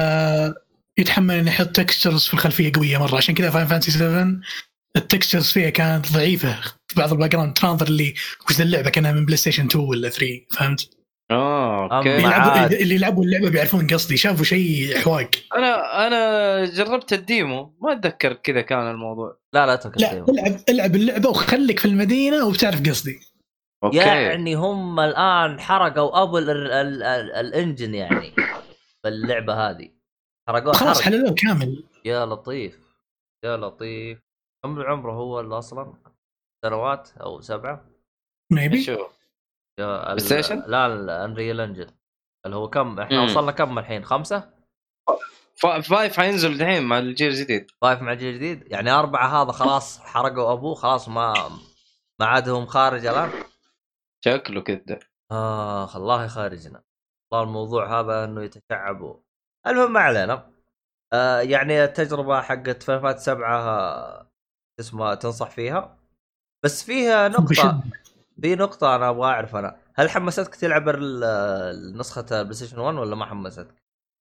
يتحمل 1.01 1.35
إنه 1.35 1.51
يحط 1.51 1.66
textures 1.66 2.26
في 2.27 2.35
الخلفية 2.35 2.72
قوية 2.74 2.98
مرة. 2.98 3.16
عشان 3.16 3.35
كذا 3.35 3.51
Final 3.51 3.66
Fantasy 3.66 3.90
7 3.90 4.27
ال 4.97 5.02
textures 5.02 5.47
فيها 5.52 5.70
كانت 5.70 6.12
ضعيفة. 6.12 6.60
في 6.89 6.94
بعض 6.97 7.12
ال 7.12 7.30
background 7.32 7.52
تناظر 7.55 7.86
اللي 7.86 8.14
وش 8.51 8.60
اللعبة 8.60 8.90
كأنها 8.90 9.12
من 9.12 9.24
بلاي 9.24 9.36
ستيشن 9.36 9.66
2 9.66 9.85
ولا 9.85 10.09
3 10.09 10.27
فهمت؟ 10.51 10.90
آه 11.31 11.97
أوكي. 11.98 12.16
اللي. 12.16 12.22
يلعبوا 12.22 12.66
اللي 12.66 12.94
يلعبوا 12.94 13.24
اللعبة 13.24 13.51
بيعرفون 13.51 13.86
قصدي. 13.86 14.16
شافوا 14.16 14.44
شيء 14.44 14.98
حواق 14.98 15.31
أنا 15.56 16.06
أنا 16.06 16.64
جربت 16.64 17.12
ال 17.12 17.23
demo. 17.23 17.74
ما 17.82 17.93
أتذكر 17.93 18.32
كذا 18.32 18.60
كان 18.60 18.90
الموضوع. 18.90 19.36
لا 19.55 19.66
لا 19.66 19.74
اترك 19.74 19.98
لا. 20.01 20.12
العب 20.28 20.60
العب 20.68 20.97
اللعبة 20.97 21.28
وخليك 21.28 21.78
في 21.78 21.85
المدينة 21.85 22.47
وبتعرف 22.47 22.89
قصدي. 22.89 23.20
أوكي. 23.85 23.97
يعني 23.97 24.55
هم 24.55 25.01
الآن 25.01 25.60
حرقوا 25.60 26.22
أبو 26.22 26.51
ال- 26.51 26.72
ال- 26.72 27.02
ال- 27.02 27.32
ال 27.32 27.41
engine 27.41 27.94
يعني 27.94 28.32
باللعبة 29.05 29.55
هذه. 29.70 29.89
حرقوه 30.51 30.72
خلاص 30.72 31.02
حللوه 31.02 31.35
كامل. 31.35 31.85
يا 32.05 32.27
لطيف 32.27 32.94
يا 33.44 33.56
لطيف. 33.56 34.20
كم 34.64 34.82
عمره 34.82 35.12
هو 35.12 35.40
اللي 35.40 35.59
أصلا؟ 35.59 35.94
سنوات 36.64 37.10
أو 37.20 37.40
سبعة؟ 37.40 37.85
maybe 38.52 38.82
شو؟ 38.82 39.06
ستيشن؟ 40.16 40.62
لا 40.66 40.86
ال 40.86 40.97
Unreal 40.97 41.60
Engine 41.60 41.90
اللي 42.47 42.56
هو 42.56 42.70
كم؟ 42.70 43.01
إحنا 43.01 43.18
مم. 43.18 43.24
وصلنا 43.24 43.52
كم 43.52 43.78
الحين؟ 43.78 44.05
خمسة؟ 44.05 44.51
فا- 45.56 45.81
five 45.80 46.16
حينزل 46.20 46.52
الحين 46.52 46.82
مع 46.82 46.98
الجيل 46.98 47.28
الجديد. 47.28 47.70
five 47.80 48.02
مع 48.02 48.12
الجيل 48.12 48.35
الجديد؟ 48.35 48.72
يعني 48.72 48.90
أربعة 48.90 49.43
هذا 49.43 49.52
خلاص 49.52 50.01
حرقوا 50.01 50.52
أبوه 50.52 50.74
خلاص 50.74 51.09
ما 51.09 51.35
ما 52.20 52.27
عادهم 52.27 52.66
خارج 52.66 53.06
الآن؟ 53.06 53.31
شكله 54.24 54.60
كذا. 54.60 54.98
آخ 55.32 55.97
الله 55.97 56.24
يخرجنا 56.24 56.82
والله 57.32 57.47
الموضوع 57.48 58.01
هذا 58.01 58.24
إنه 58.24 58.43
يتشعبوا. 58.43 59.16
المهم 59.66 59.92
ما 59.92 60.00
علينا. 60.00 60.50
آه 61.12 61.40
يعني 61.40 61.84
التجربة 61.84 62.40
حقت 62.40 62.82
فايفات 62.82 63.18
سبعة 63.18 63.58
آه، 63.60 64.26
اسمها 64.80 65.14
تنصح 65.14 65.50
فيها. 65.50 65.96
بس 66.64 66.82
فيها 66.82 67.28
نقطة. 67.28 67.82
في 68.42 68.54
نقطة 68.56 68.96
أنا 68.96 69.08
أبغى 69.10 69.26
أعرف 69.28 69.56
أنا. 69.56 69.76
هل 69.94 70.10
حمستك 70.10 70.54
تلعب 70.54 70.88
ال- 70.88 71.98
نسخة 71.98 72.20
البلاي 72.40 72.54
ستيشن 72.54 72.78
1 72.78 72.96
ولا 72.96 73.16
ما 73.16 73.26
حمستك؟ 73.26 73.68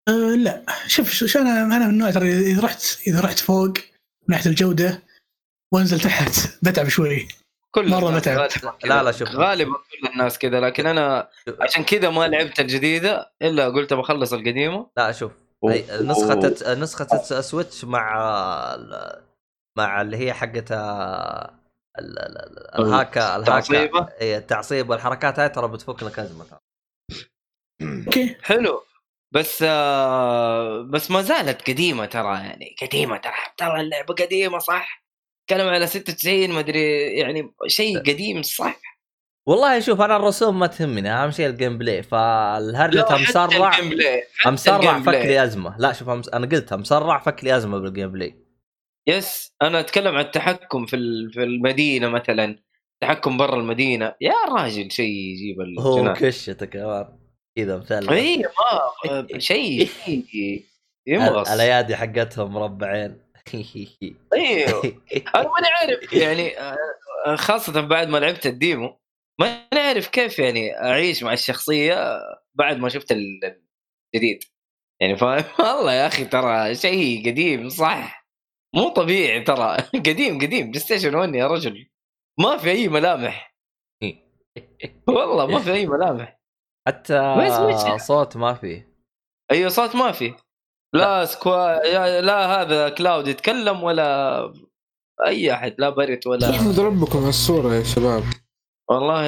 أه 0.09 0.11
لا. 0.35 0.65
شوف 0.87 1.09
شو 1.11 1.27
شو 1.27 1.39
أنا 1.39 1.61
أنا 1.63 1.77
من 1.87 1.89
النوع 1.93 2.11
ترى 2.11 2.37
إذا 2.39 2.61
رحت 2.63 2.83
إذا 3.07 3.21
رحت 3.21 3.39
فوق 3.39 3.67
من 3.67 3.73
ناحية 4.29 4.49
الجودة 4.49 5.03
وأنزل 5.73 5.99
تحت 5.99 6.31
بتعب 6.63 6.87
شوي. 6.87 7.27
كل 7.75 7.89
مرة 7.89 8.07
الناس 8.09 8.27
متعب. 8.27 8.49
لا 8.83 9.03
لا 9.03 9.11
شوف. 9.11 9.29
غالبا 9.29 9.73
كل 9.73 10.07
الناس 10.13 10.39
كذا 10.39 10.59
لكن 10.59 10.87
أنا 10.87 11.29
عشان 11.61 11.83
كذا 11.83 12.09
ما 12.09 12.27
لعبت 12.27 12.59
الجديدة 12.59 13.31
إلا 13.41 13.65
قلت 13.69 13.93
بخلص 13.93 14.33
القديمة. 14.33 14.89
لا 14.97 15.11
شوف. 15.11 15.31
نسخة 16.01 16.73
نسخة 16.75 17.41
سويتش 17.41 17.85
مع 17.85 18.15
ال- 18.75 19.21
مع 19.77 20.01
اللي 20.01 20.17
هي 20.17 20.33
حقت 20.33 20.71
ال- 20.71 20.77
ال- 21.99 22.19
ال- 22.19 22.79
الهاكا 22.79 23.35
الهاكا؟ 23.35 24.07
اي 24.21 24.37
التعصيب 24.37 24.89
والحركات 24.89 25.39
هاي 25.39 25.49
ترى 25.49 25.67
بتفك 25.67 26.03
لك 26.03 26.19
أزمة. 26.19 26.45
أوكي. 27.81 28.35
حلو. 28.41 28.83
بس 29.31 29.63
آه 29.67 30.81
بس 30.81 31.11
ما 31.11 31.21
زالت 31.21 31.69
قديمة 31.69 32.05
ترى 32.05 32.33
يعني. 32.35 32.75
قديمة 32.81 33.17
ترى. 33.17 33.33
ترى 33.57 33.81
اللعبة 33.81 34.13
قديمة 34.13 34.59
صح؟ 34.59 35.03
تكلم 35.49 35.67
على 35.67 35.87
96 35.87 36.49
ما 36.51 36.59
أدري 36.59 37.01
يعني 37.19 37.51
شيء 37.67 37.99
قديم 37.99 38.41
صح؟ 38.41 38.79
والله 39.47 39.79
شوف 39.79 40.01
أنا 40.01 40.15
الرسوم 40.15 40.59
ما 40.59 40.67
تهمني 40.67 41.09
أهم 41.11 41.31
شيء 41.31 41.47
ال 41.47 41.77
gameplay 41.77 42.03
فالهرجة 42.03 42.95
لا، 42.95 43.05
حتى 43.11 43.23
مسرع 43.23 43.71
مسرع 44.47 44.99
فك. 44.99 45.07
لي 45.25 45.43
أزمة. 45.43 45.75
لا 45.77 45.93
شوف 45.93 46.07
أمس- 46.09 46.33
أنا 46.33 46.47
قلتها 46.47 46.75
مسرع 46.75 47.19
فك 47.19 47.43
لي 47.43 47.57
أزمة 47.57 47.77
بال 47.79 48.11
gameplay. 48.11 48.35
yes 49.07 49.51
أنا 49.61 49.79
أتكلم 49.79 50.15
عن 50.15 50.23
التحكم 50.25 50.85
في 50.85 50.97
في 51.33 51.43
المدينة 51.43 52.09
مثلا. 52.09 52.59
تحكم 53.01 53.37
برا 53.37 53.55
المدينة. 53.59 54.15
يا 54.21 54.33
راجل 54.49 54.91
شيء 54.91 55.11
يجيب 55.11 55.79
هو 55.79 55.97
الجنان. 55.97 56.15
كشته 56.15 56.65
كمان. 56.65 57.05
كذا 57.57 57.77
مثلث 57.77 58.09
اي 58.09 58.37
ما 59.05 59.27
شيء 59.37 59.89
يمغص 61.07 61.49
الأيادي 61.53 61.95
حقتهم 61.95 62.53
مربعين 62.53 63.17
أيوه 64.33 64.83
أنا 65.35 65.49
ماني 65.49 65.67
عارف 65.79 66.13
يعني 66.13 66.59
آه، 66.59 67.35
خاصة 67.35 67.81
بعد 67.81 68.07
ما 68.07 68.17
لعبت 68.17 68.45
الديمو 68.45 68.99
ماني 69.39 69.59
عارف 69.73 70.07
كيف 70.07 70.39
يعني 70.39 70.77
أعيش 70.77 71.23
مع 71.23 71.33
الشخصية 71.33 72.19
بعد 72.55 72.77
ما 72.77 72.89
شفت 72.89 73.11
ال- 73.11 73.61
الجديد. 74.15 74.39
يعني 75.01 75.17
فاهم 75.17 75.43
والله 75.59 75.93
يا 75.93 76.07
أخي 76.07 76.25
ترى 76.25 76.75
شيء 76.75 77.29
قديم 77.31 77.69
صح؟ 77.69 78.27
مو 78.75 78.89
طبيعي 78.89 79.41
ترى. 79.43 79.77
قديم 80.07 80.37
قديم 80.41 80.67
بلاي 80.67 80.79
ستيشن 80.79 81.15
1 81.15 81.35
يا 81.35 81.47
رجل. 81.47 81.89
ما 82.39 82.57
في 82.57 82.71
أي 82.71 82.87
ملامح. 82.87 83.55
والله 85.07 85.47
ما 85.47 85.59
في 85.59 85.73
أي 85.73 85.85
ملامح. 85.85 86.39
حتى 86.87 87.13
صوت 87.97 88.37
ما 88.37 88.53
فيه 88.53 88.89
أيوه 89.51 89.69
صوت 89.69 89.95
ما 89.95 90.11
في. 90.11 90.33
لا 90.93 91.25
سكوا 91.25 92.21
لا 92.21 92.61
هذا 92.61 92.89
كلاود 92.89 93.27
يتكلم 93.27 93.83
ولا 93.83 94.39
أي 95.27 95.53
أحد 95.53 95.75
لا 95.77 95.89
بريت 95.89 96.27
ولا 96.27 96.49
احمد 96.49 96.79
ربكم 96.79 97.19
على 97.19 97.29
الصورة 97.29 97.75
يا 97.75 97.83
شباب. 97.83 98.23
والله 98.89 99.25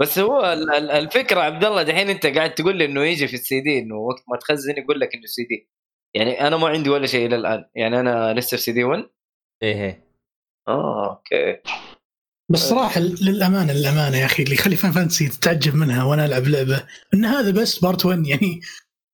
بس 0.00 0.18
هو 0.18 0.52
ال- 0.52 0.70
ال- 0.74 0.90
الفكرة 0.90 1.40
عبد 1.40 1.64
الله 1.64 1.82
دحين 1.82 2.10
أنت 2.10 2.26
قاعد 2.26 2.54
تقول 2.54 2.76
لي 2.76 2.84
إنه 2.84 3.02
يجي 3.04 3.28
في 3.28 3.34
السي 3.34 3.60
دي 3.60 3.78
إنه 3.78 3.94
وقت 3.96 4.22
ما 4.28 4.36
تخزن 4.38 4.74
يقول 4.78 5.00
لك 5.00 5.14
إنه 5.14 5.26
سي 5.26 5.42
دي. 5.44 5.70
يعني 6.14 6.46
أنا 6.46 6.56
ما 6.56 6.68
عندي 6.68 6.90
ولا 6.90 7.06
شيء 7.06 7.26
إلى 7.26 7.36
الآن. 7.36 7.64
يعني 7.74 8.00
أنا 8.00 8.34
لسه 8.34 8.56
في 8.56 8.62
سي 8.62 8.72
دي 8.72 8.84
1 8.84 9.04
إيه 9.62 9.74
إيه. 9.84 10.04
آه 10.68 11.10
okay. 11.10 11.60
بس 12.50 12.68
صراحة 12.68 13.00
للأمانة 13.00 13.72
للأمانة 13.72 14.16
يا 14.16 14.24
أخي 14.26 14.42
اللي 14.42 14.54
يخلي 14.54 14.76
Final 14.76 14.92
Fantasy 14.92 15.28
تتعجب 15.28 15.74
منها 15.74 16.04
وأنا 16.04 16.26
ألعب 16.26 16.42
لعبة. 16.42 16.86
إن 17.14 17.24
هذا 17.24 17.50
بس 17.62 17.78
part 17.78 18.06
1 18.06 18.26
يعني 18.26 18.60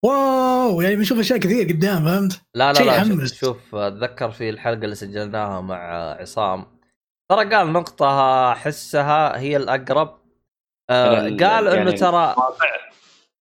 wow 0.04 0.80
يعني 0.80 0.96
بنشوف 0.96 1.18
أشياء 1.18 1.38
كثير 1.38 1.68
قدام 1.68 2.04
فهمت؟ 2.04 2.42
لا 2.54 2.72
لا 2.72 2.78
لا 2.78 3.04
شوف. 3.04 3.24
شوف 3.24 3.74
أتذكر 3.74 4.30
في 4.30 4.50
الحلقة 4.50 4.84
اللي 4.84 4.94
سجلناها 4.94 5.60
مع 5.60 5.76
عصام 6.20 6.66
ترى 7.30 7.54
قال 7.54 7.72
نقطة 7.72 8.52
أحسها 8.52 9.38
هي 9.38 9.56
الأقرب 9.56 10.18
آه 10.90 11.26
ال- 11.26 11.44
قال 11.44 11.68
إنه 11.68 11.76
يعني 11.76 11.92
ترى 11.92 12.34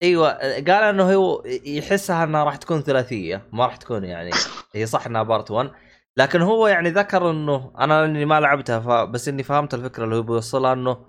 أيوه 0.02 0.32
قال 0.54 0.70
إنه 0.70 1.14
هو 1.14 1.42
يحسها 1.64 2.24
إنها 2.24 2.44
راح 2.44 2.56
تكون 2.56 2.80
ثلاثية 2.82 3.48
ما 3.52 3.66
راح 3.66 3.76
تكون 3.76 4.04
يعني 4.04 4.30
هي 4.74 4.86
صح 4.86 5.06
إنها 5.06 5.22
part 5.22 5.50
1 5.50 5.70
لكن 6.16 6.40
هو 6.42 6.66
يعني 6.66 6.90
ذكر 6.90 7.30
إنه 7.30 7.72
أنا 7.78 8.04
إني 8.04 8.24
ما 8.24 8.40
لعبتها 8.40 8.80
ف... 8.80 8.88
بس 9.10 9.28
إني 9.28 9.42
فهمت 9.42 9.74
الفكرة 9.74 10.04
اللي 10.04 10.16
هو 10.16 10.22
بيوصلها 10.22 10.72
إنه 10.72 11.06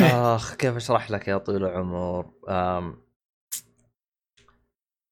إيه. 0.00 0.34
آخ 0.36 0.54
كيف 0.54 0.76
أشرح 0.76 1.10
لك 1.10 1.28
يا 1.28 1.38
طويل 1.38 1.64
العمر 1.64 2.30
آم... 2.48 3.05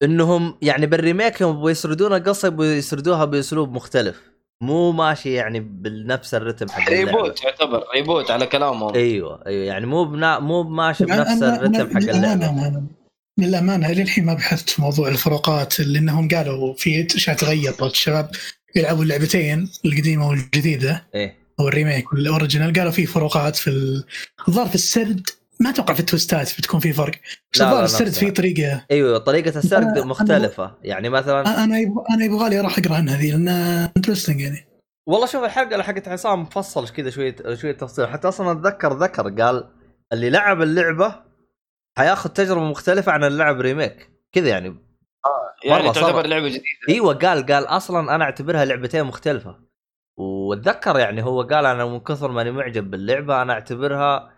إنهم 0.03 0.57
يعني 0.61 0.85
بال 0.85 0.99
remake 0.99 1.41
يوم 1.41 1.51
يبغوا 1.55 1.71
يسردون 1.71 2.13
القصة 2.13 2.47
يبغوا 2.47 2.65
يسردوها 2.65 3.25
بأسلوب 3.25 3.71
مختلف. 3.71 4.21
مو 4.61 4.91
ماشي 4.91 5.33
يعني 5.33 5.59
بنفس 5.59 6.33
الرتم 6.33 6.69
حق. 6.69 6.89
reboot 6.89 7.43
يعتبر 7.43 7.83
reboot 7.95 8.31
على 8.31 8.45
كلامهم. 8.45 8.95
أيوه 8.95 9.43
أيوه 9.47 9.65
يعني 9.65 9.85
مو 9.85 10.03
بنا... 10.05 10.39
مو 10.39 10.63
ماشي 10.63 11.05
بنفس 11.05 11.39
أنا- 11.39 11.43
الرتم 11.43 11.89
حق 11.93 11.97
اللعبة. 11.97 12.83
للامانه 13.39 13.89
إلى 13.89 14.01
الحين 14.01 14.25
ما 14.25 14.33
بحثت 14.33 14.69
في 14.69 14.81
موضوع 14.81 15.07
الفروقات 15.07 15.79
لانهم 15.79 16.27
قالوا 16.27 16.73
في 16.73 17.07
أشياء 17.15 17.35
تغيرت. 17.35 17.83
الشباب 17.83 18.29
يلعبوا 18.75 19.03
اللعبتين 19.03 19.69
القديمة 19.85 20.29
والجديدة 20.29 21.03
إيه. 21.15 21.35
أو 21.59 21.67
ال 21.67 21.74
remake 21.74 22.13
وال 22.13 22.25
original 22.25 22.73
قالوا 22.73 22.91
في 22.91 23.05
فروقات 23.05 23.55
في 23.55 23.69
ال- 23.69 24.03
الظاهر 24.47 24.67
في 24.67 24.75
السرد 24.75 25.29
ما 25.59 25.69
أتوقع 25.69 25.93
في 25.93 25.99
ال 25.99 26.07
twist 26.07 26.49
ات 26.49 26.57
بتكون 26.59 26.79
في 26.79 26.93
فرق. 26.93 27.11
بس 27.53 27.61
لا، 27.61 27.65
لا، 27.65 27.69
الظاهر 27.71 27.83
السرد. 27.83 28.09
في 28.09 28.31
طريقة. 28.31 28.85
أيوه 28.91 29.17
طريقة 29.17 29.59
السرد 29.59 29.99
أنا- 29.99 30.05
مختلفة. 30.05 30.75
يعني 30.83 31.09
مثلا 31.09 31.41
أنا 31.63 31.63
أنا 32.13 32.25
يبغى 32.25 32.49
لي 32.49 32.59
أروح 32.59 32.77
أقرأ 32.79 32.95
عنها 32.95 33.17
ذي 33.17 33.31
لانها 33.31 33.91
interesting 33.97 34.41
يعني. 34.41 34.67
والله 35.07 35.25
شوف 35.27 35.43
الحلقة 35.43 35.71
اللي 35.71 35.83
حقت 35.83 36.07
عصام 36.07 36.41
مفصل 36.41 36.89
كذا 36.89 37.09
شوية 37.09 37.35
شوية 37.53 37.71
تفصيل. 37.71 38.07
حتى 38.07 38.27
أصلا 38.27 38.51
أتذكر 38.51 38.93
ذكر 38.93 39.29
قال 39.41 39.69
اللي 40.13 40.29
لعب 40.29 40.61
اللعبة 40.61 41.15
حياخذ 41.97 42.29
تجربة 42.29 42.65
مختلفة 42.65 43.11
عن 43.11 43.23
اللعب 43.23 43.61
remake. 43.61 44.09
كذا 44.31 44.49
يعني. 44.49 44.75
يعني 45.65 45.83
مرة 45.83 45.91
تعتبر 45.91 46.09
صبر. 46.11 46.25
لعبة 46.27 46.47
جديدة. 46.47 46.63
أيوه 46.89 47.13
قال 47.13 47.45
قال 47.45 47.65
أصلا 47.65 48.15
أنا 48.15 48.23
أعتبرها 48.23 48.65
لعبتين 48.65 49.03
مختلفة. 49.03 49.59
واتذكر 50.17 50.99
يعني 50.99 51.23
هو 51.23 51.41
قال 51.41 51.65
أنا 51.65 51.85
من 51.85 51.99
كثر 51.99 52.31
ماني 52.31 52.51
معجب 52.51 52.91
باللعبة 52.91 53.41
أنا 53.41 53.53
أعتبرها 53.53 54.17
آه، 54.17 54.34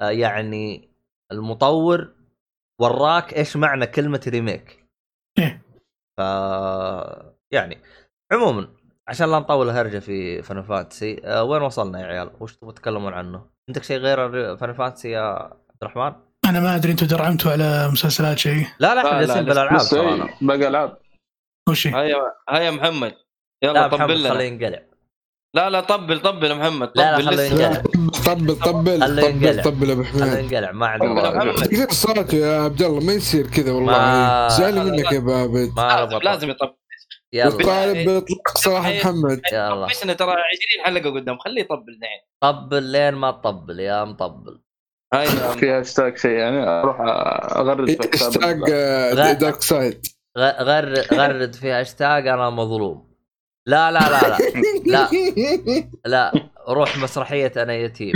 يعني 0.00 0.88
المطور 1.32 2.14
وراك 2.80 3.36
إيش 3.36 3.56
معنى 3.56 3.86
كلمة 3.86 4.20
remake 4.28 4.86
إيه. 5.38 5.62
ف 6.18 6.20
يعني 7.52 7.78
عموما 8.32 8.68
عشان 9.08 9.30
لا 9.30 9.38
نطول 9.38 9.68
الهرجة 9.68 9.98
في 9.98 10.42
Final 10.42 10.62
Fantasy 10.62 11.20
أه 11.24 11.44
وين 11.44 11.62
وصلنا 11.62 12.00
يا 12.00 12.06
عيال؟ 12.06 12.30
وش 12.40 12.56
تبغوا 12.56 12.72
تتكلمون 12.72 13.12
عنه؟ 13.12 13.46
عندك 13.68 13.82
شيء 13.82 13.98
غير 13.98 14.56
Final 14.56 14.72
Fantasy 14.72 15.10
يا 15.10 15.20
عبد 15.20 15.82
الرحمن؟ 15.82 16.12
أنا 16.44 16.60
ما 16.60 16.76
أدري 16.76 16.92
أنتم 16.92 17.06
درعمتوا 17.06 17.52
على 17.52 17.88
مسلسلات 17.92 18.38
شيء 18.38 18.66
لا 18.78 18.94
لا 18.94 19.00
إحنا 19.00 19.20
جالسين 19.20 19.44
بالألعاب 19.44 19.80
ترانا 19.90 20.24
إيه، 20.24 20.38
باقي 20.40 20.68
ألعاب 20.68 20.98
وش 21.68 21.86
هي؟ 21.86 21.94
هيا 21.94 22.16
هيا 22.48 22.70
محمد 22.70 23.14
يلا 23.64 23.72
لا 23.72 23.88
طبل 23.88 24.20
لنا 24.20 24.30
خليه 24.30 24.44
ينقلع 24.44 24.82
لا 25.54 25.70
لا 25.70 25.80
طبل 25.80 26.20
طبل 26.20 26.50
يا 26.50 26.54
محمد 26.54 26.88
طبل 26.88 27.00
لا، 27.00 27.18
لا، 27.18 27.30
خليه 27.30 27.46
لسه. 27.46 27.62
ينقلع. 27.64 27.82
طبل 28.26 28.56
طبل 28.56 29.00
خليه 29.02 29.24
ينقلع. 29.24 29.62
طبل 29.62 29.70
طبل 29.70 29.88
يا 29.88 29.94
ابو 29.94 30.02
خليه 30.04 30.30
حميد 30.30 30.52
ينقلع 30.52 30.72
ما. 30.72 30.96
محمد. 30.96 31.66
كثير 31.68 31.90
صوته 31.90 32.36
يا 32.36 32.60
عبد 32.60 32.82
الله؟ 32.82 33.00
ما 33.06 33.12
يصير 33.12 33.46
كذا 33.46 33.72
والله. 33.72 34.48
زعلان 34.48 34.86
منك 34.86 35.12
يا 35.12 35.18
بابد 35.18 35.70
ما 35.76 36.20
لازم 36.24 36.50
يطبل 36.50 36.74
يلا. 37.32 37.50
طالب 37.50 38.08
باطلاق 38.08 38.58
صراحة 38.58 38.90
محمد. 38.92 39.40
يلا. 39.52 39.84
طبشنا 39.86 40.12
ترى 40.12 40.30
20 40.30 40.84
حلقة 40.84 41.14
قدام. 41.14 41.38
خليه 41.38 41.60
يطبل 41.60 41.98
دحين 42.02 42.20
طبل 42.42 42.82
لين 42.82 43.14
ما 43.14 43.30
تطبل. 43.30 43.80
يا 43.80 44.04
مطبل 44.04 44.60
في 45.58 45.70
هاشتاج 45.70 46.16
شيء 46.18 46.30
يعني؟ 46.30 46.68
أروح 46.68 46.96
أغرد 47.56 47.90
في 47.90 48.08
حساب 48.12 48.28
اشتاق 48.30 48.56
آه،. 48.72 49.32
dark 49.32 49.62
side 49.62 50.06
غ- 50.38 50.62
غر 50.62 50.94
غرد 51.12 51.54
في 51.54 51.70
هاشتاج 51.70 52.26
أنا 52.28 52.50
مظلوم. 52.50 53.09
لا 53.70 53.90
لا 53.90 53.98
لا 53.98 54.20
لا. 54.28 54.38
لا. 54.92 55.08
لا. 56.06 56.32
روح 56.68 56.98
مسرحية 56.98 57.52
أنا 57.56 57.74
يتيم. 57.74 58.12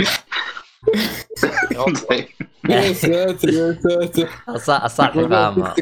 يا 2.69 2.93
ساتر 2.93 3.49
يا 3.49 3.79
ساتر. 3.83 4.27
فاهمها 5.29 5.75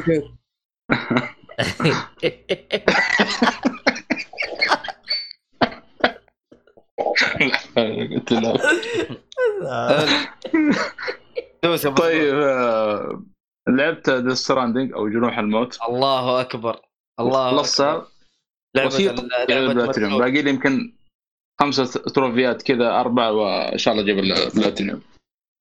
طيب 11.98 12.36
آه، 12.36 13.24
لعبت 13.70 14.10
Death 14.10 14.34
Stranding 14.34 14.94
أو 14.94 15.10
جنوح 15.10 15.38
الموت. 15.38 15.78
الله 15.90 16.42
أكبر. 16.42 16.80
الله 17.20 17.50
أكبر. 17.50 18.13
لعبه 18.76 18.98
لعبه 19.50 19.72
البلاتينيوم. 19.72 20.18
باقي 20.18 20.42
لي 20.42 20.50
يمكن 20.50 20.94
خمسة 21.60 21.86
trophy 21.86 22.51
ات 22.51 22.62
كذا 22.62 23.00
أربعة 23.00 23.32
وإن 23.32 23.78
شاء 23.78 23.94
الله 23.94 24.04
أجيب 24.04 24.20
البلاتينيوم. 24.20 25.02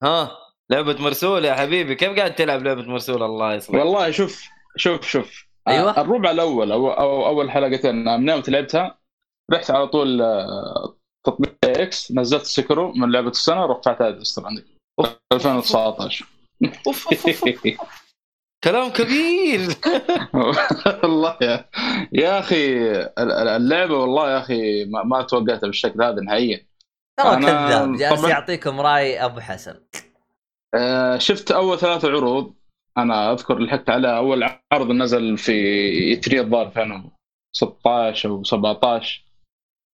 ها 0.03 0.39
لعبة 0.71 1.03
مرسول 1.03 1.45
يا 1.45 1.55
حبيبي. 1.55 1.95
كيف 1.95 2.19
قاعد 2.19 2.35
تلعب 2.35 2.63
لعبة 2.63 2.83
مرسول؟ 2.83 3.23
الله 3.23 3.55
يصلح 3.55 3.75
والله 3.75 4.11
شوف 4.11 4.49
شوف 4.77 5.09
شوف. 5.09 5.47
أيوة. 5.69 5.91
آه، 5.91 6.01
الربع 6.01 6.31
الأول 6.31 6.73
أو, 6.73 6.91
أو 6.91 7.27
أول 7.27 7.51
حلقتين 7.51 8.05
من 8.05 8.29
يوم 8.29 8.43
لعبتها 8.49 8.99
رحت 9.53 9.71
على 9.71 9.89
طول 9.89 10.23
آه، 10.23 10.97
تطبيق 11.27 11.55
X 11.65 12.13
نزلت 12.13 12.43
Sekiro 12.43 12.93
من 12.93 13.13
لعبة 13.13 13.31
السنة 13.31 13.65
ورفعتها 13.65 14.11
Death 14.11 14.23
Stranding 14.23 14.65
2019 15.33 16.27
أوف، 16.87 17.09
أوف، 17.09 17.27
أوف. 17.27 17.67
كلام 18.65 18.91
كبير. 18.91 19.61
والله 21.03 21.37
يا 21.43 21.65
يا 22.13 22.39
أخي 22.39 22.77
ال- 23.03 23.33
ال- 23.33 23.49
اللعبة 23.49 23.95
والله 23.97 24.31
يا 24.33 24.39
أخي 24.39 24.85
ما, 24.85 25.03
ما 25.03 25.23
توقعتها 25.23 25.67
بالشكل 25.67 26.03
هذا 26.03 26.21
نهائيا. 26.21 26.67
ترى 27.21 27.29
أنا 27.37 27.69
كذاب. 27.69 27.97
جالس 27.97 28.25
يعطيكم 28.25 28.81
رأي 28.81 29.25
أبو 29.25 29.41
حسن. 29.41 29.75
آه، 30.75 31.19
شفت 31.19 31.51
أول 31.51 31.79
ثلاثة 31.79 32.09
عروض. 32.09 32.55
أنا 32.99 33.33
أذكر 33.33 33.59
لحقت 33.59 33.91
على 33.91 34.17
أول 34.17 34.49
عرض 34.73 34.91
نزل 34.91 35.39
في 35.39 36.17
3 36.17 36.41
الظاهر 36.41 36.67
2016 36.67 38.29
أو 38.29 38.45
17 38.45 39.25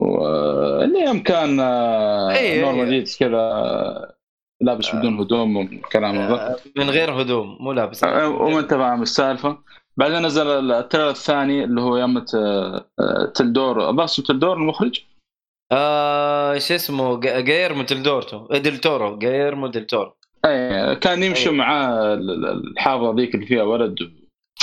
واللي 0.00 1.00
يوم 1.00 1.22
كان 1.22 1.60
إيه، 1.60 2.62
نورمان. 2.62 2.90
جيتس 2.90 3.18
كذا 3.18 3.36
آه، 3.38 4.17
لابس 4.60 4.94
بدون 4.94 5.20
هدوم 5.20 5.56
والكلام 5.56 6.16
هذا 6.16 6.56
من 6.76 6.90
غير 6.90 7.20
هدوم 7.22 7.56
مو 7.60 7.72
لابس. 7.72 8.04
آه، 8.04 8.28
وما 8.28 8.60
انت 8.60 8.74
فاهم 8.74 9.02
السالفه 9.02 9.58
بعدين 9.96 10.26
نزل 10.26 10.72
ال 10.72 10.77
trailer 10.77 11.10
الثاني 11.10 11.64
اللي 11.64 11.80
هو 11.80 11.96
يوم 11.96 12.24
ديل 13.34 13.55
تورو. 13.55 13.90
بس 13.90 14.16
ديل 14.16 14.33
تورو 14.33 14.56
المخرج؟ 14.56 15.00
آه 15.72 16.58
شو 16.58 16.74
اسمه؟ 16.74 17.20
جا- 17.20 17.40
جايرمو 17.40 17.82
ديل 17.82 18.02
دورتو 18.02 18.46
ديل 18.46 18.78
تورو. 18.78 19.18
جايرمو 19.18 19.66
ديل 19.66 19.86
تورو. 19.86 20.12
إيه 20.44 20.94
كان 20.94 21.22
يمشي 21.22 21.42
أيوة. 21.44 21.54
معاه 21.54 22.14
ال- 22.14 22.30
ال- 22.30 22.70
الحافظه 22.72 23.14
ذيك 23.14 23.34
اللي 23.34 23.46
فيها 23.46 23.62
ولد. 23.62 23.96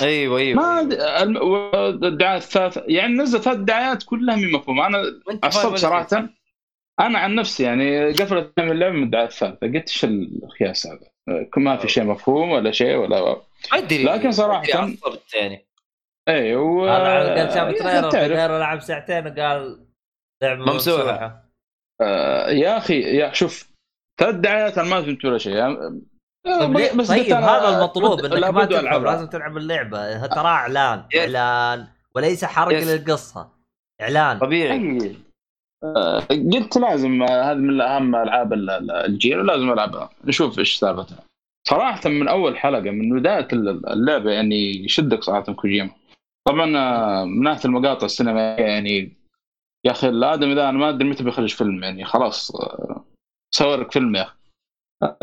أيوه 0.01 0.37
أيوه 0.39 0.55
ما 0.57 0.81
الم- 1.23 1.37
والدعايه 1.41 2.37
الثالثه 2.37 2.83
يعني 2.87 3.13
نزل 3.13 3.39
ثلاث 3.41 3.57
دعايات 3.57 4.03
كلها 4.03 4.35
مي 4.35 4.51
مفهومه 4.51 4.87
أنا 4.87 5.03
عصبت 5.43 5.77
صراحة. 5.77 6.29
أنا 6.99 7.19
عن 7.19 7.35
نفسي 7.35 7.63
يعني 7.63 8.11
قفلت 8.11 8.59
من 8.59 8.71
اللعبه 8.71 8.95
من 8.95 9.03
الدعايه 9.03 9.25
الثالثه 9.27 9.67
قلت 9.67 9.89
إيش 9.89 10.05
الخياس 10.43 10.87
هذا؟ 10.87 10.99
ما 11.57 11.77
في 11.77 11.87
شيء 11.87 12.03
مفهوم 12.03 12.51
ولا 12.51 12.71
شيء 12.71 12.95
ولا 12.95 13.21
ما 13.21 13.41
أدري 13.73 14.03
لكن 14.03 14.27
أدري 14.27 14.73
عصبت 14.73 15.33
يعني. 15.33 15.65
اي 16.29 16.55
و 16.55 16.87
هذا 16.89 17.03
على 17.03 17.39
قال 17.41 17.53
شاف 17.53 18.11
تريلر 18.11 18.33
غير 18.35 18.59
لعب 18.59 18.79
ساعتين 18.79 19.27
وقال 19.27 19.85
لعبه 20.43 20.59
ممسوحة. 20.73 21.03
ممسوحه 21.03 21.45
آه، 22.01 22.49
يا 22.49 22.77
أخي 22.77 23.01
يا 23.01 23.33
شوف 23.33 23.69
ثلاث 24.19 24.35
دعايات 24.35 24.77
أنا 24.77 24.89
ما 24.89 25.01
فهمت 25.01 25.25
ولا 25.25 25.37
شيء. 25.37 25.55
يعني 25.55 25.75
طيب, 26.45 26.77
ليه- 26.77 26.91
بس 26.93 27.07
طيب 27.07 27.33
هذا 27.33 27.77
المطلوب 27.77 28.25
إنك 28.25 28.43
ما 28.53 28.65
تلعب. 28.65 29.03
لازم 29.05 29.27
تلعب 29.27 29.57
اللعبة. 29.57 30.27
ترى 30.27 30.47
إعلان. 30.47 31.05
إعلان 31.15 31.87
وليس 32.15 32.45
حرق. 32.45 32.77
للقصة. 32.77 33.49
إعلان. 34.01 34.39
طبيعي. 34.39 34.71
أي. 34.71 34.97
آه، 35.09 35.15
قلت 36.29 36.77
لازم 36.77 37.23
آه، 37.23 37.51
هذه 37.51 37.55
من 37.57 37.81
اهم 37.81 38.15
ألعاب 38.15 38.53
ال- 38.53 38.69
ال- 38.69 38.91
الجيل 38.91 39.39
ولازم 39.39 39.71
ألعبها. 39.71 40.09
نشوف 40.25 40.59
إيش 40.59 40.75
سالفتها 40.75 41.19
صراحة 41.67 42.09
من 42.09 42.27
أول 42.27 42.57
حلقة 42.57 42.91
من 42.91 43.19
بداية 43.19 43.47
ال- 43.53 43.89
اللعبة 43.89 44.31
يعني 44.31 44.55
يشدك 44.85 45.23
صراحة 45.23 45.53
كوجيما. 45.53 45.89
طبعا 46.47 46.77
آه، 46.77 47.25
من 47.25 47.43
ناحية 47.43 47.65
المقاطع 47.65 48.05
السينمائية 48.05 48.65
يعني 48.65 49.13
يا 49.85 49.91
أخي 49.91 50.09
الادمي 50.09 50.53
ذا 50.55 50.69
أنا 50.69 50.77
ما 50.77 50.89
أدري 50.89 51.09
متى 51.09 51.23
بيخرج 51.23 51.53
فيلم 51.53 51.83
يعني 51.83 52.05
خلاص 52.05 52.55
آه، 52.55 53.03
سوى 53.55 53.75
لك 53.77 53.91
فيلم 53.91 54.15
يا 54.15 54.21
أخي. 54.21 54.35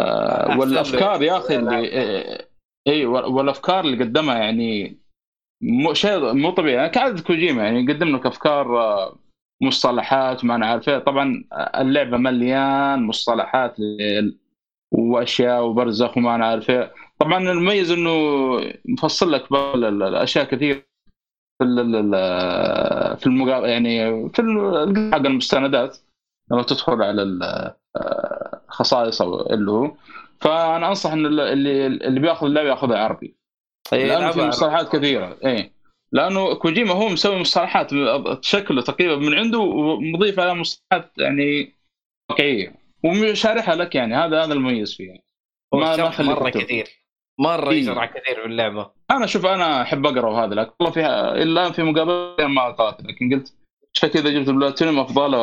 آه، 0.00 0.58
والأفكار 0.58 1.22
يا. 1.22 1.36
أخي 1.38 1.56
اللي 1.56 1.90
آه، 1.92 2.46
إي 2.88 3.06
والأفكار 3.06 3.80
اللي 3.84 4.04
قدمها 4.04 4.38
يعني 4.38 4.96
مو 5.62 5.94
شيء 5.94 6.32
مو 6.32 6.50
طبيعي. 6.50 6.74
يعني 6.76 6.88
كعادة 6.88 7.22
كوجيما 7.22 7.64
يعني 7.64 7.84
يقدم 7.84 8.16
لك 8.16 8.26
أفكار 8.26 8.78
آه، 8.80 9.16
مصطلحات 9.62 10.44
وما 10.44 10.54
أنا 10.54 10.66
عارف 10.66 10.88
إيه. 10.88 10.98
طبعا 10.98 11.44
اللعبة 11.52 12.16
مليان 12.16 13.02
مصطلحات 13.02 13.76
وأشياء 14.92 15.64
وبرزخ 15.64 16.16
وما 16.16 16.34
أنا 16.34 16.46
عارف 16.46 16.70
إيه. 16.70 16.92
طبعا 17.18 17.38
المميز 17.38 17.90
إنه 17.90 18.10
مفصل 18.84 19.32
لك 19.32 19.52
الأشياء 19.52 20.44
كثير 20.44 20.86
في 21.62 21.64
في 23.20 23.26
المقابل 23.26 23.68
يعني 23.68 24.28
في 24.28 24.42
حق 25.12 25.18
المستندات. 25.26 25.98
لما 26.50 26.62
تدخل 26.62 27.02
على 27.02 27.22
ال- 27.22 27.72
الخصائص 28.68 29.22
أو 29.22 29.40
اللي 29.40 29.70
هو. 29.70 29.92
فأنا 30.40 30.88
أنصح 30.88 31.12
إن 31.12 31.26
اللي 31.26 31.86
اللي 31.86 32.20
بيأخذ 32.20 32.46
اللعبة 32.46 32.68
يأخذها 32.68 32.98
عربي. 32.98 33.36
إيه، 33.92 34.06
لأنه 34.06 34.18
في 34.30 34.38
يلعبها 34.38 34.48
مصطلحات 34.48 34.96
كثيرة. 34.96 35.36
إيه. 35.44 35.72
لأنه 36.12 36.54
كوجيما 36.54 36.92
هو 36.92 37.08
مسوي 37.08 37.38
مصطلحات 37.38 37.90
شكله 38.40 38.82
تقريبا 38.82 39.16
من 39.16 39.34
عنده 39.34 39.58
ومضيف 39.58 40.40
عليها 40.40 40.54
مصطلحات 40.54 41.12
يعني 41.18 41.74
واقعيه 42.30 42.74
وشارحها 43.04 43.74
لك 43.74 43.94
يعني 43.94 44.14
هذا 44.14 44.44
هذا 44.44 44.52
المميز 44.52 44.96
فيها 44.96 45.18
هو 45.74 45.80
ما 45.80 46.22
مرة. 46.22 46.50
كثير. 46.50 46.88
مرة 47.40 47.70
إيه. 47.70 47.80
يشرح 47.80 48.06
كثير 48.06 48.34
في 48.34 48.46
اللعبة. 48.46 48.90
أنا 49.10 49.26
شوف 49.26 49.46
أنا 49.46 49.82
أحب 49.82 50.06
أقرأ 50.06 50.30
وهذا 50.30 50.54
لكن 50.54 50.72
والله 50.80 50.94
فيها 50.94 51.34
إلا 51.34 51.72
في 51.72 51.82
مقابلة 51.82 52.46
ما 52.46 52.70
قرأت 52.70 53.02
لكن 53.02 53.34
قلت 53.34 53.54
شكل 53.92 54.18
اذا 54.18 54.30
جبت 54.30 54.48
البلاتينيوم 54.48 54.98
أفضل 54.98 55.34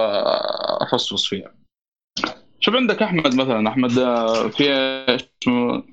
افصفص 0.82 1.28
فيها. 1.28 1.54
شوف 2.60 2.76
عندك 2.76 3.02
أحمد 3.02 3.36
مثلا 3.36 3.70
أحمد 3.70 3.98
آه، 3.98 4.48
في 4.48 4.70
اسمه 5.10 5.84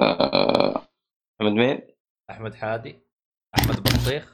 آه، 0.00 0.82
أحمد 1.40 1.52
مين؟ 1.52 1.80
أحمد 2.30 2.54
حادي. 2.54 2.96
أحمد 3.58 3.91
بطيخ 4.02 4.32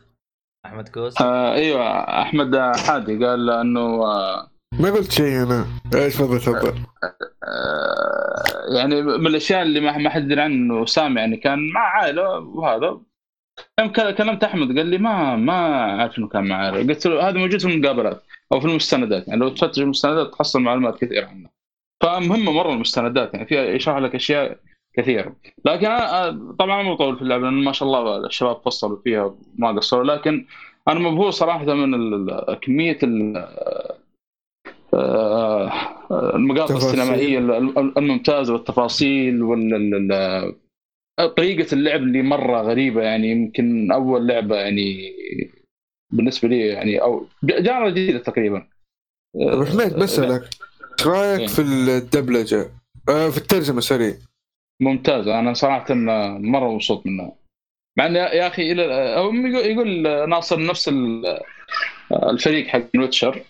أحمد 0.67 0.89
كوس. 0.89 1.21
آه، 1.23 1.55
أيوه 1.55 1.83
أحمد 2.23 2.57
حادي 2.77 3.25
قال 3.25 3.51
إنه 3.51 3.81
آه، 3.81 4.51
ما 4.81 4.91
قلت 4.91 5.13
شيء 5.13 5.43
أنا. 5.43 5.67
إيش 5.95 6.15
تفضل 6.15 6.39
تفضل؟ 6.39 6.75
آه، 7.45 8.77
يعني 8.77 9.03
من 9.03 9.27
الأشياء 9.27 9.63
اللي 9.63 9.81
ما 9.81 9.99
ما 9.99 10.11
حد 10.11 10.25
يدري 10.25 10.41
عنه 10.41 10.87
سامع 10.87 11.21
يعني 11.21 11.37
كان 11.37 11.73
مع 11.73 11.81
عائلة 11.81 12.39
وهذا. 12.39 13.01
كلمت 14.19 14.45
أحمد 14.45 14.79
قال 14.79 14.87
لي 14.87 14.99
ما 14.99 15.37
ما 15.37 15.53
عارف 16.03 16.19
إنه 16.19 16.29
كان 16.29 16.49
مع 16.49 16.57
عائلة. 16.57 16.95
قلت 16.95 17.07
له 17.07 17.29
هذا 17.29 17.39
موجود 17.39 17.61
في 17.61 17.69
المقابلات 17.69 18.23
أو 18.53 18.61
في 18.61 18.67
المستندات. 18.67 19.29
يعني 19.29 19.41
لو 19.41 19.49
تفتش 19.49 19.79
المستندات 19.79 20.35
تحصل 20.35 20.61
معلومات 20.61 21.05
كثيرة 21.05 21.27
عنه. 21.27 21.49
فمهمة 22.03 22.53
مرة 22.53 22.73
المستندات 22.73 23.35
يعني 23.35 23.47
فيها 23.47 23.63
يشرح 23.63 23.97
لك 23.97 24.15
أشياء 24.15 24.59
كثيره 24.99 25.37
لكن 25.65 25.87
أنا 25.87 26.31
طبعا 26.59 26.83
مو 26.83 26.93
مطول 26.93 27.17
في 27.17 27.23
اللعبة 27.23 27.45
لأن 27.45 27.65
ما 27.65 27.73
شاء 27.73 27.89
الله 27.89 28.27
الشباب 28.27 28.57
فصلوا 28.65 28.99
فيها 29.05 29.35
ما 29.59 29.69
قصروا 29.73 30.05
لكن 30.05 30.47
أنا 30.89 31.01
مبهور 31.01 31.31
صراحة 31.31 31.75
من 31.75 32.27
كمية 32.63 32.99
آه، 34.95 35.73
المقاطع. 36.35 36.77
السينمائية 36.77 37.39
ال- 37.39 37.99
الممتازة 37.99 38.53
والتفاصيل 38.53 39.43
وال 39.43 40.55
طريقة 41.37 41.75
اللعب 41.75 42.01
اللي 42.03 42.23
مرة 42.23 42.63
غريبة 42.63 43.03
يعني 43.03 43.31
يمكن 43.31 43.93
أول 43.93 44.27
لعبة 44.27 44.57
يعني 44.57 45.13
بالنسبة 46.13 46.49
لي 46.49 46.67
يعني 46.67 47.03
أو 47.03 47.27
genre 47.45 47.91
جديدة 47.91 48.19
تقريبا 48.19 48.67
أبو 49.37 49.65
حميد 49.65 49.97
بسالك 49.99 50.43
إيش 51.01 51.07
رأيك 51.07 51.41
إيه. 51.41 51.47
في 51.47 51.63
الدبلجة؟ 51.63 52.71
آه 53.09 53.29
في 53.29 53.39
الترجمة 53.39 53.81
sorry 53.81 54.15
ممتازه 54.81 55.39
أنا 55.39 55.53
صراحة 55.53 55.95
مرة 56.39 56.73
مبسوط 56.75 57.07
منها 57.07 57.33
مع 57.99 58.07
إن 58.07 58.15
يا 58.17 58.47
أخي 58.47 58.73
إلى 58.73 59.17
أو 59.17 59.33
يقول 59.65 60.03
ناصر 60.29 60.67
نفس 60.67 60.89
ال- 60.89 61.41
الفريق 62.13 62.67
حق 62.67 62.85
Witcher. 62.97 63.43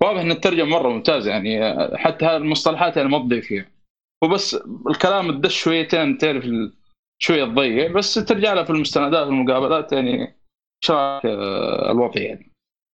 واضح 0.00 0.20
إن 0.20 0.30
الترجمة 0.30 0.68
مرة 0.68 0.88
ممتازة 0.88 1.30
يعني 1.30 1.60
حتى 1.98 2.36
المصطلحات 2.36 2.96
يعني 2.96 3.08
ما 3.08 3.18
تضيف 3.18 3.46
فيها 3.46 3.66
وبس 4.24 4.56
الكلام 4.90 5.30
الدش 5.30 5.62
شويتين 5.62 6.18
تعرف 6.18 6.44
شوية 7.22 7.44
تضيع. 7.44 7.92
بس 7.92 8.14
ترجع 8.14 8.52
لها 8.52 8.64
في 8.64 8.70
المستندات 8.70 9.26
والمقابلات 9.26 9.92
يعني 9.92 10.36
رايك 10.90 11.26
آه، 11.26 11.90
الوضع 11.92 12.20
يعني. 12.20 12.52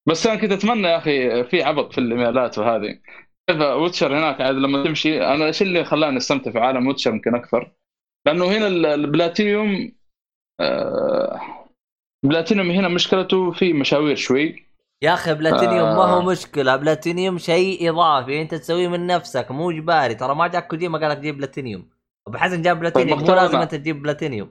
بس 0.08 0.26
أنا 0.26 0.40
كنت 0.40 0.52
أتمنى 0.52 0.88
يا 0.88 0.96
أخي 0.96 1.44
في 1.44 1.62
عبط 1.62 1.92
في 1.92 1.98
الإيميلات 1.98 2.58
وهذه. 2.58 2.98
Witcher 3.50 4.18
هناك 4.18 4.40
عاد 4.40 4.54
لما 4.54 4.84
تمشي 4.84 5.24
أنا 5.26 5.46
إيش 5.46 5.62
اللي 5.62 5.84
خلاني 5.84 6.16
أستمتع 6.16 6.50
في 6.50 6.58
عالم 6.58 6.86
Witcher 6.86 7.10
يمكن 7.10 7.34
أكثر؟ 7.34 7.70
لأنه 8.26 8.44
هنا 8.44 8.66
ال- 8.66 8.86
البلاتينيوم 8.86 9.92
آه، 10.60 11.40
بلاتينيوم 12.24 12.70
هنا 12.70 12.88
مشكلته 12.88 13.50
في 13.50 13.72
مشاوير 13.72 14.16
شوي. 14.16 14.66
يا 15.04 15.14
أخي 15.14 15.34
بلاتينيوم 15.34 15.88
ما 15.88 16.04
هو 16.04 16.20
آه. 16.20 16.24
مشكلة 16.24 16.76
بلاتينيوم 16.76 17.38
شيء 17.38 17.90
إضافي 17.90 18.42
أنت 18.42 18.54
تسويه 18.54 18.88
من 18.88 19.06
نفسك 19.06 19.50
مو 19.50 19.70
إجباري. 19.70 20.14
ترى 20.14 20.34
ما 20.34 20.46
جاك 20.46 20.66
كوجيما 20.68 20.98
قال 20.98 21.10
لك 21.10 21.18
جيب 21.18 21.36
بلاتينيوم. 21.36 21.88
أبو 22.28 22.38
حسن 22.38 22.62
جاب 22.62 22.80
بلاتينيوم 22.80 23.20
مو 23.20 23.26
لازم. 23.26 23.58
أنت 23.58 23.74
تجيب 23.74 24.02
بلاتينيوم. 24.02 24.50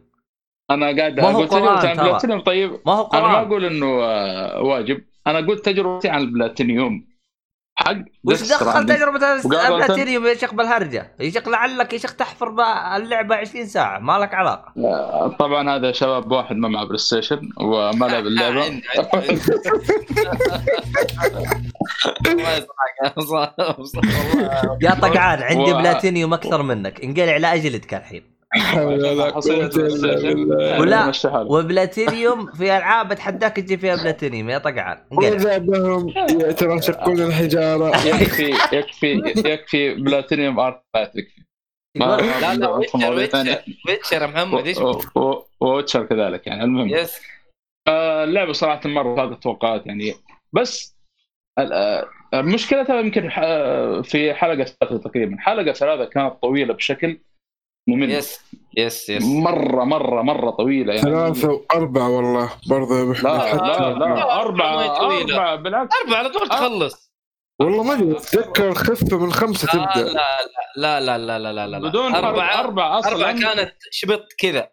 أنا 0.72 0.86
قاعد 0.86 1.15
ترى. 1.48 1.94
بلاتينيوم 1.95 2.41
طيب. 2.41 2.80
ما 2.86 2.94
هو 2.94 3.07
أنا 3.14 3.28
ما 3.28 3.41
أقول 3.41 3.65
إنه 3.65 4.03
آه، 4.03 4.61
واجب. 4.61 5.03
أنا 5.28 5.48
قلت 5.48 5.65
تجربتي 5.65 6.10
عن 6.10 6.22
البلاتينيوم. 6.22 7.07
حق 7.80 7.95
وش 8.24 8.41
دخل. 8.41 8.86
تجربة. 8.86 9.41
بلاتينيوم 9.78 10.28
يا 10.28 10.34
شيخ 10.34 10.54
بالهرجة 10.54 11.16
يا 11.20 11.30
شيخ 11.30 11.48
لعلك 11.48 11.94
يا 11.94 11.98
شيخ 11.98 12.16
تحفر 12.16 12.49
اللعبة 12.95 13.36
20 13.36 13.66
ساعة 13.68 13.99
ما 13.99 14.20
لك 14.20 14.34
علاقة 14.34 14.74
طبعا 15.40 15.76
هذا 15.76 15.91
شباب 15.91 16.32
واحد 16.32 16.56
ما 16.56 16.68
معه 16.70 16.86
PlayStation 16.86 17.49
وما 17.58 18.06
لعب 18.06 18.26
اللعبة. 18.32 18.66
يا 24.82 24.94
طقعان 24.94 25.44
عندي 25.44 25.74
بلاتينيوم 25.74 26.34
أكثر 26.34 26.62
منك 26.64 27.04
انقلع 27.04 27.38
لاجلدك 27.38 27.94
الحين 27.94 28.22
حول 28.22 28.37
ولا. 30.80 31.12
وبلاتينيوم 31.36 32.52
في 32.52 32.78
ألعاب 32.78 33.12
اتحداك 33.12 33.56
تجي 33.56 33.78
فيها 33.78 33.96
بلاتينيوم 33.96 34.50
يا 34.50 34.58
طقعان 34.58 34.98
وإذا 35.12 35.58
بهم 35.58 36.14
يتراشقون 36.30 37.22
الحجارة. 37.22 37.88
يكفي 38.08 38.54
يكفي 38.74 39.22
يكفي 39.46 39.94
بلاتينيوم 39.94 40.60
ارت 40.60 40.82
يكفي. 40.96 41.44
لا 41.96 42.56
لا 42.56 42.70
ويتشر 42.70 43.14
ويتشر. 43.14 43.62
ويتشر 43.88 44.28
محمد 44.28 44.68
إيش 44.68 44.78
و- 44.78 45.02
و- 45.16 45.46
وويتشر 45.62 46.06
كذلك 46.06 46.48
يعني 46.48 46.64
المهم. 46.64 46.88
yes 46.90 47.22
آه، 47.88 48.24
اللعبة 48.24 48.54
صراحة 48.54 48.90
مرة 48.90 49.16
فاقت 49.16 49.32
التوقعات 49.32 49.88
يعني. 49.88 50.14
بس 50.54 50.98
ال- 51.60 51.74
آه، 51.74 52.08
مشكلتها 52.36 53.00
يمكن 53.00 53.32
ح- 53.32 53.40
آه، 53.44 54.02
في 54.02 54.34
حلقة 54.34 54.64
ثلاثة 54.64 54.98
تقريبا. 54.98 55.38
حلقة 55.40 55.72
ثلاثة 55.74 56.06
كانت 56.06 56.34
طويلة 56.42 56.74
بشكل 56.74 57.20
ممل. 57.88 58.12
yes 58.12 58.40
yes 58.78 59.10
yes. 59.10 59.24
مرة 59.24 59.84
مرة 59.84 60.22
مرة 60.22 60.50
طويلة 60.52 60.94
يعني. 60.94 61.06
ثلاثة 61.06 61.50
وأربعة 61.52 62.10
والله 62.10 62.50
برضه 62.70 63.14
لا 63.14 63.14
لا 63.22 63.56
لا 63.56 63.94
لا، 64.16 64.42
أربعة 64.42 64.76
ما 64.76 64.88
طويلة. 64.98 65.34
أربعة 65.36 65.56
بالعكس. 65.56 65.96
أربعة 66.06 66.18
على 66.18 66.30
طول 66.30 66.50
تخلص. 66.50 67.08
والله 67.62 67.84
ما 67.84 67.94
أدري 67.94 68.12
أتذكر 68.18 68.74
خفة 68.74 69.18
من 69.20 69.34
خمسة 69.34 69.78
لا 69.78 69.92
تبدأ. 69.96 70.14
لا 70.78 71.00
لا 71.00 71.18
لا 71.18 71.40
لا 71.40 71.40
لا 71.40 71.68
لا 71.68 71.68
لا. 71.68 71.90
بدون 71.90 72.16
أربعة 72.16 72.60
أربعة 72.60 73.00
أصلا. 73.00 73.12
أربعة 73.12 73.32
كانت 73.56 73.74
شبط 73.92 74.26
كذا 74.40 74.70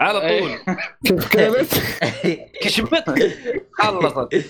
على 0.00 0.20
طول. 0.20 0.74
كيف 1.06 1.28
كانت؟ 1.28 1.68
كشبط. 2.62 3.04
خلصت. 3.72 4.44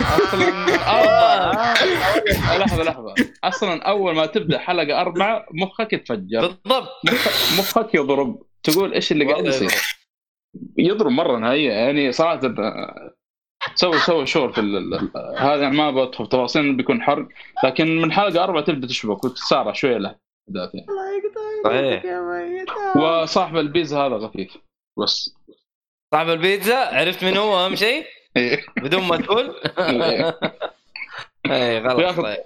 أصلا 0.00 0.48
أربعة. 0.74 1.64
لحظة 2.58 2.82
لحظة 2.82 3.14
أصلا 3.44 3.82
أول 3.82 4.14
ما 4.14 4.26
تبدأ 4.26 4.58
حلقة 4.58 5.00
أربعة 5.00 5.46
مخك 5.50 5.92
يتفجر. 5.92 6.40
بالضبط. 6.40 6.88
مخ- 7.04 7.58
مخك 7.58 7.94
يضرب. 7.94 8.42
تقول 8.62 8.92
إيش 8.94 9.12
اللي 9.12 9.32
قاعد 9.32 9.46
يصير. 9.46 9.70
يضرب. 10.78 11.10
مرة 11.10 11.38
نهائية. 11.38 11.72
يعني 11.72 12.12
صراحة 12.12 12.40
آه، 12.46 13.14
سوي 13.74 13.98
سوي 13.98 14.26
شغل 14.26 14.52
في 14.52 14.60
هذا 15.38 15.62
يعني 15.62 15.76
ما 15.76 15.90
بدخل 15.90 16.24
في 16.24 16.30
تفاصيل 16.30 16.76
بيكون 16.76 17.02
حرق. 17.02 17.28
لكن 17.64 18.00
من 18.00 18.12
حلقة 18.12 18.44
أربعة 18.44 18.64
تبدأ 18.64 18.86
تشبك 18.86 19.24
وتتسارع 19.24 19.72
شوية 19.72 19.98
له 19.98 20.16
يعني. 20.74 20.86
صحيح. 21.64 22.04
وصاحب 22.96 23.56
البيتزا 23.56 23.98
هذا 23.98 24.18
خفيف. 24.18 24.56
بس. 24.98 25.34
صاحب 26.14 26.28
البيتزا 26.28 26.76
عرفت 26.78 27.24
من 27.24 27.36
هو 27.36 27.66
أهم 27.66 27.74
شيء؟ 27.74 28.04
إيه. 28.36 28.64
بدون 28.76 29.02
ما 29.02 29.16
تقول. 29.16 29.54
اي 31.50 31.74
يا 31.74 31.80
غلط 31.80 32.00
أخي 32.00 32.22
طيب. 32.22 32.38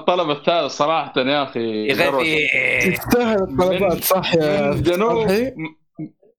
الطلب 0.00 0.30
الثالث 0.30 0.72
صراحة 0.72 1.12
يا 1.20 1.42
أخي 1.42 1.92
أخي 1.92 2.46
تستاهل 2.92 3.42
الطلبات 3.42 4.04
صح 4.04 4.34
يا 4.34 4.70
من 4.70 4.82
جنوب 4.82 5.28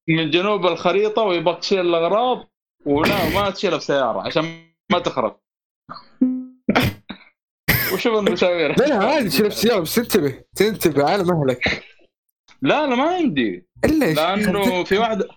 من 0.08 0.30
جنوب 0.32 0.66
الخريطة 0.66 1.22
ويبغى 1.22 1.56
تشيل 1.56 1.80
الأغراض 1.80 2.48
ولا 2.86 3.30
ما 3.36 3.50
تشيلها 3.50 3.78
بسيارة 3.78 4.22
عشان 4.22 4.44
ما 4.92 5.00
تخرب. 5.00 5.38
وشوف 7.94 8.20
المشاوير 8.28 8.80
لا 8.80 8.86
لا 8.86 8.96
عادي 8.96 9.30
شيل 9.30 9.48
بسيارة 9.50 9.80
بس 9.80 9.98
انتبه 10.00 10.42
تنتبه 10.56 11.10
على 11.12 11.24
مهلك. 11.24 11.84
لا 12.62 12.88
لا 12.88 12.96
ما 12.96 13.04
عندي. 13.04 13.68
إلا 13.86 14.14
لأنه 14.14 14.84
في 14.84 14.98
واحدة 14.98 15.28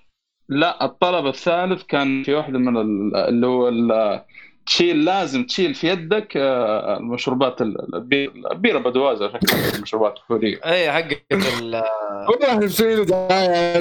لا 0.49 0.85
الطلب 0.85 1.27
الثالث 1.27 1.83
كان 1.83 2.23
في 2.23 2.35
واحدة 2.35 2.59
من 2.59 2.77
ال- 2.77 3.17
اللي 3.17 3.47
هو 3.47 3.69
ال- 3.69 4.25
تشيل 4.67 5.05
لازم 5.05 5.47
تشيل 5.47 5.75
في 5.75 5.89
يدك 5.89 6.37
آه، 6.37 6.97
المشروبات 6.97 7.63
ال- 7.63 7.95
البي- 7.95 8.33
البيره 8.53 8.79
بدوازه 8.79 9.29
شكلها 9.29 9.75
المشروبات 9.77 10.17
الكورية. 10.19 10.61
اي 10.65 10.99
ال 11.33 11.83
والله 12.29 12.59
مسويين 12.59 12.99
له 12.99 13.05
دعايه 13.05 13.77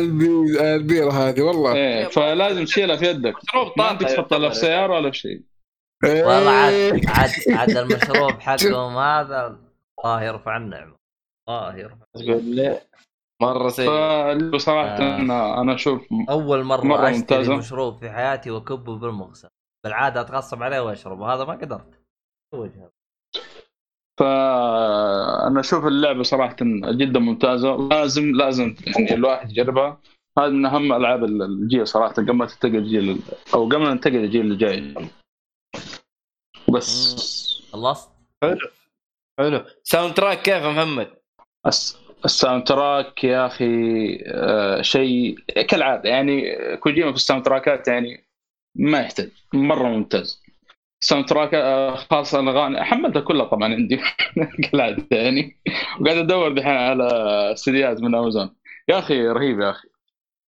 البيرة 0.76 1.12
هذه 1.12 1.42
والله. 1.42 1.74
إيه 1.74 2.06
فلازم 2.08 2.66
تشيلها 2.66 2.96
في 2.96 3.06
يدك. 3.10 3.34
مشروب 3.44 3.72
ما 3.78 3.92
انت 3.92 4.04
تحطها 4.04 4.40
لا 4.40 4.50
في 4.50 4.56
سيارة 4.56 4.94
ولا 4.96 5.12
في 5.12 5.18
شيء. 5.18 5.42
والله 6.04 6.50
عاد 6.52 6.74
إيه. 6.74 7.02
عاد 7.08 7.30
عاد 7.50 7.70
المشروب 7.78 8.32
حقهم 8.48 8.98
هذا 8.98 9.60
الله 10.06 10.24
يرفع 10.24 10.58
النعمة. 10.58 10.96
الله 11.50 11.76
يرفع 11.78 12.06
مرة 13.42 13.70
سيء 13.70 13.88
فبصراحه 13.88 14.88
آه. 14.98 15.20
أنا 15.62 15.76
أشوف 15.76 16.02
أول 16.30 16.64
مرة 16.64 16.82
مرة 16.86 17.10
أشتري. 17.10 17.56
مشروب 17.58 17.98
في 18.00 18.10
حياتي 18.12 18.52
وأكبه 18.52 18.96
بالمغسل 18.96 19.48
بالعادة 19.84 20.22
أتغصب 20.22 20.64
عليه 20.64 20.80
وأشرب 20.80 21.20
وهذا 21.20 21.44
ما 21.46 21.54
قدرت. 21.54 22.00
وجهه. 22.54 22.92
فأنا 24.20 25.60
أشوف 25.60 25.86
اللعبة 25.86 26.24
صراحة 26.24 26.56
جدا 26.92 27.20
ممتازة. 27.20 27.88
لازم 27.88 28.32
لازم 28.36 28.76
يعني 28.88 29.14
الواحد 29.14 29.52
يجربها. 29.52 30.02
هذا 30.40 30.48
من 30.50 30.66
أهم 30.66 30.94
ألعاب 30.94 31.24
الجيل 31.24 31.88
صراحة 31.88 32.14
قبل 32.14 32.32
ما 32.32 32.46
تنتقل 32.46 32.76
الجيل 32.76 33.20
أو 33.54 33.66
قبل 33.66 33.78
ما 33.78 33.94
ننتقل 33.94 34.16
الجيل 34.16 34.52
الجاي. 34.52 35.10
بس 36.74 37.16
خلصت؟ 37.72 38.10
حلو. 39.40 39.66
soundtrack 39.84 40.42
كيف 40.42 40.64
يا 40.64 40.70
محمد؟ 40.70 41.08
الس- 41.68 42.00
ال 42.26 42.64
soundtrack 42.64 43.24
يا 43.24 43.46
أخي 43.46 43.66
آه، 44.26 44.82
شيء 44.82 45.40
كالعادة. 45.70 46.10
يعني 46.10 46.56
كوجيما 46.78 47.10
في 47.12 47.16
ال 47.16 47.46
soundtrack 47.46 47.84
ات 47.84 47.88
يعني 47.88 48.24
ما 48.76 49.00
يحتاج 49.00 49.30
مرة 49.54 49.88
ممتاز. 49.88 50.44
track 51.28 51.54
آه، 51.54 51.96
خاصه 51.96 52.40
الاغاني 52.40 52.84
حملتها 52.84 53.20
كلها 53.20 53.46
طبعا 53.46 53.74
عندي. 53.74 54.00
كالعاده 54.72 55.06
يعني. 55.12 55.58
وقاعد 56.02 56.18
أدور 56.18 56.52
دحين 56.54 56.72
على 56.72 57.54
سيديات 57.58 58.02
من 58.02 58.16
امازون 58.16 58.56
يا 58.90 59.00
أخي 59.00 59.28
رهيب 59.28 59.60
يا 59.60 59.70
أخي. 59.70 59.88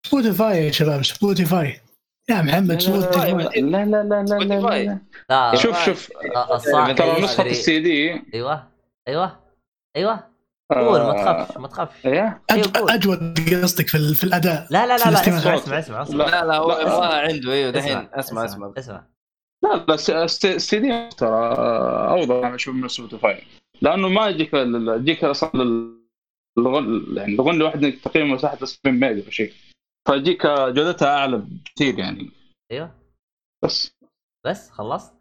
سبوتيفاي 0.07 0.67
يا 0.67 0.71
شباب 0.71 1.05
سبوتيفاي 1.05 1.81
يا 2.31 2.43
محمد 2.43 2.81
سبوتيفاي 2.81 3.33
لا 3.33 3.85
لا 3.85 3.85
لا 3.85 4.03
لا 4.03 4.23
لا, 4.23 4.45
لا, 4.45 4.61
لا. 4.85 4.99
لا 5.31 5.55
شوف 5.57 5.85
شوف. 5.85 6.11
ترى 6.97 7.23
نسخة 7.23 7.47
السي 7.47 7.81
دي. 7.81 8.23
أيوه 8.35 8.69
أيوه 9.09 9.41
أيوه. 9.97 10.34
قول 10.73 11.01
ما 11.01 11.13
تخافش 11.13 11.57
ما 11.57 11.69
تخافش. 11.69 12.07
إيه؟ 12.07 12.43
قول. 12.51 12.91
أجود 12.91 13.39
قصدك 13.63 13.89
في, 13.89 13.97
ال- 13.97 14.15
في 14.15 14.25
الأداء. 14.25 14.67
لا 14.71 14.87
لا 14.87 14.97
لا 14.97 15.11
لا. 15.11 15.21
اسمع 15.21 15.55
اسمع 15.55 15.79
اسمع 15.79 16.03
اسمع. 16.03 16.25
لا. 16.25 16.31
لا 16.31 16.45
لا 16.47 16.57
هو. 16.57 17.03
عنده 17.03 17.53
أيوه 17.53 17.71
دحين. 17.71 18.09
اسمع 18.13 18.45
اسمع 18.45 18.73
اسمع. 18.79 19.07
لا 19.65 19.85
لا 19.89 19.95
السي 20.25 20.79
دي 20.79 21.09
ترى 21.09 21.55
أوضح 22.11 22.47
أنا 22.47 22.55
أشوف 22.55 22.75
من 22.75 22.89
سبوتيفاي 22.89 23.43
لأنه 23.83 24.09
ما 24.09 24.27
يجيك 24.29 24.55
ال- 24.55 24.89
يجيك 25.01 25.25
أصلا 25.25 25.63
ال- 25.63 26.05
الغن 26.59 27.05
يعني 27.17 27.35
الغنى 27.35 27.57
الواحد 27.57 27.93
تقريبا 28.05 28.29
مساحه 28.29 28.65
70 28.65 29.01
ميجا 29.01 29.27
أو 29.27 29.31
شيء. 29.31 29.53
فيجيك 30.09 30.47
جودتها 30.47 31.09
أعلى 31.19 31.37
بكثير 31.37 31.99
يعني. 31.99 32.31
أيوه. 32.73 32.95
بس. 33.65 33.97
بس 34.47 34.71
خلصت. 34.71 35.15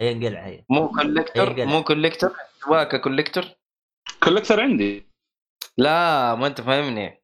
هي 0.00 0.12
انقلع 0.12 0.46
هي. 0.46 0.64
مو 0.70 0.88
collector 0.88 1.48
إيه، 1.48 1.64
قل. 1.64 1.66
مو 1.66 1.82
collector 1.84 2.30
تبغاك 2.62 3.00
collector 3.00 3.44
collector 4.26 4.60
عندي. 4.60 5.06
لا 5.78 6.34
ما 6.34 6.46
انت 6.46 6.60
فاهمني. 6.60 7.20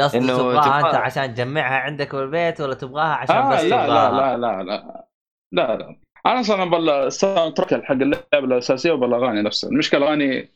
قصدي 0.00 0.18
إنه 0.18 0.36
تبغاها 0.36 0.86
أنت 0.86 0.94
عشان 0.94 1.34
تجمعها 1.34 1.78
عندك 1.80 2.10
في 2.10 2.20
البيت 2.20 2.60
ولا 2.60 2.74
تبغاها 2.74 3.14
عشان 3.14 3.36
آه 3.36 3.54
بس 3.54 3.62
لا 3.62 3.68
لا 3.68 3.86
تبغاها؟ 3.86 4.36
لا 4.36 4.36
لا 4.36 4.62
لا. 4.62 5.06
لا 5.52 5.76
لا. 5.76 5.96
أنا 6.26 6.40
أصلا 6.40 6.64
بل 6.64 6.90
الساوند 6.90 7.54
تراك 7.54 7.84
حق 7.84 7.92
اللعبة 7.92 8.24
الأساسية 8.32 8.92
وبالاغاني 8.92 9.42
نفسها. 9.42 9.70
المشكلة 9.70 10.00
الاغاني 10.00 10.48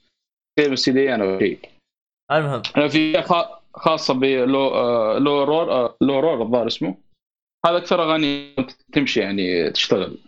في 0.59 0.66
السي 0.66 0.93
دي 0.93 1.15
أنا 1.15 1.25
أو 1.35 1.39
شيء 1.39 1.59
المهم. 2.33 2.62
أنا 2.77 2.89
في 2.89 3.23
خا- 3.23 3.59
خاصة 3.75 4.15
بلو 4.15 4.69
آه، 4.69 5.19
لو 5.19 5.43
رور 5.45 5.73
آه، 5.73 5.97
لو 6.01 6.20
رور 6.20 6.43
الظاهر 6.43 6.66
اسمه. 6.66 6.97
هذا 7.66 7.77
أكثر 7.77 8.03
أغاني 8.03 8.55
تمشي 8.93 9.20
يعني 9.20 9.70
تشتغل. 9.70 10.19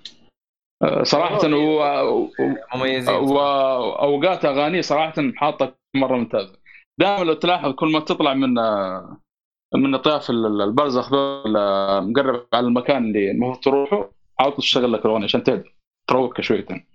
صراحة 1.03 1.47
هو 1.47 2.29
مميزين. 2.75 3.15
وأوقات 3.15 4.45
اغاني 4.45 4.83
صراحة 4.83 5.13
حاطة 5.37 5.75
مرة 5.97 6.17
ممتازة. 6.17 6.57
دائما 7.01 7.25
لو 7.25 7.35
تلاحظ 7.35 7.73
كل 7.75 7.93
ما 7.93 8.01
تطلع 8.01 8.35
من 8.35 8.55
من 9.75 9.95
اطياف 9.95 10.31
ال- 10.31 10.63
البرزخ 10.63 11.13
مقرب 12.03 12.47
على 12.55 12.67
المكان 12.67 13.05
اللي 13.05 13.31
المفروض 13.31 13.61
تروحه 13.65 14.11
حاول 14.39 14.57
تشتغل 14.57 14.93
لك 14.93 15.07
الأغنية 15.07 15.25
عشان 15.25 15.43
تهدى 15.45 15.77
تروقك 16.09 16.41
شويتين 16.41 16.87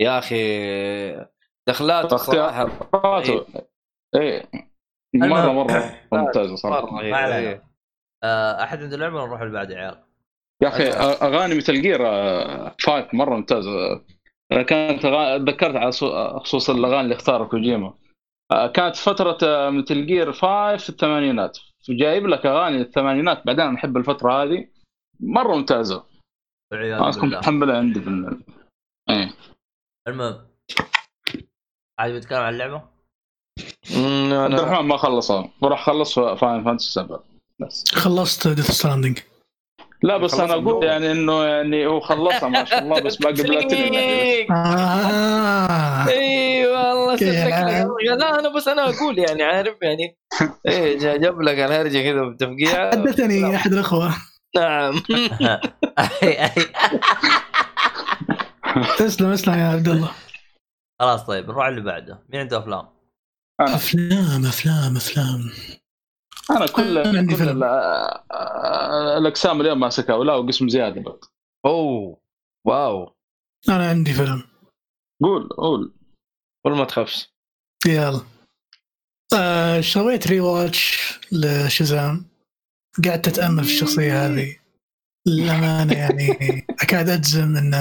يا 0.00 0.18
أخي 0.18 1.26
دخلات 1.68 2.14
صراحة 2.14 2.66
اختياراته 2.66 3.46
إيه 4.14 4.50
مرة 5.14 5.52
مرة 5.52 5.94
ممتازة 6.12 6.54
صراحة. 6.54 6.90
ما 6.92 7.16
علينا. 7.16 7.38
إيه. 7.38 7.62
آه، 8.24 8.62
أحد 8.62 8.82
عنده 8.82 8.96
لعبة 8.96 9.26
نروح 9.26 9.40
اللي 9.40 9.52
بعد 9.52 9.70
يا 9.70 9.76
عيال. 9.78 10.04
يا 10.62 10.68
أخي 10.68 10.88
أغاني 11.26 11.54
ميتل 11.54 11.82
جير 11.82 11.98
فايف 12.80 13.14
مرة 13.14 13.36
ممتازه 13.36 13.70
أنا 14.52 14.62
كانت 14.62 15.02
تذكرت 15.02 15.76
على 15.76 15.92
صو- 15.92 16.38
خصوص 16.38 16.70
الأغاني 16.70 17.00
اللي 17.00 17.14
اختارها 17.14 17.46
كوجيما. 17.46 17.94
كانت 18.74 18.96
فترة 18.96 19.38
ميتل 19.70 20.06
جير 20.06 20.32
5 20.32 20.76
في 20.76 20.88
الثمانينات. 20.88 21.58
جايب 21.88 22.26
لك 22.26 22.46
أغاني 22.46 22.80
الثمانينات 22.80 23.46
بعدين 23.46 23.64
أنا 23.64 23.78
أحب 23.78 23.96
الفترة 23.96 24.42
هذه. 24.42 24.68
مرة 25.20 25.56
ممتازة. 25.56 26.04
والعياذ 26.72 26.92
أنا 27.00 27.10
كنت 27.10 27.20
بالله. 27.20 27.38
محملها 27.38 27.76
عندي 27.78 28.00
في 28.00 28.36
إيه. 29.10 29.34
المهم. 30.08 30.46
عاد 31.98 32.12
بيتكلم 32.12 32.38
عن 32.38 32.52
اللعبة؟ 32.52 32.82
عبد 33.90 34.32
أنا 34.32 34.46
الرحمن 34.46 34.88
ما 34.88 34.96
خلصها. 34.96 35.50
بروح 35.62 35.86
خلص 35.86 36.18
فاينل 36.18 36.64
فانتسي 36.64 36.92
7 36.92 37.24
بس. 37.60 37.94
خلصت 37.94 38.48
ديث 38.48 38.70
ستراندينج 38.70 39.18
لا 40.02 40.16
بس 40.16 40.34
أنا 40.34 40.54
أقول. 40.54 40.84
يعني 40.84 41.12
إنه 41.12 41.44
يعني 41.44 41.86
هو 41.86 42.00
خلصها 42.00 42.48
ما 42.48 42.64
شاء 42.64 42.78
الله 42.82 43.00
بس 43.00 43.16
باقي 43.16 43.32
بلاتينيوم. 43.42 44.52
آه. 44.56 46.08
اي 46.08 46.66
والله؟ 46.66 47.16
لا 48.16 48.38
أنا 48.38 48.48
بس 48.48 48.68
أنا 48.68 48.82
أقول 48.82 49.18
يعني 49.18 49.42
عارف 49.42 49.74
يعني 49.82 50.16
إيه 50.68 50.98
جا- 50.98 51.16
جاب 51.16 51.40
لك 51.40 51.58
الهرجة 51.58 52.02
كذا 52.02 52.22
بتفقيع 52.24 52.90
حدثني 52.90 53.56
أحد 53.56 53.72
الأخوة 53.72 54.14
نعم. 54.56 55.02
تسلم 58.98 59.30
اسلم 59.30 59.54
يا 59.58 59.64
عبد 59.64 59.88
الله 59.88 60.10
خلاص 61.00 61.22
طيب 61.26 61.48
نروح 61.48 61.66
اللي 61.66 61.80
بعده 61.80 62.22
مين 62.28 62.40
عنده 62.40 62.58
أفلام؟ 62.58 62.88
أفلام 63.60 64.46
أفلام 64.46 64.96
أفلام 64.96 65.50
أنا 66.56 66.66
كل 66.66 66.98
أنا 66.98 67.18
عندي 67.18 67.34
كل 67.34 67.38
فيلم. 67.38 67.56
ال- 67.56 67.64
آه، 68.32 69.18
الاقسام 69.18 69.60
اليوم 69.60 69.80
ماسكها 69.80 70.14
ولا 70.16 70.36
قسم 70.36 70.68
زيادة 70.68 71.00
بعد 71.00 71.18
oh 71.66 72.20
wow. 72.66 73.14
أنا 73.68 73.88
عندي 73.88 74.12
فيلم. 74.12 74.42
قول 75.22 75.48
قول. 75.48 75.92
قول 76.64 76.76
ما 76.76 76.84
تخافش. 76.84 77.34
يلا. 77.86 78.20
آه 79.34 79.80
سويت 79.80 80.26
rewatch 80.28 80.98
لشزام. 81.32 82.26
قعدت 83.04 83.28
أتأمل 83.28 83.64
في 83.64 83.70
الشخصية 83.70 84.12
هذه. 84.26 84.56
للأمانة 85.26 85.92
يعني 85.94 86.66
أكاد 86.80 87.08
أجزم 87.08 87.56
إن 87.56 87.72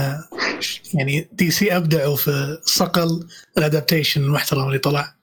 يعني 0.93 1.29
دي 1.31 1.51
سي 1.51 1.75
أبدعوا 1.77 2.15
في 2.15 2.57
صقل 2.65 3.27
ال 3.57 3.63
adaptation 3.63 4.21
المحترم 4.23 4.67
اللي 4.67 4.77
طلع. 4.79 5.15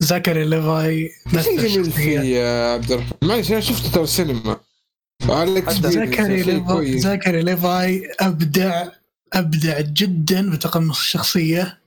زكري 0.00 0.44
ليفاي 0.44 1.10
شيء 1.42 1.58
جميل 1.58 2.24
يا 2.24 2.72
عبد 2.72 2.92
الرحمن؟ 2.92 3.12
معلش 3.22 3.50
أنا 3.52 3.60
شفته 3.60 3.90
ترى 3.92 4.02
السينما. 4.02 4.60
زكري 5.90 6.44
شيء 6.44 6.44
ليفاي 6.54 6.98
زكري 6.98 7.42
ليفاي 7.42 8.10
ابدع 8.20 8.88
أبدع 9.32 9.80
جدا 9.80 10.50
بتقمص 10.50 10.98
الشخصية. 10.98 11.78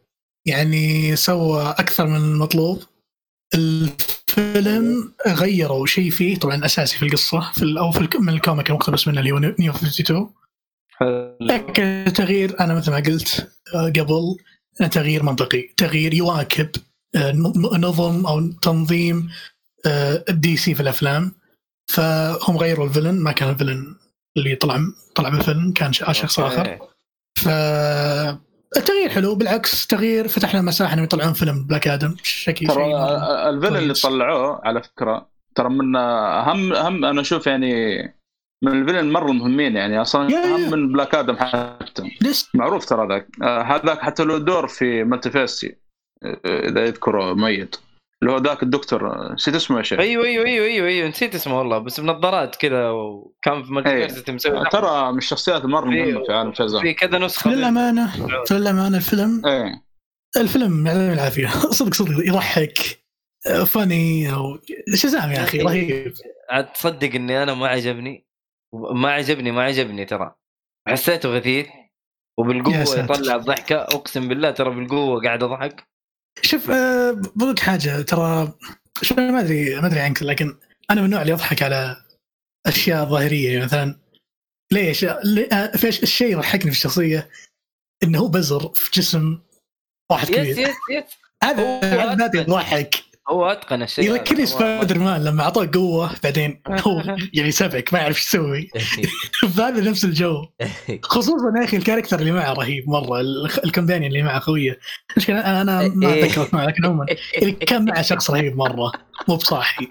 يعني 0.46 1.16
سوى 1.16 1.62
أكثر 1.80 2.08
من 2.08 2.16
المطلوب. 2.16 2.84
الفيلم 3.56 5.14
غيروا 5.28 5.86
شيء 5.86 6.10
فيه 6.10 6.36
طبعا 6.36 6.66
أساسي 6.66 6.98
في 6.98 7.06
القصة 7.06 7.52
في 7.54 7.76
أو 7.80 7.92
في 7.92 8.00
الك- 8.00 8.16
من 8.20 8.30
ال 8.30 8.36
comic 8.36 8.70
المقتبس 8.70 9.08
منه 9.08 9.20
اللي 9.20 9.32
هو 9.32 9.40
نيو 9.40 9.72
52 9.72 10.30
لكن 11.42 12.14
تغيير 12.16 12.60
أنا 12.60 12.74
مثل 12.74 12.92
ما 12.92 12.98
قلت 12.98 13.50
آه، 13.76 13.86
قبل 13.90 14.38
تغيير 14.92 15.24
منطقي 15.24 15.62
تغيير 15.78 16.14
يواكب 16.14 16.70
نظم 17.78 18.26
أو 18.26 18.48
تنظيم 18.62 19.30
آه، 19.86 20.24
الدي 20.30 20.58
سي 20.58 20.74
في 20.76 20.80
الأفلام. 20.82 21.32
فهم 21.92 22.58
غيروا 22.58 22.86
ال 22.88 22.92
villain 22.92 23.20
ما 23.20 23.32
كان 23.32 23.50
ال 23.50 23.55
villain 23.56 23.96
اللي 24.38 24.56
طلع 24.56 24.80
طلع 25.16 25.30
بالفيلم 25.30 25.72
كان 25.72 25.94
ش- 25.94 26.04
شخص 26.12 26.40
آخر. 26.40 26.80
ف 27.40 27.48
التغيير 28.78 29.10
حلو 29.10 29.36
بالعكس 29.36 29.88
تغيير 29.88 30.28
فتح 30.28 30.56
لنا 30.56 30.64
مساحة 30.64 30.94
انهم 30.94 31.04
يطلعون 31.04 31.34
فيلم 31.34 31.64
بلاك 31.68 31.88
آدم 31.88 32.16
شكل 32.24 32.68
ترى 32.68 32.86
ال 33.50 33.53
villain 33.53 33.76
اللي. 33.76 33.94
طلعوه 33.94 34.62
على 34.68 34.84
فكرة 34.84 35.30
ترى 35.56 35.70
من 35.70 35.96
أهم 35.96 36.74
أهم 36.74 37.06
أنا 37.06 37.22
أشوف 37.22 37.48
يعني 37.48 37.74
من 38.64 38.72
ال 38.82 38.85
villain 38.85 39.12
مرة 39.12 39.32
المهمين 39.32 39.76
يعني 39.76 40.02
أصلا 40.02 40.32
يا- 40.32 40.38
يا. 40.40 40.56
أهم 40.56 40.72
من 40.72 40.92
بلاك 40.94 41.16
آدم 41.16 41.36
حتى. 41.38 42.04
معروف 42.54 42.86
ترى 42.86 43.08
ذاك 43.08 43.28
آه، 43.44 43.62
هذاك 43.62 44.00
حتى 44.02 44.24
له 44.24 44.38
دور 44.38 44.68
في 44.68 45.04
مالتيفيرسيتي 45.04 45.76
إذا 46.46 46.86
يذكره 46.86 47.34
ميت. 47.34 47.76
اللي 48.22 48.34
هو 48.34 48.38
ذاك 48.38 48.64
الدكتور 48.64 49.34
نسيت 49.34 49.56
اسمه 49.56 49.78
يا 49.78 49.84
شيخ. 49.84 50.00
أيوه 50.00 50.26
أيوه 50.26 50.46
أيوه 50.46 50.66
أيوه 50.66 50.88
أيوه 50.88 51.08
نسيت 51.10 51.36
اسمه 51.36 51.60
والله 51.60 51.78
بس 51.78 52.00
بنظارات 52.00 52.56
كذا 52.56 52.90
وكان 52.90 53.64
في 53.64 53.74
مالتيفيرسيتي 53.74 54.32
مسوي 54.32 54.58
آه، 54.58 54.64
ترى 54.64 55.12
من 55.12 55.18
الشخصيات 55.18 55.66
المره 55.66 55.84
المهمه 55.84 56.26
في 56.26 56.34
عالم 56.34 56.54
شازام. 56.54 56.82
في 56.82 56.94
كذا 56.94 57.18
نسخه 57.18 57.50
للامانه 57.50 58.28
للامانه 58.52 58.98
الفيلم 58.98 59.46
إيه. 59.46 59.84
الفيلم 60.38 60.88
يعطيهم 60.88 61.14
العافية. 61.14 61.48
صدق 61.80 61.94
صدق 61.94 62.28
يضحك 62.28 62.78
funny 63.66 64.34
أو 64.34 64.60
شزام 64.94 65.32
يا 65.32 65.44
أخي 65.44 65.58
رهيب. 65.58 66.14
عاد 66.50 66.72
تصدق 66.74 67.16
إني 67.16 67.44
أنا 67.44 67.54
ما 67.54 67.68
عجبني؟ 67.68 68.26
ما 68.74 69.12
عجبني 69.12 69.52
ما 69.52 69.64
عجبني 69.64 70.06
ترى. 70.06 70.36
حسيته 70.88 71.30
غثيث 71.30 71.68
وبالقوة. 72.40 72.76
يطلع 72.76 73.36
الضحكة 73.36 73.76
أقسم 73.76 74.28
بالله 74.28 74.52
ترى 74.52 74.70
بالقوة 74.76 75.22
قاعد 75.22 75.44
أضحك. 75.44 75.93
شوف 76.42 76.72
آه، 76.72 77.12
بقول 77.12 77.52
لك 77.52 77.60
حاجة 77.60 78.02
ترى 78.02 78.54
شوف 79.02 79.20
أنا 79.20 79.32
ما 79.32 79.40
أدري 79.40 79.82
ما 79.82 79.88
أدري 79.88 80.00
عنك 80.00 80.24
لكن 80.24 80.58
أنا 80.90 81.02
من 81.02 81.06
النوع 81.06 81.22
اللي 81.22 81.34
يضحك 81.34 81.64
على 81.64 81.98
أشياء 82.68 83.06
ظاهرية 83.06 83.50
يعني 83.50 83.66
مثلا 83.66 84.00
ليش؟ 84.72 85.04
آه، 85.04 85.72
في 85.76 85.88
الشيء 85.88 86.32
يضحكني 86.32 86.72
في 86.72 86.78
الشخصية 86.78 87.30
إنه 88.04 88.20
هو 88.20 88.28
بزر 88.28 88.72
في 88.76 88.92
جسم 88.94 89.40
واحد 90.12 90.30
يس 90.30 90.36
كبير. 90.36 90.58
يس 90.60 90.76
يس 90.92 91.04
هذا 91.44 91.62
هو 91.62 91.80
هذا 91.84 92.16
ذاته 92.16 92.40
يضحك 92.40 92.96
هو 93.30 93.46
أتقن 93.46 93.84
الشيء. 93.84 94.06
يذكرني 94.06 94.46
سبايدر 94.46 95.00
مان 95.00 95.24
لما 95.24 95.44
اعطوه 95.44 95.70
قوة 95.74 96.12
بعدين 96.24 96.62
هو 96.70 97.04
يعني 97.34 97.52
سبك 97.52 97.94
ما 97.94 98.00
يعرف 98.00 98.18
إيش 98.18 98.26
يسوي. 98.26 98.70
فهذا 99.58 99.90
نفس 99.90 100.06
الجو. 100.06 100.46
خصوصا 101.04 101.54
يا 101.60 101.64
أخي 101.64 101.78
ال 101.78 101.82
character 101.82 102.20
اللي 102.20 102.32
معه 102.32 102.54
رهيب 102.54 102.90
مرة 102.90 103.22
ال 103.66 103.70
companion 103.70 104.12
اللي 104.12 104.24
معه 104.24 104.40
خوية. 104.40 104.80
المشكلة 105.12 105.40
أنا 105.40 105.62
أنا 105.62 105.88
ما 105.96 106.14
إيه. 106.14 106.26
أتذكر 106.26 106.44
اسمه 106.44 106.66
لكن 106.66 106.86
عموما. 106.86 107.06
اللي 107.38 107.52
كان 107.52 107.86
معه 107.86 108.02
شخص 108.02 108.32
رهيب 108.32 108.58
مرة. 108.58 108.92
مو 109.28 109.36
بصاحي. 109.36 109.88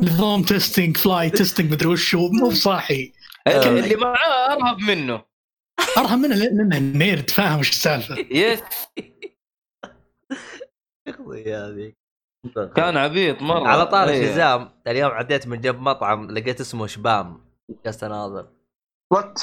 نظام 0.00 0.42
testing 0.42 0.96
fly 0.96 1.30
testing 1.30 1.72
مدري 1.72 1.88
وش 1.88 2.14
هو. 2.14 2.28
مو 2.28 2.48
بصاحي. 2.48 3.12
اللي 3.46 3.80
اللي 3.80 3.96
معاه 3.96 4.52
أرهب 4.52 4.78
منه. 4.80 5.22
ارحم 5.98 6.18
منه 6.18 6.34
لأنه 6.34 6.78
nerd 6.78 7.30
فاهم 7.30 7.58
وش 7.58 7.70
السالفة. 7.70 8.16
yes 8.30 8.60
شخصية 11.08 11.66
هذيك 11.66 12.05
كان 12.76 12.96
عبيط 12.96 13.42
مرة. 13.42 13.68
على 13.68 13.86
طار 13.86 14.08
إيه. 14.08 14.24
الحزام 14.24 14.70
اليوم 14.86 15.10
عديت 15.10 15.48
من 15.48 15.60
جنب 15.60 15.80
مطعم 15.80 16.30
لقيت 16.30 16.60
اسمه 16.60 16.86
شبام. 16.86 17.40
جلست 17.86 18.04
اناظر 18.04 18.46
وات 19.12 19.42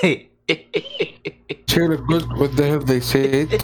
شيء 0.00 0.32
good 2.08 2.26
what 2.38 2.52
the 2.56 2.64
hell 2.70 2.84
they 2.84 3.00
said. 3.00 3.48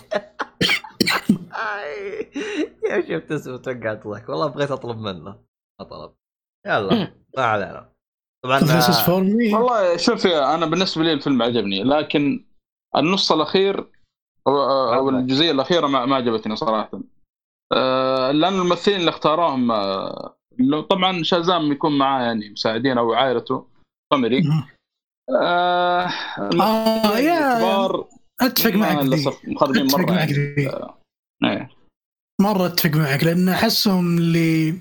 يوم 2.91 3.03
شفت 3.09 3.33
اسمه 3.33 3.57
توقعت 3.57 4.07
ضحك 4.07 4.29
والله 4.29 4.47
بغيت 4.47 4.71
أطلب 4.71 4.99
منه. 4.99 5.39
ما 5.81 5.85
طلب. 5.85 6.13
يلا 6.67 7.13
ما 7.37 7.45
علينا. 7.45 7.93
طبعا 8.45 8.61
والله 9.55 9.97
شوف 9.97 10.25
يا 10.25 10.55
أنا 10.55 10.67
بالنسبة 10.67 11.05
لي 11.05 11.13
الفيلم 11.13 11.43
عجبني 11.43 11.83
لكن 11.85 12.45
النص 12.97 13.33
الأخير 13.33 13.91
أو, 14.47 14.95
أو 14.95 15.09
الجزئية 15.09 15.51
الأخيرة 15.51 15.87
ما, 15.87 16.07
ما 16.07 16.17
عجبتني 16.17 16.57
صراحة. 16.57 17.01
لأن 18.33 18.55
الممثلين 18.55 19.01
اللي 19.01 19.11
اختاراهم 19.11 19.71
آه، 19.71 20.37
لو 20.59 20.81
طبعا 20.81 21.23
شازام 21.23 21.73
يكون 21.73 21.99
معاه 21.99 22.23
يعني 22.23 22.51
مساعدين 22.51 22.99
أو 22.99 23.13
عائلته 23.13 23.67
كوميدي 24.13 24.49
آه 25.31 26.09
آه 26.61 27.19
يا 27.19 27.89
أتفق 28.41 28.71
معك. 28.71 29.05
للأسف 29.05 29.41
مخربين 29.45 29.85
أتفق 29.85 29.99
مره 29.99 30.13
معك 30.13 30.31
يعني. 30.31 30.33
ذي. 30.33 30.71
إيه. 31.45 31.71
مرة 32.41 32.67
أتفق 32.67 32.91
معك 32.91 33.25
لأن 33.25 33.49
أحسهم 33.49 34.19
اللي 34.19 34.81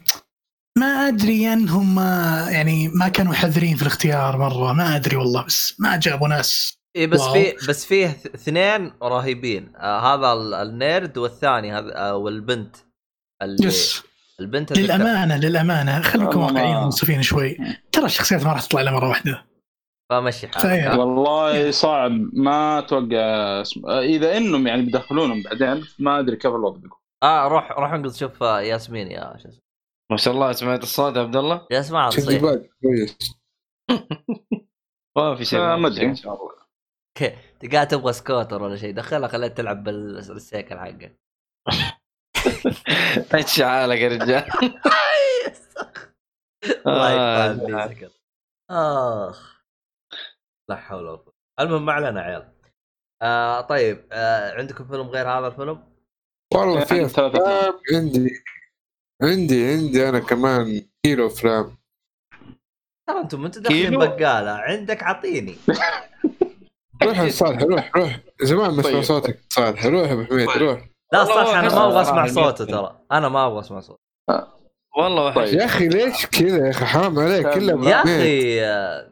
ما 0.77 1.07
أدري 1.07 1.53
انهم 1.53 1.95
ما 1.95 2.45
يعني 2.51 2.88
ما 2.88 3.07
كانوا 3.07 3.34
حذرين 3.34 3.76
في 3.76 3.81
الاختيار 3.81 4.38
مرة 4.38 4.73
ما 4.73 4.95
أدري 4.95 5.15
والله 5.15 5.45
بس 5.45 5.80
ما 5.80 5.99
جابوا 5.99 6.27
ناس 6.27 6.77
إيه 6.98 7.07
بس 7.07 7.19
wow. 7.22 7.34
في 7.34 7.53
بس 7.69 7.86
فيه 7.86 8.06
اثنين 8.07 8.94
رهيبين. 9.03 9.74
آه 9.76 9.99
هذا 9.99 10.34
ال- 10.34 10.53
ال 10.53 10.66
nerd 10.66 11.18
والثاني 11.18 11.74
هذا 11.74 11.98
آه 11.98 12.15
والبنت. 12.15 12.76
اللي 13.41 13.68
yes. 13.68 14.03
البنت 14.40 14.72
اللي 14.72 14.84
للأمانة 14.84 15.38
للأمانة. 15.38 16.02
خليكم 16.02 16.40
واقعيين 16.41 16.76
ومنصفين 16.76 17.22
شوي. 17.22 17.57
ترى 17.91 18.06
الشخصيات 18.06 18.44
ما 18.45 18.53
راح 18.53 18.65
تطلع 18.65 18.82
إلا 18.82 18.91
مرة 18.91 19.10
واحدة. 19.10 19.45
فمشي 20.10 20.48
حالك. 20.48 20.65
آه. 20.65 20.99
والله 20.99 21.72
صعب. 21.72 22.11
ما 22.34 22.80
أتوقع 22.80 23.61
اسم... 23.61 23.90
إذا 23.90 24.38
إنهم 24.38 24.68
يعني 24.68 24.82
بيدخلونهم 24.82 25.44
بعدين 25.44 25.86
ما 25.99 26.19
أدري 26.19 26.36
كيف 26.36 26.52
الوضع 26.52 26.78
بيكون. 26.78 26.99
آه 27.24 27.48
روح 27.48 27.72
روح 27.72 27.94
انقذ 27.94 28.14
شوف 28.15 28.44
آه، 28.44 28.61
ياسمين 28.61 29.11
يا 29.11 29.38
شو 29.44 29.49
اسمه. 29.49 29.61
ما 30.11 30.18
شاء 30.18 30.34
الله 30.34 30.52
سمعت 30.52 30.84
الصوت 30.84 31.15
يا 31.15 31.22
عبد 31.22 31.36
الله؟ 31.36 31.68
يا 31.72 31.80
اسمع 31.80 32.10
كويس. 32.10 33.18
ما 35.18 35.36
في 35.36 35.45
شيء 35.45 35.60
آه، 35.60 35.76
ما 35.76 35.88
أدري. 35.88 36.06
إن 36.06 36.15
شاء 36.15 36.34
الله. 36.34 36.56
قاعد 37.73 37.88
تبغى 37.88 38.14
سكوتر 38.14 38.64
ولا 38.64 38.76
شيء 38.76 38.94
دخلها 38.94 39.27
خليها 39.27 39.49
تلعب 39.49 39.84
بالسيكل 39.84 40.80
حقه 40.80 41.11
إيش 43.35 43.61
حالك 43.69 43.98
يا 43.98 44.07
رجال. 44.07 44.44
الله 46.88 47.07
آه، 47.07 47.53
يقطع. 47.91 48.07
آخ. 48.72 49.61
لا 50.69 50.76
حول 50.76 51.03
ولا 51.03 51.18
قوة. 51.18 51.34
المهم 51.60 51.85
ما 51.85 51.94
علينا 51.94 52.22
عيال. 52.22 52.53
آه 53.22 53.61
طيب 53.61 54.07
آه 54.11 54.53
عندكم 54.57 54.88
فيلم 54.88 55.07
غير 55.07 55.30
هذا 55.30 55.48
الفيلم؟ 55.48 55.84
والله 56.53 56.85
في. 56.85 57.06
أفلام. 57.06 57.31
عندي 57.94 58.44
عندي 59.23 59.68
عندي 59.72 60.10
أنا 60.10 60.19
كمان 60.19 60.88
كيلو 61.06 61.27
أفلام. 61.27 61.77
ترى 63.07 63.19
أنتم 63.19 63.45
أنتم 63.45 63.61
داخلين؟ 63.61 63.98
بقالة. 63.99 64.52
عندك 64.52 65.03
عطيني. 65.03 65.56
روح 67.03 67.19
يا 67.19 67.30
صالح 67.30 67.61
روح 67.61 67.91
روح. 67.95 68.19
زمان 68.41 68.72
ما 68.74 68.80
اسمع 68.80 68.91
طيب. 68.91 69.02
صوتك. 69.02 69.40
صالح 69.49 69.86
روح 69.86 70.07
يا 70.07 70.14
أبو 70.14 70.24
حميد 70.24 70.49
روح. 70.49 70.90
لا 71.14 71.26
صح 71.26 71.56
أنا 71.56 71.69
ما 71.76 71.86
أبغى 71.88 72.02
أسمع 72.02 72.28
صوته. 72.28 72.65
ترى. 72.65 72.99
أنا 73.11 73.30
ما 73.30 73.48
أبغى 73.48 73.60
أسمع 73.60 73.80
صوته. 73.80 73.99
والله 74.98 75.34
طيب. 75.34 75.38
وحش 75.38 75.53
يا 75.53 75.65
أخي 75.65 75.88
ليش 75.88 76.26
كذا؟ 76.26 76.65
يا 76.65 76.69
أخي 76.72 76.86
حرام 76.86 77.19
عليك. 77.19 77.49
كلها 77.49 77.74
أبو 77.74 77.84
يا. 77.84 78.03
أخي 78.03 78.61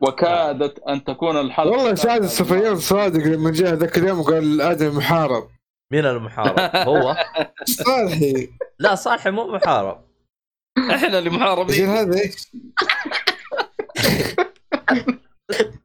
وكادت 0.01 0.79
أن 0.79 1.03
تكون 1.03 1.37
الحلقة 1.37 1.71
والله 1.71 1.95
سعد 1.95 2.23
الصفيان 2.23 2.75
صادق 2.75 3.23
لما 3.25 3.51
جاء 3.51 3.73
ذاك 3.73 3.97
اليوم 3.97 4.19
وقال 4.19 4.61
آدم 4.61 4.97
محارب. 4.97 5.47
مين 5.91 6.05
المحارب؟ 6.05 6.75
هو؟ 6.75 7.15
صالحي 7.85 8.49
لا 8.79 8.95
صالح 8.95 9.27
مو 9.27 9.47
محارب. 9.47 10.05
إحنا 10.91 11.19
اللي 11.19 11.29
زين 11.29 11.39
محاربين 11.39 11.89
هذا 11.89 12.19
إيش؟ 12.21 12.51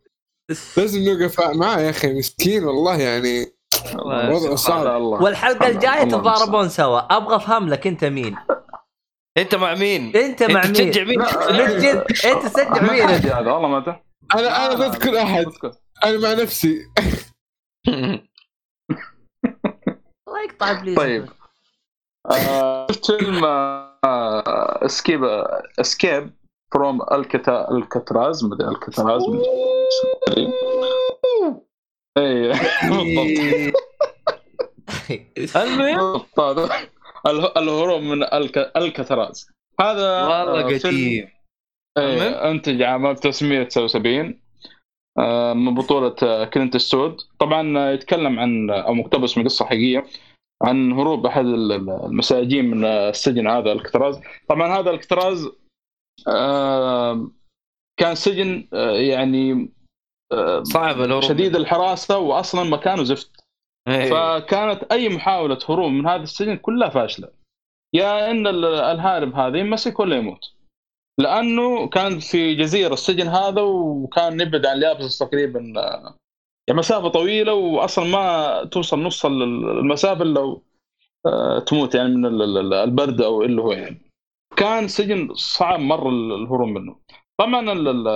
لازم 0.77 1.01
نوقف 1.01 1.41
معاه 1.41 1.81
يا 1.81 1.91
أخي 1.91 2.19
مسكين 2.19 2.65
والله 2.65 2.97
يعني. 3.01 3.47
وضعه 4.05 4.55
صعب. 4.55 5.03
والحلقة 5.03 5.67
الجاية 5.69 6.05
تتضاربون 6.05 6.69
سوا. 6.69 7.17
أبغى 7.17 7.37
أفهم 7.37 7.69
لك 7.69 7.87
أنت 7.87 8.05
مين؟ 8.05 8.37
أنت 9.39 9.55
مع 9.55 9.75
مين؟ 9.75 10.17
أنت 10.17 10.43
مع 10.43 10.65
أنت 10.65 10.81
مين 10.81 10.91
تشجع 10.91 11.05
مين؟ 11.05 11.19
من 11.21 11.79
جد 11.83 12.05
أنت 12.25 12.47
تشجع 12.47 12.83
ما 12.83 12.93
مين؟ 12.93 13.03
انت 13.03 13.27
هذا 13.27 13.51
والله 13.51 13.69
ما 13.69 14.01
أنا 14.35 14.67
أنا 14.67 14.75
ضد 14.75 15.03
كل 15.03 15.17
أحد. 15.17 15.47
أنا 16.05 16.19
مع 16.19 16.43
نفسي. 16.43 16.87
الله 20.29 20.43
يقطع 20.45 20.71
إبليس. 20.71 20.97
طيب. 20.97 21.29
آه، 22.31 22.87
شفت 22.91 23.07
فيلم 23.07 23.45
آه، 23.45 24.87
escape 24.87 25.25
escape. 25.81 26.40
from 26.75 27.03
الكتا 27.13 27.71
الكتراز 27.71 28.45
مدري 28.45 28.69
الكتراز 28.69 29.23
مدري. 29.29 30.53
اي 32.19 32.53
بالضبط 32.89 33.71
المهم 35.57 36.23
الهروب 37.57 38.03
من 38.03 38.23
الك... 38.23 38.73
الكتراز 38.77 39.51
هذا 39.81 40.23
والله 40.23 40.63
قديم؟ 40.63 41.29
انتج 42.51 42.83
عام 42.83 43.07
1979 43.07 44.41
آه، 45.19 45.53
من 45.53 45.75
بطولة 45.75 46.15
آه، 46.23 46.45
كلينت 46.45 46.77
ايستوود 46.77 47.17
طبعا 47.39 47.91
يتكلم 47.93 48.39
عن 48.39 48.71
أو 48.71 48.95
مقتبس 48.95 49.39
من 49.39 49.45
قصة 49.45 49.65
حقيقية 49.65 50.05
عن 50.63 50.93
هروب 50.93 51.27
أحد 51.27 51.45
ال- 51.45 51.73
ال- 51.73 51.91
المساجين 52.05 52.71
من 52.71 52.85
آه، 52.85 53.09
السجن 53.11 53.47
هذا 53.47 53.73
الكتراز 53.73 54.21
طبعا 54.49 54.79
هذا 54.81 54.91
الكتراز 54.91 55.49
كان 57.97 58.15
سجن 58.15 58.69
آه، 58.73 58.91
يعني 58.91 59.73
صعب 60.63 61.01
الهروب 61.01 61.23
شديد 61.23 61.57
الحراسة 61.57 62.19
واصلا 62.19 62.63
مكانه 62.63 63.03
زفت. 63.05 63.31
إيه. 63.89 64.11
فكانت 64.11 64.93
أي 64.93 65.09
محاولة 65.09 65.59
هروب 65.69 65.91
من 65.93 66.07
هذا 66.07 66.23
السجن 66.23 66.57
كلها 66.57 66.89
فاشلة. 66.89 67.29
يا 67.95 68.31
إن 68.31 68.47
ال- 68.47 68.65
الهارب 68.65 69.35
هذا 69.35 69.59
يمسك 69.59 70.01
ولا 70.01 70.17
يموت. 70.17 70.41
لأنه 71.21 71.89
كان 71.89 72.19
في 72.19 72.55
جزيرة 72.55 72.93
السجن 72.93 73.29
هذا 73.29 73.61
وكان 73.63 74.41
يبعد 74.41 74.67
عن 74.67 74.77
اليابس 74.77 75.19
تقريبا 75.19 75.73
آه، 75.81 76.15
يعني 76.69 76.79
مسافة 76.79 77.09
طويلة 77.09 77.55
واصلا 77.55 78.05
ما 78.05 78.65
توصل 78.65 79.03
نص 79.03 79.27
ال- 79.27 79.43
ال- 79.43 79.79
المسافة 79.79 80.23
إلا 80.23 80.57
آه، 81.27 81.59
تموت 81.59 81.95
يعني 81.95 82.17
من 82.17 82.27
ال- 82.27 82.59
ال- 82.59 82.75
البرد 82.75 83.21
أو 83.23 83.43
اللي 83.43 83.63
هو 83.63 83.73
يعني. 83.73 84.10
كان 84.61 84.89
سجن 84.89 85.35
صعب 85.35 85.81
مره 85.81 86.09
ال- 86.09 86.33
الهروب 86.33 86.69
منه. 86.69 86.97
طبعا 87.41 87.73
ال- 87.73 87.89
ال- 87.89 88.09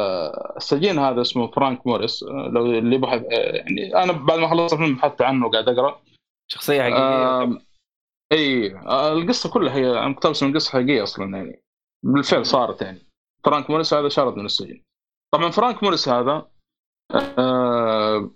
السجين 0.56 0.98
هذا 0.98 1.20
اسمه 1.20 1.46
فرانك 1.50 1.86
موريس 1.86 2.22
آه، 2.22 2.48
لو 2.52 2.66
اللي 2.66 2.98
بحث 2.98 3.22
آه، 3.22 3.56
يعني 3.56 3.96
أنا 4.02 4.12
بعد 4.12 4.38
ما 4.38 4.48
خلصت 4.48 4.72
الفيلم 4.74 4.94
بحثت 4.96 5.22
عنه 5.22 5.46
وقاعد 5.46 5.68
أقرأ. 5.68 6.00
شخصية 6.52 6.82
حقيقية 6.82 7.42
آم، 7.42 7.60
إي 8.32 8.74
آه، 8.76 9.12
القصة 9.12 9.50
كلها 9.50 9.74
هي 9.76 10.08
مقتبسه 10.08 10.46
من 10.46 10.54
قصه 10.54 10.70
حقيقية 10.72 11.02
أصلا 11.02 11.36
يعني 11.36 11.62
بالفعل 12.04 12.46
صارت 12.46 12.82
يعني. 12.82 12.98
فرانك 13.44 13.70
موريس 13.70 13.94
هذا 13.94 14.08
شرد 14.08 14.36
من 14.36 14.44
السجن. 14.44 14.82
طبعا 15.34 15.50
فرانك 15.50 15.82
موريس 15.82 16.08
هذا 16.08 16.46
آه، 17.38 18.30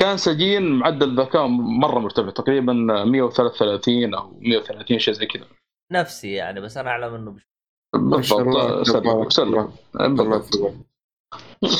كان 0.00 0.16
سجين 0.16 0.72
معدل 0.72 1.20
ذكاء 1.20 1.46
مرة 1.56 1.98
مرتفع 1.98 2.30
تقريبا 2.30 2.72
133 3.04 4.14
أو 4.14 4.38
130 4.40 4.98
شيء 4.98 5.14
زي 5.14 5.26
كذا. 5.26 5.46
نفسي 5.92 6.32
يعني 6.32 6.60
بس 6.60 6.76
أنا 6.76 6.90
أعلم 6.90 7.14
إنه 7.14 7.30
بش... 7.30 7.46
بالضبط. 7.94 8.86
سلم 8.86 9.00
تبارك 9.00 9.30
سلم 9.32 9.72
بالضبط. 9.94 10.74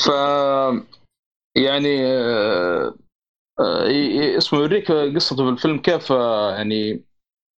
ف 0.05 0.07
يعني 1.57 2.05
آه، 2.05 2.93
آه، 3.59 4.37
اسمه 4.37 4.59
يوريك 4.59 4.91
قصته 4.91 5.43
في 5.45 5.49
الفيلم 5.49 5.77
كيف 5.79 6.11
آه، 6.11 6.51
يعني 6.55 7.03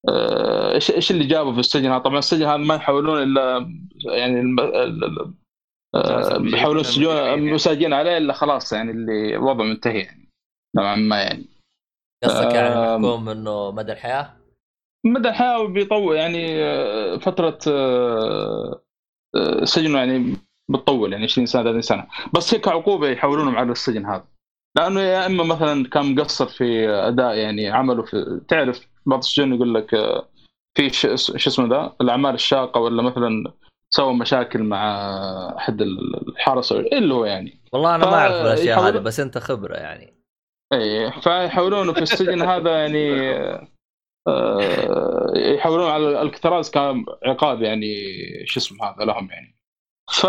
آه، 0.09 0.73
إيش 0.73 0.91
إيش 0.91 1.11
اللي 1.11 1.27
جابه 1.27 1.53
في 1.53 1.59
السجن؟ 1.59 1.91
هذا 1.91 1.97
طبعا 1.99 2.19
السجن 2.19 2.45
هذا 2.45 2.57
ما 2.57 2.75
يحاولون 2.75 3.23
إلا 3.23 3.57
يعني 4.15 4.39
الم- 4.39 4.59
ال- 4.59 5.03
ال- 5.03 5.33
آه، 5.95 6.41
يحاولون 6.41 6.79
السجون 6.81 7.15
المساجين 7.15 7.93
عليه 7.93 8.17
إلا 8.17 8.33
خلاص 8.33 8.73
يعني 8.73 8.91
اللي 8.91 9.37
وضعه 9.37 9.65
منتهي 9.65 9.99
يعني. 9.99 10.29
نوعا 10.75 10.95
ما 10.95 11.21
يعني. 11.23 11.45
قصدك 12.23 12.53
يعني. 12.53 12.97
محكوم 12.97 13.29
إنه 13.29 13.71
مدى 13.71 13.91
الحياة؟ 13.91 14.37
مدى 15.05 15.29
الحياة 15.29 15.67
بيطول 15.67 16.15
يعني 16.15 16.63
آه، 16.63 17.17
فترة 17.17 17.59
آه، 17.67 18.81
آه، 19.35 19.63
سجنه 19.63 19.97
يعني 19.99 20.37
بتطول 20.69 21.13
يعني 21.13 21.23
20 21.23 21.45
سنة 21.45 21.63
30 21.63 21.81
سنة. 21.81 22.07
بس 22.33 22.53
هيك 22.53 22.67
عقوبة 22.67 23.07
يحولونهم 23.07 23.55
على 23.55 23.71
السجن 23.71 24.05
هذا. 24.05 24.25
لأنه 24.77 25.01
يا 25.01 25.25
إما 25.25 25.43
مثلا 25.43 25.89
كان 25.89 26.15
مقصر 26.15 26.45
في 26.45 26.89
أداء 26.89 27.35
يعني 27.35 27.69
عمله 27.69 28.03
في 28.03 28.41
تعرف 28.47 28.87
بعض 29.05 29.19
السجون 29.19 29.53
يقول 29.53 29.73
لك 29.73 29.89
في 30.77 30.89
شو 30.89 31.13
اسمه 31.13 31.67
ذا؟ 31.67 31.95
الأعمال 32.01 32.33
الشاقة 32.33 32.81
ولا 32.81 33.01
مثلا 33.01 33.53
سوى 33.89 34.13
مشاكل 34.13 34.63
مع 34.63 34.85
أحد 35.57 35.81
الحرس 35.81 36.71
اللي 36.71 37.13
هو 37.13 37.25
يعني. 37.25 37.59
والله 37.73 37.95
أنا 37.95 38.05
ما 38.05 38.13
أعرف 38.13 38.33
الأشياء 38.33 38.79
هذه 38.79 38.97
بس 38.97 39.19
أنت 39.19 39.37
خبرة 39.37 39.75
يعني. 39.75 40.13
اي 40.73 41.11
فيحولونه 41.11 41.93
في 41.93 42.01
السجن 42.01 42.41
هذا 42.41 42.71
يعني 42.71 43.35
يحولون 45.35 45.89
على 45.89 46.21
الكتراز 46.21 46.69
كعقاب 46.69 47.61
يعني 47.61 47.95
شو 48.45 48.59
اسمه 48.59 48.85
هذا 48.85 49.05
لهم 49.05 49.29
يعني. 49.31 49.55
ف 50.11 50.25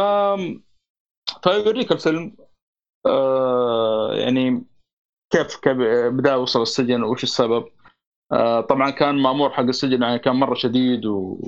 فيوريك 1.43 1.93
الفيلم 1.93 2.37
آه، 3.07 4.15
يعني 4.15 4.65
كيف 5.33 5.61
بدأ 6.09 6.35
وصل 6.35 6.63
السجن 6.63 7.03
وش 7.03 7.23
السبب. 7.23 7.65
آه، 8.33 8.61
طبعا 8.61 8.91
كان 8.91 9.23
مأمور 9.23 9.51
حق 9.51 9.63
السجن 9.63 10.03
يعني 10.03 10.19
كان 10.19 10.37
مرة 10.37 10.55
شديد 10.55 11.07
و... 11.07 11.39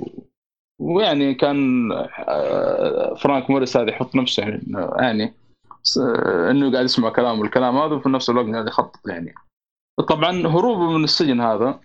ويعني 0.81 1.33
كان 1.33 1.91
آه، 2.27 3.15
فرانك 3.15 3.49
موريس 3.49 3.77
هذا 3.77 3.89
يحط 3.89 4.15
نفسه 4.15 4.43
يعني 4.43 4.61
يعني 4.99 5.33
إنه 6.51 6.71
قاعد 6.71 6.85
يسمع 6.85 7.09
كلام 7.09 7.39
والكلام 7.39 7.77
هذا 7.77 7.95
وفي 7.95 8.09
نفس 8.09 8.29
الوقت 8.29 8.49
قاعد 8.49 8.67
يخطط 8.67 9.07
يعني. 9.07 9.33
طبعا 10.09 10.31
هروبه 10.47 10.97
من 10.97 11.03
السجن 11.03 11.41
هذا 11.41 11.65
آه، 11.65 11.81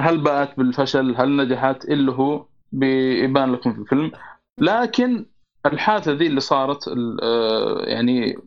هل 0.00 0.18
باءت 0.18 0.56
بالفشل؟ 0.56 1.16
هل 1.16 1.36
نجحت؟ 1.36 1.84
اللي 1.84 2.12
هو 2.12 2.46
بيبان 2.72 3.52
لكم 3.52 3.72
في 3.72 3.78
الفيلم. 3.80 4.12
لكن 4.60 5.26
الحادثة 5.66 6.12
ذي 6.12 6.26
اللي 6.26 6.40
صارت 6.40 6.88
ال- 6.88 7.18
آه، 7.22 7.82
يعني 7.84 8.38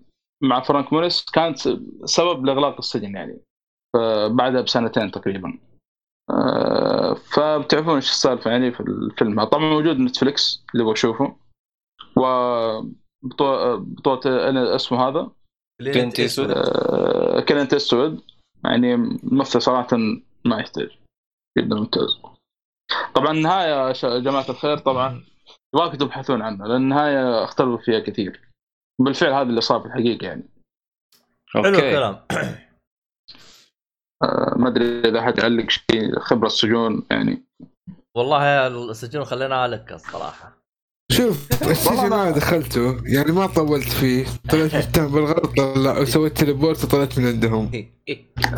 مع 0.43 0.61
فرانك 0.61 0.93
موريس 0.93 1.25
كانت 1.25 1.57
سبب 2.05 2.45
لإغلاق 2.45 2.77
السجن 2.77 3.15
يعني 3.15 3.39
ف- 3.93 4.31
بعدها 4.31 4.61
بسنتين 4.61 5.11
تقريبا. 5.11 5.59
آه، 6.31 7.13
فبتعرفون 7.13 7.95
إيش 7.95 8.09
السالفة 8.09 8.51
يعني 8.51 8.71
في 8.71 8.79
الفيلم. 8.79 9.43
طبعا 9.43 9.63
موجود 9.69 9.99
نتفلكس 9.99 10.63
اللي 10.73 10.83
يبغى 10.83 10.93
يشوفه 10.93 11.35
و 12.17 12.21
بطولة 13.23 14.75
اسمه 14.75 15.07
هذا. 15.07 15.31
كلينت. 15.81 16.19
آه، 16.57 17.39
كلينت 17.39 17.73
ايستوود 17.73 18.21
يعني 18.65 18.95
ممثل 19.23 19.61
صراحة 19.61 19.87
ما 20.45 20.59
يحتاج. 20.59 20.89
جدا 21.57 21.75
ممتاز. 21.75 22.21
طبعا 23.15 23.31
النهاية 23.31 23.87
يا 23.87 23.93
شا- 23.93 24.19
جماعة 24.19 24.49
الخير 24.49 24.77
طبعا 24.77 25.23
يبغاكم 25.75 25.97
تبحثون 25.97 26.41
عنها 26.41 26.67
لأن 26.67 26.81
النهاية 26.81 27.43
اختلفوا 27.43 27.77
فيها 27.77 27.99
كثير. 27.99 28.49
بالفعل 29.01 29.33
هذا 29.33 29.41
اللي 29.49 29.61
صار 29.61 29.79
في 29.79 29.85
الحقيقة 29.85 30.25
يعني. 30.25 30.49
حلو 31.49 31.65
okay. 31.65 31.87
الكلام. 31.89 32.25
آه، 34.23 34.55
ما 34.57 34.67
أدري 34.69 34.99
إذا 34.99 35.21
حد 35.21 35.37
يعلق 35.37 35.69
شيء 35.69 36.19
خبرة 36.19 36.47
السجون 36.47 37.07
يعني. 37.11 37.43
والله 38.17 38.67
السجون 38.67 39.23
خليناها 39.25 39.67
لك 39.67 39.91
الصراحة. 39.91 40.58
شوف 41.11 41.47
السجن 41.69 42.09
ما 42.09 42.31
دخلته 42.31 42.97
يعني 43.05 43.31
ما 43.31 43.45
طولت 43.47 43.89
فيه. 43.89 44.25
طلعت 44.49 44.75
متهم 44.75 45.11
بالغلط 45.11 45.57
لا 45.77 45.99
وسويت 45.99 46.37
teleport 46.37 46.83
وطلعت 46.83 47.19
من 47.19 47.27
عندهم. 47.27 47.71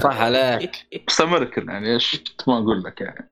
صح 0.04 0.22
عليك. 0.22 0.72
استمر 1.10 1.44
كذا 1.46 1.66
يعني 1.66 1.94
إيش 1.94 2.24
ما 2.48 2.58
أقول 2.58 2.84
لك 2.84 3.02
يعني. 3.02 3.32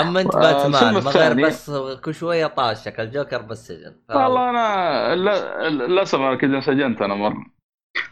أما 0.00 0.20
أنت 0.20 0.34
آه، 0.34 0.40
باتمان 0.68 0.94
ما 1.04 1.10
غير 1.10 1.46
بس 1.46 1.70
كل 2.04 2.14
شوية 2.14 2.46
طاشك 2.46 3.00
الجوكر 3.00 3.42
بالسجن 3.42 3.94
والله 4.10 4.50
أنا 4.50 5.14
لا- 5.14 5.68
للاسف 5.68 6.18
أنا 6.18 6.34
كذا 6.36 6.56
انسجنت 6.56 7.02
أنا 7.02 7.14
مرة. 7.14 7.46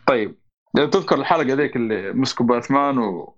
طيب 0.07 0.35
تذكر 0.77 1.17
الحلقة 1.19 1.55
ذيك 1.55 1.77
اللي 1.77 2.13
مسكوا 2.13 2.47
باتمان 2.47 2.99
و 2.99 3.37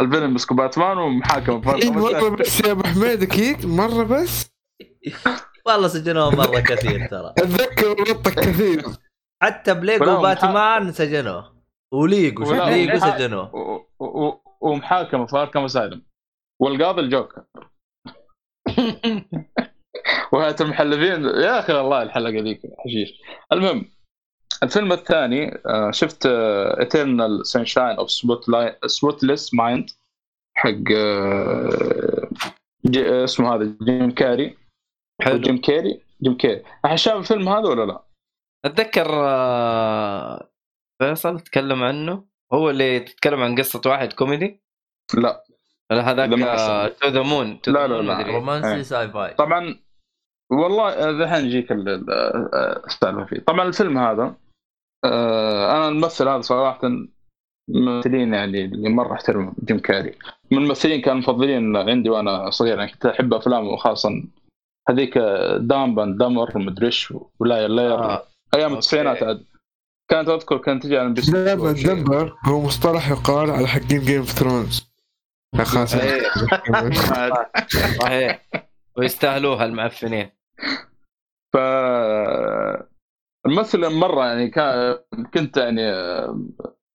الفيلم 0.00 0.34
مسكوا 0.34 0.56
باتمان 0.56 0.98
ومحاكمة 0.98 1.74
إيه 1.82 1.90
مره 1.90 2.28
بس 2.28 2.60
يا 2.60 2.72
أبو 2.72 2.82
حميد 2.82 3.22
أكيد 3.22 3.66
مرة 3.66 4.04
بس. 4.04 4.50
والله 5.66 5.88
سجنوه 5.88 6.30
مرة 6.30 6.60
كثير 6.60 7.06
ترى. 7.06 7.34
أتذكر 7.38 7.88
غلطك 7.88 8.34
كثير. 8.34 8.84
حتى 9.42 9.74
بليجو 9.74 10.22
باتمان 10.22 10.92
سجنوه 10.92 11.58
وليجو 11.92 12.54
ليجو 12.54 12.98
سجنوه 12.98 13.50
ومحاكمة 14.60 15.26
في 15.26 15.36
Arkham 15.36 15.64
Asylum 15.64 16.02
والقاضي 16.60 17.00
الجوكر. 17.00 17.44
وهيئه 20.32 20.56
المحلفين. 20.60 21.24
يا 21.24 21.58
أخي 21.58 21.72
والله 21.72 22.02
الحلقة 22.02 22.42
ذيك 22.42 22.60
حشيش. 22.84 23.08
المهم 23.52 23.97
الفيلم 24.62 24.92
الثاني 24.92 25.60
آه، 25.66 25.90
شفت 25.90 26.26
Eternal 26.26 27.46
Sunshine 27.46 27.96
of 27.96 28.10
Spotless 28.86 29.54
Mind 29.54 29.90
حق 30.56 30.92
آه، 30.96 32.28
آه، 32.96 33.24
اسمه 33.24 33.54
هذا 33.54 33.76
جيم 33.82 34.10
كاري 34.10 34.56
حلو. 35.22 35.38
جيم 35.38 35.60
كاري 35.60 36.00
جيم 36.22 36.36
كاري 36.36 36.62
احد 36.84 36.96
شاف 36.96 37.16
الفيلم 37.16 37.48
هذا 37.48 37.68
ولا 37.68 37.84
لا؟ 37.86 38.02
أتذكر 38.64 39.08
فيصل 40.98 41.40
تكلم 41.40 41.82
عنه. 41.82 42.24
هو 42.52 42.70
اللي 42.70 43.00
تتكلم 43.00 43.42
عن 43.42 43.58
قصة 43.58 43.80
واحد 43.86 44.12
كوميدي؟ 44.12 44.62
لا. 45.14 45.44
لا 45.90 46.10
هذاك. 46.10 46.30
To 47.00 47.08
the 47.08 47.22
Moon 47.22 47.60
لا، 47.66 47.86
لا، 47.86 48.02
لا. 48.02 48.22
رومانسي 48.22 48.74
إيه. 48.74 48.82
sci-fi. 48.82 49.34
طبعا 49.34 49.78
والله 50.50 50.88
آه، 50.88 51.10
ذحين 51.24 51.44
يجيك 51.46 51.72
ال- 51.72 51.88
ال- 51.88 52.10
آه، 52.54 52.82
السالفه 52.86 53.24
فيه 53.24 53.38
طبعا 53.40 53.62
الفيلم 53.68 53.98
هذا 53.98 54.34
آه، 55.04 55.76
أنا 55.76 55.88
الممثل 55.88 56.28
هذا 56.28 56.40
صراحة 56.40 56.80
الممثلين 57.70 58.34
يعني 58.34 58.64
اللي 58.64 58.88
مرة 58.88 59.12
احترمهم 59.12 59.54
جيم 59.64 59.78
كاري 59.78 60.14
من 60.50 60.58
الممثلين 60.58 61.00
كانوا 61.00 61.18
مفضلين 61.18 61.76
عندي 61.76 62.10
وأنا 62.10 62.50
صغير 62.50 62.78
يعني 62.78 62.92
كنت 62.92 63.06
أحب 63.06 63.34
أفلامه 63.34 63.76
خاصه 63.76 64.22
هذيك 64.88 65.18
Dumb 65.58 65.91
and 65.91 66.16
Dumber 66.16 66.58
مدري 66.58 66.86
إيش 66.86 67.14
و 67.40 67.46
Liar 67.46 67.68
Liar 67.68 67.94
آه. 67.94 68.22
أيام. 68.54 68.72
التسعينات 68.72 69.22
عاد 69.22 69.44
كانت 70.10 70.28
أذكر 70.28 70.58
كانت 70.58 70.82
تجي 70.82 70.98
على 70.98 71.06
MBC 71.06 71.32
دائما 71.32 71.68
أو 71.70 71.74
شيء. 71.74 71.86
dumber 71.94 72.34
هو 72.46 72.60
مصطلح 72.62 73.10
يقال 73.10 73.50
على 73.50 73.66
حقين 73.68 74.00
Game 74.00 74.18
of 74.18 74.30
Thrones 74.30 74.88
خلاص 75.64 75.94
إيه. 75.94 76.22
صحيح 78.02 78.42
ويستاهلوها 78.96 79.64
المعفنين 79.64 80.30
ف 81.54 81.56
الممثل 83.46 83.90
مرة 83.94 84.24
يعني 84.26 84.50
كان 84.50 84.98
كنت 85.34 85.56
يعني 85.56 85.82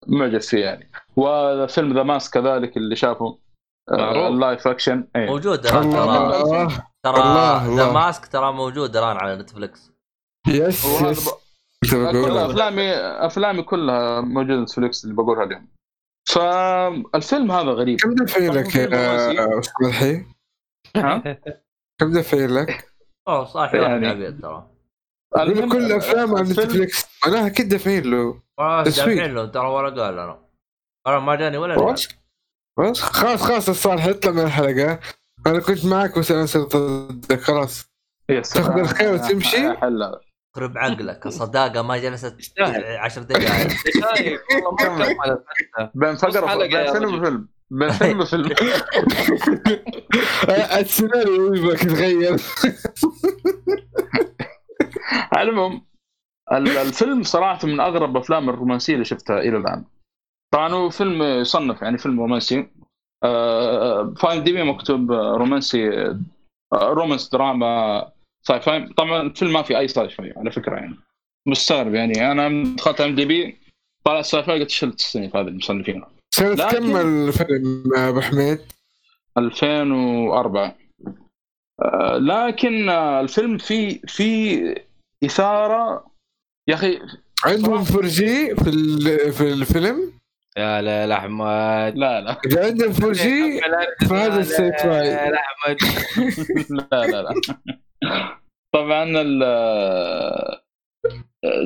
معجب 0.08 0.42
فيه 0.42 0.66
يعني 0.66 0.92
وفيلم 1.16 1.94
The 1.94 2.04
Mask 2.04 2.34
كذلك 2.34 2.78
اللي 2.78 2.96
شافه 2.96 3.40
معروف. 3.92 4.28
ال 4.28 4.36
live 4.36 4.68
action 4.68 5.08
إيه 5.16 5.26
موجود 5.26 5.66
الآن 5.66 5.90
ترى 5.90 6.04
الله 6.04 6.68
ترى 7.06 7.76
The. 7.76 7.92
Mask 7.92 8.28
ترى 8.28 8.54
موجود 8.54 8.96
الآن 8.98 9.18
على 9.18 9.36
نتفلكس 9.36 9.92
yes 10.48 10.86
yes 11.02 11.30
كل 11.92 12.38
افلامي 12.38 12.92
أفلامي 12.96 13.64
كلها 13.64 14.22
موجودة 14.22 14.62
نتفلكس 14.62 15.04
اللي 15.04 15.16
بقولها 15.16 15.44
اليوم 15.44 15.68
فالفيلم 16.30 17.52
هذا 17.52 17.70
غريب 17.72 18.00
كم 18.00 18.16
دافعين 18.16 18.54
لك 18.54 18.76
يا 18.76 19.60
أستاذ 19.60 19.88
الحي؟ 19.88 20.26
ها؟ 20.96 21.38
كم 22.02 22.12
دافعين 22.14 22.50
لك؟ 22.50 22.93
أوه 23.28 23.46
صح 23.46 23.74
يعني. 23.74 24.32
ترى 24.32 25.70
كل 25.70 25.92
أفلام 25.92 26.36
على 26.36 26.44
نتفلكس 26.44 27.06
معناها 27.26 27.48
أكيد 27.48 27.70
دافعين 27.70 28.04
له 28.12 28.42
تسويق. 28.86 29.08
دافعين 29.08 29.34
له 29.36 29.46
ترى 29.46 29.68
ولا 29.68 30.04
قال 30.04 30.20
أنا 30.20 30.40
أنا 31.08 31.20
ما 31.20 31.36
جاني 31.36 31.58
ولا. 31.58 31.94
بس 31.94 32.08
بس 32.80 33.02
خلاص 33.02 33.44
خلاص 33.44 33.70
الصالح 33.70 34.06
اطلع 34.06 34.32
من 34.32 34.40
الحلقة 34.44 35.00
أنا 35.48 35.60
كنت 35.60 35.86
معك 35.86 36.20
بس 36.20 36.32
أنا 36.32 36.46
صرت 36.46 36.76
ضدك 36.76 37.42
خلاص. 37.42 37.94
تاخذ 38.28 38.80
الخير 38.80 39.14
وتمشي؟ 39.14 39.74
خرب 40.56 40.78
عقلك 40.78 41.26
الصداقه 41.26 41.82
ما 41.82 41.98
جلست 41.98 42.40
يستاهل. 42.40 42.84
10 42.98 43.22
دقائق 43.24 43.70
شايف 43.70 44.42
والله 44.66 45.14
ما. 45.14 45.44
بين 45.96 46.16
فقره 46.16 46.48
حلقة 46.48 47.48
يا 47.82 47.92
فيلم 47.92 48.26
فيلم 48.26 48.52
السيناريو 50.80 51.54
يبغاك 51.54 51.84
يتغير 51.84 52.38
على 55.34 55.50
العموم 55.50 55.86
ال- 56.52 56.78
الفيلم 56.78 57.24
صراحة 57.24 57.68
من 57.68 57.80
أغرب 57.80 58.12
الافلام 58.18 58.50
الرومانسية 58.50 58.94
اللي 58.94 59.06
شفتها 59.06 59.40
إلى 59.40 59.58
الآن. 59.58 59.84
طبعا 60.54 60.74
هو 60.74 60.90
فيلم 60.90 61.24
يصنف 61.24 61.82
يعني 61.82 61.98
فيلم 61.98 62.20
رومانسي. 62.20 62.68
آه، 63.24 64.14
في 64.18 64.44
IMDb 64.44 64.64
مكتوب 64.64 65.12
رومانسي 65.12 65.90
آه، 65.90 66.20
romance 66.74 67.30
drama 67.30 68.12
sci-fi 68.48 68.88
طبعا 68.98 69.22
الفيلم 69.22 69.54
ما 69.54 69.62
في 69.62 69.78
أي 69.80 69.88
sci-fi 69.88 70.34
على 70.38 70.52
فكرة 70.52 70.76
يعني 70.76 70.96
مستغرب 71.48 71.94
يعني 71.94 72.32
أنا 72.32 72.76
دخلت 72.76 73.02
IMDb 73.02 73.58
طلع 74.06 74.20
ال 74.20 74.44
sci-fi 74.44 74.60
قلت 74.60 74.70
شلت 74.70 74.92
التصنيف 74.92 75.36
هذا 75.36 75.48
المصنفين. 75.48 76.04
سنة 76.36 76.50
لكن- 76.54 76.78
كم 76.80 76.96
الفيلم 76.98 77.84
يا 77.98 78.10
أبو 78.10 78.22
حميد؟ 78.22 78.60
2004 79.38 80.76
آه، 81.82 82.18
لكن 82.18 82.90
آه، 82.90 83.22
الفيلم 83.22 83.58
فيه 83.58 84.02
فيه 84.08 84.76
إثارة 85.26 86.12
يا 86.68 86.74
أخي 86.74 87.00
عندهم 87.46 87.84
فرجي 87.84 88.56
في 88.56 88.70
ال- 88.70 89.34
في 89.34 89.54
الفيلم؟ 89.54 90.14
يا 90.58 90.82
لا 90.82 91.08
لا 91.08 91.18
أحمد. 91.18 91.94
لا 91.98 92.22
لا. 92.22 92.38
إذا 92.46 92.66
عندهم 92.66 92.92
فرجي 92.94 93.62
في 94.08 94.14
هذا 94.14 94.40
السيت 94.40 94.86
لا 94.86 95.04
لا 95.30 95.40
أحمد. 95.40 95.78
لا 96.70 97.08
لا 97.08 97.22
لا. 97.22 97.34
طبعا 98.74 99.04
ال 99.16 99.40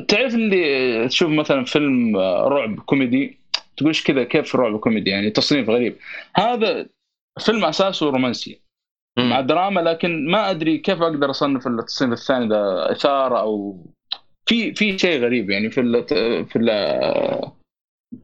تعرف 0.08 0.34
اللي 0.34 1.08
تشوف 1.08 1.30
مثلا 1.30 1.64
فيلم 1.64 2.16
رعب 2.46 2.80
كوميدي؟ 2.80 3.38
تقول 3.78 3.88
إيش 3.88 4.04
كذا 4.04 4.24
كيف 4.24 4.56
رعب 4.56 4.78
كوميدي 4.78 5.10
يعني 5.10 5.30
تصنيف 5.30 5.70
غريب. 5.70 5.96
هذا 6.36 6.86
فيلم 7.40 7.64
اساسه 7.64 8.10
رومانسي 8.10 8.60
مع 9.18 9.40
دراما 9.40 9.80
لكن 9.80 10.30
ما 10.30 10.50
أدري 10.50 10.78
كيف 10.78 11.02
أقدر 11.02 11.30
أصنف 11.30 11.66
التصنيف 11.66 12.12
الثاني 12.12 12.48
ده 12.48 12.92
إثارة 12.92 13.38
أو 13.40 13.84
في 14.48 14.74
في 14.74 14.98
شيء 14.98 15.20
غريب 15.20 15.50
يعني 15.50 15.70
في 15.70 15.80
ال 15.80 16.04
في 16.46 16.56
ال 16.56 16.68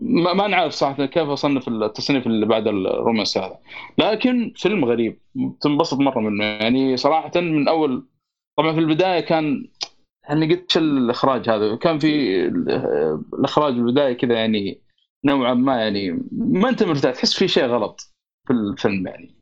ما, 0.00 0.32
ما 0.32 0.46
نعرف 0.46 0.72
صراحة 0.72 1.06
كيف 1.06 1.28
أصنف 1.28 1.68
التصنيف 1.68 2.26
اللي 2.26 2.46
بعد 2.46 2.66
الرومانس 2.68 3.38
هذا. 3.38 3.58
لكن 3.98 4.52
فيلم 4.56 4.84
غريب 4.84 5.18
تنبسط 5.60 5.98
مرة 5.98 6.20
منه. 6.20 6.44
يعني 6.44 6.96
صراحة 6.96 7.40
من 7.40 7.68
أول 7.68 8.06
طبعا 8.58 8.72
في 8.72 8.78
البداية 8.80 9.20
كان 9.20 9.68
يعني 10.28 10.54
قلت 10.54 10.76
الإخراج 10.76 11.50
هذا؟ 11.50 11.76
كان 11.76 11.98
في 11.98 12.40
ال- 12.46 12.70
الإخراج 13.38 13.74
البداية 13.74 14.12
كذا 14.12 14.34
يعني 14.34 14.83
نوعا 15.24 15.54
ما 15.54 15.76
يعني 15.82 16.22
ما 16.32 16.68
أنت 16.68 16.82
مرتاح 16.82 17.14
تحس 17.14 17.34
في 17.34 17.48
شيء 17.48 17.66
غلط 17.66 18.00
في 18.46 18.52
الفيلم 18.52 19.06
يعني. 19.06 19.34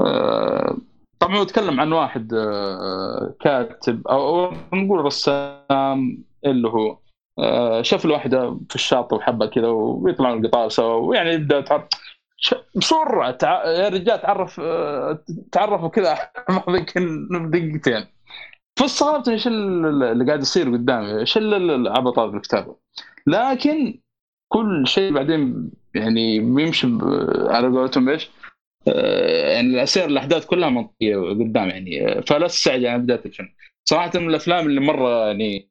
آه، 0.00 0.76
طبعا 1.18 1.36
هو 1.36 1.42
يتكلم 1.42 1.80
عن 1.80 1.92
واحد 1.92 2.34
آه، 2.34 3.34
كاتب 3.40 4.08
أو 4.08 4.52
نقول 4.74 5.04
رسام 5.04 6.24
اللي 6.46 6.68
هو 6.68 6.98
آه، 7.38 7.82
شاف 7.82 8.04
الواحدة 8.04 8.58
في 8.68 8.74
الشاطئ 8.74 9.16
وحبها 9.16 9.46
كذا 9.46 9.68
ويطلعون 9.68 10.44
القطار 10.44 10.68
سوا 10.68 10.94
ويعني 10.94 11.30
يبدأ 11.32 11.64
بسرعة. 12.76 13.38
يا 13.66 13.88
رجال 13.88 14.20
تعرف 14.22 14.60
تعرفوا 15.52 15.88
كذا 15.88 16.18
يمكن 16.68 17.28
بدقيقتين 17.30 18.06
فاستغربت 18.78 19.28
إيش 19.28 19.46
ال- 19.46 20.02
اللي 20.02 20.24
قاعد 20.26 20.40
يصير 20.40 20.72
قدامي 20.72 21.18
إيش 21.20 21.36
ال- 21.36 21.70
العبط 21.70 22.18
هذا 22.18 22.36
الكتابه 22.36 22.76
لكن 23.26 24.00
كل 24.52 24.86
شيء 24.86 25.12
بعدين 25.12 25.70
يعني 25.94 26.38
بيمشي 26.40 26.86
على 27.48 27.68
قولتهم 27.68 28.08
إيش؟ 28.08 28.30
آه، 28.88 29.52
يعني 29.52 29.86
سير 29.86 30.04
الأحداث 30.04 30.46
كلها 30.46 30.68
منطقية 30.68 31.16
قدام 31.16 31.68
يعني. 31.68 32.08
آه، 32.08 32.20
فلا 32.20 32.46
تستعجل 32.46 32.86
على 32.86 33.02
بداية 33.02 33.20
الفيلم 33.26 33.48
صراحة 33.88 34.10
من 34.14 34.30
الأفلام 34.30 34.66
اللي 34.66 34.80
مرة 34.80 35.26
يعني 35.26 35.70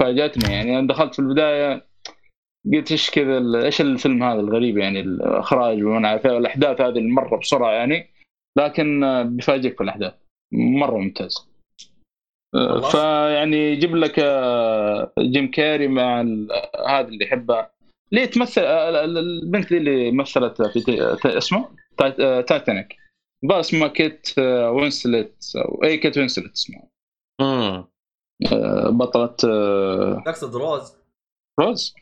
فاجأتني 0.00 0.54
يعني. 0.54 0.78
أنا 0.78 0.88
دخلت 0.88 1.14
في 1.14 1.18
البداية 1.18 1.86
قلت 2.72 2.90
إيش 2.90 3.10
كذا 3.10 3.64
إيش 3.64 3.80
الفيلم 3.80 4.22
هذا 4.22 4.40
الغريب 4.40 4.78
يعني 4.78 5.00
الإخراج 5.00 5.84
وما 5.84 6.08
عارف 6.08 6.26
الأحداث 6.26 6.80
هذه 6.80 7.00
مرة 7.00 7.36
بسرعة 7.36 7.72
يعني. 7.72 8.10
لكن 8.58 9.04
آه، 9.04 9.22
بيفاجئك 9.22 9.76
في 9.76 9.82
الأحداث. 9.82 10.14
مرة 10.52 10.98
ممتاز. 10.98 11.52
فيعني 12.90 13.72
يجيب 13.72 13.96
لك 13.96 14.20
جيم 15.18 15.50
كاري 15.50 15.88
مع 15.88 16.20
هذا 16.88 17.08
اللي 17.08 17.24
يحبه. 17.24 17.71
ليه 18.12 18.24
تمثل 18.24 18.60
آه، 18.60 18.88
ال- 18.90 18.96
ال- 18.96 19.18
البنت 19.42 19.68
دي 19.68 19.76
اللي 19.78 20.12
مثلت 20.12 20.62
في 20.62 20.80
تي- 20.80 21.16
ت- 21.16 21.26
اسمه؟ 21.26 21.68
آه، 22.20 22.40
تايتانيك. 22.40 22.96
بقى 23.44 23.60
اسمها 23.60 23.88
كيت 23.88 24.38
آه، 24.38 24.70
وينسلت 24.70 25.52
أو 25.56 25.84
اي 25.84 25.96
كيت 25.96 26.18
وينسلت 26.18 26.52
اسمها. 26.52 26.88
امم 27.40 27.84
بطلة 28.98 29.26
تقصد 30.24 30.56
روز. 30.56 30.92
روز. 31.60 31.94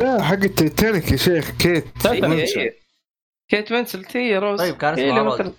لا 0.00 0.22
حق 0.22 0.32
التيتانيك 0.34 1.12
يا 1.12 1.16
شيخ 1.16 1.50
كيت 1.58 1.84
تايتانيك. 2.02 2.38
هي- 2.58 2.62
هي. 2.62 2.74
كيت 3.50 3.72
وينسلت 3.72 4.16
هي 4.16 4.38
روز. 4.38 4.58
طيب 4.58 4.74
كان 4.76 4.92
اسمها 4.94 5.22
روز. 5.22 5.52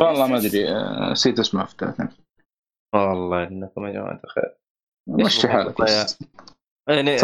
والله 0.00 0.26
ما 0.26 0.36
أدري 0.36 0.66
نسيت 1.12 1.38
اسمها 1.38 1.64
في 1.64 1.76
تايتانيك. 1.76 2.12
والله 2.94 3.48
إنكم 3.48 3.86
يا 3.86 3.92
جماعة 3.92 4.20
الخير. 4.24 4.56
مشي 5.08 5.48
حالك. 5.48 5.80
يعني 6.88 7.16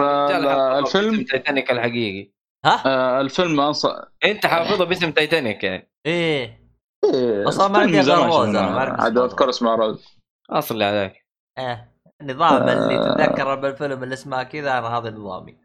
الفيلم- 0.78 1.24
تايتانيك 1.24 1.70
الحقيقي. 1.70 2.32
ها؟ 2.64 2.82
آه، 2.86 3.20
الفيلم 3.20 3.60
انصح 3.60 3.90
أنت 4.24 4.46
حافظه 4.46 4.84
باسم 4.84 5.10
تايتانيك 5.10 5.64
يعني. 5.64 5.90
إيه. 6.06 6.68
إيه، 7.04 7.48
أصلاً 7.48 7.68
ما 7.68 7.78
عندي 7.78 8.00
اسمه. 8.00 9.24
أذكر 9.24 9.48
اسمه 9.48 9.74
روز 9.74 10.04
اصلي 10.50 10.84
عليك 10.84 11.26
إيه 11.58 11.92
النظام 12.20 12.68
اللي 12.68 12.98
آه. 12.98 13.14
تتذكر 13.14 13.54
بالفيلم 13.54 14.02
اللي 14.02 14.12
اسمه 14.12 14.42
كذا 14.42 14.78
أنا 14.78 14.98
هذا 14.98 15.10
نظامي. 15.10 15.56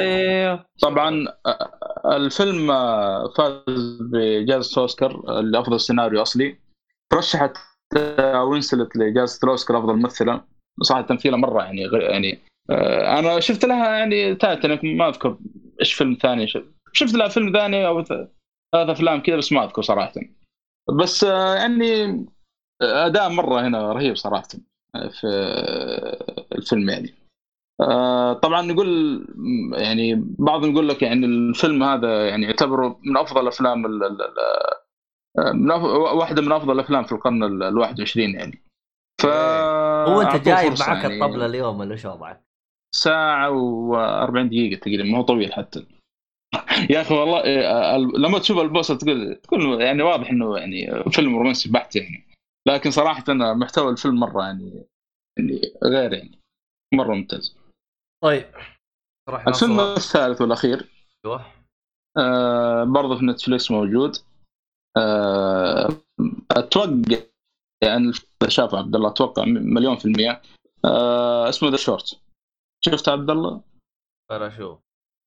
أيوه. 0.00 0.66
طبعا 0.82 1.26
آه، 1.46 2.16
الفيلم 2.16 2.70
آه، 2.70 3.32
فاز 3.38 3.98
بجائزة 4.00 4.80
أوسكار 4.82 5.40
لأفضل 5.40 5.80
سيناريو 5.80 6.22
أصلي. 6.22 6.58
ترشحت 7.12 7.56
آه، 7.96 8.44
وينسلت 8.44 8.96
لجائزة 8.96 9.40
الاوسكار 9.44 9.78
أفضل 9.78 9.94
ممثلة. 9.96 10.40
صراحة 10.82 11.02
تمثيلها 11.02 11.38
مرة 11.38 11.62
يعني 11.62 11.86
غير 11.86 12.02
يعني 12.02 12.32
آه، 12.32 12.49
أنا 13.18 13.40
شفت 13.40 13.64
لها 13.64 13.98
يعني 13.98 14.34
تايتانيك 14.34 14.84
ما 14.84 15.08
أذكر 15.08 15.38
إيش 15.80 15.92
فيلم 15.92 16.14
ثاني 16.22 16.46
شفت, 16.46 16.72
شفت 16.92 17.14
لها 17.14 17.28
فيلم 17.28 17.52
ثاني 17.52 17.86
أو 17.86 18.04
ثلاث 18.04 18.28
أفلام 18.74 19.22
كذا 19.22 19.36
بس 19.36 19.52
ما 19.52 19.64
أذكر 19.64 19.82
صراحة 19.82 20.12
بس 21.00 21.24
آه، 21.24 21.54
يعني 21.54 22.26
أداء 22.82 23.28
مرة 23.28 23.60
هنا 23.60 23.92
رهيب 23.92 24.16
صراحة 24.16 24.48
آه، 24.94 25.08
في 25.08 25.26
آه، 25.26 26.46
الفيلم 26.54 26.88
يعني 26.88 27.14
آه، 27.80 28.32
طبعا 28.32 28.62
نقول 28.62 29.26
يعني 29.72 30.24
بعضهم 30.38 30.72
يقول 30.72 30.88
لك 30.88 31.02
يعني 31.02 31.26
الفيلم 31.26 31.82
هذا 31.82 32.28
يعني 32.28 32.46
يعتبره 32.46 33.00
من 33.04 33.16
أفضل 33.16 33.48
أفلام 33.48 33.82
من 35.38 35.70
أف... 35.70 35.82
واحدة 36.14 36.42
من 36.42 36.52
أفضل 36.52 36.72
الافلام 36.72 37.04
في 37.04 37.12
القرن 37.12 37.62
ال 37.62 37.78
21 37.78 38.30
يعني 38.30 38.62
ف 39.22 39.26
هو 39.26 40.20
أنت 40.20 40.44
جايب 40.44 40.72
معك 40.80 41.02
يعني. 41.02 41.14
الطبلة 41.14 41.46
اليوم 41.46 41.80
ولا 41.80 41.96
شو 41.96 42.10
وضعك؟ 42.10 42.49
ساعة 42.94 43.50
و40 43.50 44.38
دقيقة 44.48 44.78
تقريبا 44.80 45.04
ما 45.04 45.18
هو 45.18 45.22
طويل 45.22 45.52
حتى. 45.52 45.86
يا 46.90 47.00
أخي 47.00 47.14
والله 47.14 47.40
ال- 47.96 48.22
لما 48.22 48.38
تشوف 48.38 48.58
ال 48.58 48.63
poster 48.63 48.94
تقول 48.94 49.36
تكون 49.36 49.80
يعني 49.80 50.02
واضح 50.02 50.30
إنه 50.30 50.58
يعني 50.58 51.04
فيلم 51.10 51.36
رومانسي 51.36 51.70
بحت 51.70 51.96
يعني. 51.96 52.24
لكن 52.68 52.90
صراحة 52.90 53.24
أنا 53.28 53.54
محتوى 53.54 53.90
الفيلم 53.90 54.14
مرة 54.20 54.42
يعني 54.42 54.84
يعني 55.38 55.60
غير 55.84 56.12
يعني 56.12 56.38
مرة 56.94 57.14
ممتاز. 57.14 57.56
طيب. 58.24 58.46
راح 59.28 59.46
الفيلم 59.48 59.80
الثالث 59.80 60.40
والأخير. 60.40 60.86
أيوه. 61.26 61.46
آه 62.18 62.84
برضه 62.84 63.18
في 63.18 63.24
نتفليكس 63.24 63.70
موجود. 63.70 64.16
آه 64.96 65.88
أتوقع 66.50 67.16
يعني 67.84 68.12
شاف 68.48 68.74
عبد 68.74 68.94
الله 68.96 69.08
أتوقع 69.08 69.44
مليون 69.46 69.96
في 69.96 70.04
المية. 70.04 70.42
آه 70.84 71.48
اسمه 71.48 71.68
ذا 71.70 71.76
شورت 71.76 72.20
شفت 72.84 73.08
عبد 73.08 73.30
الله؟ 73.30 73.60
أنا 74.30 74.46
أشوف. 74.46 74.78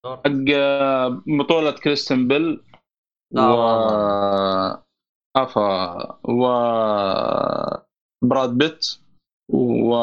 حق 0.06 0.50
آه، 0.56 1.24
بطولة 1.40 1.72
كريستن 1.72 2.28
بيل 2.28 2.64
لا 3.34 3.48
و. 3.48 4.84
افا 5.38 6.20
و 6.30 6.42
براد 8.24 8.50
بيت 8.50 8.86
و 9.54 9.96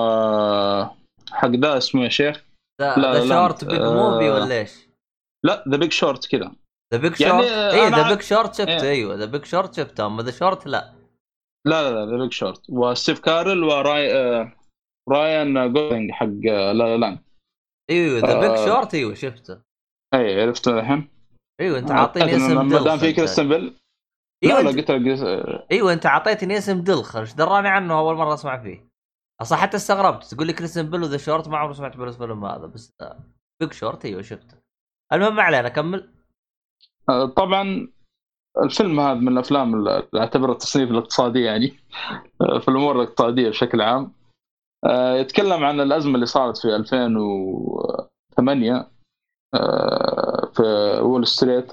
حق 1.32 1.48
ذا 1.48 1.76
اسمه 1.76 2.04
يا 2.04 2.08
شيخ. 2.08 2.44
ذا 2.80 2.94
لا، 2.96 3.12
ذا 3.12 3.24
لا، 3.24 3.28
شورت 3.28 3.64
بيج 3.64 3.80
موفي 3.80 4.30
ولا 4.30 4.58
إيش؟ 4.58 4.88
لا 5.44 5.64
The 5.68 5.76
Big 5.76 5.92
Short 5.92 6.26
كذا 6.26 6.52
The 6.94 6.98
Big 7.00 7.14
Short 7.14 7.44
اي 7.44 7.90
The 7.90 8.08
Big 8.08 8.20
Short 8.20 8.54
شفته. 8.54 8.82
إيه. 8.82 8.90
أيوه 8.90 9.14
The 9.14 9.24
Big 9.24 9.44
Short 9.44 9.74
شفته. 9.74 10.06
أما 10.06 10.22
The 10.22 10.30
Short 10.30 10.66
لا. 10.66 10.92
لا 11.66 11.90
لا 11.90 11.90
لا 11.90 12.10
The 12.10 12.16
Big 12.22 12.32
Short 12.32 12.70
وستيف 12.70 13.20
كارل 13.20 13.64
وراي 13.64 14.14
آه، 14.14 14.52
رايان 15.08 15.72
جولينج 15.72 16.10
حق 16.10 16.26
آه، 16.26 16.72
لا 16.72 16.72
لا 16.72 16.96
لا. 16.96 17.18
إيوه 17.90 18.20
The 18.20 18.40
Big 18.40 18.50
آه. 18.50 18.66
شورت 18.66 18.94
إيوه 18.94 19.14
شفته. 19.14 19.60
اي 20.14 20.42
عرفت 20.42 20.68
الحين. 20.68 21.08
إيوه 21.60 21.78
أنت 21.78 21.90
آه، 21.90 21.94
عاطيني 21.94 22.36
اسم 22.36 22.54
ما 22.56 22.78
دام 22.78 22.84
دلخ 22.84 22.94
في. 22.94 23.12
كريستن 23.12 23.48
بيل 23.48 23.76
إيوه 24.44 24.60
انت 24.60 24.68
قلت 24.68 24.90
لك 24.90 25.18
آه، 25.20 25.66
إيوه 25.72 25.92
أنت 25.92 26.06
عطيتني 26.06 26.58
اسم 26.58 26.80
دلخ 26.80 27.16
إيش 27.16 27.34
دراني 27.34 27.68
عنه 27.68 27.98
أول 27.98 28.16
مرة 28.16 28.34
أسمع 28.34 28.62
فيه؟ 28.62 28.90
أصلا 29.42 29.58
حتى 29.58 29.76
استغربت. 29.76 30.24
تقول 30.24 30.46
لي 30.46 30.52
كريستن 30.52 30.90
بيل 30.90 31.02
و 31.02 31.06
The 31.06 31.16
Short 31.16 31.48
ما 31.48 31.58
عمري 31.58 31.74
سمعت 31.74 31.96
بالفيلم 31.96 32.44
هذا 32.44 32.66
بس 32.66 32.92
Big 33.60 33.72
Short 33.72 34.04
إيوه 34.04 34.22
شفته. 34.22 34.56
المهم 35.12 35.36
ما 35.36 35.42
علينا 35.42 35.68
كمل. 35.68 36.10
آه، 37.08 37.26
طبعا 37.26 37.88
الفيلم 38.64 39.00
هذا 39.00 39.14
من 39.14 39.28
الأفلام 39.28 39.74
اللي 39.74 40.08
أعتبرها 40.16 40.52
التصنيف 40.52 40.90
الاقتصادي 40.90 41.40
يعني 41.40 41.76
آه، 42.40 42.58
في 42.58 42.68
الأمور 42.68 42.96
الاقتصادية 42.96 43.48
بشكل 43.48 43.80
عام. 43.80 44.02
آه، 44.04 44.10
يتكلم 45.20 45.64
عن 45.64 45.80
الأزمة 45.80 46.14
اللي 46.14 46.26
صارت 46.26 46.58
في 46.58 46.76
2008 46.76 48.90
آه، 49.54 50.50
في 50.54 50.62
وول 51.02 51.26
ستريت. 51.26 51.70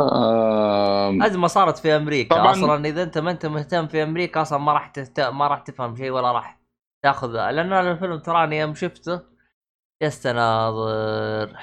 آه، 0.00 1.26
أزمة 1.26 1.46
صارت 1.46 1.78
في 1.78 1.96
أمريكا. 1.96 2.36
طبعاً- 2.36 2.46
أصلا 2.50 2.88
إذا 2.88 3.02
أنت 3.02 3.18
ما 3.18 3.30
أنت 3.30 3.46
مهتم 3.46 3.86
في 3.86 4.02
أمريكا 4.02 4.42
أصلا 4.42 4.58
ما 4.58 4.72
راح 4.72 4.86
تهت... 4.86 5.20
ما 5.20 5.46
راح 5.48 5.60
تفهم 5.60 5.96
شيء 5.96 6.10
ولا 6.10 6.32
راح 6.32 6.60
تاخذ. 7.04 7.32
لأن 7.32 7.58
أنا 7.72 7.92
الفيلم 7.92 8.18
تراني 8.18 8.58
يوم 8.58 8.74
شفته 8.74 9.20
جلست 10.02 10.26
اناظر 10.26 11.56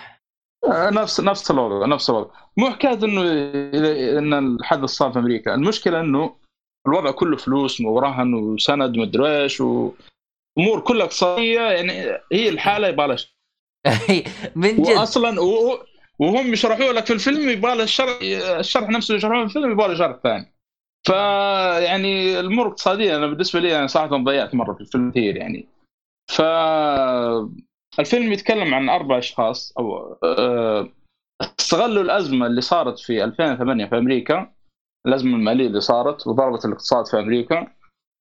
آه، 0.72 0.90
نفس 0.90 1.20
نفس 1.22 1.52
الوضع 1.52 1.86
نفس 1.86 2.10
الوضع. 2.10 2.30
مو 2.58 2.70
حكاية 2.70 3.00
إنه 3.04 3.22
إن 4.20 4.34
الحدث 4.56 4.90
صار 4.90 5.12
في 5.12 5.20
أمريكا. 5.20 5.56
المشكلة 5.56 6.00
إنه 6.00 6.36
الوضع 6.88 7.12
كله 7.12 7.38
فلوس 7.38 7.82
ورهن 7.82 8.34
وسند 8.34 8.98
مدري 8.98 9.42
إيش 9.44 9.64
وامور 10.58 10.80
كلها 10.80 11.06
اقتصادية 11.06 11.62
يعني 11.62 11.92
هي 12.32 12.50
الحالة 12.50 12.88
يبغى 12.88 13.08
لها 13.08 13.18
من 14.56 14.82
جد. 14.84 14.88
واصلا 14.90 15.42
و- 15.42 15.80
وهم 16.20 16.54
يشرحوه 16.54 16.92
لك 16.92 17.06
في 17.06 17.14
الفيلم 17.14 17.50
يبغى 17.50 17.76
له 17.76 17.84
الشرح 17.84 18.18
الشرح 18.60 18.90
نفسه 18.90 19.16
يشرحوه 19.16 19.40
في 19.40 19.44
الفيلم 19.46 19.72
يبغى 19.72 19.88
له 19.88 19.96
شرح 19.96 20.18
ثاني 20.24 20.54
فيعني 21.08 22.40
الأمور 22.40 22.66
الاقتصاديه 22.66 23.16
أنا 23.16 23.28
بالنسبة 23.28 23.60
لي 23.60 23.78
أنا 23.80 23.88
صراحة 23.88 24.18
ضيعت 24.18 24.56
مرة 24.56 24.74
في 24.74 24.82
الفيلم 24.82 25.12
كثير 25.12 25.36
يعني. 25.38 25.68
ف 26.32 26.42
الفيلم 28.00 28.34
يتكلم 28.34 28.74
عن 28.74 28.90
أربع 28.90 29.18
أشخاص 29.18 29.74
أو 29.80 30.18
آه، 30.24 30.90
استغلوا 31.60 32.04
الأزمة 32.04 32.46
اللي 32.46 32.62
صارت 32.62 33.00
في 33.00 33.24
2008 33.24 33.86
في 33.86 33.98
أمريكا 33.98 34.54
الأزمة 35.08 35.36
المالية 35.38 35.68
اللي 35.68 35.82
صارت 35.82 36.28
وضربت 36.28 36.66
الاقتصاد 36.66 37.08
في 37.08 37.20
أمريكا 37.20 37.68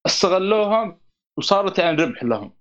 استغلوها 0.07 0.99
وصارت 1.39 1.79
يعني 1.79 2.03
ربح 2.03 2.25
لهم 2.25 2.53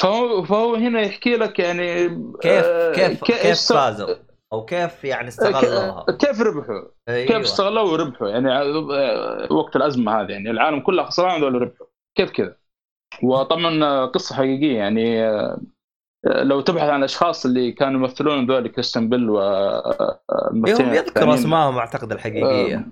فهو 0.00 0.42
فهو 0.42 0.74
هنا 0.74 1.00
يحكي 1.00 1.36
لك 1.36 1.58
يعني 1.58 2.08
كيف 2.40 2.64
آه، 2.64 2.92
كيف 2.92 3.24
كيف 3.24 3.72
فازوا 3.72 4.14
أو 4.52 4.64
كيف 4.64 5.04
يعني 5.04 5.28
استغلوها 5.28 6.06
كيف 6.20 6.40
ربحوا؟ 6.40 6.80
كيف 7.06 7.30
أيوة. 7.30 7.40
استغلوا 7.40 7.92
وربحوا 7.92 8.28
يعني 8.28 8.52
آه، 8.52 9.52
وقت 9.52 9.76
الأزمة 9.76 10.20
هذه 10.20 10.30
يعني 10.30 10.50
العالم 10.50 10.80
كله 10.80 11.02
خسران 11.02 11.30
هذول 11.30 11.62
ربحوا 11.62 11.86
كيف 12.16 12.30
كذا؟ 12.30 12.56
وطبعا 13.22 13.84
آه، 13.84 14.06
قصة 14.06 14.34
حقيقية 14.34 14.76
يعني 14.76 15.24
آه، 16.26 16.42
لو 16.42 16.60
تبحث 16.60 16.88
عن 16.88 16.98
الأشخاص 16.98 17.46
اللي 17.46 17.72
كانوا 17.72 18.00
يمثلون 18.00 18.46
ذول 18.46 18.68
كريستن 18.68 19.08
بيل 19.08 19.30
و 19.30 19.40
آه، 19.40 20.20
الممثلين 20.52 20.88
هم 20.88 20.94
الثانيين. 20.94 21.34
أسمائهم 21.34 21.78
أعتقد 21.78 22.12
الحقيقية 22.12 22.76
آه، 22.76 22.84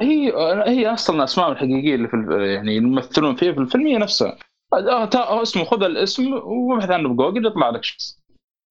هي 0.00 0.32
هي 0.66 0.92
أصلا 0.94 1.16
الأسماء 1.16 1.52
الحقيقية 1.52 1.94
اللي 1.94 2.08
في 2.08 2.14
ال- 2.14 2.42
يعني 2.50 2.76
يمثلون 2.76 3.36
فيه 3.36 3.50
في 3.52 3.58
الفيلم 3.60 3.86
هي 3.86 3.98
نفسها. 3.98 4.38
آه، 4.74 5.42
اسمه 5.42 5.64
خذ 5.64 5.82
الاسم 5.82 6.32
وابحث 6.32 6.90
عنه 6.90 7.08
بجوجل 7.08 7.46
يطلع 7.46 7.70
لك 7.70 7.84
شخص. 7.84 8.22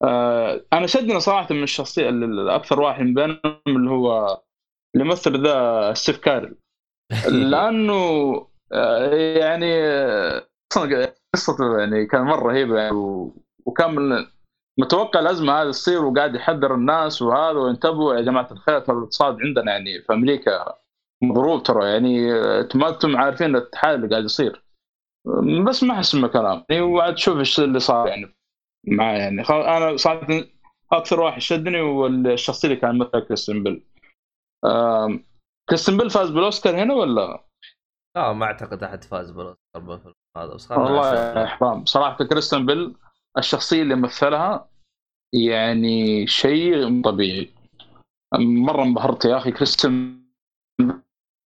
آه، 0.04 0.64
أنا 0.72 0.86
شدني 0.86 1.20
صراحة 1.20 1.54
من 1.54 1.62
الشخصية 1.62 2.08
ال- 2.08 2.24
الأكثر 2.24 2.80
واحد 2.80 3.02
من 3.02 3.14
بينهم 3.14 3.40
اللي 3.66 3.90
هو 3.90 4.40
اللي 4.94 5.06
يمثل 5.06 5.42
ذا 5.42 5.94
ستيف 5.94 6.18
كارل 6.18 6.56
لأنه 7.50 7.92
آه، 8.72 9.14
يعني 9.14 9.66
أصلا 10.72 11.14
قصته 11.34 11.78
يعني 11.78 12.06
كان 12.06 12.22
مرة 12.22 12.48
رهيبة 12.52 12.78
يعني 12.78 12.96
وكان 13.66 13.94
من 13.94 14.26
متوقع 14.80 15.20
الأزمة 15.20 15.52
هذه 15.62 15.70
تصير 15.70 16.04
وقاعد 16.04 16.34
يحذر 16.34 16.74
الناس 16.74 17.22
وهذا 17.22 17.58
وانتبهوا 17.58 18.14
يا 18.14 18.20
جماعة 18.20 18.48
الخير 18.52 18.76
الاقتصاد 18.78 19.36
عندنا 19.40 19.72
يعني 19.72 20.02
في 20.02 20.12
أمريكا 20.12 20.74
مضروب 21.22 21.62
ترى 21.62 21.90
يعني 21.90 22.32
ما 22.74 22.88
أنتم 22.88 23.16
عارفين 23.16 23.56
الاتحاد 23.56 23.94
اللي 23.94 24.08
قاعد 24.08 24.24
يصير. 24.24 24.64
بس 25.66 25.82
ما 25.82 25.94
أحس 25.94 26.14
من 26.14 26.26
كلام. 26.26 26.64
يعني 26.70 26.82
وعاد 26.82 27.14
تشوف 27.14 27.38
إيش 27.38 27.60
اللي 27.60 27.80
صار 27.80 28.08
يعني 28.08 28.34
معاه 28.86 29.18
يعني 29.18 29.44
خل... 29.44 29.54
أنا 29.54 29.96
صراحة 29.96 30.26
أكثر 30.92 31.20
واحد 31.20 31.40
شدني 31.40 31.80
هو 31.80 32.06
الشخصيه 32.06 32.68
اللي 32.68 32.80
كان 32.80 32.98
مثل 32.98 33.20
كريستن 33.20 33.62
بيل. 33.62 33.84
كريستن 35.68 35.96
بيل 35.96 36.10
فاز 36.10 36.30
بالأوسكار 36.30 36.82
هنا 36.82 36.94
ولا؟ 36.94 37.44
لا 38.16 38.32
ما 38.32 38.46
أعتقد 38.46 38.82
أحد 38.82 39.04
فاز 39.04 39.30
بالأوسكار 39.30 40.12
هذا 40.36 40.54
بس 40.54 40.70
والله 40.70 41.44
احترام 41.44 41.84
صراحة 41.84 42.24
كريستن 42.24 42.66
بيل 42.66 42.94
الشخصية 43.38 43.82
اللي 43.82 43.96
مثلها 43.96 44.68
يعني 45.34 46.26
شيء 46.26 47.02
طبيعي. 47.02 47.50
مرة 48.38 48.82
انبهرت 48.82 49.24
يا 49.24 49.36
أخي 49.36 49.52
كريستن 49.52 50.21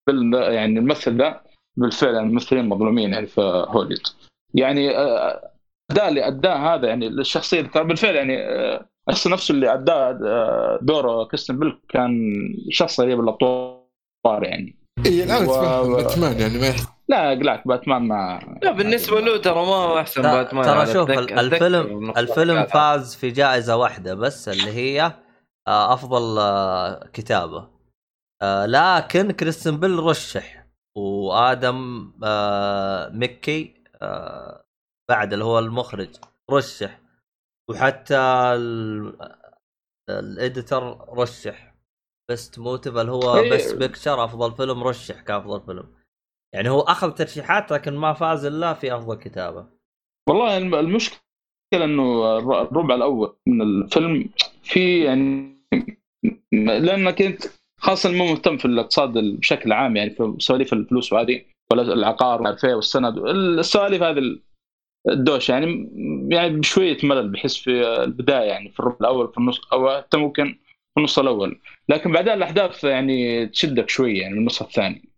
ده 0.10 0.52
يعني 0.52 0.80
الممثل 0.80 1.18
ده 1.18 1.42
بالفعل 1.78 2.14
يعني 2.14 2.28
الممثلين 2.28 2.70
مظلومين 2.70 3.14
يعني 3.14 3.28
في 3.28 3.42
هوليوود 3.68 4.08
يعني 4.54 4.98
آه، 4.98 5.52
أداء 5.92 6.08
اللي 6.10 6.28
أداه 6.28 6.76
هذا 6.76 6.88
يعني 6.88 7.08
الشخصية 7.08 7.62
ترى 7.62 7.84
بالفعل 7.84 8.16
يعني 8.16 8.44
آه، 8.44 8.86
الشخص 9.10 9.28
نفسه 9.28 9.52
اللي 9.52 9.74
أداه 9.74 10.20
آه، 10.26 10.80
دوره 10.82 11.24
كريستن 11.26 11.60
بيل 11.60 11.78
كان 11.90 12.34
شخص 12.70 13.00
غريب 13.00 13.20
الأطوار 13.20 14.44
يعني. 14.44 14.76
اي 15.06 15.24
الان 15.24 15.48
و- 15.50 15.96
باتمان 15.96 16.40
يعني 16.40 16.58
ما 16.60 16.74
لا 17.10 17.34
اقلعك 17.34 17.68
باتمان 17.68 18.02
ما 18.02 18.40
لا 18.64 18.72
بالنسبة 18.72 19.20
له 19.20 19.38
ترى 19.38 19.54
ما 19.56 19.62
هو 19.76 20.00
أحسن 20.00 20.22
باتمان 20.22 20.66
ترى 20.66 20.94
شوف 20.94 21.10
الفيلم 21.10 22.14
الفيلم. 22.18 22.66
فاز 22.66 23.16
في 23.16 23.30
جائزة 23.32 23.76
واحدة 23.78 24.14
بس 24.16 24.50
اللي 24.50 24.72
هي 24.72 25.12
أفضل 25.68 26.42
كتابة. 27.14 27.75
آه، 28.42 28.66
لكن 28.66 29.32
كريستن 29.32 29.80
بيل 29.80 30.00
رشح 30.00 30.68
وآدم 30.98 32.12
آه، 32.24 33.10
مكي 33.10 33.84
آه، 34.02 34.66
بعد 35.10 35.34
اللي 35.34 35.46
هو 35.46 35.60
المخرج 35.60 36.16
رشح. 36.52 37.00
وحتى 37.70 38.18
ال- 38.56 39.36
ال 40.10 40.24
editor 40.24 41.10
رشح. 41.18 41.76
best 42.32 42.60
motion 42.60 42.98
اللي 42.98 43.12
هو 43.12 43.36
إيه. 43.38 43.52
best 43.54 43.72
picture 43.72 44.24
أفضل 44.26 44.56
فيلم 44.58 44.84
رشح 44.84 45.22
كأفضل 45.22 45.66
فيلم. 45.66 45.96
يعني 46.54 46.70
هو 46.70 46.82
أخذ 46.82 47.12
ترشيحات 47.12 47.72
لكن 47.72 47.94
ما 47.94 48.14
فاز 48.14 48.46
إلا 48.46 48.74
في 48.74 48.96
أفضل 48.96 49.16
كتابة. 49.16 49.68
والله 50.30 50.58
الم- 50.58 50.76
المشكلة 50.76 51.20
إنه 51.74 52.38
الر- 52.38 52.62
الربع 52.62 52.96
الأول 52.96 53.38
من 53.48 53.62
الفيلم 53.62 54.30
في 54.64 55.04
يعني 55.04 55.56
لأنك 56.54 57.22
أنت 57.22 57.44
خاصة 57.86 58.12
مو 58.12 58.26
مهتم 58.26 58.58
في 58.58 58.66
الاقتصاد 58.66 59.18
بشكل 59.18 59.72
عام 59.72 59.96
يعني 59.98 60.10
في 60.10 60.36
سواليف 60.40 60.74
الفلوس 60.74 61.14
وهذه 61.14 61.42
ولا 61.72 61.82
العقار 61.82 62.42
والعرفيه 62.42 62.74
والسند 62.74 63.18
السواليف 63.18 64.04
هذه 64.04 64.40
الدوش 65.10 65.50
يعني 65.50 65.90
يعني 66.32 66.60
بشوية 66.60 66.98
ملل 67.04 67.30
بحس 67.30 67.58
في 67.58 67.72
البداية 68.04 68.48
يعني 68.48 68.70
في 68.70 68.80
الربع 68.80 68.98
الأول 69.02 69.32
في 69.32 69.38
النص 69.38 69.62
أو 69.74 69.98
حتى 69.98 70.18
ممكن 70.18 70.54
في 70.94 70.98
النص 70.98 71.20
الأول. 71.20 71.62
لكن 71.90 72.12
بعدين 72.12 72.34
الأحداث 72.34 72.84
يعني 72.84 73.48
تشدك 73.48 73.90
شوية 73.90 74.22
يعني 74.22 74.34
من 74.34 74.40
النص 74.40 74.62
الثاني. 74.62 75.10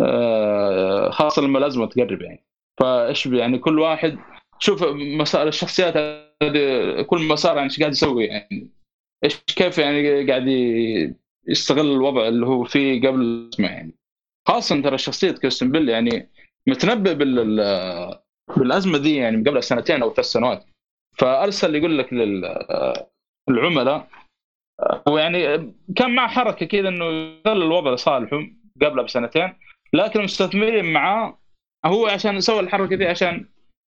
آه، 0.00 1.10
خاصة 1.10 1.42
لما 1.42 1.58
الازمه 1.58 1.86
تقرب 1.86 2.22
يعني. 2.22 2.44
فإيش 2.80 3.26
يعني 3.26 3.58
كل 3.58 3.78
واحد 3.78 4.18
شوف 4.58 4.84
مسار 4.92 5.48
الشخصيات 5.48 5.96
هذه 6.42 7.02
كل 7.02 7.22
مسار 7.22 7.56
يعني 7.56 7.68
إيش 7.68 7.80
قاعد 7.80 7.92
يسوي 7.92 8.24
يعني. 8.24 8.70
إيش 9.24 9.36
كيف 9.56 9.78
يعني 9.78 10.26
قاعد 10.26 10.48
يستغل 11.48 11.92
الوضع 11.92 12.28
اللي 12.28 12.46
هو 12.46 12.64
فيه 12.64 13.08
قبل 13.08 13.20
الازمه 13.22 13.68
يعني. 13.68 13.94
خاصة 14.48 14.82
ترى 14.82 14.98
شخصية 14.98 15.30
كريستن 15.30 15.72
بيل 15.72 15.88
يعني 15.88 16.28
متنبئ 16.68 17.14
بال 17.14 17.44
بالأزمة 18.56 18.98
دي 18.98 19.16
يعني 19.16 19.36
قبل 19.50 19.62
سنتين 19.62 20.02
أو 20.02 20.14
ثلاث 20.14 20.26
سنوات. 20.26 20.64
فأرسل 21.18 21.74
يقول 21.74 21.98
لك 21.98 22.12
للعملاء 23.48 24.08
هو 25.08 25.18
يعني 25.18 25.72
كان 25.96 26.14
معه 26.14 26.28
حركة 26.28 26.66
كذا 26.66 26.88
إنه 26.88 27.04
يخلي 27.04 27.64
الوضع 27.64 27.90
لصالحهم 27.94 28.60
قبلها 28.82 29.04
بسنتين 29.04 29.52
لكن 29.92 30.18
المستثمرين 30.18 30.92
معاه 30.92 31.38
هو 31.86 32.06
عشان 32.06 32.40
سوى 32.40 32.60
الحركة 32.60 32.96
دي 32.96 33.06
عشان 33.06 33.48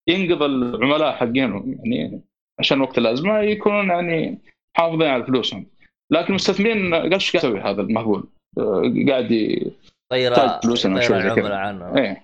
ينقذ 0.09 0.41
العملاء 0.41 1.15
حقينهم 1.15 1.80
يعني 1.84 2.21
عشان 2.59 2.81
وقت 2.81 2.97
الأزمة 2.97 3.39
يكونون 3.39 3.89
يعني 3.89 4.41
محافظين 4.77 5.07
على 5.07 5.23
فلوسهم. 5.23 5.65
لكن 6.11 6.27
المستثمرين 6.27 6.93
قال 6.93 7.13
إيش 7.13 7.31
قاعد 7.31 7.45
يسوي 7.45 7.61
هذا 7.61 7.81
المهبول. 7.81 8.23
آه، 8.57 8.93
قاعد 9.09 9.31
ي... 9.31 9.71
طير 10.11 10.35
طيب 10.35 10.59
فلوسنا 10.63 11.01
شوي 11.01 11.21
زي 11.21 11.30
كذا. 11.30 11.93
إيه. 11.97 12.23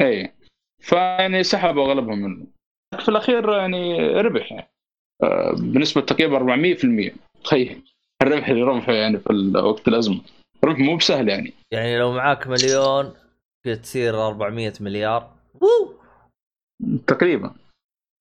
إيه. 0.00 0.34
فيعني 0.82 1.42
سحبوا 1.42 1.84
أغلبهم 1.84 2.18
منه. 2.18 2.46
في 2.98 3.08
الأخير 3.08 3.52
يعني 3.52 3.98
ربح. 4.20 4.52
يعني 4.52 4.68
بنسبة 5.58 6.00
تقريبا 6.00 6.38
400% 6.38 7.12
تخيل. 7.44 7.82
الربح 8.22 8.48
اللي 8.48 8.62
ربحه 8.62 8.92
يعني 8.92 9.18
في 9.18 9.52
وقت 9.54 9.88
الأزمة. 9.88 10.20
ربح 10.64 10.78
مو 10.78 10.96
بسهل 10.96 11.28
يعني. 11.28 11.52
يعني 11.72 11.98
لو 11.98 12.12
معاك 12.12 12.46
مليون 12.46 13.14
تصير 13.82 14.26
400 14.26 14.72
مليار. 14.80 15.30
تقريبا. 17.06 17.54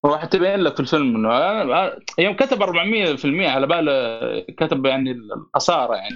هو 0.05 0.17
حتى 0.17 0.37
يبين 0.37 0.59
لك 0.59 0.73
في 0.73 0.79
الفيلم 0.79 1.15
إنه 1.15 1.29
أنا- 1.29 1.99
يوم 2.19 2.35
كتب 2.35 2.63
400% 2.63 3.47
على 3.49 3.67
باله 3.67 4.39
كتب 4.39 4.85
يعني 4.85 5.11
الخسارة 5.11 5.95
يعني. 5.95 6.15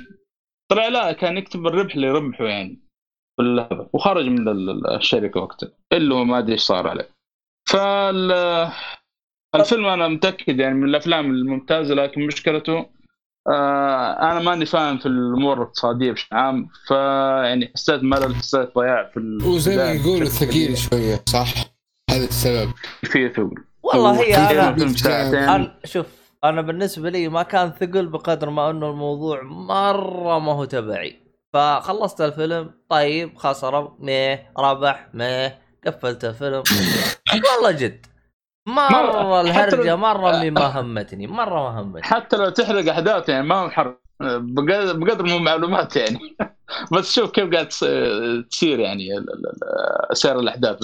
طلع 0.72 0.88
لا 0.88 1.12
كان 1.12 1.38
يكتب 1.38 1.68
الربح 1.68 1.96
اللي 1.96 2.12
ربحه 2.12 2.46
يعني. 2.46 2.80
وخرج 3.94 4.26
من 4.26 4.48
ال- 4.48 4.70
ال- 4.70 4.88
الشركة 4.96 5.40
وقتها. 5.40 5.70
اللي 5.94 6.14
هو 6.14 6.24
ما 6.24 6.38
أدري 6.40 6.54
إيش 6.54 6.62
صار 6.62 6.88
عليه. 6.88 7.10
فال 7.70 8.32
الفيلم 9.56 9.86
أنا 9.86 10.08
متأكد 10.08 10.60
يعني 10.60 10.76
من 10.76 10.90
الأفلام 10.90 11.32
الممتازة 11.32 11.96
لكن 11.96 12.28
مشكلته 12.28 12.86
آه 13.50 14.32
أنا 14.32 14.40
ماني 14.40 14.66
فاهم 14.66 14.98
في 14.98 15.06
الأمور 15.06 15.58
الاقتصادية 15.58 16.12
بشكل 16.12 16.36
عام. 16.36 16.70
فيعني 16.88 17.72
حسيت 17.76 18.04
ملل 18.04 18.36
حسيت 18.36 18.76
ضياع 18.76 19.10
في 19.14 19.20
وزي 19.46 19.78
ما 19.78 19.92
يقولوا 19.92 20.26
ثقيل. 20.28 20.78
شوية 20.78 21.24
صح؟ 21.30 21.54
هذا 22.10 22.24
السبب. 22.26 22.72
في 23.04 23.30
ثقل 23.30 23.64
والله 23.88 24.22
هي 24.22 24.36
أنا 24.36 25.56
أنا 25.56 25.80
شوف 25.86 26.06
أنا 26.44 26.62
بالنسبة 26.62 27.10
لي 27.10 27.28
ما 27.28 27.44
كان 27.44 27.72
ثقل 27.72 28.08
بقدر 28.08 28.50
ما 28.50 28.70
أنه 28.70 28.90
الموضوع 28.90 29.42
مرة 29.44 30.40
ما 30.40 30.52
هو 30.54 30.66
تبعي. 30.66 31.20
فخلصت 31.54 32.22
الفيلم 32.22 32.72
طيب 32.90 33.38
خسر 33.38 33.92
مية 34.00 34.52
ربح 34.58 35.08
مية 35.14 35.62
قفلت 35.88 36.26
الفيلم. 36.26 36.64
والله 37.56 37.72
جد. 37.72 38.06
مرة 38.68 39.42
الهرجة 39.42 39.96
مرة 39.96 40.40
مي 40.40 40.50
ما 40.52 40.80
همتني 40.80 41.28
مرة 41.28 41.72
ما 41.72 41.82
همتني. 41.82 42.04
حتى 42.04 42.38
لو 42.38 42.50
تحرق 42.50 42.90
أحداث 42.92 43.30
يعني 43.30 43.48
ما 43.48 43.56
هو 43.56 43.70
حرق 43.70 44.00
بقدر 44.22 45.24
من 45.24 45.44
معلومات 45.44 45.96
يعني. 45.96 46.20
بس 46.94 47.14
شوف 47.14 47.32
كيف 47.32 47.54
قاعد 47.54 47.70
تص- 47.70 48.48
تصير 48.50 48.80
يعني 48.80 49.18
ال- 49.18 49.34
ال- 49.34 49.52
ال- 50.12 50.18
سير 50.18 50.40
الأحداث. 50.40 50.78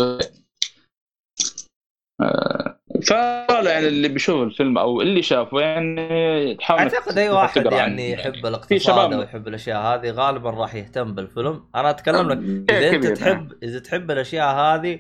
آه، 2.22 2.80
فلا 3.04 3.72
يعني 3.72 3.88
اللي 3.88 4.08
بيشوف 4.08 4.42
الفيلم 4.44 4.78
أو 4.78 5.02
اللي 5.02 5.22
شافه 5.22 5.60
يعني 5.60 6.56
تحاول 6.56 6.80
أعتقد 6.80 7.18
أي 7.18 7.30
واحد 7.30 7.66
يعني 7.66 8.12
يحب 8.12 8.46
الاقتصاد 8.46 9.14
أو 9.14 9.22
يحب 9.22 9.48
الأشياء 9.48 9.82
هذه 9.82 10.12
غالبا 10.12 10.50
راح 10.50 10.76
يهتم 10.76 11.16
بالفيلم. 11.16 11.70
أنا 11.76 11.90
أتكلم 11.90 12.30
لك 12.30 12.38
إذا 12.72 12.90
أنت 12.90 13.08
تحب 13.08 13.54
إذا 13.64 13.80
تحب 13.80 14.12
الأشياء 14.12 14.56
هذه 14.56 15.00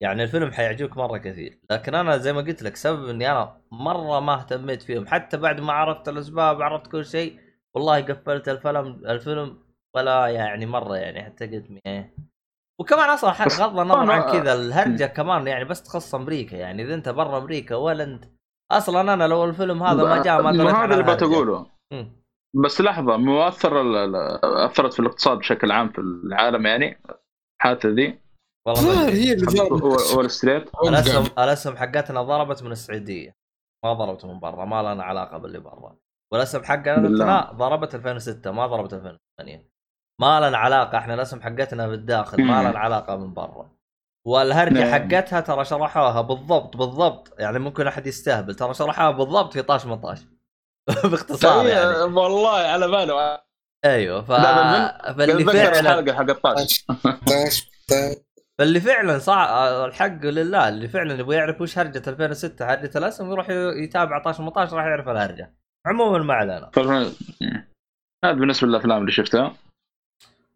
يعني 0.00 0.22
الفيلم 0.22 0.52
حيعجبك 0.52 0.96
مرة 0.96 1.18
كثير. 1.18 1.58
لكن 1.70 1.94
أنا 1.94 2.16
زي 2.16 2.32
ما 2.32 2.40
قلت 2.40 2.62
لك 2.62 2.76
سبب 2.76 3.08
إني 3.08 3.30
أنا 3.30 3.56
مرة 3.72 4.20
ما 4.20 4.34
اهتميت 4.34 4.82
فيهم. 4.82 5.06
حتى 5.06 5.36
بعد 5.36 5.60
ما 5.60 5.72
عرفت 5.72 6.08
الأسباب 6.08 6.62
عرفت 6.62 6.86
كل 6.86 7.04
شيء 7.04 7.38
والله 7.74 8.00
قفلت 8.00 8.48
الفيلم 8.48 9.00
الفيلم 9.06 9.58
ولا 9.94 10.26
يعني 10.26 10.66
مرة 10.66 10.96
يعني 10.96 11.24
حتى 11.24 11.46
قلت 11.46 11.66
إيه 11.86 12.14
وكمان 12.80 13.10
أصلا 13.10 13.30
غض 13.32 13.78
النظر 13.78 14.10
عن 14.12 14.22
كذا 14.32 14.54
الهرجة 14.54 15.04
كمان 15.06 15.46
يعني 15.46 15.64
بس 15.64 15.82
تخص 15.82 16.14
أمريكا 16.14 16.56
يعني. 16.56 16.82
إذا 16.82 16.94
أنت 16.94 17.08
برا 17.08 17.38
أمريكا 17.38 17.74
ولا 17.76 18.04
انت 18.04 18.24
أصلا 18.72 19.14
أنا 19.14 19.26
لو 19.28 19.44
الفيلم 19.44 19.82
هذا 19.82 20.02
ما 20.04 20.22
جاء 20.22 20.42
ما 20.42 20.50
هذا 20.50 20.84
اللي 20.84 20.94
الهرجة. 20.94 21.14
بتقوله. 21.14 21.66
بس 22.64 22.80
لحظة 22.80 23.16
ال- 23.80 23.96
ال- 23.96 24.44
أثرت 24.44 24.92
في 24.92 25.00
الاقتصاد 25.00 25.38
بشكل 25.38 25.72
عام 25.72 25.88
في 25.92 25.98
العالم 26.00 26.66
يعني 26.66 26.98
الحادثه 27.60 27.88
ذي. 27.88 28.18
والله. 28.66 29.08
هي 29.08 29.32
اللي 29.32 29.46
ضربت 29.46 29.82
وول 30.14 30.30
ستريت. 30.30 30.70
الاسهم 30.88 31.24
الأسهم 31.38 31.76
حقتنا 31.76 32.22
ضربت 32.22 32.62
من 32.62 32.72
السعودية. 32.72 33.32
ما 33.84 33.92
ضربت 33.92 34.24
من 34.24 34.40
برا 34.40 34.64
ما 34.64 34.82
لنا 34.94 35.04
علاقة 35.04 35.38
باللي 35.38 35.58
برا. 35.58 35.96
والأسهم 36.32 36.64
حقتنا 36.64 36.96
بالله. 36.96 37.40
ضربت 37.52 37.94
2006 37.94 38.50
ما 38.52 38.66
ضربت 38.66 38.94
2008 38.94 39.68
ما 40.20 40.48
لنا 40.48 40.58
علاقه 40.58 40.98
إحنا 40.98 41.14
الاسهم 41.14 41.42
حقتنا 41.42 41.88
في 41.88 41.94
الداخل 41.94 42.42
ما. 42.42 42.62
لنا 42.62 42.78
علاقه 42.78 43.16
من 43.16 43.34
برا. 43.34 43.76
والهرجة 44.26 44.72
نعم. 44.72 44.92
حقتها 44.92 45.40
ترى 45.40 45.64
شرحوها 45.64 46.20
بالضبط 46.20 46.76
بالضبط. 46.76 47.34
يعني 47.38 47.58
ممكن 47.58 47.86
أحد 47.86 48.06
يستهبل 48.06 48.54
ترى 48.54 48.74
شرحوها 48.74 49.10
بالضبط 49.10 49.52
في 49.52 49.62
طاش 49.62 49.86
مطاش. 49.86 50.18
باختصار 51.10 51.66
يعني. 51.66 51.96
والله 51.96 52.58
على 52.58 52.88
باله. 52.88 53.38
أيوه 53.84 54.22
ف... 54.22 54.32
فاللي 55.12 55.44
فعلا 55.44 55.80
الحلقة 55.80 56.14
حق 56.14 56.30
الطاش. 56.30 56.86
فاللي 58.58 58.80
فعلا 58.80 59.18
صع... 59.18 59.68
الحق 59.84 60.24
لله 60.24 60.68
اللي 60.68 60.88
فعلا 60.88 61.14
يبغى 61.14 61.36
يعرف 61.36 61.60
وش 61.60 61.78
هرجة 61.78 62.02
2006 62.06 62.72
هرجة 62.72 62.98
الاسهم 62.98 63.32
يروح 63.32 63.50
يتابع 63.84 64.18
طاش 64.18 64.40
مطاش 64.40 64.72
راح 64.72 64.84
يعرف 64.84 65.08
الهرجة. 65.08 65.54
عموما 65.86 66.18
ما 66.18 66.34
علينا. 66.34 66.70
هذا 68.24 68.32
بالنسبة 68.32 68.68
للأفلام 68.68 69.00
اللي 69.00 69.12
شفتها. 69.12 69.56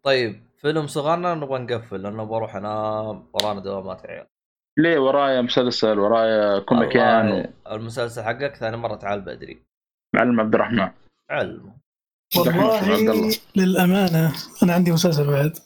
طيب 0.05 0.43
فيلم 0.57 0.87
صغرنا 0.87 1.33
نبغى 1.33 1.59
نقفل 1.59 2.01
لأنه 2.01 2.23
بروح 2.23 2.55
انام 2.55 3.27
ورانا 3.33 3.59
دوامات 3.59 4.05
عيال. 4.05 4.27
ليه؟ 4.79 4.99
ورايا 4.99 5.41
مسلسل 5.41 5.99
ورايا 5.99 6.59
كوميكان 6.59 7.31
والله 7.31 7.53
المسلسل 7.71 8.23
حقك 8.23 8.55
ثاني 8.55 8.77
مرة 8.77 8.95
تعال 8.95 9.21
بدري. 9.21 9.61
معلم 10.15 10.39
عبد 10.39 10.55
الرحمن. 10.55 10.91
علم. 11.29 11.73
عبد 12.37 12.47
والله 12.47 12.95
الله. 12.95 13.35
للأمانة 13.55 14.33
أنا 14.63 14.73
عندي 14.73 14.91
مسلسل 14.91 15.27
بعد. 15.27 15.57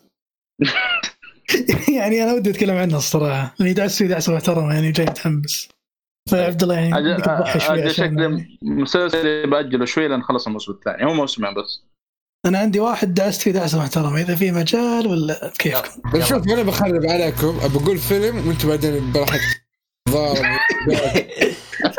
يعني 1.98 2.24
أنا 2.24 2.34
ودي 2.34 2.50
أتكلم 2.50 2.76
عنه 2.76 2.98
الصراحة 2.98 3.56
لأني 3.60 3.74
دعس 3.74 3.98
فيه 3.98 4.08
دعسه 4.08 4.36
محترمه 4.36 4.74
يعني 4.74 4.92
جاي 4.92 5.06
متحمس. 5.06 5.70
فعبد 6.32 6.64
الله 6.64 6.76
يعني 6.76 6.98
أجل, 6.98 7.24
شوي 7.62 7.82
عشان 7.82 7.90
شكلي 7.90 8.48
مسلسل 8.62 9.50
باجله 9.50 9.86
شوي 9.86 10.08
لأن 10.08 10.24
خلص 10.24 10.48
الموسم 10.48 10.72
الثاني 10.72 11.06
هو 11.06 11.14
موسمين 11.14 11.54
بس. 11.54 11.86
أنا 12.46 12.58
عندي 12.60 12.80
واحد 12.80 13.14
دعست 13.14 13.42
فيه 13.42 13.52
دعسه 13.52 13.80
محترمه 13.80 14.22
إذا 14.22 14.36
في 14.36 14.52
مجال 14.52 15.08
ولا 15.08 15.52
كيفكم 15.60 16.22
شوف 16.22 16.48
أنا 16.48 16.64
بخرب 16.64 17.06
عليكم. 17.06 17.58
بقول 17.58 17.98
فيلم 17.98 18.48
وأنتم 18.48 18.68
بعدين 18.68 19.12
براحتكم 19.12 19.60
ضارب 20.10 20.46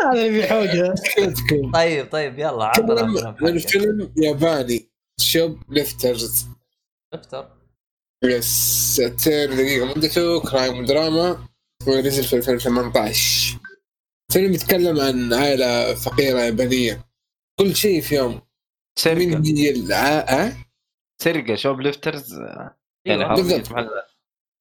هذا 0.00 0.26
اللي 0.26 0.94
طيب 1.74 2.10
طيب 2.12 2.38
يلا 2.38 2.64
عطنا 2.64 3.36
الفيلم 3.42 4.12
ياباني. 4.16 4.88
Shoplifters. 5.20 6.46
افتر 7.14 7.48
يس 8.24 8.46
ساعتين 8.96 9.56
دقيقة 9.56 9.86
مدته 9.86 10.40
crime 10.40 10.78
ودراما 10.78 11.38
ونزل 11.86 12.24
في 12.24 12.36
2018 12.36 13.58
فيلم 14.32 14.52
يتكلم 14.52 15.00
عن 15.00 15.34
عائلة 15.34 15.94
فقيرة 15.94 16.40
يابانية. 16.40 17.04
كل 17.58 17.76
شيء 17.76 18.00
في 18.00 18.14
يوم. 18.14 18.45
سرقة. 18.98 19.38
من 19.38 19.56
هي 19.56 19.70
العائلة 19.70 20.56
سرقة 21.22 21.54
Shoplifters. 21.54 22.32
يعني 22.32 22.74
أيوة. 23.06 23.24
حرامية 23.24 23.42
بالضبط. 23.56 23.68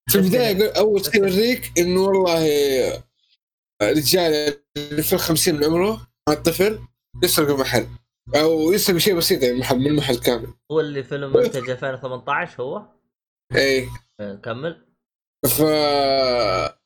في 0.10 0.16
البداية 0.16 0.57
يقول 0.57 0.70
أول 0.76 1.06
شيء 1.06 1.16
يوريك 1.16 1.72
إنه 1.78 2.02
والله 2.02 2.44
رجال 3.84 4.57
اللي 4.78 5.03
في 5.03 5.14
الخمسين 5.14 5.56
من 5.56 5.64
عمره 5.64 6.07
مع 6.30 6.34
الطفل 6.34 6.80
يسرقوا 7.24 7.57
محل. 7.57 7.88
أو 8.36 8.74
يسرقوا 8.74 8.99
شيء 8.99 9.16
بسيط 9.16 9.44
يعني 9.44 9.60
محل 9.60 9.80
من 9.80 9.95
محل 9.95 10.20
كامل. 10.20 10.53
هو 10.72 10.80
اللي 10.80 11.03
فيلم 11.03 11.34
منتج 11.34 11.70
2018 11.70 12.64
هو؟ 12.64 12.86
اي 13.56 13.88
آه، 14.20 14.36
كمل. 14.36 14.86
ف 15.45 15.62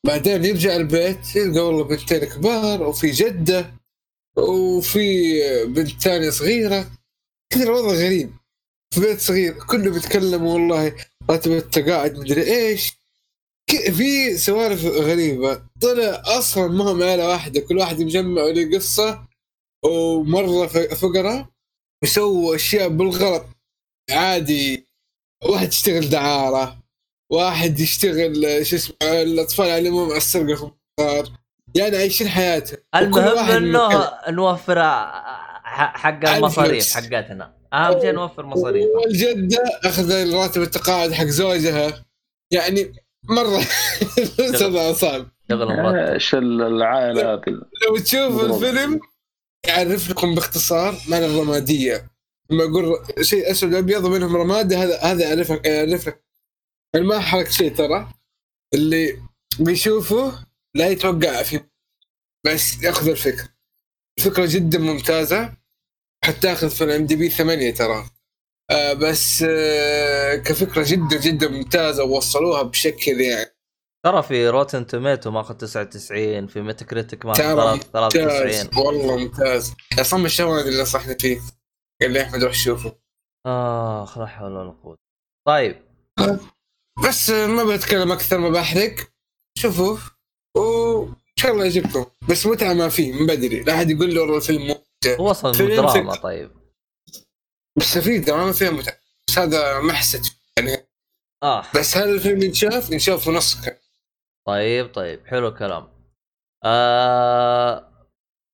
بعدين 0.08 0.46
يرجع 0.46 0.76
البيت 0.76 1.36
يلقى 1.36 1.60
والله 1.60 1.84
بنتين 1.84 2.26
كبار 2.26 2.84
وفي 2.84 3.12
جدة 3.12 3.74
وفي 4.38 5.40
بنت 5.66 6.02
ثانية 6.02 6.30
صغيرة. 6.30 6.92
كذا 7.50 7.64
الوضع 7.64 7.94
غريب. 7.94 8.34
في 8.94 9.00
بيت 9.02 9.20
صغير 9.22 9.54
كله 9.54 9.92
بيتكلم 9.92 10.44
والله. 10.46 10.96
راتب 11.30 11.52
التقاعد 11.52 12.18
مدري 12.20 12.44
إيش. 12.44 13.00
في 13.70 14.38
سوالف 14.38 14.86
غريبة. 14.86 15.64
طلع 15.82 16.22
أصلا 16.26 16.68
ما 16.68 16.92
هم 16.92 17.04
عيلة 17.04 17.28
واحدة. 17.28 17.62
كل 17.62 17.78
واحد 17.78 18.02
مجمع 18.02 18.42
له 18.42 18.78
قصة. 18.78 19.28
ومرة 19.86 20.68
ف- 20.68 20.78
فقراء 20.78 21.50
يسووا 22.04 22.56
أشياء 22.56 22.88
بالغلط. 22.88 23.46
عادي. 24.12 24.88
واحد 25.44 25.68
يشتغل 25.68 26.10
دعارة. 26.10 26.80
واحد 27.32 27.80
يشتغل 27.80 28.66
شو 28.66 28.76
اسمه 28.76 28.96
الأطفال 29.04 29.68
يعلموهم 29.68 30.10
على 30.10 30.18
السرقة 30.18 30.56
في 30.56 30.64
المطار 30.64 31.38
يعني 31.76 31.98
عايشين 31.98 32.28
حياتهم. 32.28 32.78
المهم 32.96 33.38
إنه. 33.52 34.12
نوفر 34.30 34.80
حق 35.88 36.26
المصاريف. 36.30 36.94
حقتنا 36.94 37.56
اهم 37.74 38.02
شيء 38.02 38.12
نوفر 38.12 38.46
مصاريف 38.46 38.86
والجدة 38.96 39.64
أخذ 39.86 40.34
راتب 40.34 40.62
التقاعد 40.62 41.12
حق 41.12 41.26
زوجها. 41.26 42.06
يعني 42.52 42.94
مرة 43.24 43.62
سبع 44.60 44.94
صعب 44.94 45.28
شغل 45.50 45.68
مرتب 45.68 46.14
إيش 46.14 46.36
العائله 46.36 47.34
هذه 47.34 47.42
لو 47.88 47.98
تشوف. 47.98 48.44
الفيلم 48.44 49.00
يعرف 49.68 50.10
لكم 50.10 50.36
باختصار 50.36 50.96
معنى 51.08 51.26
الرمادية. 51.26 52.12
لما 52.50 52.64
أقول 52.64 53.06
شيء 53.26 53.52
أسود 53.52 53.74
أبيض 53.74 54.04
ومنهم 54.04 54.36
رمادي 54.36 54.76
هذا 54.76 55.00
هذا 55.00 55.24
يعرفك 55.30 55.66
يعرف 55.66 56.08
لك 56.08 56.24
يعني 56.94 57.06
ما 57.06 57.20
حرك 57.20 57.50
شيء 57.50 57.76
ترى. 57.76 58.10
اللي 58.74 59.22
بيشوفه 59.60 60.46
لا 60.76 60.90
يتوقع 60.90 61.44
فيه. 61.44 61.72
بس 62.46 62.84
يأخذ 62.84 63.10
الفكرة. 63.10 63.50
الفكرة 64.20 64.46
جدا 64.50 64.80
ممتازة. 64.80 65.59
حتى 66.26 66.40
تاخذ 66.40 66.70
في 66.70 66.84
ال 66.84 67.06
IMDb 67.06 67.30
8 67.30 67.74
ترى. 67.74 68.10
آه 68.72 68.94
بس 68.94 69.46
آه 69.48 70.36
كفكرة 70.36 70.84
جدا 70.88 71.20
جدا 71.22 71.48
ممتازة 71.48 72.04
ووصلوها 72.04 72.62
بشكل 72.62 73.22
يعني. 73.22 73.56
ترى 74.06 74.24
في 74.24 74.50
Rotten 74.50 74.88
Tomatoes 74.88 75.32
ماخذ 75.32 75.54
99 75.54 76.48
في 76.48 76.62
Metacritic 76.62 77.26
ماخذ 77.26 77.44
ترى 77.44 77.80
93 77.80 78.46
ممتاز 78.46 78.78
والله 78.78 79.18
ممتاز. 79.18 79.74
أصلا 80.00 80.26
الشغله 80.26 80.62
اللي 80.62 80.82
نصحني 80.82 81.16
فيه 81.20 81.42
قال 82.02 82.12
لي 82.12 82.22
أحمد 82.22 82.44
روح 82.44 82.54
شوفه. 82.54 82.96
آخ 83.48 84.18
لا 84.18 84.26
حول 84.26 84.52
ولا 84.52 84.72
قوة. 84.72 84.98
طيب. 85.48 85.82
بس 87.08 87.30
ما 87.30 87.64
بتكلم 87.64 88.12
أكثر 88.12 88.38
ما 88.38 88.50
بحرق. 88.50 88.96
شوفوه 89.58 90.00
وإن 90.58 91.16
شاء 91.40 91.52
الله 91.52 91.64
يعجبكم. 91.64 92.06
بس 92.30 92.46
متعة 92.46 92.74
ما 92.74 92.90
فيه 92.90 93.14
من 93.14 93.28
بدري. 93.28 93.64
لا 93.64 93.76
أحد 93.76 93.90
يقول 93.90 94.14
لي 94.14 94.20
والله 94.20 94.38
الفيلم 94.38 94.76
هو 95.08 95.32
أصلا 95.32 95.54
فيلم. 95.54 95.76
دراما 95.76 96.16
طيب. 96.16 96.52
بس 97.78 97.98
في 97.98 98.20
دراما 98.20 98.52
فيها 98.52 98.72
متعه 98.72 98.98
بس 99.28 99.40
هذا 99.40 99.80
ما 99.80 99.94
حسيت. 99.94 100.28
يعني. 100.58 100.88
آه. 101.44 101.64
بس 101.76 101.98
هذا 101.98 102.12
الفيلم 102.12 102.42
ينشاف 102.42 102.90
ينشاف 102.92 103.24
في 103.24 103.30
نص 103.30 103.66
كم. 103.66 103.76
طيب 104.48 104.94
طيب 104.94 105.28
حلو 105.28 105.48
الكلام. 105.48 105.88
آه... 106.66 107.90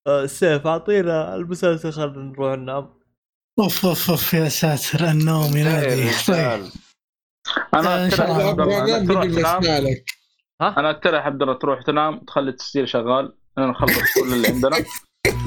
آه 0.06 0.26
سيف 0.26 0.66
أعطينا 0.66 1.34
المسلسل 1.34 1.92
خلينا 1.92 2.16
نروح 2.16 2.58
ننام 2.58 2.96
أوف 3.58 3.86
أوف 3.86 4.10
أوف 4.10 4.34
يا 4.34 4.48
ساتر 4.48 5.04
النوم 5.04 5.56
ينادي 5.56 6.10
طيب 6.26 6.70
أنا 7.74 8.08
لك 9.78 10.04
أنا 10.62 10.90
اترى 10.90 11.16
عبد 11.16 11.42
الله 11.42 11.58
تروح 11.58 11.82
تنام 11.82 12.18
تخلي 12.24 12.50
التسجيل 12.50 12.88
شغال 12.88 13.38
أنا 13.58 13.66
نخلص 13.66 14.14
كل 14.14 14.32
اللي 14.32 14.48
عندنا. 14.48 14.84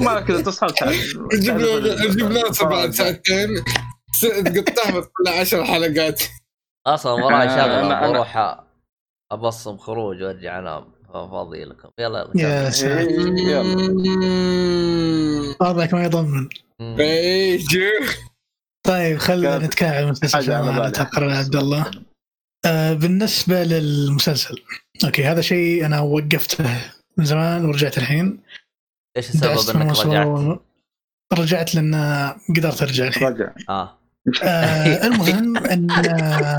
ما 0.00 0.20
كذا 0.20 0.42
تصحى 0.42 0.66
أجيب 1.32 1.58
له 1.58 2.04
أجيب 2.04 2.52
تعال- 2.52 2.94
ساعتين. 2.94 3.48
تقطعها 4.44 5.00
بتطلع 5.00 5.40
10 5.40 5.64
حلقات. 5.64 6.22
أصلا 6.86 7.12
وراي 7.12 7.46
آه، 7.48 7.56
شغلة 7.56 8.12
بروح 8.12 8.60
أبصم 9.32 9.76
خروج 9.76 10.22
وارجع 10.22 10.58
أنام. 10.58 10.84
فاضي 11.14 11.64
لكم 11.64 11.88
يلا 11.98 12.18
يلا. 12.18 12.30
يا 12.48 12.62
كمل. 12.62 12.72
ساتر 12.72 13.00
إيه، 13.00 13.48
يلا. 13.48 13.86
وضعك 15.60 15.94
ما 15.94 16.04
يضمن. 16.04 16.48
طيب 18.86 19.18
خلينا 19.18 19.58
نتكلم 19.58 19.88
عن 19.88 20.02
المسلسل 20.02 20.52
على. 20.52 20.90
تقرر 20.90 21.30
عبد 21.30 21.56
الله. 21.56 21.90
آه 22.64 22.92
بالنسبة 22.92 23.64
للمسلسل. 23.64 24.54
أوكي 25.04 25.24
هذا 25.24 25.40
شيء 25.40 25.86
أنا 25.86 26.00
وقفته 26.00 26.64
من 27.16 27.24
زمان 27.24 27.64
ورجعت 27.64 27.98
الحين. 27.98 28.40
إيش 29.16 29.28
السبب 29.30 29.76
إنك 29.82 29.98
رجعت؟ 29.98 30.58
رجعت 31.32 31.74
لأن 31.74 31.94
قدرت 32.56 32.82
أرجع. 32.82 33.06
الحين 33.06 33.28
رجع؟ 33.28 33.50
آه. 33.68 33.98
آه 34.42 35.06
المهم 35.06 35.56
إن 35.56 35.90
آه، 35.90 36.58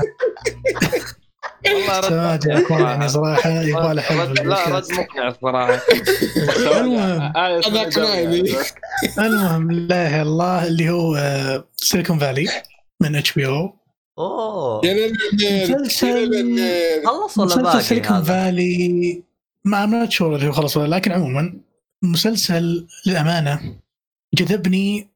والله 1.66 2.34
رد 2.34 2.46
يعني 2.70 3.08
صراحة 3.08 3.50
يبغى 3.50 3.94
له 3.94 4.02
حل 4.02 4.16
رد- 4.16 4.38
في 4.38 4.44
لا 4.44 4.68
رد. 4.68 4.92
مقنع 4.92 5.28
الصراحه 5.28 5.80
المهم 6.56 7.36
إيه 7.36 7.58
هذا 7.58 7.80
أقنعني. 7.82 8.44
المهم 9.18 9.70
لا 9.72 10.06
إله 10.06 10.14
إلا 10.14 10.22
الله 10.22 10.66
اللي 10.66 10.90
هو 10.90 11.14
آه 11.16 11.64
Silicon 11.76 12.18
Valley 12.18 12.48
من 13.00 13.16
HBO 13.16 13.76
أوه. 14.18 14.80
مسلسل 15.34 16.30
خلص 17.06 17.38
ولا 17.38 17.46
مسلسل 17.46 17.62
باقي 17.62 17.82
سيليكون 17.82 18.16
هذا؟ 18.16 18.24
Valley 18.24 19.22
ما 19.64 19.86
ما 19.86 20.10
sure 20.10 20.34
اللي 20.36 20.48
هو 20.48 20.52
خلص 20.52 20.76
ولا 20.76 20.96
لكن 20.96 21.12
عموما 21.12 21.54
مسلسل 22.02 22.86
للأمانة 23.06 23.76
جذبني 24.34 25.08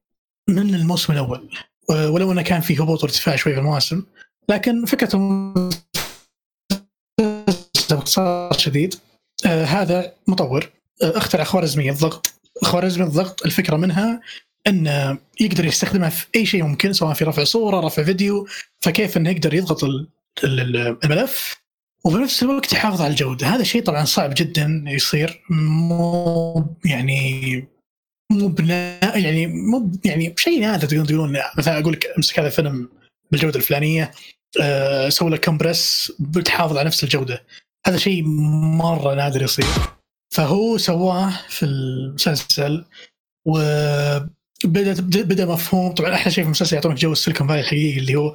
من 0.49 0.75
الموسم 0.75 1.13
الأول. 1.13 1.49
و- 1.89 2.07
ولو 2.07 2.31
إنه 2.31 2.41
كان 2.41 2.61
فيه 2.61 2.81
هبوط 2.83 3.03
وارتفاع 3.03 3.35
شوي 3.35 3.53
في 3.53 3.59
المواسم 3.59 4.03
لكن 4.49 4.85
فكرة 4.85 5.15
المسلسل 5.15 5.81
باختصار 7.89 8.53
شديد 8.57 8.95
آه 9.45 9.63
هذا 9.65 10.13
مطور 10.27 10.69
آه 11.03 11.17
اخترع 11.17 11.43
خوارزمية 11.43 11.91
الضغط. 11.91 12.33
خوارزمية 12.63 13.05
الضغط 13.07 13.45
الفكرة 13.45 13.75
منها 13.77 14.21
انه 14.67 15.17
يقدر 15.39 15.65
يستخدمها 15.65 16.09
في 16.09 16.25
أي 16.35 16.45
شيء 16.45 16.63
ممكن 16.63 16.93
سواء 16.93 17.13
في 17.13 17.23
رفع 17.25 17.43
صورة 17.43 17.79
رفع 17.79 18.03
فيديو 18.03 18.47
فكيف 18.81 19.17
إنه 19.17 19.29
يقدر 19.29 19.53
يضغط 19.53 19.83
ال- 19.83 20.07
ال- 20.43 20.97
الملف. 21.03 21.61
وبنفس 22.07 22.43
الوقت 22.43 22.73
يحافظ 22.73 23.01
على 23.01 23.11
الجودة. 23.11 23.47
هذا 23.47 23.63
شيء 23.63 23.83
طبعا 23.83 24.05
صعب 24.05 24.33
جدا 24.37 24.83
يصير. 24.87 25.41
مو 25.49 26.65
يعني 26.85 27.67
مو 28.31 28.47
بناء 28.47 29.19
يعني 29.19 29.47
مو 29.47 29.91
يعني 30.05 30.33
شيء 30.37 30.61
نادر 30.61 30.87
تقدرون 30.87 31.05
تقولون. 31.05 31.37
مثلا 31.57 31.79
أقول 31.79 31.93
لك 31.93 32.05
أمسك 32.17 32.39
هذا 32.39 32.47
الفيلم 32.47 32.89
بالجودة 33.31 33.55
الفلانية 33.55 34.11
آه، 34.61 35.09
سوي 35.09 35.29
له 35.29 35.37
compress 35.37 36.11
بتحافظ 36.19 36.77
على 36.77 36.87
نفس 36.87 37.03
الجودة. 37.03 37.43
هذا 37.87 37.97
شيء 37.97 38.23
مرة 38.77 39.15
نادر 39.15 39.41
يصير. 39.41 39.65
فهو 40.33 40.77
سواه 40.77 41.33
في 41.49 41.65
المسلسل 41.65 42.85
وبدا 43.45 44.93
بدأ 45.03 45.45
مفهوم. 45.45 45.93
طبعا 45.93 46.13
أحلى 46.13 46.31
شيء 46.31 46.43
في 46.43 46.47
المسلسل 46.47 46.75
يعطونك 46.75 46.97
جو 46.97 47.11
ال 47.11 47.16
Silicon 47.16 47.47
Valley 47.47 47.59
الحقيقي 47.59 47.99
اللي 47.99 48.15
هو 48.15 48.33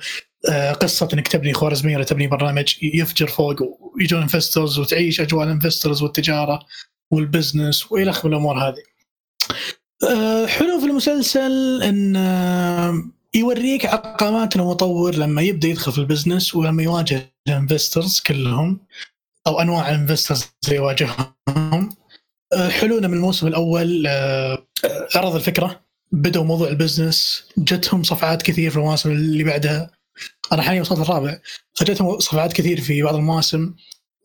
قصة 0.80 1.08
إنك 1.14 1.28
تبني 1.28 1.52
خوارزمية 1.52 1.96
ولا 1.96 2.04
تبني 2.04 2.26
برنامج 2.26 2.74
يفجر 2.82 3.26
فوق 3.26 3.56
ويجون 3.96 4.22
investors 4.22 4.78
وتعيش 4.78 5.20
أجواء 5.20 5.46
ال 5.46 5.52
investors 5.52 6.02
والتجارة 6.02 6.66
وال 7.10 7.27
business 7.27 7.92
وإلى 7.92 8.10
اخره 8.10 8.28
من 8.28 8.34
الأمور 8.34 8.58
هذه. 8.58 8.82
آه، 10.10 10.46
حلو 10.46 10.80
في 10.80 10.86
المسلسل 10.86 11.82
إن 11.82 12.16
آه، 12.16 13.04
يوريك 13.34 13.86
عقبات 13.86 14.56
المطور 14.56 15.14
لما 15.14 15.42
يبدأ 15.42 15.68
يدخل 15.68 15.92
في 15.92 15.98
ال 15.98 16.05
business 16.05 16.54
ولما 16.54 16.82
يواجه 16.82 17.34
ال 17.48 17.55
investors 17.55 18.20
كلهم 18.20 18.80
أو 19.46 19.60
أنواع 19.60 19.90
ال 19.90 19.96
investors 19.96 20.46
اللي 20.64 20.76
يواجههم 20.76 21.96
آه، 22.52 22.68
حلونا 22.68 23.08
من 23.08 23.14
الموسم 23.14 23.46
الأول 23.46 24.06
آه، 24.06 24.66
آه، 24.84 25.08
عرض 25.14 25.34
الفكرة 25.34 25.80
بدأوا 26.12 26.44
موضوع 26.44 26.68
ال 26.68 26.77
business 26.77 27.48
جتهم 27.58 28.02
صفعات 28.02 28.42
كثير 28.42 28.70
في 28.70 28.76
المواسم 28.76 29.10
اللي 29.10 29.44
بعدها 29.44 29.90
أنا 30.52 30.62
حاليا 30.62 30.80
وصلت 30.80 30.98
الرابع. 31.00 31.38
فجتهم 31.74 32.18
صفعات 32.18 32.52
كثير 32.52 32.80
في 32.80 33.02
بعض 33.02 33.14
المواسم. 33.14 33.74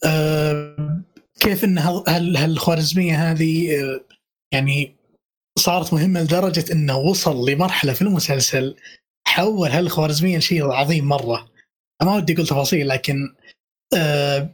آه، 0.05 1.03
كيف 1.39 1.63
إن 1.63 1.77
هال- 1.77 2.03
هال- 2.07 2.37
هالخوارزمية 2.37 3.31
هذه 3.31 3.75
آه، 3.83 4.01
يعني 4.51 4.95
صارت 5.59 5.93
مهمة 5.93 6.21
لدرجة 6.21 6.65
إنه 6.71 6.97
وصل 6.97 7.49
لمرحلة 7.49 7.93
في 7.93 8.01
المسلسل 8.01 8.75
حول 9.27 9.69
هالخوارزمية 9.69 10.37
لشيء 10.37 10.65
عظيم 10.71 11.05
مرة. 11.05 11.49
ما 12.03 12.15
ودي 12.15 12.33
أقول 12.33 12.47
تفاصيل 12.47 12.87
لكن 12.87 13.35
آه 13.95 14.49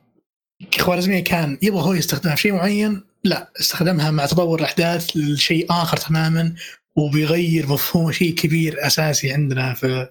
خوارزميه 0.80 1.24
كان 1.24 1.58
يبغى 1.62 1.82
هو 1.82 1.94
يستخدمها 1.94 2.36
في 2.36 2.42
شيء 2.42 2.54
معين 2.54 3.04
لا 3.24 3.52
استخدمها 3.60 4.12
مع 4.12 4.26
تطور 4.26 4.60
الأحداث 4.60 5.18
لشيء 5.18 5.66
آخر 5.70 5.98
تماما 5.98 6.56
وبيغير 6.98 7.68
مفهوم 7.68 8.12
شيء 8.12 8.34
كبير 8.36 8.88
أساسي 8.88 9.34
عندنا 9.34 9.74
في 9.74 10.08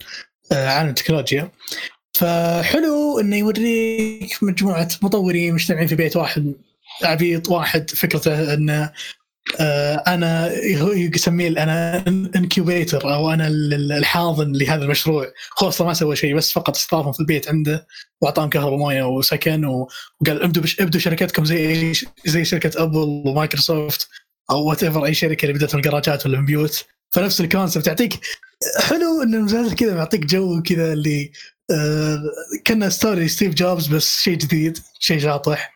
عالم 0.52 0.89
التكنولوجيا. 0.89 1.51
فحلو 2.14 3.20
إنه 3.20 3.36
يوريك 3.36 4.43
مجموعة 4.43 4.89
مطورين 5.02 5.55
مجتمعين 5.55 5.86
في 5.86 5.94
بيت 5.94 6.16
واحد 6.16 6.55
عبيط 7.05 7.48
واحد 7.48 7.90
فكرته 7.90 8.55
انه 8.55 8.93
آه، 9.60 9.94
أنا 10.06 10.52
يسميه 11.14 11.48
أنا 11.48 12.05
incubator 12.36 13.14
أو 13.14 13.31
أنا 13.31 13.47
ال- 13.47 13.93
الحاضن 13.93 14.52
لهذا 14.52 14.85
المشروع. 14.85 15.27
هو 15.62 15.69
أصلا 15.69 15.86
ما 15.86 15.94
سوى 15.94 16.16
شيء 16.16 16.36
بس 16.36 16.52
فقط 16.52 16.77
استضافهم 16.77 17.12
في 17.12 17.20
البيت 17.20 17.48
عنده 17.48 17.86
وأعطاهم 18.20 18.48
كهرباء 18.48 18.74
وموية 18.74 19.02
وسكن 19.02 19.64
وقال 19.64 20.43
ابدوا 20.43 20.62
ابدوا 20.81 21.01
شركتكم 21.01 21.44
زي 21.44 21.93
زي 22.27 22.44
شركة 22.44 22.82
Apple 22.82 23.22
و 23.26 23.35
Microsoft 23.35 24.09
أو 24.51 24.64
whatever 24.64 25.04
أي 25.05 25.14
شركة 25.14 25.43
اللي 25.47 25.55
بدأت 25.59 25.74
من 25.74 25.81
الجراجات 25.81 26.27
ولا 26.27 26.39
من 26.39 26.47
بيوت. 26.47 26.85
فنفس 27.10 27.40
ال 27.40 27.46
concept 27.46 27.86
يعطيك 27.86 28.20
حلو 28.80 29.22
إن 29.22 29.34
المسلسل 29.34 29.74
كذا 29.76 29.94
معطيك 29.94 30.24
جو 30.26 30.62
كذا 30.62 30.93
اللي 30.93 31.32
آه 31.70 32.22
كنا 32.66 32.89
story 32.88 33.28
ستيف 33.28 33.55
جوبز 33.55 33.86
بس 33.86 34.20
شيء 34.20 34.36
جديد 34.36 34.78
شيء 34.98 35.18
شاطح. 35.18 35.72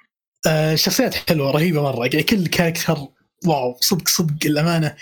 آه 0.47 0.73
الشخصيات 0.73 1.15
حلوة 1.15 1.51
رهيبة 1.51 1.83
مرة. 1.83 2.07
يعني 2.07 2.23
كل 2.23 2.47
character 2.47 2.99
واو 3.47 3.77
صدق 3.81 4.09
صدق 4.09 4.35
الأمانة. 4.47 4.97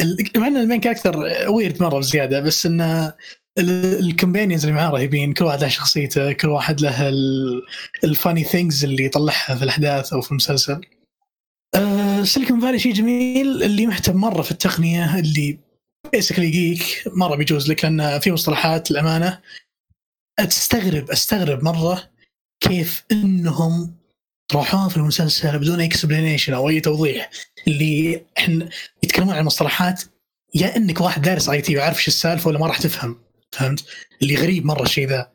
ال- 0.00 0.30
مع 0.36 0.46
إن 0.46 0.56
ال 0.56 0.61
main 0.61 0.80
character 0.80 1.16
weird 1.48 1.82
مرة 1.82 1.98
بزيادة 1.98 2.40
بس 2.40 2.66
انه 2.66 3.14
ال 3.58 3.68
companions 3.68 4.64
اللي 4.64 4.76
معاه 4.76 4.90
رهيبين. 4.90 5.32
كل 5.32 5.44
واحد 5.44 5.60
له 5.60 5.68
شخصيته 5.68 6.32
كل 6.32 6.48
واحد 6.48 6.80
له 6.80 7.08
ال 8.04 8.11
funny 8.11 8.44
things 8.44 8.84
اللي 8.84 9.04
يطلعها 9.04 9.54
في 9.54 9.62
الأحداث 9.64 10.12
أو 10.12 10.20
في 10.20 10.30
المسلسل. 10.30 10.80
Silicon 12.24 12.60
Valley 12.60 12.78
شيء 12.78 12.92
جميل. 12.92 13.62
اللي 13.62 13.86
مهتم 13.86 14.16
مرة 14.16 14.42
في 14.42 14.50
التقنية 14.50 15.18
اللي 15.18 15.58
basically 16.12 16.50
geek 16.50 17.02
مرة 17.06 17.36
بيجوز 17.36 17.70
لك 17.70 17.84
لأن 17.84 18.18
في 18.18 18.32
مصطلحات 18.32 18.90
الامانه 18.90 19.40
تستغرب 20.48 21.10
أستغرب 21.10 21.64
مرة 21.64 22.02
كيف 22.60 23.04
إنهم 23.12 23.94
راحون 24.54 24.88
في 24.88 24.96
المسلسل 24.96 25.58
بدون 25.58 25.80
explanation 25.80 26.54
أو 26.54 26.68
أي 26.68 26.80
توضيح. 26.80 27.30
اللي 27.68 28.22
إحنا 28.38 28.68
يتكلمون 29.02 29.34
عن 29.34 29.44
مصطلحات 29.44 30.02
يا 30.54 30.76
إنك 30.76 31.00
واحد 31.00 31.22
دارس 31.22 31.48
IT 31.48 31.76
وعارف 31.76 31.96
إيش 31.98 32.08
السالفة 32.08 32.48
ولا 32.48 32.58
ما 32.58 32.66
راح 32.66 32.78
تفهم. 32.78 33.18
فهمت؟ 33.52 33.84
اللي 34.22 34.34
غريب 34.34 34.66
مرة 34.66 34.82
الشيء 34.82 35.08
ذا. 35.08 35.30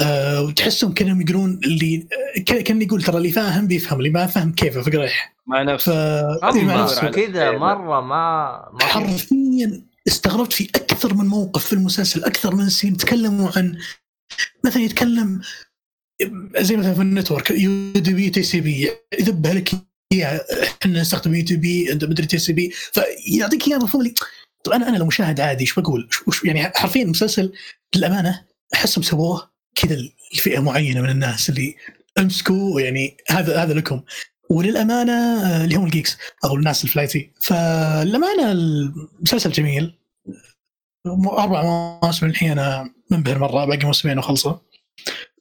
أه 0.00 0.42
وتحسهم 0.42 0.94
كأنهم 0.94 1.20
يقولون 1.20 1.60
اللي 1.64 2.06
ك- 2.36 2.62
كأن 2.62 2.82
يقول 2.82 3.02
ترى 3.02 3.16
اللي 3.16 3.30
فاهم 3.30 3.66
بيفهم 3.66 3.98
اللي 3.98 4.10
ما 4.10 4.26
فهم 4.26 4.52
كيفه 4.52 4.82
فقريح 4.82 5.34
مع 5.46 5.64
ف 5.64 5.68
نفسه 5.68 5.92
إيه، 5.92 6.38
مع 6.42 6.48
اما 6.74 6.82
نفسه. 6.82 7.08
كذا 7.10 7.50
مرة 7.50 8.00
ما 8.00 8.68
ما 8.72 8.78
في- 8.78 8.84
حرفيا 8.86 9.82
استغربت 10.08 10.52
في 10.52 10.64
أكثر 10.64 11.14
من 11.14 11.26
موقف 11.26 11.66
في 11.66 11.72
المسلسل 11.72 12.24
أكثر 12.24 12.54
من 12.54 12.68
scene 12.68 12.96
تكلموا 12.96 13.50
عن 13.56 13.78
مثلا 14.64 14.82
يتكلم 14.82 15.40
زي 16.58 16.76
مثلا 16.76 16.94
في 16.94 17.00
ال 17.00 17.06
network 17.06 17.50
UDP 17.50 18.30
TCP 18.30 18.90
يذبها 19.18 19.54
لك 19.54 19.70
اياها 20.12 20.44
إحنا 20.62 21.00
نستخدم 21.00 21.34
يو 21.34 21.44
دي 21.44 21.56
بي 21.56 21.92
أنت 21.92 22.04
مدري 22.04 22.26
تي 22.26 22.38
سي 22.38 22.52
بي 22.52 22.70
فيعطيك 22.70 23.68
اياها 23.68 23.78
مفهوم 23.78 24.02
اللي 24.02 24.14
طب 24.64 24.72
أنا 24.72 24.88
أنا 24.88 24.96
لو 24.96 25.06
مشاهد 25.06 25.40
عادي 25.40 25.60
إيش 25.60 25.74
بقول؟ 25.74 26.08
يعني 26.44 26.62
حرفيا 26.62 27.02
المسلسل 27.02 27.52
للأمانة 27.96 28.44
احسهم 28.74 29.02
سووه 29.02 29.50
كذا 29.74 29.96
لفئة 30.34 30.60
معينة 30.60 31.00
من 31.00 31.10
الناس 31.10 31.50
اللي 31.50 31.76
أمسكوا 32.18 32.80
يعني 32.80 33.16
هذا 33.30 33.62
هذا 33.62 33.74
لكم 33.74 34.02
وللأمانة 34.52 35.12
آه، 35.12 35.64
اللي 35.64 35.76
هم 35.76 35.84
ال 35.84 35.90
geeks 35.90 36.18
أو 36.44 36.54
الناس 36.54 36.84
الفلايتي. 36.84 37.30
فللأمانة 37.40 38.52
المسلسل 38.52 39.50
جميل. 39.50 39.94
أربع 41.26 41.62
مواسم 41.62 42.26
الحين 42.26 42.50
أنا 42.50 42.90
منبهر 43.10 43.38
مرة 43.38 43.64
باقي 43.64 43.86
موسمين 43.86 44.18
وخلصه 44.18 44.60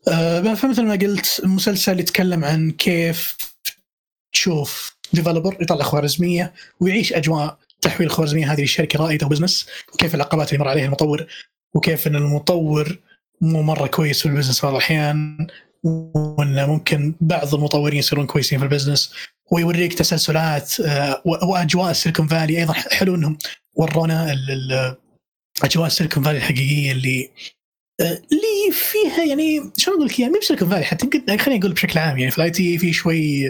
آه، 0.07 0.53
فمثل 0.53 0.85
ما 0.85 0.95
قلت 0.95 1.41
المسلسل 1.43 1.99
يتكلم 1.99 2.45
عن 2.45 2.71
كيف 2.71 3.37
تشوف 4.33 4.97
developer 5.13 5.57
يطلع 5.61 5.83
خوارزمية 5.83 6.53
ويعيش 6.79 7.13
أجواء 7.13 7.57
تحويل 7.81 8.09
الخوارزمية 8.09 8.53
هذه 8.53 8.63
لشركة 8.63 8.99
رائدة 8.99 9.25
و 9.25 9.30
business 9.30 9.67
وكيف 9.93 10.15
العقبات 10.15 10.53
اللي 10.53 10.63
مر 10.63 10.69
عليها 10.69 10.85
المطور 10.85 11.27
وكيف 11.73 12.07
إن 12.07 12.15
المطور 12.15 12.97
مو 13.41 13.61
مرة 13.61 13.87
كويس 13.87 14.19
في 14.21 14.25
ال 14.25 14.29
business 14.29 14.61
بعض 14.65 14.73
الأحيان. 14.73 15.47
وانه 15.83 16.65
ممكن 16.65 17.15
بعض 17.21 17.55
المطورين 17.55 17.99
يصيرون 17.99 18.25
كويسين 18.25 18.59
في 18.59 18.65
ال 18.65 18.71
business 18.71 19.13
ويوريك 19.51 19.93
تسلسلات 19.93 20.79
آه، 20.79 21.21
وأجواء 21.25 21.91
ال 21.91 21.96
Silicon 21.96 22.27
Valley 22.27 22.57
أيضا 22.57 22.73
حلو 22.73 23.15
إنهم 23.15 23.37
ورونا 23.75 24.35
أجواء 25.63 25.87
ال 25.87 25.92
Silicon 25.92 26.23
Valley 26.23 26.37
الحقيقية 26.37 26.91
اللي 26.91 27.29
آه، 28.01 28.21
اللي 28.31 28.71
فيها 28.71 29.23
يعني 29.25 29.71
شلون 29.77 29.95
أقول 29.95 30.07
لك 30.07 30.19
يعني 30.19 30.33
مو 30.33 30.39
ب 30.39 30.43
Silicon 30.43 30.69
Valley 30.69 30.85
حتى 30.85 31.37
خليني 31.37 31.59
أقول 31.59 31.73
بشكل 31.73 31.99
عام 31.99 32.17
يعني 32.17 32.31
في 32.31 32.37
ال 32.37 32.51
IT 32.51 32.77
في 32.77 32.93
شوي 32.93 33.47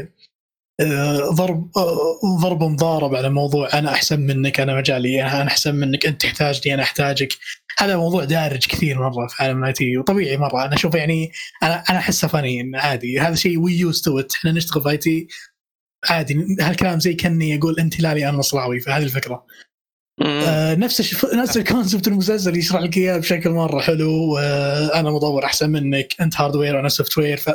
آه، 0.82 1.30
ضرب 1.30 1.72
ضرب 2.42 2.64
مضارب 2.64 3.16
على 3.16 3.30
موضوع 3.30 3.70
أنا 3.74 3.92
أحسن 3.92 4.20
منك 4.20 4.60
أنا 4.60 4.76
مجالي 4.76 5.24
أنا 5.24 5.48
أحسن 5.48 5.76
منك 5.76 6.06
أنت 6.06 6.22
تحتاجني 6.22 6.74
أنا 6.74 6.84
أحتاجك. 6.84 7.38
هذا 7.80 7.98
موضوع 7.98 8.24
دارج 8.24 8.68
كثير 8.68 9.00
مرة 9.00 9.28
في 9.28 9.44
عالم 9.44 9.60
ال 9.60 9.74
IT 9.74 9.98
وطبيعي 9.98 10.38
مرة. 10.38 10.66
أنا 10.66 10.76
اشوفه 10.76 11.00
يعني 11.00 11.32
أنا 11.64 11.84
أنا 11.90 11.98
أحسه 11.98 12.28
فني 12.28 12.62
إنه 12.62 12.80
عادي. 12.80 13.20
هذا 13.20 13.36
شيء 13.36 13.60
we 13.60 13.74
used 13.74 14.02
to 14.02 14.24
إحنا 14.36 14.52
نشتغل 14.52 14.84
في 14.84 14.90
IT 14.90 15.28
عادي. 16.10 16.46
هالكلام 16.62 17.00
زي 17.00 17.14
كأني 17.14 17.58
أقول 17.58 17.80
أنت 17.80 18.00
لالي 18.00 18.30
أنا 18.30 18.38
مصراوي 18.38 18.80
فهذه 18.80 19.04
الفكرة. 19.04 19.46
آه 20.22 20.76
نفس 20.76 21.00
الش... 21.00 21.26
نفس 21.26 21.58
ال 21.58 21.64
concept 21.64 22.08
المسلسل 22.08 22.58
يشرح 22.58 22.82
لك 22.82 22.98
إياه 22.98 23.18
بشكل 23.18 23.50
مرة 23.50 23.82
حلو. 23.82 24.38
آه 24.38 25.00
أنا 25.00 25.12
مطور 25.12 25.46
أحسن 25.46 25.70
منك. 25.70 26.22
أنت 26.22 26.42
hardware 26.42 26.76
وأنا 26.76 26.90
software 26.90 27.38
ف 27.38 27.50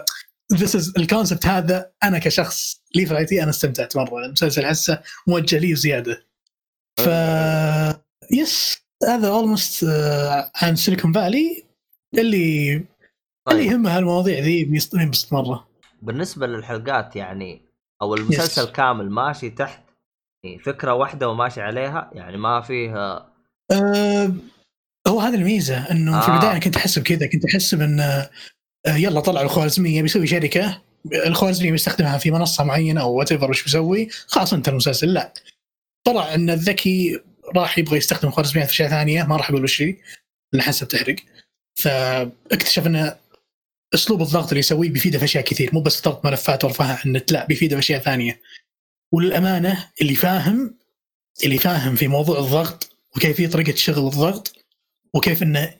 this 0.55 0.75
is 0.75 0.93
ال 0.99 1.05
concept 1.05 1.47
هذا 1.47 1.91
أنا 2.03 2.19
كشخص 2.19 2.83
لي 2.95 3.07
في 3.07 3.13
ال 3.13 3.25
IT 3.25 3.43
أنا 3.43 3.51
استمتعت 3.51 3.97
مرة. 3.97 4.27
المسلسل 4.27 4.65
احسه 4.65 5.03
موجه 5.27 5.59
لي 5.59 5.73
وزياده 5.73 6.27
ف 6.99 7.09
yes 8.33 8.86
هذا 9.05 9.29
almost 9.29 9.85
عن 10.63 10.77
سيليكون 10.77 11.13
فالي 11.13 11.65
اللي 12.15 12.73
اللي 12.73 12.85
طيب. 13.47 13.61
يهمه 13.73 13.97
هالمواضيع 13.97 14.39
ذي 14.39 14.65
بيست- 14.65 14.97
بينبسط 14.97 15.33
مره 15.33 15.67
بالنسبة 16.03 16.47
للحلقات 16.47 17.17
يعني 17.17 17.63
أو 18.03 18.15
المسلسل 18.15 18.65
كامل 18.65 19.11
ماشي 19.11 19.51
تحت 19.51 19.83
يعني 20.45 20.59
فكرة 20.59 20.95
واحدة 20.95 21.29
وماشي 21.29 21.61
عليها 21.61 22.11
يعني 22.15 22.37
ما 22.37 22.61
فيه 22.61 22.95
أه 23.73 24.33
هو 25.09 25.21
هذا 25.21 25.37
الميزة 25.37 25.91
إنه 25.91 26.21
في 26.21 26.29
آه. 26.31 26.35
البداية 26.35 26.51
أنا 26.51 26.61
كنت 26.61 26.77
أحسب 26.77 27.03
كذا 27.03 27.27
كنت 27.27 27.45
أحسب 27.45 27.81
إن 27.83 28.01
آه، 28.01 28.31
يلا 28.97 29.21
طلع 29.21 29.41
الخوارزمية 29.41 30.03
بيسوي 30.03 30.27
شركة 30.27 30.83
الخوارزمية 31.27 31.71
بيستخدمها 31.71 32.19
في 32.19 32.31
منصة 32.31 32.65
معينة 32.65 33.01
أو 33.01 33.13
whatever 33.15 33.51
وش 33.51 33.63
بيسوي؟ 33.65 34.09
خلاص 34.27 34.53
أنت 34.53 34.69
المسلسل 34.69 35.13
لا. 35.13 35.33
طلع 36.07 36.35
إن 36.35 36.51
الذكي 36.51 37.21
راح 37.57 37.79
يبغى 37.79 37.97
يستخدم 37.97 38.31
خوارزميات 38.31 38.67
في 38.69 38.73
أشياء 38.73 38.91
ثانية 38.91 39.23
ما 39.23 39.37
راح 39.37 39.51
أقول 39.51 39.65
وش 39.65 39.83
هي 39.83 39.97
لأن 40.53 40.63
حسب 40.63 40.89
تحرق 40.89 41.17
فاكتشف 41.75 42.87
إن 42.87 43.17
أسلوب 43.95 44.23
الضغط 44.23 44.49
اللي 44.49 44.59
يسويه 44.59 44.91
بيفيده 44.91 45.19
في 45.19 45.25
أشياء 45.25 45.45
كثير 45.45 45.71
مو 45.73 45.81
بس 45.81 46.03
ضغط 46.03 46.27
ملفات 46.27 46.65
ورفعها 46.65 46.93
على 46.93 47.05
النت 47.07 47.33
لا 47.33 47.47
بيفيده 47.47 47.77
في 47.77 47.81
أشياء 47.81 48.01
ثانية. 48.01 48.41
وللأمانة 49.13 49.91
اللي 50.01 50.15
فاهم 50.15 50.75
اللي 51.45 51.59
فاهم 51.59 51.97
في 51.97 52.09
موضوع 52.09 52.39
الضغط 52.39 52.97
وكيفية 53.17 53.49
طريقة 53.49 53.75
شغل 53.75 54.07
الضغط 54.07 54.57
وكيف 55.15 55.43
إنه 55.43 55.75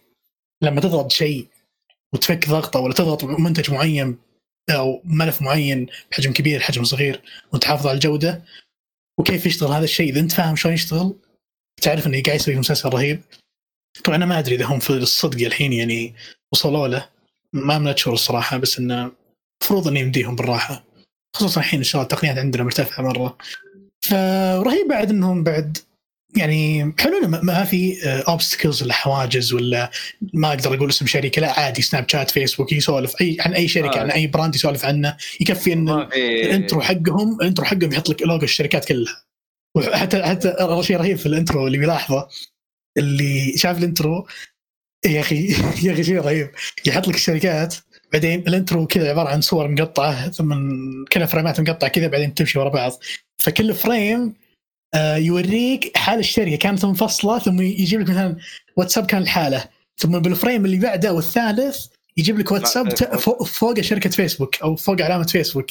لما 0.63 0.81
تضغط 0.81 1.13
شيء 1.13 1.49
وتفك 2.13 2.49
ضغطة 2.49 2.81
ولا 2.81 2.95
تضغط 2.95 3.25
منتج 3.25 3.71
معين 3.71 4.19
أو 4.71 5.03
ملف 5.05 5.43
معين 5.43 5.87
بحجم 6.11 6.33
كبير 6.33 6.61
حجم 6.61 6.85
صغير 6.85 7.23
وتحافظ 7.53 7.87
على 7.87 7.95
الجودة 7.95 8.43
وكيف 9.19 9.47
يشتغل 9.47 9.73
هذا 9.73 9.85
الشيء؟ 9.85 10.11
إذا 10.11 10.21
أنت 10.21 10.33
فاهم 10.33 10.57
شلون 10.57 10.75
يشتغل 10.75 11.17
تعرف 11.83 12.07
انه 12.07 12.23
قاعد 12.23 12.37
يسوي 12.41 12.55
مسلسل 12.55 12.89
رهيب؟ 12.89 13.21
طبعا 14.05 14.17
أنا 14.17 14.27
ما 14.27 14.39
أدري 14.39 14.55
إذا 14.55 14.65
هم 14.65 14.79
في 14.79 14.91
الصدق 14.91 15.47
الحين 15.47 15.73
يعني 15.73 16.15
وصلوا 16.53 16.89
له. 16.89 17.09
ما 17.53 17.79
من 17.79 17.89
اشهر 17.89 18.15
الصراحة 18.15 18.57
بس 18.57 18.79
إنه 18.79 19.13
المفروض 19.63 19.89
إنه 19.89 20.01
يمديهم 20.01 20.37
بالراحة. 20.37 20.85
خصوصا 21.37 21.61
الحين 21.61 21.79
إن 21.81 21.85
شاء 21.85 22.03
الله 22.03 22.13
التقنيات 22.13 22.39
عندنا 22.39 22.63
مرتفعة 22.63 23.03
مرة. 23.03 23.39
فرهيب 24.01 24.89
بعد 24.89 25.11
إنهم 25.11 25.43
بعد 25.45 25.79
يعني 26.37 26.95
حلو 26.99 27.21
ما- 27.29 27.65
في 27.65 27.97
obstacles 28.29 28.83
ولا 28.83 28.93
حواجز 28.95 29.53
ولا 29.53 29.91
ما 30.35 30.49
أقدر 30.49 30.75
أقول 30.75 30.89
اسم 30.91 31.07
شركة 31.07 31.43
لا 31.43 31.61
عادي 31.61 31.83
سناب 31.83 32.09
شات 32.09 32.31
فيسبوك 32.31 32.73
يسولف 32.73 33.21
اي 33.21 33.37
عن 33.41 33.55
أي 33.55 33.69
شركة 33.69 33.97
آه. 33.97 34.01
عن 34.01 34.11
أي 34.11 34.27
براند 34.27 34.55
يسولف 34.55 34.85
عنه. 34.85 35.17
يكفي 35.41 35.73
إن 35.73 35.89
ال 35.89 36.04
intro 36.04 36.81
حقهم 36.81 37.41
ال 37.41 37.45
intro 37.45 37.65
حقهم 37.67 37.93
يحط 37.93 38.09
لك 38.09 38.23
لوجو 38.23 38.45
الشركات 38.45 38.85
كلها. 38.85 39.26
وحتى 39.77 40.23
حتى 40.23 40.55
شيء 40.83 40.97
رهيب 40.97 41.17
في 41.17 41.27
ال 41.27 41.34
intro 41.34 41.67
اللي 41.67 41.79
بيلاحظه 41.79 42.29
اللي 42.99 43.53
شاف 43.57 43.79
ال 43.79 43.87
intro 43.87 44.27
يا 45.07 45.21
أخي 45.21 45.49
يا 45.85 45.93
أخي 45.93 46.05
شيء 46.05 46.21
رهيب. 46.21 46.51
يحط 46.87 47.09
لك 47.09 47.15
الشركات 47.15 47.75
بعدين 48.13 48.41
ال 48.49 48.55
intro 48.55 48.87
كذا 48.87 49.11
عبارة 49.11 49.29
عن 49.29 49.41
صور 49.41 49.69
مقطعة 49.69 50.31
ثم 50.31 50.55
كذا 51.11 51.27
frame 51.27 51.55
ات 51.55 51.61
مقطعة 51.61 51.91
كذا 51.91 52.07
بعدين 52.07 52.35
تمشي 52.35 52.59
ورا 52.59 52.69
بعض. 52.69 52.93
فكل 53.39 53.75
frame 53.75 54.35
آه، 54.95 55.17
يوريك 55.17 55.97
حال 55.97 56.19
الشركة. 56.19 56.57
كانت 56.57 56.85
منفصله 56.85 57.39
ثم 57.39 57.63
يجيب 57.63 58.01
لك 58.01 58.11
مثلا 58.11 58.37
واتساب 58.77 59.07
كان 59.07 59.23
الحاله 59.23 59.65
ثم 59.99 60.19
بال 60.19 60.32
frame 60.32 60.65
اللي 60.65 60.79
بعده 60.79 61.13
والثالث 61.13 61.87
يجيب 62.17 62.39
لك 62.39 62.53
واتساب. 62.53 62.95
فوق, 63.17 63.43
فوق 63.43 63.81
شركة 63.81 64.11
فيسبوك 64.11 64.63
أو 64.63 64.77
فوق 64.77 65.03
علامة 65.03 65.27
فيسبوك. 65.27 65.67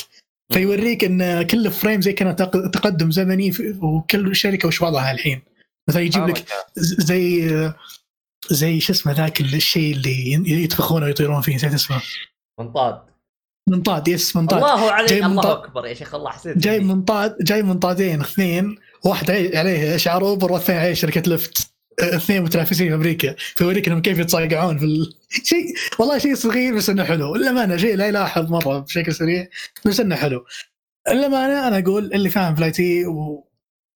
فيوريك 0.53 1.03
إن 1.03 1.41
كل 1.43 1.71
frame 1.71 2.01
زي 2.01 2.13
كان 2.13 2.35
تق- 2.35 2.67
تقدم 2.71 3.11
زمني 3.11 3.51
وكل 3.81 4.35
شركة 4.35 4.67
وش 4.67 4.81
وضعها 4.81 5.11
الحين. 5.11 5.41
مثلا 5.89 6.01
يجيب 6.01 6.27
لك 6.27 6.45
ز- 6.75 7.01
زي 7.01 7.49
زي 8.49 8.79
شو 8.79 8.93
اسمه 8.93 9.11
ذاك 9.13 9.41
الشيء 9.41 9.95
اللي 9.95 10.63
يطبخونه 10.63 11.05
ويطيرون 11.05 11.41
فيه 11.41 11.55
نسيت 11.55 11.73
اسمه. 11.73 12.01
منطاد. 12.59 13.01
منطاد 13.69 14.07
yes 14.07 14.35
منطاد. 14.35 14.63
الله 14.63 14.91
عليك 14.91 15.09
جاي 15.09 15.19
الله 15.19 15.29
منطاد. 15.29 15.57
أكبر 15.57 15.85
يا 15.85 15.93
شيخ 15.93 16.15
الله 16.15 16.29
حسيت 16.29 16.57
جاي 16.57 16.79
منطاد 16.79 17.37
جاي 17.41 17.63
منطادين 17.63 18.21
اثنين 18.21 18.77
واحد 19.05 19.31
عليه- 19.31 19.95
شعار 19.95 20.21
اوبر 20.25 20.51
والثاني 20.51 20.79
عليه 20.79 20.93
شركة 20.93 21.31
لفت 21.31 21.74
اثنين 21.99 22.41
متنافسين 22.41 22.87
في 22.87 22.93
أمريكا 22.95 23.35
فيوريك 23.37 23.87
إنهم 23.87 24.01
كيف 24.01 24.19
يتصاقعون 24.19 24.77
في 24.77 24.85
ال... 24.85 25.13
شيء 25.49 25.73
والله 25.99 26.17
شيء 26.17 26.35
صغير 26.35 26.75
بس 26.75 26.89
إنه 26.89 27.03
حلو. 27.03 27.35
للامانه 27.35 27.77
شيء 27.77 27.95
لا 27.95 28.07
يلاحظ 28.07 28.51
مرة 28.51 28.79
بشكل 28.79 29.13
سريع 29.13 29.47
بس 29.85 29.99
إنه 29.99 30.15
حلو. 30.15 30.45
للامانه 31.09 31.67
أنا 31.67 31.79
أقول 31.79 32.13
اللي 32.13 32.29
فاهم 32.29 32.53
في 32.55 32.59
ال 32.59 32.71
IT 32.71 33.05
و- 33.05 33.47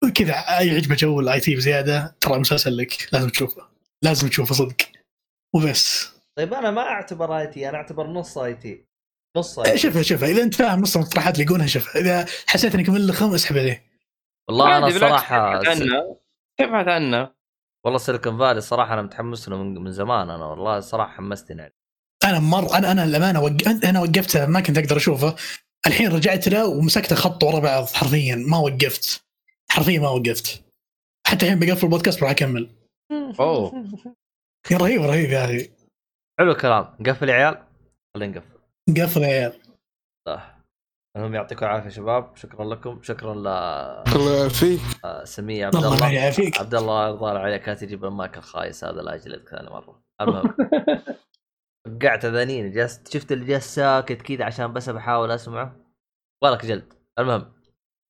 وكذا 0.04 0.62
يعجبه 0.62 0.96
جو 0.96 1.20
ال 1.20 1.40
IT 1.40 1.56
بزيادة 1.56 2.16
ترى 2.22 2.34
المسلسل 2.36 2.78
لك 2.78 3.08
لازم 3.12 3.30
تشوفه. 3.30 3.62
لازم 4.04 4.28
تشوفه 4.28 4.56
صدق. 4.56 4.76
وبس. 5.56 6.10
طيب 6.38 6.54
أنا 6.54 6.72
ما 6.72 6.82
أعتبر 6.82 7.38
IT 7.38 7.70
أنا 7.70 7.78
أعتبر 7.78 8.08
نص 8.08 8.38
IT 8.38 8.86
نص 9.38 9.60
IT 9.60 9.78
شوفها 9.78 10.02
شوفها 10.02 10.30
إذا 10.30 10.44
أنت 10.44 10.56
فاهم 10.56 10.80
نص 10.82 10.96
المقترحات 10.96 11.34
اللي 11.34 11.46
يقولها 11.46 11.68
شوفها 11.68 12.02
إذا 12.02 12.26
حسيت 12.48 12.76
إنك 12.76 12.90
ملخم 12.90 13.34
اسحب 13.34 13.58
عليه. 13.58 13.84
والله 14.50 14.78
أنا 14.78 14.88
الصراحه 14.88 15.60
تبحث 15.60 15.82
عنه. 15.82 16.18
تبحث 16.60 16.88
عنه. 16.88 17.39
والله 17.86 18.00
سيليكون 18.00 18.38
فالي 18.38 18.58
الصراحه 18.58 18.94
أنا 18.94 19.02
متحمس 19.02 19.50
له 19.50 19.58
من, 19.58 19.84
من 19.84 19.92
زمان 19.92 20.30
أنا 20.30 20.46
والله 20.46 20.78
الصراحه 20.78 21.12
حمستني 21.12 21.62
عليه. 21.62 21.74
أنا 22.26 22.40
مر 22.40 22.78
أنا 22.78 22.92
أنا 22.92 23.04
الامانه 23.04 23.42
وق... 23.42 23.86
أنا 23.86 24.02
وقفته 24.02 24.46
ما 24.46 24.60
كنت 24.60 24.78
أقدر 24.78 24.98
أشوفه. 24.98 25.36
الحين 25.88 26.12
رجعت 26.12 26.48
له 26.48 26.68
ومسكته 26.68 27.16
خط 27.16 27.44
ورا 27.44 27.60
بعض 27.60 27.86
حرفيا 27.86 28.36
ما 28.36 28.58
وقفت. 28.58 29.24
حرفيا 29.72 30.00
ما 30.00 30.10
وقفت. 30.10 30.64
حتى 31.28 31.46
الحين 31.46 31.60
بقفل 31.60 31.86
البودكاست 31.86 32.20
بروح 32.20 32.32
أكمل. 32.32 32.70
أوه. 33.40 33.86
رهيب 34.72 35.02
رهيب 35.02 35.30
يا 35.30 35.46
أخي. 35.46 35.72
حلو 36.40 36.52
الكلام. 36.52 36.96
نقفل 37.00 37.30
يا 37.30 37.34
عيال. 37.34 37.64
خلينا 38.16 38.38
نقفل. 38.38 38.60
قفل 39.02 39.22
يا 39.22 39.28
عيال. 39.28 39.62
آه. 40.28 40.59
المهم 41.20 41.36
يعطيكم 41.36 41.66
العافية 41.66 41.90
شباب. 41.90 42.36
شكرا 42.36 42.66
لكم. 42.66 43.00
شكرا 43.04 43.34
الله 43.34 44.40
يعافيك 44.40 44.82
لسمية 45.24 45.66
عبد 45.66 45.76
الله 45.76 45.94
الله 45.94 46.12
يعافيك. 46.12 46.60
عبد 46.60 46.76
الله 46.76 47.08
يرضى 47.08 47.40
عليك. 47.40 47.62
كانت 47.62 47.80
تجيب 47.80 48.06
المايك 48.06 48.38
الخايس 48.38 48.84
هذا 48.84 49.02
لا 49.02 49.16
اجلدك 49.16 49.50
ثاني 49.50 49.70
مرة. 49.70 50.04
المهم 50.22 50.54
وقعت 51.88 52.26
اذانين 52.26 52.72
جلست 52.72 53.14
شفت 53.14 53.32
اللي 53.32 53.46
جالس 53.46 53.76
ساكت 53.76 54.22
كذا 54.22 54.46
عشان 54.46 54.74
بس 54.74 54.90
بحاول 54.90 55.32
أسمعه. 55.32 55.76
ولك 56.44 56.66
جلد 56.66 56.94
المهم 57.20 57.54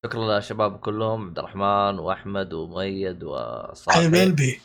شكرا 0.06 0.36
للشباب 0.36 0.80
كلهم. 0.80 1.28
عبد 1.28 1.40
الرحمن 1.40 2.00
وأحمد 2.00 2.54
ومؤيد 2.54 3.16
حبيب 3.16 3.24
وصالح 3.24 3.98
قلبي 3.98 4.62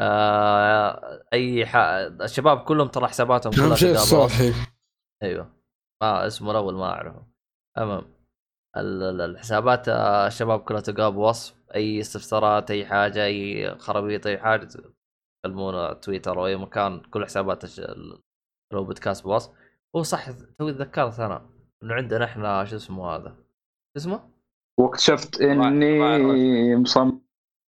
آه 0.00 1.24
أي 1.32 1.66
ح... 1.66 1.76
الشباب 1.76 2.58
كلهم 2.58 2.88
ترى 2.88 3.08
حساباتهم 3.08 3.52
كلها 3.52 3.94
صاحي. 3.94 4.52
أيوه. 5.22 5.62
ما 6.02 6.26
اسمه 6.26 6.50
الأول 6.50 6.74
ما 6.74 6.84
أعرفه. 6.84 7.31
ال- 9.02 9.20
الحسابات 9.20 9.88
آه، 9.88 10.26
الشباب 10.26 10.60
كلها 10.60 10.80
تلقاها 10.80 11.08
بوصف 11.08 11.54
أي 11.74 12.00
استفسارات 12.00 12.70
أي 12.70 12.86
حاجة 12.86 13.24
أي 13.24 13.74
خرابيط 13.78 14.26
أي 14.26 14.38
حاجة 14.38 14.68
تكلمونا 15.44 15.92
تويتر 15.92 16.38
أو 16.38 16.46
أي 16.46 16.56
مكان 16.56 17.00
كل 17.00 17.24
حسابات 17.24 17.64
الش- 17.64 17.80
ال- 17.80 18.18
لو 18.72 18.84
بودكاست 18.84 19.24
بوصف. 19.24 19.50
هو 19.96 20.02
صح 20.02 20.30
توي 20.30 20.72
تذكرت 20.72 21.20
أنا 21.20 21.50
إنه 21.82 21.94
عندنا 21.94 22.24
إحنا 22.24 22.64
شو 22.64 22.76
اسمه 22.76 23.06
هذا؟ 23.16 23.28
شو 23.30 23.96
اسمه؟ 23.96 24.30
واكتشفت 24.80 25.40
إني 25.40 26.76
مصمم. 26.76 27.22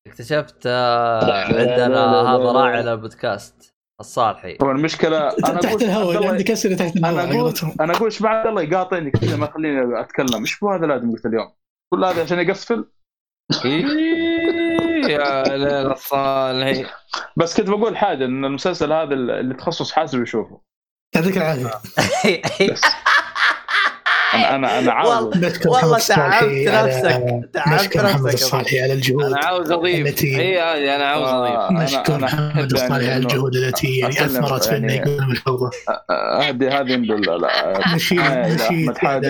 اكتشفت 0.06 0.66
آه، 0.66 1.44
عندنا 1.46 2.22
هذا. 2.34 2.52
راعي 2.52 2.82
للبودكاست. 2.82 3.73
الصالحي. 4.00 4.58
هو 4.62 4.70
المشكلة 4.70 5.18
أنا 5.18 5.60
تحت 5.60 5.64
أقول 5.64 5.82
الهواء 5.82 6.16
اللي 6.16 6.28
عندك 6.28 6.50
أسئلة 6.50 6.76
تحت 6.76 6.96
أنا 6.96 7.10
الهواء 7.10 7.24
أقول 7.24 7.42
قولتهم. 7.42 7.76
أنا 7.80 7.92
أقول 7.92 8.04
إيش 8.04 8.22
بعد 8.22 8.46
الله 8.46 8.62
يقاطعني 8.62 9.10
كذا 9.10 9.36
ما 9.36 9.46
يخليني 9.46 10.00
أتكلم. 10.00 10.40
إيش 10.40 10.58
بو 10.58 10.70
هذا 10.70 10.86
الآدمي 10.86 11.12
قلت 11.12 11.26
اليوم؟ 11.26 11.52
كل 11.94 12.04
هذا 12.04 12.22
عشان 12.22 12.38
يقفل 12.38 12.90
إيه، 13.64 13.84
يا 15.08 15.42
ليل 15.56 15.92
الصالحي. 15.92 16.86
بس 17.36 17.60
كنت 17.60 17.68
بقول 17.70 17.96
حاجة 17.96 18.24
إن 18.24 18.44
المسلسل 18.44 18.92
هذا 18.92 19.14
اللي 19.14 19.54
تخصص 19.54 19.92
حاسب 19.92 20.22
يشوفه. 20.22 20.60
يعطيك 21.14 21.36
العافية. 21.36 21.70
أنا 24.34 24.54
أنا 24.56 24.78
أنا 24.78 24.92
عاوز 24.92 25.10
والله 25.66 25.98
تعبت 25.98 26.68
على- 26.68 26.68
نفسك 26.68 27.22
تعبت 27.52 27.96
نفسك 27.96 28.34
الصالحي 28.34 28.80
على 28.82 28.92
الجهود. 28.92 29.24
أنا 29.24 29.38
عاوز 29.38 29.70
أضيف. 29.72 30.06
التي- 30.06 30.36
هي 30.36 30.60
هذه 30.60 30.96
أنا 30.96 31.04
عاوز 31.04 31.28
أضيف. 31.28 31.52
آه، 31.56 31.68
أنا- 31.68 31.72
نشكر 31.72 32.18
محمد 32.18 32.50
أحب 32.56 32.64
الصالحي 32.72 32.92
يعني 33.02 33.10
على 33.10 33.22
الجهود 33.22 33.54
التي 33.56 33.98
يعني 33.98 34.24
اثمرت 34.24 34.64
في 34.64 34.76
انه 34.76 34.92
يعني- 34.92 35.10
يكون 35.12 35.26
بالفوضى 35.28 35.70
اهدي 36.10 36.68
هذه 36.68 36.82
بال 36.96 37.48
نشيد 37.94 38.18
آه، 38.20 38.46
إلى 38.46 38.54
نشيد 38.54 38.88
أحمد 38.90 38.98
حادي. 38.98 39.26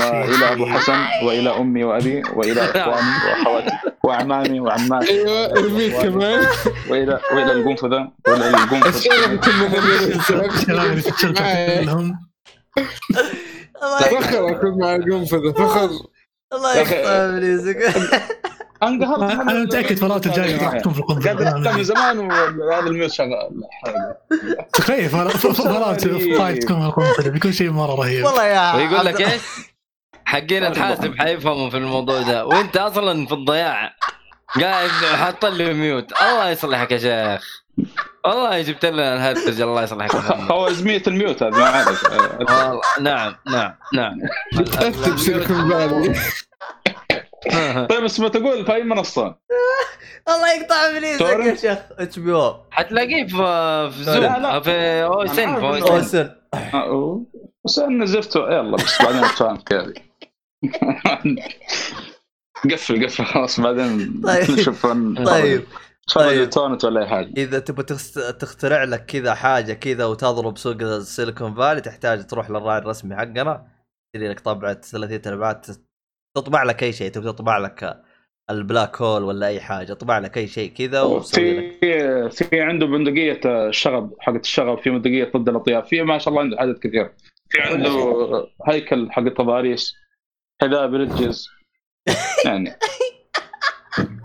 وإلى 0.00 0.52
أبو 0.52 0.66
حسن 0.66 0.98
وإلى 1.22 1.50
أمي 1.50 1.84
وأبي 1.84 2.22
وإلى 2.34 2.60
إخواني 2.70 3.10
وأخواتي 3.28 3.70
وأعمامي 4.04 4.60
وعماتي. 4.60 5.10
أيوه 5.10 5.46
الميت 5.58 5.96
كمان. 6.02 6.46
والى 6.90 7.20
وإلى 7.32 7.52
القنفذة 7.52 8.08
وإلى 8.28 8.48
القنفذ 8.50 8.96
الشغل 8.96 9.38
كل 9.40 9.52
من 9.52 10.20
الشباب 10.20 10.90
اللي 10.90 11.02
تشرفوا 11.02 11.80
كلهم 11.80 12.18
فخر 13.80 14.50
أكون 14.50 14.78
مع 14.78 14.94
القنفذه 14.94 15.52
فخر. 15.52 15.90
الله 16.52 16.76
يقطع 16.76 17.10
ابليسك 17.10 17.94
انقهرت 18.82 19.30
أنا 19.30 19.62
متأكد 19.62 19.98
فلات 19.98 20.26
الجاي 20.26 20.56
راح 20.56 20.78
تكون 20.78 20.92
في 20.92 21.02
قاعد 21.02 21.18
أتكلم 21.18 21.60
من 21.60 21.66
القنفذه 21.66 21.82
زمان 21.82 22.18
وهذا 22.18 22.86
الميوت 22.86 23.10
شغال. 23.10 23.62
تخيل 24.72 25.08
فلات 25.08 25.36
فايت 26.36 26.62
تكون 26.62 26.80
في 26.80 26.86
القنفذه 26.86 27.28
بيكون 27.28 27.52
شيء 27.52 27.70
مرة 27.70 27.94
رهيب. 27.94 28.24
والله 28.24 28.44
يا 28.44 28.74
ويقول 28.74 29.06
لك 29.06 29.20
إيش؟ 29.20 29.42
حقين 30.24 30.64
الحاسب 30.64 31.14
حيفهموا 31.18 31.70
في 31.70 31.76
الموضوع 31.76 32.22
ده. 32.22 32.46
وأنت 32.46 32.76
أصلا 32.76 33.26
في 33.26 33.34
الضياع 33.34 33.94
قاعد 34.60 34.90
حاط 34.90 35.44
لي 35.44 35.74
ميوت. 35.74 36.12
الله 36.22 36.50
يصلحك 36.50 36.92
يا 36.92 36.98
شيخ. 36.98 37.62
والله 38.24 38.62
جبت 38.62 38.86
لنا 38.86 39.14
الهرج 39.14 39.60
الله 39.60 39.82
يصلحك. 39.82 40.10
خوازميه 40.48 41.02
الميوت 41.06 41.42
هذه 41.42 41.50
ما 41.58 41.64
عادت 41.64 42.04
والله 42.50 42.80
نعم 43.00 43.34
نعم 43.52 43.74
نعم. 43.94 44.18
طيب 47.90 48.02
بس 48.04 48.20
ما 48.20 48.28
تقول 48.28 48.66
في 48.66 48.74
اي 48.74 48.82
منصه 48.84 49.34
الله 50.28 50.52
يقطع 50.52 50.74
ابليسك 50.88 51.20
يا؟ 51.20 51.54
شيخ 51.54 51.78
إتش 51.98 52.18
بي 52.18 52.32
أو. 52.32 52.56
حتلاقيه 52.70 53.26
في 53.26 53.90
في 53.96 54.02
زوم 54.04 54.14
لا، 54.14 54.38
لا. 54.38 54.60
في 54.60 55.04
أو 55.04 55.22
اس 55.22 55.38
ان 55.38 55.54
في 55.56 55.62
أو 55.66 55.74
اس 55.76 55.82
ان 55.84 55.90
أوسن. 55.96 56.30
آه، 56.74 57.22
بس 57.64 57.78
أنا 57.78 58.04
نزفته 58.04 58.40
يلا 58.40 58.76
بس 58.76 59.02
بعدين 59.02 59.22
فهمت 59.22 59.72
هذه 59.72 59.94
قفل 62.72 63.04
قفل 63.06 63.24
خلاص 63.24 63.60
بعدين 63.60 64.20
طيب. 64.24 64.50
نشوف 64.50 64.86
طيب. 65.26 65.64
طيب. 66.14 66.50
تونت 66.50 66.84
ولا 66.84 67.00
أي 67.00 67.06
حاجة. 67.08 67.32
إذا 67.36 67.58
تبغى 67.58 67.84
تخترع 68.32 68.84
لك 68.84 69.06
كذا 69.06 69.34
حاجة 69.34 69.72
كذا 69.72 70.04
وتضرب 70.04 70.58
سوق 70.58 70.82
السيليكون 70.82 71.54
فالي 71.54 71.80
تحتاج 71.80 72.26
تروح 72.26 72.50
للراعي 72.50 72.78
الرسمي 72.78 73.16
حقنا. 73.16 73.66
تشتري 74.14 74.28
لك 74.28 74.40
طبعة 74.40 74.80
ثلاثية 74.80 75.22
أرباعات. 75.26 75.66
تطبع 76.36 76.62
لك 76.62 76.82
أي 76.82 76.92
شيء 76.92 77.10
تبغى 77.10 77.32
تطبع 77.32 77.58
لك 77.58 78.02
ال 78.50 78.59
black 78.59 79.02
hole 79.02 79.22
ولا 79.22 79.46
أي 79.46 79.60
حاجة 79.60 79.92
طبع 79.92 80.18
لك 80.18 80.38
أي 80.38 80.46
شيء 80.46 80.72
كذا 80.72 81.18
في 81.18 82.30
في 82.30 82.60
عنده 82.60 82.86
بندقية 82.86 83.40
الشغب 83.44 84.14
حقت 84.20 84.44
الشغب 84.44 84.78
في 84.78 84.90
بندقية 84.90 85.32
ضد 85.36 85.48
الأطياف. 85.48 85.88
في 85.88 86.02
ما 86.02 86.18
شاء 86.18 86.28
الله 86.28 86.40
عنده 86.40 86.56
عدد 86.60 86.78
كثير. 86.78 87.12
في 87.48 87.60
عنده 87.60 87.90
هيكل 88.68 89.12
حق 89.12 89.22
التضاريس 89.22 89.94
حذاء 90.62 90.86
bridges. 90.86 91.48
يعني. 92.46 92.74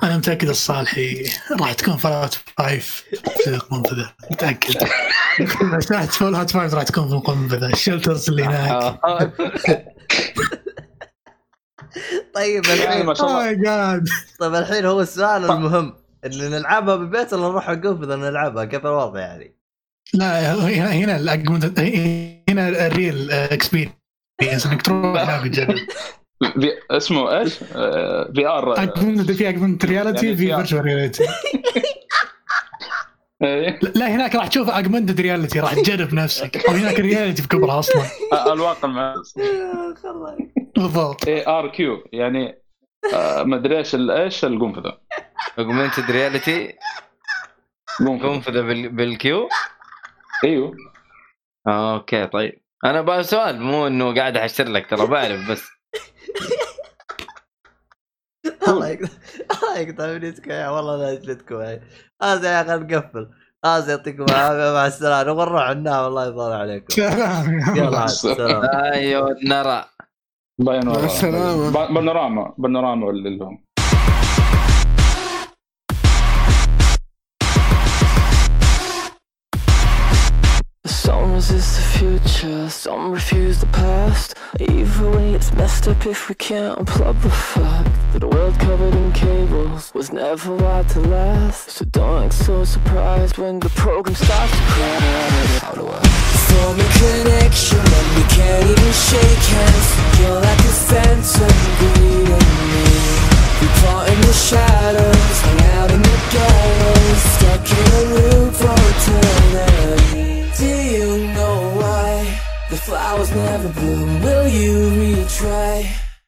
أنا 0.03 0.17
متأكد 0.17 0.49
الصالحي 0.49 1.25
راح 1.59 1.73
تكون 1.73 1.97
فلات 1.97 2.33
فايف 2.33 3.03
في 3.43 3.49
القنفذه 3.49 4.13
متأكد. 4.31 4.87
مساحه 5.61 6.05
فلات 6.05 6.51
فايف 6.51 6.73
راح 6.73 6.83
تكون 6.83 7.07
في 7.07 7.13
القنفذه 7.13 7.73
ال 7.73 7.79
shelters 7.79 8.29
اللي 8.29 8.43
هناك. 8.43 8.99
طيب 12.35 12.65
يعني 12.65 12.83
الحين 12.83 13.05
ما 13.05 13.13
شاء 13.13 13.27
الله. 13.27 13.39
my 13.43 13.55
God 13.55 14.07
طيب 14.39 14.55
الحين 14.55 14.85
هو 14.85 15.01
السؤال 15.01 15.51
المهم. 15.51 15.93
ان 16.25 16.31
نلعبها 16.51 16.95
بالبيت 16.95 17.33
ولا 17.33 17.41
نروح 17.47 17.69
القنفذ 17.69 18.15
نلعبها 18.15 18.65
كيف 18.65 18.85
الوضع 18.85 19.19
يعني؟ 19.19 19.55
لا 20.13 20.53
هنا 20.53 21.17
هنا 22.49 22.87
ال 22.87 23.31
real 23.31 23.69
experience 23.69 24.65
إنك 24.65 24.81
تروح 24.81 25.21
هناك 25.21 25.47
تجرب 25.47 25.75
في 25.75 25.87
اسمه 26.91 27.39
إيش؟ 27.39 27.53
VR 28.33 28.75
في 29.33 29.49
augmented 29.49 29.85
reality 29.85 30.25
يعني 30.25 30.37
في. 30.37 30.47
virtual 30.47 30.85
reality 30.85 31.23
إيه. 33.43 33.79
لا 33.95 34.07
هناك 34.15 34.35
راح 34.35 34.47
تشوف 34.47 34.69
augmented 34.69 35.21
reality 35.21 35.59
راح 35.59 35.73
تجرب 35.73 36.13
نفسك. 36.13 36.63
وهناك 36.69 36.99
ال 36.99 37.04
reality 37.04 37.41
بكبرها 37.43 37.79
أصلا. 37.79 38.03
الواقع 38.53 38.87
مع 38.87 39.15
بالضبط. 40.75 41.27
اي 41.27 41.47
ار 41.47 41.67
كيو 41.67 42.03
يعني 42.13 42.63
آه، 43.13 43.43
ما 43.43 43.55
أدري 43.55 43.77
إيش 43.77 43.95
إيش 43.95 44.45
القنفذة. 44.45 44.97
اوجمنتد 45.59 46.11
رياليتي 46.11 46.73
قنفذة. 47.99 48.27
قنفذة 48.27 48.61
بال- 48.61 48.89
بالكيو 48.89 49.49
إيوه. 50.43 50.75
آه، 51.67 51.93
أوكي 51.95 52.27
طيب. 52.27 52.61
أنا 52.85 53.01
بقى 53.01 53.23
سؤال 53.23 53.61
مو 53.61 53.87
إنه 53.87 54.15
قاعد 54.15 54.37
أحشر 54.37 54.67
لك 54.69 54.89
ترى 54.89 55.07
بعرف 55.07 55.49
بس 55.51 55.69
الله 58.67 58.87
يقطع 58.89 59.09
الله 59.53 59.77
يقطع 59.79 60.05
ابليسكم 60.05 60.51
يا 60.51 60.69
والله 60.69 60.95
لا 60.97 61.11
اجلدكم 61.11 61.61
يا 61.61 61.81
هذا 62.23 62.51
يا 62.51 62.61
أخي 62.61 62.83
نقفل 62.83 63.29
هذا 63.65 63.89
يعطيكم 63.91 64.23
العافية 64.23 64.73
مع 64.73 64.87
السلامة. 64.87 65.31
نبغى 65.31 65.45
نروح 65.45 65.69
ننام 65.69 66.05
الله 66.05 66.27
يطول 66.27 66.51
عليكم. 66.51 66.87
سلام 66.89 67.75
يلا 67.77 68.07
سلام 68.07 68.61
أيوه 68.93 69.35
نرى. 69.45 69.85
مع 70.59 70.75
السلامة. 71.05 71.71
با- 71.71 71.93
بانوراما 71.93 72.53
بانوراما 72.57 73.05
ولا 73.07 73.17
اللي 73.17 73.62
Some 81.43 81.57
resist 81.57 81.75
the 81.75 81.99
future, 81.99 82.69
some 82.69 83.11
refuse 83.11 83.59
the 83.59 83.65
past. 83.67 84.35
Even 84.61 85.11
when 85.11 85.35
it's 85.35 85.51
messed 85.51 85.89
up, 85.89 86.05
if 86.05 86.29
we 86.29 86.35
can't 86.35 86.79
unplug 86.79 87.21
the 87.21 87.29
fact 87.29 87.89
that 88.13 88.23
a 88.23 88.27
world 88.27 88.57
covered 88.59 88.95
in 88.95 89.11
cables 89.11 89.93
was 89.93 90.13
never 90.13 90.55
wired 90.55 90.87
to 90.89 91.01
last. 91.01 91.71
So 91.71 91.83
don't 91.83 92.23
act 92.23 92.33
so 92.33 92.63
surprised 92.63 93.37
when 93.37 93.59
the 93.59 93.69
program 93.71 94.15
starts 94.15 94.53
to 94.53 94.63
crash. 94.71 95.59
How 95.59 95.73
do 95.73 95.85
I 95.85 95.99
form 96.47 96.79
a 96.79 97.32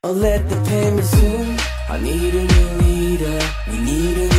or 0.05 0.11
let 0.11 0.47
the 0.49 0.55
pain 0.69 0.95
resume? 0.97 1.57
I 1.89 1.97
need 1.99 2.33
a 2.35 2.43
new 2.53 2.69
leader, 2.85 3.39
we 3.67 3.77
need 3.79 4.17
a 4.17 4.34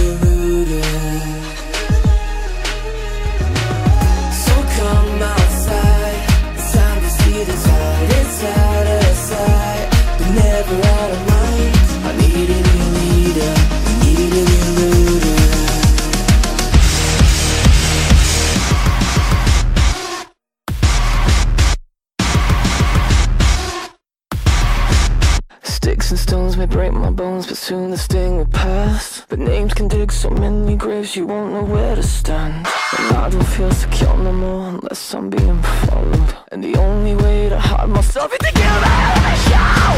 soon 27.66 27.90
the 27.90 27.98
sting 27.98 28.36
will 28.36 28.46
pass. 28.46 29.26
But 29.28 29.40
names 29.40 29.74
can 29.74 29.88
dig 29.88 30.12
so 30.12 30.30
many 30.30 30.76
graves, 30.76 31.16
you 31.16 31.26
won't 31.26 31.52
know 31.52 31.64
where 31.64 31.96
to 31.96 32.02
stand. 32.02 32.64
And 32.96 33.16
I 33.16 33.28
don't 33.28 33.50
feel 33.56 33.72
secure 33.72 34.16
no 34.18 34.32
more 34.32 34.68
unless 34.68 35.12
I'm 35.12 35.30
being 35.30 35.60
followed. 35.62 36.36
And 36.52 36.62
the 36.62 36.76
only 36.76 37.16
way 37.16 37.48
to 37.48 37.58
hide 37.58 37.88
myself 37.88 38.30
is 38.32 38.38
to 38.38 38.52
give 38.54 38.82
out 38.96 39.16
a 39.32 39.36
show. 39.48 39.92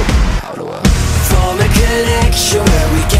How 0.45 0.55
do 0.55 0.67
I 0.67 0.81
form 1.29 1.59
a 1.61 1.69
connection 1.79 2.65
where 2.65 2.89
we 2.95 3.01
can't 3.13 3.18